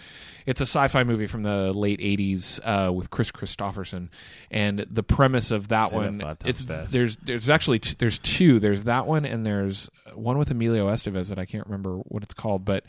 it's 0.46 0.60
a 0.60 0.66
sci-fi 0.66 1.06
movie 1.06 1.28
from 1.28 1.44
the 1.44 1.72
late 1.72 2.02
'80s 2.02 2.60
uh, 2.64 2.92
with 2.92 3.10
Kris 3.10 3.32
Kristofferson, 3.32 4.10
and 4.52 4.86
the 4.90 5.04
premise 5.04 5.52
of 5.52 5.70
that 5.70 5.94
one. 5.94 6.22
it's 6.44 6.62
fast. 6.62 6.92
there's 6.92 7.16
there's 7.18 7.50
actually 7.50 7.80
t- 7.80 7.96
there's 7.98 8.20
two. 8.20 8.60
There's 8.60 8.84
that 8.84 9.08
one 9.08 9.24
and 9.26 9.46
there's 9.46 9.90
one 10.14 10.38
with 10.38 10.52
Emilio 10.52 10.90
Estevez 10.90 11.30
that 11.30 11.40
I 11.40 11.46
can't 11.46 11.66
remember 11.66 11.98
what 12.00 12.22
it's 12.22 12.34
called, 12.34 12.66
but 12.66 12.84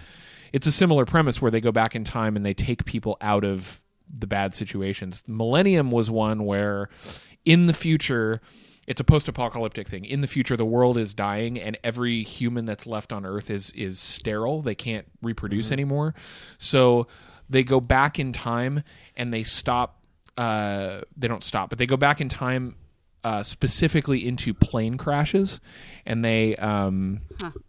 it's 0.53 0.67
a 0.67 0.73
similar 0.73 1.05
premise 1.07 1.41
where 1.41 1.53
they 1.53 1.61
go 1.61 1.71
back 1.71 1.95
in 1.95 2.03
time 2.03 2.35
and 2.35 2.45
they 2.45 2.55
take 2.55 2.85
people 2.85 3.17
out 3.21 3.45
of 3.45 3.81
the 4.12 4.27
bad 4.27 4.55
situations. 4.55 5.23
Millennium 5.29 5.93
was 5.93 6.11
one 6.11 6.45
where 6.45 6.89
in 7.45 7.67
the 7.67 7.73
future 7.73 8.41
it's 8.87 9.01
a 9.01 9.05
post-apocalyptic 9.05 9.89
thing. 9.89 10.05
In 10.05 10.20
the 10.20 10.26
future 10.26 10.57
the 10.57 10.64
world 10.64 10.99
is 10.99 11.14
dying 11.14 11.59
and 11.59 11.78
every 11.85 12.22
human 12.22 12.64
that's 12.64 12.87
left 12.87 13.12
on 13.12 13.24
earth 13.26 13.51
is 13.51 13.70
is 13.72 13.99
sterile. 13.99 14.62
They 14.62 14.74
can't 14.74 15.07
reproduce 15.22 15.72
anymore. 15.72 16.14
So 16.59 17.07
they 17.49 17.62
go 17.62 17.80
back 17.80 18.18
in 18.18 18.32
time 18.32 18.82
and 19.16 19.32
they 19.32 19.43
stop 19.43 20.05
uh 20.37 21.03
they 21.16 21.28
don't 21.28 21.45
stop, 21.45 21.70
but 21.70 21.78
they 21.78 21.87
go 21.87 21.97
back 21.97 22.20
in 22.20 22.28
time 22.28 22.76
uh, 23.24 23.43
specifically 23.43 24.28
into 24.28 24.53
plane 24.53 24.99
crashes, 24.99 25.59
and 26.05 26.22
they 26.22 26.55
um, 26.57 27.22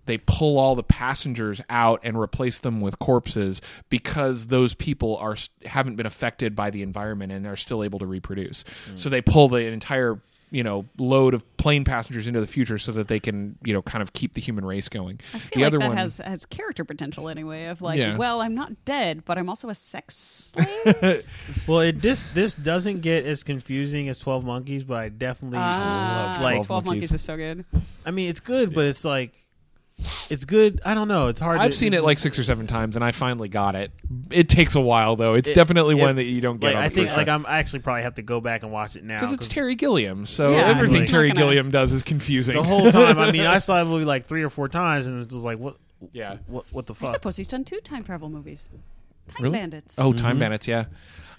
they 0.05 0.17
pull 0.17 0.59
all 0.59 0.75
the 0.75 0.83
passengers 0.83 1.61
out 1.69 2.01
and 2.03 2.19
replace 2.19 2.59
them 2.59 2.81
with 2.81 2.99
corpses 2.99 3.61
because 3.89 4.47
those 4.47 4.73
people 4.73 5.15
are 5.15 5.37
haven't 5.63 5.95
been 5.95 6.05
affected 6.05 6.57
by 6.57 6.71
the 6.71 6.81
environment 6.81 7.31
and 7.31 7.47
are 7.47 7.55
still 7.55 7.83
able 7.83 7.99
to 7.99 8.05
reproduce. 8.05 8.65
So 8.95 9.09
they 9.09 9.21
pull 9.21 9.47
the 9.47 9.59
entire 9.59 10.19
you 10.51 10.63
know 10.63 10.85
load 10.97 11.33
of 11.33 11.43
plane 11.57 11.83
passengers 11.83 12.27
into 12.27 12.39
the 12.39 12.45
future 12.47 12.77
so 12.77 12.91
that 12.91 13.07
they 13.07 13.19
can 13.19 13.57
you 13.63 13.73
know 13.73 13.81
kind 13.81 14.01
of 14.01 14.13
keep 14.13 14.33
the 14.33 14.41
human 14.41 14.63
race 14.65 14.87
going. 14.89 15.19
I 15.33 15.39
feel 15.39 15.49
the 15.53 15.59
like 15.61 15.67
other 15.67 15.79
that 15.79 15.87
one 15.89 15.97
has 15.97 16.17
has 16.19 16.45
character 16.45 16.85
potential 16.85 17.27
anyway. 17.29 17.65
Of 17.65 17.81
like, 17.81 17.97
Yeah. 17.99 18.17
well, 18.17 18.41
I'm 18.41 18.55
not 18.55 18.85
dead, 18.85 19.23
but 19.25 19.37
I'm 19.37 19.49
also 19.49 19.69
a 19.69 19.75
sex 19.75 20.15
slave. 20.55 21.25
Well, 21.67 21.79
it 21.81 22.01
this 22.01 22.25
this 22.33 22.55
doesn't 22.55 23.01
get 23.01 23.25
as 23.25 23.43
confusing 23.43 24.09
as 24.09 24.19
Twelve 24.19 24.45
Monkeys, 24.45 24.83
but 24.83 24.97
I 24.97 25.09
definitely 25.09 25.57
Ah, 25.61 26.33
love 26.35 26.43
like. 26.43 26.55
12 26.55 26.67
Twelve 26.67 26.85
Monkeys. 26.85 27.01
Monkeys 27.01 27.13
is 27.13 27.21
so 27.21 27.37
good. 27.37 27.65
I 28.05 28.11
mean, 28.11 28.29
it's 28.29 28.39
good, 28.39 28.73
but 28.73 28.85
it's 28.85 29.03
like 29.05 29.33
it's 30.29 30.45
good. 30.45 30.81
I 30.85 30.93
don't 30.93 31.07
know. 31.07 31.27
It's 31.29 31.39
hard. 31.39 31.59
I've 31.59 31.71
to, 31.71 31.77
seen 31.77 31.93
it 31.93 32.03
like 32.03 32.19
six 32.19 32.37
or 32.37 32.43
seven 32.43 32.67
times, 32.67 32.95
and 32.95 33.03
I 33.05 33.11
finally 33.11 33.47
got 33.49 33.75
it. 33.75 33.91
It 34.29 34.49
takes 34.49 34.75
a 34.75 34.81
while 34.81 35.15
though. 35.15 35.33
It's 35.35 35.49
It- 35.49 35.55
definitely 35.55 35.97
it- 35.99 36.01
one 36.01 36.15
that 36.17 36.25
you 36.25 36.41
don't 36.41 36.59
get. 36.59 36.67
Like 36.67 36.75
on 36.75 36.83
I 36.83 36.89
the 36.89 36.95
think 36.95 37.07
first 37.07 37.17
like. 37.17 37.27
I'm 37.27 37.45
I 37.45 37.59
actually 37.59 37.79
probably 37.79 38.03
have 38.03 38.15
to 38.15 38.21
go 38.21 38.41
back 38.41 38.63
and 38.63 38.71
watch 38.71 38.95
it 38.95 39.03
now 39.03 39.19
because 39.19 39.33
it's 39.33 39.47
Terry 39.47 39.75
Gilliam. 39.75 40.25
So 40.25 40.51
Yeah, 40.51 40.67
everything 40.67 40.99
like- 41.01 41.09
Terry 41.09 41.29
gonna- 41.29 41.39
Gilliam 41.39 41.71
does 41.71 41.91
is 41.93 42.03
confusing. 42.03 42.55
the 42.55 42.63
whole 42.63 42.91
time. 42.91 43.17
I 43.17 43.31
mean, 43.31 43.45
I 43.45 43.57
saw 43.59 43.83
the 43.83 43.89
movie 43.89 44.05
like 44.05 44.25
three 44.25 44.43
or 44.43 44.49
four 44.49 44.67
times, 44.67 45.07
and 45.07 45.21
it 45.25 45.31
was 45.31 45.43
like, 45.43 45.59
what, 45.59 45.77
yeah. 46.11 46.37
what, 46.47 46.65
what 46.71 46.85
the 46.85 46.93
I 46.93 46.97
fuck? 46.97 47.09
suppose 47.09 47.37
he's 47.37 47.47
done 47.47 47.63
two 47.63 47.79
time 47.79 48.03
travel 48.03 48.29
movies. 48.29 48.69
Time 49.27 49.43
Really? 49.43 49.57
Bandits. 49.57 49.95
Oh, 49.97 50.13
Time 50.13 50.31
mm-hmm. 50.33 50.39
Bandits. 50.39 50.67
Yeah, 50.67 50.85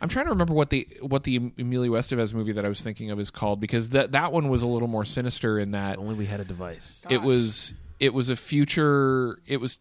I'm 0.01 0.09
trying 0.09 0.25
to 0.25 0.31
remember 0.31 0.55
what 0.55 0.71
the 0.71 0.89
what 1.03 1.23
the 1.23 1.37
Emilio 1.57 1.93
Estevez 1.93 2.35
movie 2.35 2.51
that 2.53 2.65
I 2.65 2.69
was 2.69 2.83
thinking 2.83 3.13
of 3.13 3.21
is 3.21 3.31
called 3.31 3.61
because 3.61 3.91
that 3.91 4.11
that 4.11 4.33
one 4.33 4.49
was 4.49 4.63
a 4.63 4.67
little 4.67 4.89
more 4.89 5.05
sinister 5.05 5.57
in 5.61 5.71
that 5.71 5.93
If 5.95 6.01
only 6.01 6.15
we 6.17 6.27
had 6.27 6.41
a 6.41 6.45
device. 6.45 7.07
it 7.11 7.23
was 7.23 7.75
it 8.01 8.15
was 8.15 8.29
a 8.29 8.37
future. 8.37 9.41
It 9.47 9.59
was 9.59 9.79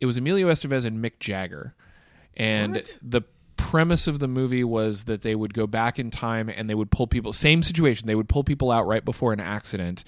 it 0.00 0.06
was 0.06 0.16
Emilio 0.16 0.48
Estevez 0.48 0.84
and 0.84 1.02
Mick 1.02 1.18
Jagger, 1.20 1.74
and 2.36 2.82
the 3.02 3.22
premise 3.56 4.06
of 4.06 4.18
the 4.18 4.28
movie 4.28 4.64
was 4.64 5.04
that 5.04 5.22
they 5.22 5.34
would 5.34 5.54
go 5.54 5.66
back 5.66 5.98
in 5.98 6.10
time 6.10 6.48
and 6.48 6.68
they 6.68 6.74
would 6.74 6.90
pull 6.90 7.06
people 7.06 7.32
same 7.32 7.62
situation 7.62 8.06
they 8.06 8.14
would 8.14 8.28
pull 8.28 8.44
people 8.44 8.70
out 8.70 8.86
right 8.86 9.04
before 9.04 9.32
an 9.32 9.40
accident 9.40 10.04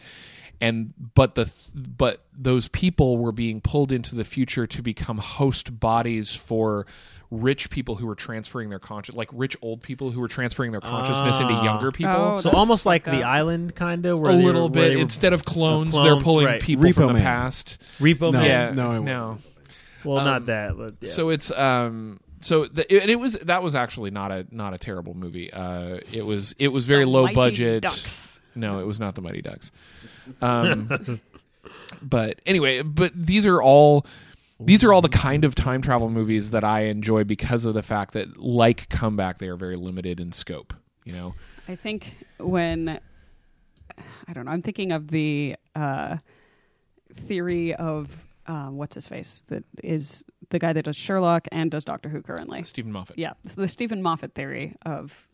and 0.61 0.93
but 1.15 1.35
the 1.35 1.53
but 1.75 2.25
those 2.33 2.69
people 2.69 3.17
were 3.17 3.33
being 3.33 3.61
pulled 3.61 3.91
into 3.91 4.15
the 4.15 4.25
future 4.25 4.67
to 4.67 4.83
become 4.83 5.19
host 5.19 5.81
bodies 5.81 6.35
for 6.35 6.87
rich 7.31 7.69
people 7.69 7.95
who 7.97 8.07
were 8.07 8.15
transferring 8.15 8.71
their 8.71 8.79
conscious 8.79 9.15
like 9.15 9.29
rich 9.33 9.55
old 9.61 9.83
people 9.83 10.11
who 10.11 10.21
were 10.21 10.29
transferring 10.29 10.73
their 10.73 10.81
consciousness 10.81 11.39
into 11.41 11.53
Ah. 11.53 11.65
younger 11.65 11.93
people 11.93 12.15
Oh, 12.15 12.37
So 12.39 12.45
That's 12.49 12.55
almost 12.59 12.87
like 12.87 13.05
fucked 13.05 13.17
the 13.19 13.23
up. 13.25 13.29
island, 13.31 13.75
kind 13.75 14.07
of. 14.07 14.19
a 14.21 14.33
little 14.33 14.69
bit 14.71 14.97
instead 14.97 15.33
of 15.35 15.45
clones, 15.45 15.93
they're 15.95 16.17
pulling 16.21 16.47
right. 16.47 16.63
people 16.63 16.87
Repo 16.87 16.95
from 16.95 17.07
the 17.09 17.13
Man. 17.15 17.23
past 17.23 17.83
Repo 18.01 18.33
No. 18.33 18.39
Man. 18.39 18.45
yeah 18.45 18.71
no, 18.71 18.91
it 18.93 19.01
no 19.03 19.39
Well, 20.05 20.19
Um, 20.19 20.25
not 20.25 20.47
that. 20.47 20.77
But 20.79 20.95
yeah. 21.03 21.09
so 21.11 21.29
it's 21.29 21.51
um 21.53 22.19
so 22.41 22.65
the, 22.67 22.91
it, 22.95 23.11
it 23.11 23.17
was 23.17 23.35
that 23.43 23.63
was 23.63 23.75
actually 23.75 24.11
not 24.11 24.31
a 24.33 24.47
not 24.51 24.73
a 24.73 24.79
terrible 24.79 25.13
movie 25.13 25.53
uh 25.53 25.99
it 26.13 26.25
was 26.25 26.55
it 26.59 26.69
was 26.69 26.87
very 26.87 27.05
The 27.05 27.11
low 27.11 27.23
Mighty 27.25 27.35
budget 27.35 27.83
Ducks. 27.83 28.41
no 28.55 28.79
it 28.81 28.87
was 28.87 28.99
not 28.99 29.17
the 29.17 29.21
mighty 29.23 29.43
ducks 29.43 29.71
um 30.41 31.21
but 32.03 32.39
anyway 32.47 32.83
but 32.83 33.13
these 33.15 33.47
are 33.47 33.61
all 33.63 34.07
these 34.61 34.83
are 34.83 34.93
all 34.93 35.01
the 35.01 35.09
kind 35.09 35.45
of 35.45 35.55
time 35.55 35.81
travel 35.81 36.11
movies 36.11 36.51
that 36.51 36.65
i 36.65 36.83
enjoy 36.83 37.25
because 37.25 37.65
of 37.65 37.75
the 37.75 37.83
fact 37.83 38.15
that 38.15 38.37
like 38.37 38.89
comeback 38.89 39.39
they 39.39 39.49
are 39.49 39.57
very 39.57 39.77
limited 39.77 40.21
in 40.21 40.33
scope 40.33 40.75
you 41.09 41.15
know? 41.15 41.35
I 41.67 41.75
think 41.75 42.15
when 42.39 43.01
I 44.29 44.33
don't 44.33 44.45
know, 44.45 44.53
I'm 44.53 44.61
thinking 44.61 44.93
of 44.93 45.09
the 45.09 45.57
uh, 45.75 46.19
theory 47.15 47.75
of 47.75 48.15
um, 48.47 48.77
what's 48.77 48.95
his 48.95 49.09
face 49.09 49.45
that 49.49 49.65
is 49.83 50.25
the 50.51 50.59
guy 50.59 50.75
that 50.75 50.85
does 50.85 50.97
Sherlock 50.97 51.49
and 51.51 51.71
does 51.71 51.85
Doctor 51.85 52.11
Who 52.11 52.21
currently. 52.21 52.63
steven 52.63 52.93
moffat. 52.93 53.19
Yeah, 53.19 53.33
so 53.47 53.61
the 53.61 53.69
Steven 53.69 54.03
Moffat 54.03 54.35
theory 54.35 54.75
of 54.85 55.27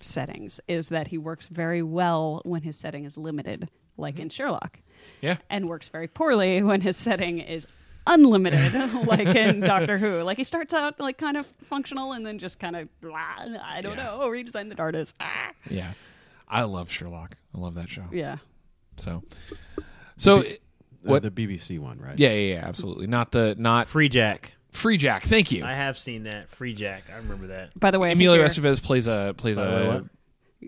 settings 0.00 0.60
is 0.68 0.90
that 0.90 1.08
he 1.08 1.16
works 1.16 1.48
very 1.48 1.82
well 1.82 2.42
when 2.44 2.62
his 2.62 2.76
setting 2.78 3.04
is 3.04 3.16
limited, 3.16 3.70
like 3.96 4.18
in 4.18 4.28
Sherlock, 4.28 4.80
yeah. 5.22 5.38
and 5.48 5.66
works 5.66 5.88
very 5.88 6.08
poorly 6.08 6.62
when 6.62 6.82
his 6.82 6.96
setting 6.96 7.38
is 7.38 7.66
unlimited, 8.06 8.72
like 9.06 9.26
in 9.26 9.60
Doctor 9.74 9.98
Who. 9.98 10.22
Like 10.22 10.36
he 10.38 10.44
starts 10.44 10.72
out 10.74 10.98
like 11.00 11.18
kind 11.18 11.36
of 11.36 11.46
functional 11.68 12.12
and 12.12 12.24
then 12.26 12.38
just 12.38 12.58
kind 12.58 12.76
of 12.76 12.88
I 13.04 13.80
don't 13.82 13.96
Yeah. 13.96 14.04
know, 14.04 14.20
redesign 14.28 14.68
the 14.68 14.74
TARDIS. 14.74 15.12
Ah. 15.20 15.50
yeah 15.70 15.92
i 16.48 16.62
love 16.62 16.88
sherlock 16.90 17.36
i 17.54 17.58
love 17.58 17.74
that 17.74 17.88
show 17.88 18.04
Yeah. 18.12 18.36
so 18.96 19.24
so 20.16 20.40
Uh, 20.40 20.44
what 21.02 21.22
the 21.22 21.30
BBC 21.30 21.78
one, 21.80 21.98
right? 22.00 22.18
yeah 22.18 22.30
yeah 22.32 22.54
yeah 22.54 22.64
absolutely 22.66 23.06
not 23.08 23.32
the 23.32 23.54
not 23.58 23.86
Freejack. 23.86 24.50
free 24.70 24.96
jack 24.96 25.24
thank 25.24 25.50
you 25.52 25.64
I 25.64 25.72
have 25.74 25.98
seen 25.98 26.22
that. 26.24 26.50
Freejack. 26.50 27.02
I 27.12 27.16
remember 27.16 27.48
that. 27.48 27.78
By 27.78 27.90
the 27.90 27.98
way, 27.98 28.08
I 28.08 28.10
think 28.12 28.20
Emilio 28.20 28.44
Estevez 28.44 28.80
plays 28.82 29.06
a 29.08 29.34
plays 29.36 29.56
By 29.56 29.64
way, 29.66 29.86
a 29.88 30.04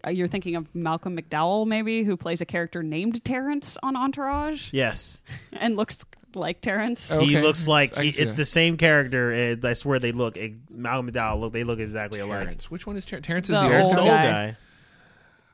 uh, 0.07 0.11
you're 0.11 0.28
thinking 0.28 0.55
of 0.57 0.72
Malcolm 0.74 1.16
McDowell, 1.16 1.66
maybe, 1.66 2.05
who 2.05 2.16
plays 2.16 2.41
a 2.41 2.45
character 2.47 2.82
named 2.82 3.24
Terrence 3.24 3.78
on 3.82 3.97
Entourage 3.97 4.72
Yes. 4.72 5.22
and 5.53 5.76
looks 5.76 6.05
like 6.35 6.61
Terrence. 6.61 7.11
Oh. 7.12 7.20
He 7.20 7.39
looks 7.39 7.66
like 7.66 7.97
I 7.99 8.05
he, 8.05 8.12
see 8.12 8.22
it's 8.22 8.35
that. 8.35 8.43
the 8.43 8.47
same 8.47 8.76
character. 8.76 9.31
And 9.33 9.64
I 9.64 9.72
swear 9.72 9.99
they 9.99 10.12
look. 10.12 10.37
Malcolm 10.74 11.11
McDowell 11.11 11.41
look. 11.41 11.53
They 11.53 11.64
look 11.64 11.79
exactly 11.79 12.20
alike. 12.20 12.43
Terrence. 12.45 12.70
Which 12.70 12.87
one 12.87 12.97
is 12.97 13.05
Terrence? 13.05 13.26
Terrence 13.26 13.49
is 13.51 13.57
The 13.57 13.68
the, 13.68 13.76
old 13.76 13.85
old 13.85 13.99
old 13.99 14.09
guy. 14.09 14.22
guy. 14.51 14.57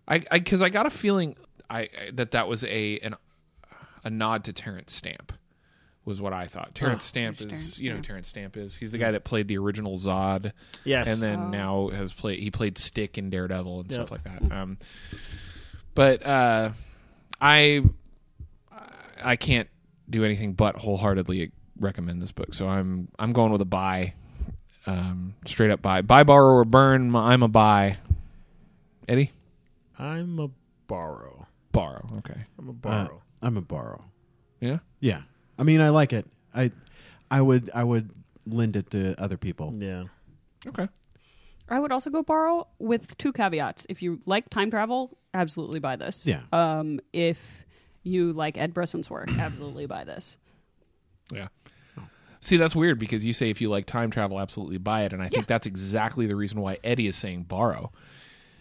I 0.07 0.39
because 0.39 0.61
I, 0.63 0.69
got 0.69 0.87
a 0.87 0.91
feeling 0.91 1.37
I, 1.71 1.81
I 1.81 1.89
that 2.15 2.33
that 2.33 2.47
was 2.49 2.63
a 2.65 2.99
an, 3.01 3.15
a 4.05 4.11
nod 4.11 4.45
to 4.45 4.53
Terence 4.53 4.95
Stamp 4.95 5.33
was 6.05 6.21
what 6.21 6.35
I 6.35 6.47
thought. 6.47 6.75
Terence 6.75 7.05
Stamp 7.07 7.41
is 7.41 7.47
Terrence 7.47 7.79
you 7.79 7.89
know 7.89 7.97
who 7.97 8.03
Stamp? 8.03 8.07
Terence 8.07 8.29
Stamp 8.29 8.57
is. 8.59 8.77
He's 8.77 8.93
the 8.93 8.99
guy 8.99 9.13
that 9.13 9.25
played 9.25 9.49
the 9.49 9.57
original 9.57 9.97
Zod 9.97 10.53
Yes. 10.85 11.09
and 11.11 11.23
then 11.23 11.41
Oh. 11.47 11.49
now 11.49 11.89
has 11.97 12.13
played 12.13 12.39
he 12.41 12.51
played 12.51 12.77
Stick 12.77 13.17
in 13.17 13.31
Daredevil 13.31 13.81
and 13.81 13.91
stuff 13.91 14.11
Yep. 14.11 14.25
like 14.27 14.41
that. 14.49 14.53
Um, 14.55 14.77
but 15.95 16.27
uh, 16.27 16.73
I 17.41 17.83
I 19.23 19.37
can't 19.37 19.69
do 20.09 20.25
anything 20.25 20.53
but 20.55 20.77
wholeheartedly 20.77 21.51
recommend 21.81 22.21
this 22.23 22.33
book. 22.33 22.55
So 22.55 22.69
I'm 22.69 23.09
I'm 23.19 23.33
going 23.33 23.53
with 23.53 23.61
a 23.61 23.65
buy, 23.67 24.15
um, 24.87 25.35
straight 25.47 25.71
up 25.71 25.83
buy. 25.83 26.03
Buy, 26.03 26.23
borrow, 26.25 26.55
or 26.55 26.65
burn. 26.65 27.15
I'm 27.15 27.43
a 27.43 27.49
buy. 27.49 27.97
Eddie, 29.09 29.33
I'm 29.99 30.39
a 30.39 30.49
borrow. 30.87 31.47
borrow. 31.73 32.07
Okay, 32.19 32.41
I'm 32.59 32.69
a 32.69 32.71
Uh, 32.71 32.75
borrow. 32.75 33.23
I'm 33.43 33.57
a 33.57 33.61
borrow. 33.63 34.05
yeah. 34.61 34.79
Yeah, 35.01 35.23
I 35.59 35.63
mean, 35.65 35.81
I 35.83 35.91
like 35.91 36.13
it. 36.15 36.27
I, 36.55 36.71
I 37.31 37.43
would, 37.43 37.71
I 37.75 37.85
would 37.85 38.09
lend 38.47 38.77
it 38.77 38.91
to 38.93 39.21
other 39.21 39.37
people. 39.37 39.75
yeah. 39.79 40.05
Okay. 40.67 40.89
I 41.69 41.79
would 41.79 41.93
also 41.93 42.09
go 42.11 42.23
borrow 42.23 42.67
with 42.79 43.17
two 43.19 43.33
caveats. 43.33 43.87
If 43.91 44.01
you 44.03 44.21
like 44.27 44.49
time 44.51 44.71
travel, 44.71 45.19
absolutely 45.35 45.79
buy 45.81 45.97
this. 45.97 46.27
Yeah. 46.27 46.41
Um, 46.53 47.01
if 47.13 47.64
you 48.05 48.33
like 48.33 48.57
Ed 48.57 48.73
Brisson's 48.73 49.11
work, 49.11 49.29
absolutely 49.39 49.87
buy 49.87 50.05
this. 50.05 50.39
Yeah. 51.33 51.49
See, 52.41 52.59
that's 52.59 52.77
weird 52.77 52.99
because 52.99 53.25
you 53.25 53.33
say 53.33 53.49
if 53.49 53.63
you 53.63 53.71
like 53.71 53.87
time 53.87 54.11
travel, 54.11 54.39
absolutely 54.39 54.77
buy 54.79 55.05
it, 55.05 55.13
and 55.15 55.23
I 55.23 55.31
think 55.31 55.47
that's 55.47 55.67
exactly 55.67 56.27
the 56.27 56.37
reason 56.37 56.61
why 56.61 56.79
Eddie 56.85 57.07
is 57.07 57.17
saying 57.17 57.45
borrow. 57.45 57.91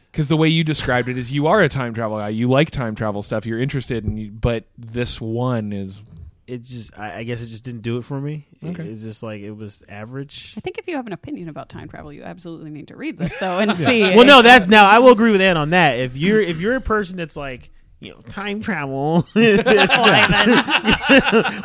Because 0.09 0.29
the 0.29 0.37
way 0.37 0.47
you 0.47 0.63
described 0.63 1.09
it 1.09 1.17
is, 1.17 1.31
you 1.33 1.47
are 1.47 1.59
a 1.61 1.67
time 1.67 1.93
travel 1.93 2.17
guy. 2.17 2.29
You 2.29 2.47
like 2.47 2.69
time 2.71 2.95
travel 2.95 3.21
stuff. 3.23 3.45
You're 3.45 3.59
interested 3.59 4.05
in, 4.05 4.15
you, 4.15 4.31
but 4.31 4.63
this 4.77 5.19
one 5.19 5.73
is 5.73 5.99
It 6.47 6.63
just. 6.63 6.97
I, 6.97 7.17
I 7.17 7.23
guess 7.23 7.41
it 7.43 7.47
just 7.47 7.65
didn't 7.65 7.81
do 7.81 7.97
it 7.97 8.05
for 8.05 8.21
me. 8.21 8.47
It- 8.61 8.67
Okay. 8.69 8.83
it's 8.87 9.01
just 9.03 9.21
like 9.21 9.41
it 9.41 9.51
was 9.51 9.83
average. 9.89 10.53
I 10.55 10.61
think 10.61 10.77
if 10.77 10.87
you 10.87 10.95
have 10.95 11.05
an 11.07 11.11
opinion 11.11 11.49
about 11.49 11.67
time 11.67 11.89
travel, 11.89 12.13
you 12.13 12.23
absolutely 12.23 12.69
need 12.69 12.87
to 12.87 12.95
read 12.95 13.17
this 13.17 13.35
though 13.37 13.59
and 13.59 13.75
see. 13.75 14.01
Well, 14.15 14.23
no, 14.25 14.41
that 14.43 14.69
now 14.69 14.85
I 14.87 14.99
will 14.99 15.11
agree 15.11 15.31
with 15.31 15.41
Ed 15.41 15.57
on 15.57 15.71
that. 15.71 15.99
If 15.99 16.15
you're 16.15 16.39
if 16.39 16.61
you're 16.61 16.75
a 16.75 16.81
person 16.81 17.17
that's 17.17 17.35
like 17.35 17.69
you 18.03 18.11
know 18.11 18.19
time 18.27 18.59
travel, 18.59 19.25
well 19.35 19.63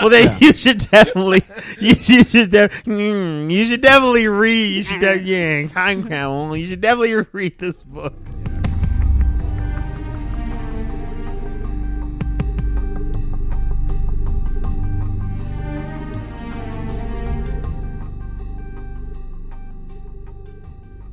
then 0.08 0.36
you 0.40 0.52
should 0.52 0.78
definitely 0.78 1.42
you 1.80 1.94
should, 1.94 2.08
you 2.08 2.24
should 2.24 2.50
de- 2.50 2.68
mm, 2.68 3.50
you 3.50 3.64
should 3.66 3.80
definitely 3.80 4.28
read. 4.28 4.76
You 4.76 4.82
should 4.84 5.00
de- 5.00 5.18
yeah 5.22 5.66
time 5.66 6.06
travel. 6.06 6.56
You 6.56 6.68
should 6.68 6.80
definitely 6.80 7.26
read 7.32 7.58
this 7.58 7.82
book. 7.82 8.14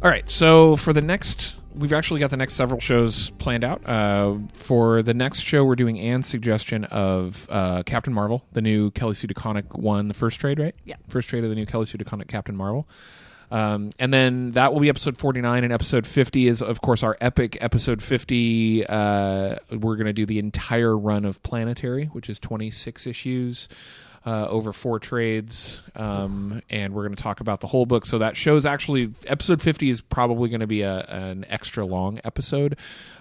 All 0.04 0.12
right, 0.12 0.30
so 0.30 0.76
for 0.76 0.94
the 0.94 1.02
next, 1.02 1.56
we've 1.76 1.94
actually 1.94 2.20
got 2.20 2.30
the 2.30 2.38
next 2.38 2.54
several 2.54 2.80
shows 2.80 3.30
planned 3.32 3.64
out. 3.64 3.88
Uh, 3.88 4.38
for 4.54 5.02
the 5.02 5.14
next 5.14 5.42
show, 5.42 5.64
we're 5.64 5.76
doing 5.76 6.00
Anne's 6.00 6.28
suggestion 6.28 6.86
of 6.86 7.48
uh, 7.52 7.84
Captain 7.84 8.14
Marvel, 8.14 8.46
the 8.54 8.62
new 8.62 8.92
Kelly 8.92 9.14
Sue 9.14 9.28
DeConnick 9.28 9.78
one, 9.78 10.08
the 10.08 10.14
first 10.14 10.40
trade, 10.40 10.60
right? 10.60 10.76
Yeah. 10.86 10.96
First 11.08 11.30
trade 11.30 11.44
of 11.44 11.50
the 11.50 11.56
new 11.56 11.66
Kelly 11.66 11.86
Sue 11.86 11.98
DeConnick 11.98 12.28
Captain 12.28 12.56
Marvel. 12.56 12.88
Um, 13.52 13.92
and 14.00 14.14
then 14.14 14.52
that 14.52 14.74
will 14.74 14.80
be 14.80 14.90
episode 14.90 15.18
49, 15.18 15.64
and 15.64 15.72
episode 15.72 16.08
50 16.08 16.48
is, 16.48 16.62
of 16.62 16.82
course, 16.82 17.04
our 17.04 17.16
epic 17.22 17.58
episode 17.62 18.02
50. 18.02 18.86
Uh, 18.88 19.56
we're 19.72 19.96
going 19.96 20.08
to 20.08 20.14
do 20.14 20.26
the 20.26 20.40
entire 20.40 20.98
run 20.98 21.26
of 21.26 21.44
Planetary, 21.44 22.06
which 22.08 22.30
is 22.30 22.40
26 22.40 23.06
issues. 23.06 23.70
Uh, 24.26 24.48
over 24.48 24.74
four 24.74 24.98
trades, 24.98 25.84
um, 25.96 26.60
and 26.72 26.96
we're 26.96 27.04
going 27.04 27.14
to 27.14 27.22
talk 27.22 27.42
about 27.42 27.60
the 27.60 27.68
whole 27.68 27.86
book. 27.86 28.08
So 28.08 28.18
that 28.18 28.36
show's 28.36 28.66
actually 28.66 29.12
episode 29.28 29.62
fifty 29.62 29.92
is 29.92 30.02
probably 30.02 30.50
going 30.50 30.62
to 30.62 30.68
be 30.68 30.82
a, 30.82 31.02
an 31.02 31.46
extra 31.48 31.86
long 31.86 32.20
episode. 32.24 32.76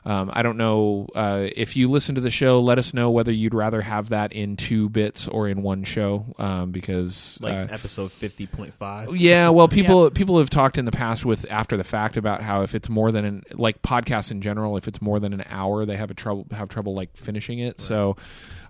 Um, 0.06 0.30
I 0.32 0.40
don't 0.40 0.56
know 0.56 1.06
uh, 1.14 1.46
if 1.54 1.76
you 1.76 1.90
listen 1.90 2.14
to 2.14 2.22
the 2.22 2.30
show. 2.30 2.58
Let 2.58 2.78
us 2.78 2.94
know 2.94 3.10
whether 3.10 3.30
you'd 3.30 3.52
rather 3.52 3.82
have 3.82 4.08
that 4.08 4.32
in 4.32 4.56
two 4.56 4.88
bits 4.88 5.28
or 5.28 5.46
in 5.46 5.60
one 5.60 5.84
show, 5.84 6.24
um, 6.38 6.70
because 6.70 7.38
Like 7.42 7.52
uh, 7.52 7.66
episode 7.70 8.10
fifty 8.10 8.46
point 8.46 8.72
five. 8.72 9.14
yeah, 9.14 9.50
well, 9.50 9.68
people 9.68 10.10
people 10.10 10.38
have 10.38 10.48
talked 10.48 10.78
in 10.78 10.86
the 10.86 10.90
past 10.90 11.26
with 11.26 11.44
after 11.50 11.76
the 11.76 11.84
fact 11.84 12.16
about 12.16 12.40
how 12.40 12.62
if 12.62 12.74
it's 12.74 12.88
more 12.88 13.12
than 13.12 13.26
an 13.26 13.42
like 13.52 13.82
podcasts 13.82 14.30
in 14.30 14.40
general, 14.40 14.78
if 14.78 14.88
it's 14.88 15.02
more 15.02 15.20
than 15.20 15.34
an 15.34 15.44
hour, 15.50 15.84
they 15.84 15.98
have 15.98 16.10
a 16.10 16.14
trouble 16.14 16.46
have 16.52 16.70
trouble 16.70 16.94
like 16.94 17.14
finishing 17.14 17.58
it. 17.58 17.78
So 17.78 18.16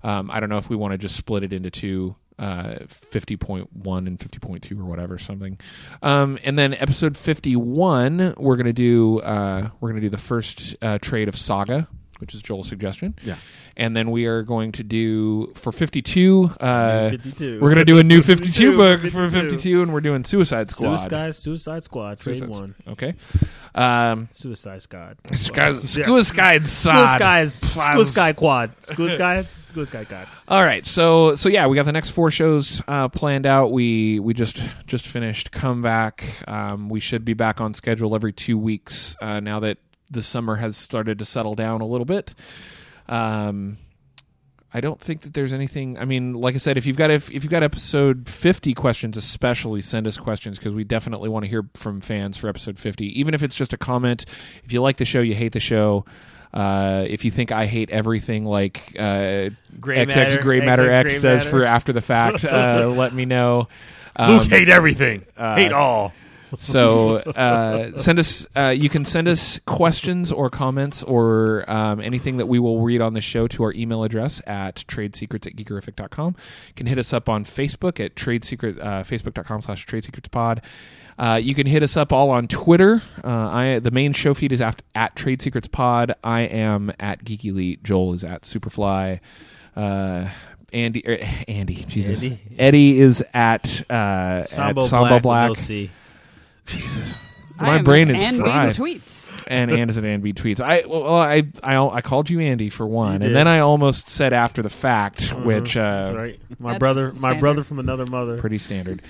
um, 0.02 0.32
I 0.32 0.40
don't 0.40 0.48
know 0.48 0.58
if 0.58 0.68
we 0.68 0.74
want 0.74 0.92
to 0.92 0.98
just 0.98 1.14
split 1.14 1.44
it 1.44 1.52
into 1.52 1.70
two. 1.70 2.16
Uh, 2.36 2.78
fifty 2.88 3.36
point 3.36 3.72
one 3.72 4.08
and 4.08 4.18
fifty 4.18 4.40
point 4.40 4.62
two 4.64 4.80
or 4.80 4.84
whatever 4.84 5.18
something, 5.18 5.56
um, 6.02 6.36
and 6.42 6.58
then 6.58 6.74
episode 6.74 7.16
fifty 7.16 7.54
one 7.54 8.34
we're 8.36 8.56
gonna 8.56 8.72
do 8.72 9.20
uh, 9.20 9.70
we're 9.80 9.90
gonna 9.90 10.00
do 10.00 10.08
the 10.08 10.18
first 10.18 10.74
uh, 10.82 10.98
trade 10.98 11.28
of 11.28 11.36
Saga, 11.36 11.86
which 12.20 12.34
is 12.34 12.42
Joel's 12.42 12.68
suggestion. 12.68 13.14
Yeah. 13.22 13.36
and 13.76 13.96
then 13.96 14.10
we 14.10 14.26
are 14.26 14.42
going 14.42 14.72
to 14.72 14.82
do 14.84 15.52
for 15.54 15.72
fifty 15.72 16.02
two. 16.02 16.50
Uh, 16.60 17.10
52. 17.10 17.60
we're 17.60 17.70
gonna 17.70 17.84
do 17.84 17.98
a 17.98 18.04
new 18.04 18.22
fifty 18.32 18.50
two 18.50 18.72
52, 18.72 18.76
book 18.76 19.00
for 19.12 19.30
52. 19.30 19.82
and 19.82 19.92
we're 19.92 20.00
doing 20.00 20.24
Suicide 20.24 20.68
Squad. 20.70 20.96
Suicide 20.96 21.34
Suicide 21.34 21.84
Squad 21.84 22.18
trade 22.18 22.38
Suicide- 22.38 22.48
one. 22.60 22.74
Okay. 22.88 23.14
Um, 23.74 24.28
Suicide 24.30 24.82
Squad. 24.82 25.18
Sky. 25.32 25.72
Suicide 25.74 26.66
Squad. 26.68 27.06
Skies. 27.06 27.54
School 27.54 28.04
Sky 28.04 28.32
Quad. 28.32 28.70
School 28.84 29.08
Sky. 29.10 29.44
School 29.66 29.86
Sky 29.86 30.04
Quad. 30.04 30.28
All 30.46 30.62
right, 30.62 30.86
so 30.86 31.34
so 31.34 31.48
yeah, 31.48 31.66
we 31.66 31.74
got 31.74 31.84
the 31.84 31.90
next 31.92 32.10
four 32.10 32.30
shows 32.30 32.80
uh, 32.86 33.08
planned 33.08 33.44
out. 33.46 33.72
We 33.72 34.20
we 34.20 34.32
just 34.32 34.62
just 34.86 35.04
finished 35.06 35.50
comeback. 35.50 36.24
Um, 36.46 36.88
we 36.88 37.00
should 37.00 37.24
be 37.24 37.34
back 37.34 37.60
on 37.60 37.74
schedule 37.74 38.14
every 38.14 38.32
two 38.32 38.56
weeks 38.56 39.16
uh, 39.20 39.40
now 39.40 39.58
that 39.60 39.78
the 40.10 40.22
summer 40.22 40.56
has 40.56 40.76
started 40.76 41.18
to 41.18 41.24
settle 41.24 41.54
down 41.54 41.80
a 41.80 41.86
little 41.86 42.04
bit. 42.04 42.34
Um, 43.08 43.78
I 44.76 44.80
don't 44.80 45.00
think 45.00 45.20
that 45.22 45.34
there's 45.34 45.52
anything. 45.52 45.98
I 45.98 46.04
mean, 46.04 46.32
like 46.34 46.54
I 46.54 46.58
said, 46.58 46.76
if 46.76 46.84
you've 46.86 46.96
got 46.96 47.10
if, 47.10 47.30
if 47.30 47.44
you've 47.44 47.50
got 47.50 47.62
episode 47.62 48.28
50 48.28 48.74
questions, 48.74 49.16
especially 49.16 49.80
send 49.80 50.06
us 50.08 50.16
questions 50.18 50.58
because 50.58 50.74
we 50.74 50.82
definitely 50.82 51.28
want 51.28 51.44
to 51.44 51.48
hear 51.48 51.64
from 51.74 52.00
fans 52.00 52.36
for 52.36 52.48
episode 52.48 52.78
50. 52.78 53.18
Even 53.20 53.34
if 53.34 53.42
it's 53.44 53.54
just 53.54 53.72
a 53.72 53.76
comment, 53.76 54.24
if 54.64 54.72
you 54.72 54.82
like 54.82 54.96
the 54.96 55.04
show, 55.04 55.20
you 55.20 55.34
hate 55.34 55.52
the 55.52 55.60
show. 55.60 56.04
Uh, 56.52 57.04
if 57.08 57.24
you 57.24 57.30
think 57.30 57.50
I 57.52 57.66
hate 57.66 57.90
everything 57.90 58.44
like 58.44 58.96
uh, 58.98 59.50
Gray 59.80 60.06
XX 60.06 60.16
matter, 60.16 60.42
Gray 60.42 60.60
Matter 60.60 60.82
XX 60.84 60.90
X 60.92 61.20
gray 61.20 61.30
does 61.30 61.44
matter. 61.44 61.50
for 61.50 61.64
after 61.64 61.92
the 61.92 62.00
fact, 62.00 62.44
uh, 62.44 62.92
let 62.96 63.12
me 63.12 63.24
know. 63.26 63.68
Luke 64.18 64.42
Um, 64.42 64.48
hate 64.48 64.68
everything. 64.68 65.24
uh, 65.36 65.56
hate 65.56 65.72
all. 65.72 66.12
So 66.58 67.16
uh, 67.18 67.96
send 67.96 68.18
us. 68.18 68.46
Uh, 68.56 68.68
you 68.68 68.88
can 68.88 69.04
send 69.04 69.28
us 69.28 69.58
questions 69.60 70.32
or 70.32 70.50
comments 70.50 71.02
or 71.02 71.68
um, 71.70 72.00
anything 72.00 72.38
that 72.38 72.46
we 72.46 72.58
will 72.58 72.80
read 72.80 73.00
on 73.00 73.14
the 73.14 73.20
show 73.20 73.46
to 73.48 73.62
our 73.64 73.72
email 73.72 74.04
address 74.04 74.42
at 74.46 74.76
tradesecrets 74.88 75.46
at 75.46 75.56
geekerific.com. 75.56 76.36
You 76.68 76.74
can 76.74 76.86
hit 76.86 76.98
us 76.98 77.12
up 77.12 77.28
on 77.28 77.44
Facebook 77.44 78.04
at 78.04 78.14
tradesecret 78.14 78.78
uh, 78.80 79.02
facebook.com 79.02 79.62
slash 79.62 79.86
tradesecretspod. 79.86 80.62
Uh, 81.18 81.40
you 81.40 81.54
can 81.54 81.66
hit 81.66 81.82
us 81.82 81.96
up 81.96 82.12
all 82.12 82.30
on 82.30 82.48
Twitter. 82.48 83.02
Uh, 83.22 83.28
I 83.28 83.78
the 83.78 83.90
main 83.90 84.12
show 84.12 84.34
feed 84.34 84.52
is 84.52 84.60
at, 84.60 84.82
at 84.94 85.14
Trade 85.14 85.40
Secrets 85.40 85.68
Pod. 85.68 86.14
I 86.24 86.42
am 86.42 86.92
at 86.98 87.24
Geek 87.24 87.44
Elite. 87.44 87.82
Joel 87.82 88.14
is 88.14 88.24
at 88.24 88.42
Superfly. 88.42 89.20
Uh, 89.76 90.28
Andy, 90.72 91.06
er, 91.06 91.18
Andy, 91.46 91.74
Jesus, 91.74 92.22
Andy? 92.24 92.40
Eddie 92.58 93.00
is 93.00 93.24
at 93.32 93.88
uh, 93.90 94.44
Sambo 94.44 94.82
at 94.82 94.86
Sambo 94.88 95.20
Black. 95.20 95.52
Black. 95.54 95.90
With 96.66 96.74
no 96.74 96.80
C. 96.80 96.82
Jesus. 96.82 97.14
My 97.60 97.76
am 97.78 97.84
brain 97.84 98.10
is 98.10 98.20
Ann 98.20 98.34
Bean 98.38 98.46
fried. 98.46 98.74
tweets. 98.74 99.44
and 99.46 99.70
Anderson 99.70 100.04
and 100.04 100.22
B 100.24 100.32
tweets. 100.32 100.60
I 100.60 100.82
well, 100.88 101.14
I, 101.14 101.44
I 101.62 101.76
I 101.76 102.00
called 102.00 102.28
you 102.28 102.40
Andy 102.40 102.68
for 102.68 102.84
one, 102.84 103.20
did. 103.20 103.28
and 103.28 103.36
then 103.36 103.46
I 103.46 103.60
almost 103.60 104.08
said 104.08 104.32
after 104.32 104.60
the 104.60 104.68
fact, 104.68 105.28
which 105.44 105.76
uh, 105.76 106.04
That's 106.06 106.16
right. 106.16 106.40
My 106.58 106.70
That's 106.72 106.78
brother, 106.80 107.02
my 107.04 107.10
standard. 107.12 107.40
brother 107.40 107.62
from 107.62 107.78
another 107.78 108.06
mother. 108.06 108.38
pretty 108.38 108.58
standard. 108.58 109.02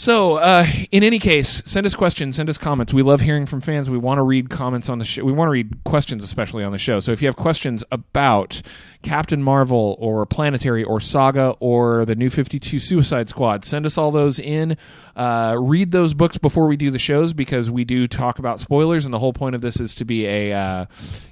So, 0.00 0.36
uh, 0.36 0.66
in 0.90 1.02
any 1.02 1.18
case, 1.18 1.62
send 1.66 1.84
us 1.84 1.94
questions, 1.94 2.36
send 2.36 2.48
us 2.48 2.56
comments. 2.56 2.94
We 2.94 3.02
love 3.02 3.20
hearing 3.20 3.44
from 3.44 3.60
fans. 3.60 3.90
We 3.90 3.98
want 3.98 4.16
to 4.16 4.22
read 4.22 4.48
comments 4.48 4.88
on 4.88 4.98
the 4.98 5.04
show. 5.04 5.22
We 5.22 5.32
want 5.32 5.48
to 5.48 5.52
read 5.52 5.84
questions, 5.84 6.24
especially 6.24 6.64
on 6.64 6.72
the 6.72 6.78
show. 6.78 7.00
So, 7.00 7.12
if 7.12 7.20
you 7.20 7.28
have 7.28 7.36
questions 7.36 7.84
about 7.92 8.62
Captain 9.02 9.42
Marvel 9.42 9.98
or 10.00 10.24
Planetary 10.24 10.82
or 10.84 11.00
Saga 11.00 11.54
or 11.60 12.06
the 12.06 12.14
New 12.14 12.30
52 12.30 12.78
Suicide 12.78 13.28
Squad, 13.28 13.62
send 13.66 13.84
us 13.84 13.98
all 13.98 14.10
those 14.10 14.38
in. 14.38 14.78
Uh, 15.14 15.56
read 15.60 15.90
those 15.90 16.14
books 16.14 16.38
before 16.38 16.66
we 16.66 16.78
do 16.78 16.90
the 16.90 16.98
shows 16.98 17.34
because 17.34 17.70
we 17.70 17.84
do 17.84 18.06
talk 18.06 18.38
about 18.38 18.58
spoilers, 18.58 19.04
and 19.04 19.12
the 19.12 19.18
whole 19.18 19.34
point 19.34 19.54
of 19.54 19.60
this 19.60 19.80
is 19.80 19.94
to 19.96 20.06
be 20.06 20.24
a 20.24 20.54
uh, 20.54 20.86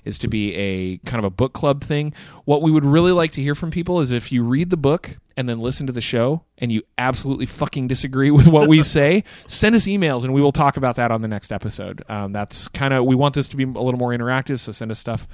is 0.05 0.19
to 0.19 0.28
be 0.28 0.55
a 0.55 0.99
kind 1.07 1.19
of 1.19 1.24
a 1.24 1.31
book 1.31 1.55
club 1.55 1.82
thing. 1.82 2.12
What 2.45 2.61
we 2.61 2.70
would 2.70 2.85
really 2.85 3.12
like 3.12 3.32
to 3.32 3.43
hear 3.43 3.55
from 3.55 3.70
people 3.70 4.01
is 4.01 4.11
if 4.11 4.31
you 4.31 4.43
read 4.43 4.69
the 4.69 4.77
book 4.77 5.16
and 5.39 5.48
then 5.48 5.60
listen 5.60 5.86
to 5.86 5.93
the 5.93 6.01
show 6.01 6.43
and 6.59 6.73
you 6.73 6.82
absolutely 6.98 7.47
fucking 7.47 7.86
disagree 7.86 8.32
with 8.32 8.48
what 8.48 8.69
we 8.69 8.82
say, 8.97 9.23
send 9.47 9.77
us 9.77 9.85
emails 9.85 10.24
and 10.24 10.35
we 10.35 10.43
will 10.43 10.51
talk 10.51 10.77
about 10.77 10.97
that 10.97 11.12
on 11.12 11.23
the 11.23 11.28
next 11.28 11.52
episode. 11.52 12.02
Um, 12.09 12.32
that's 12.32 12.66
kind 12.66 12.93
of 12.93 13.05
we 13.05 13.15
want 13.15 13.36
this 13.36 13.47
to 13.48 13.56
be 13.56 13.62
a 13.62 13.66
little 13.66 13.98
more 13.98 14.10
interactive, 14.10 14.59
so 14.59 14.73
send 14.73 14.90
us 14.90 14.98
stuff. 14.98 15.28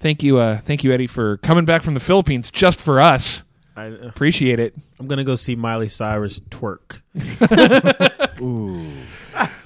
Thank 0.00 0.24
you, 0.24 0.38
uh, 0.38 0.58
thank 0.58 0.82
you, 0.82 0.92
Eddie, 0.92 1.06
for 1.06 1.36
coming 1.36 1.64
back 1.64 1.84
from 1.84 1.94
the 1.94 2.00
Philippines 2.00 2.50
just 2.50 2.80
for 2.80 3.00
us. 3.00 3.44
I, 3.76 3.86
uh, 3.86 3.90
Appreciate 4.08 4.58
it. 4.60 4.74
I'm 5.00 5.06
gonna 5.06 5.24
go 5.24 5.34
see 5.34 5.56
Miley 5.56 5.88
Cyrus 5.88 6.40
twerk. 6.40 7.00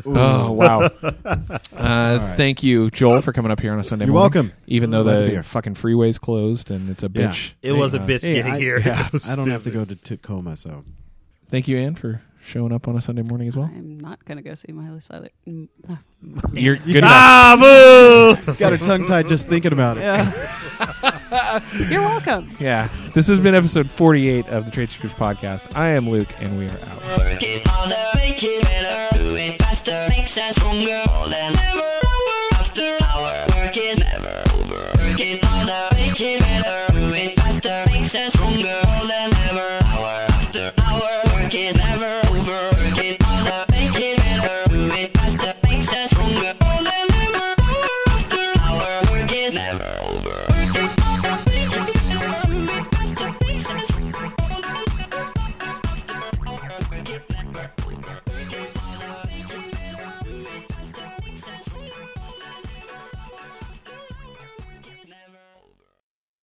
Oh 0.09 0.53
wow! 0.53 0.89
Uh, 1.77 2.35
Thank 2.37 2.63
you, 2.63 2.89
Joel, 2.91 3.21
for 3.21 3.33
coming 3.33 3.51
up 3.51 3.59
here 3.61 3.73
on 3.73 3.81
a 3.81 3.85
Sunday. 3.85 4.05
You're 4.07 4.13
morning. 4.15 4.33
welcome. 4.33 4.53
Even 4.67 4.91
though 4.91 5.03
Glad 5.03 5.15
to 5.15 5.21
be 5.21 5.25
the 5.27 5.31
here. 5.33 5.43
fucking 5.43 5.75
freeway's 5.75 6.19
closed 6.19 6.71
and 6.71 6.89
it's 6.89 7.03
a 7.03 7.11
Yeah. 7.13 7.29
bitch. 7.31 7.53
It 7.63 7.73
was 7.73 7.93
a 7.95 8.01
Uh, 8.01 8.07
bitch 8.07 8.23
Hey, 8.25 8.35
getting 8.35 8.53
I- 8.53 8.59
here. 8.59 8.79
yeah. 8.79 9.07
It 9.07 9.13
was 9.13 9.29
I 9.31 9.35
don't 9.37 9.49
have 9.51 9.65
to 9.65 9.71
stupid. 9.71 9.89
go 9.89 9.95
to 9.95 10.01
Tacoma, 10.17 10.57
so 10.57 10.85
Thank 11.51 11.67
you, 11.69 11.77
Anne, 11.77 11.97
for 11.97 12.23
showing 12.41 12.73
up 12.73 12.87
on 12.89 12.97
a 12.97 13.01
Sunday 13.01 13.23
morning 13.23 13.49
as 13.49 13.57
well. 13.57 13.71
I'm 13.73 13.99
not 14.01 14.25
going 14.25 14.37
to 14.39 14.43
go 14.43 14.55
see 14.55 14.73
Miley 14.73 15.01
Cyrus. 15.01 15.31
Mm, 15.49 15.69
ah. 15.89 15.99
You're 16.53 16.77
good 16.77 16.97
enough. 16.97 17.11
Ah, 17.13 18.37
boo! 18.47 18.53
got 18.55 18.73
her 18.73 18.79
tongue 18.79 19.07
tied 19.07 19.29
just 19.29 19.49
thinking 19.49 19.73
about 19.73 19.99
it. 19.99 20.03
Yeah. 20.03 21.11
You're 21.91 22.03
welcome. 22.03 22.49
Yeah, 22.61 22.89
this 23.15 23.27
has 23.29 23.41
been 23.41 23.55
episode 23.55 23.91
48 23.91 24.47
of 24.49 24.65
the 24.65 24.71
Trade 24.71 24.91
Secrets 24.91 25.15
Podcast. 25.15 25.75
I 25.75 25.89
am 25.89 26.09
Luke, 26.09 26.29
and 26.39 26.57
we 26.59 26.67
are 26.67 26.79
out. 26.89 27.03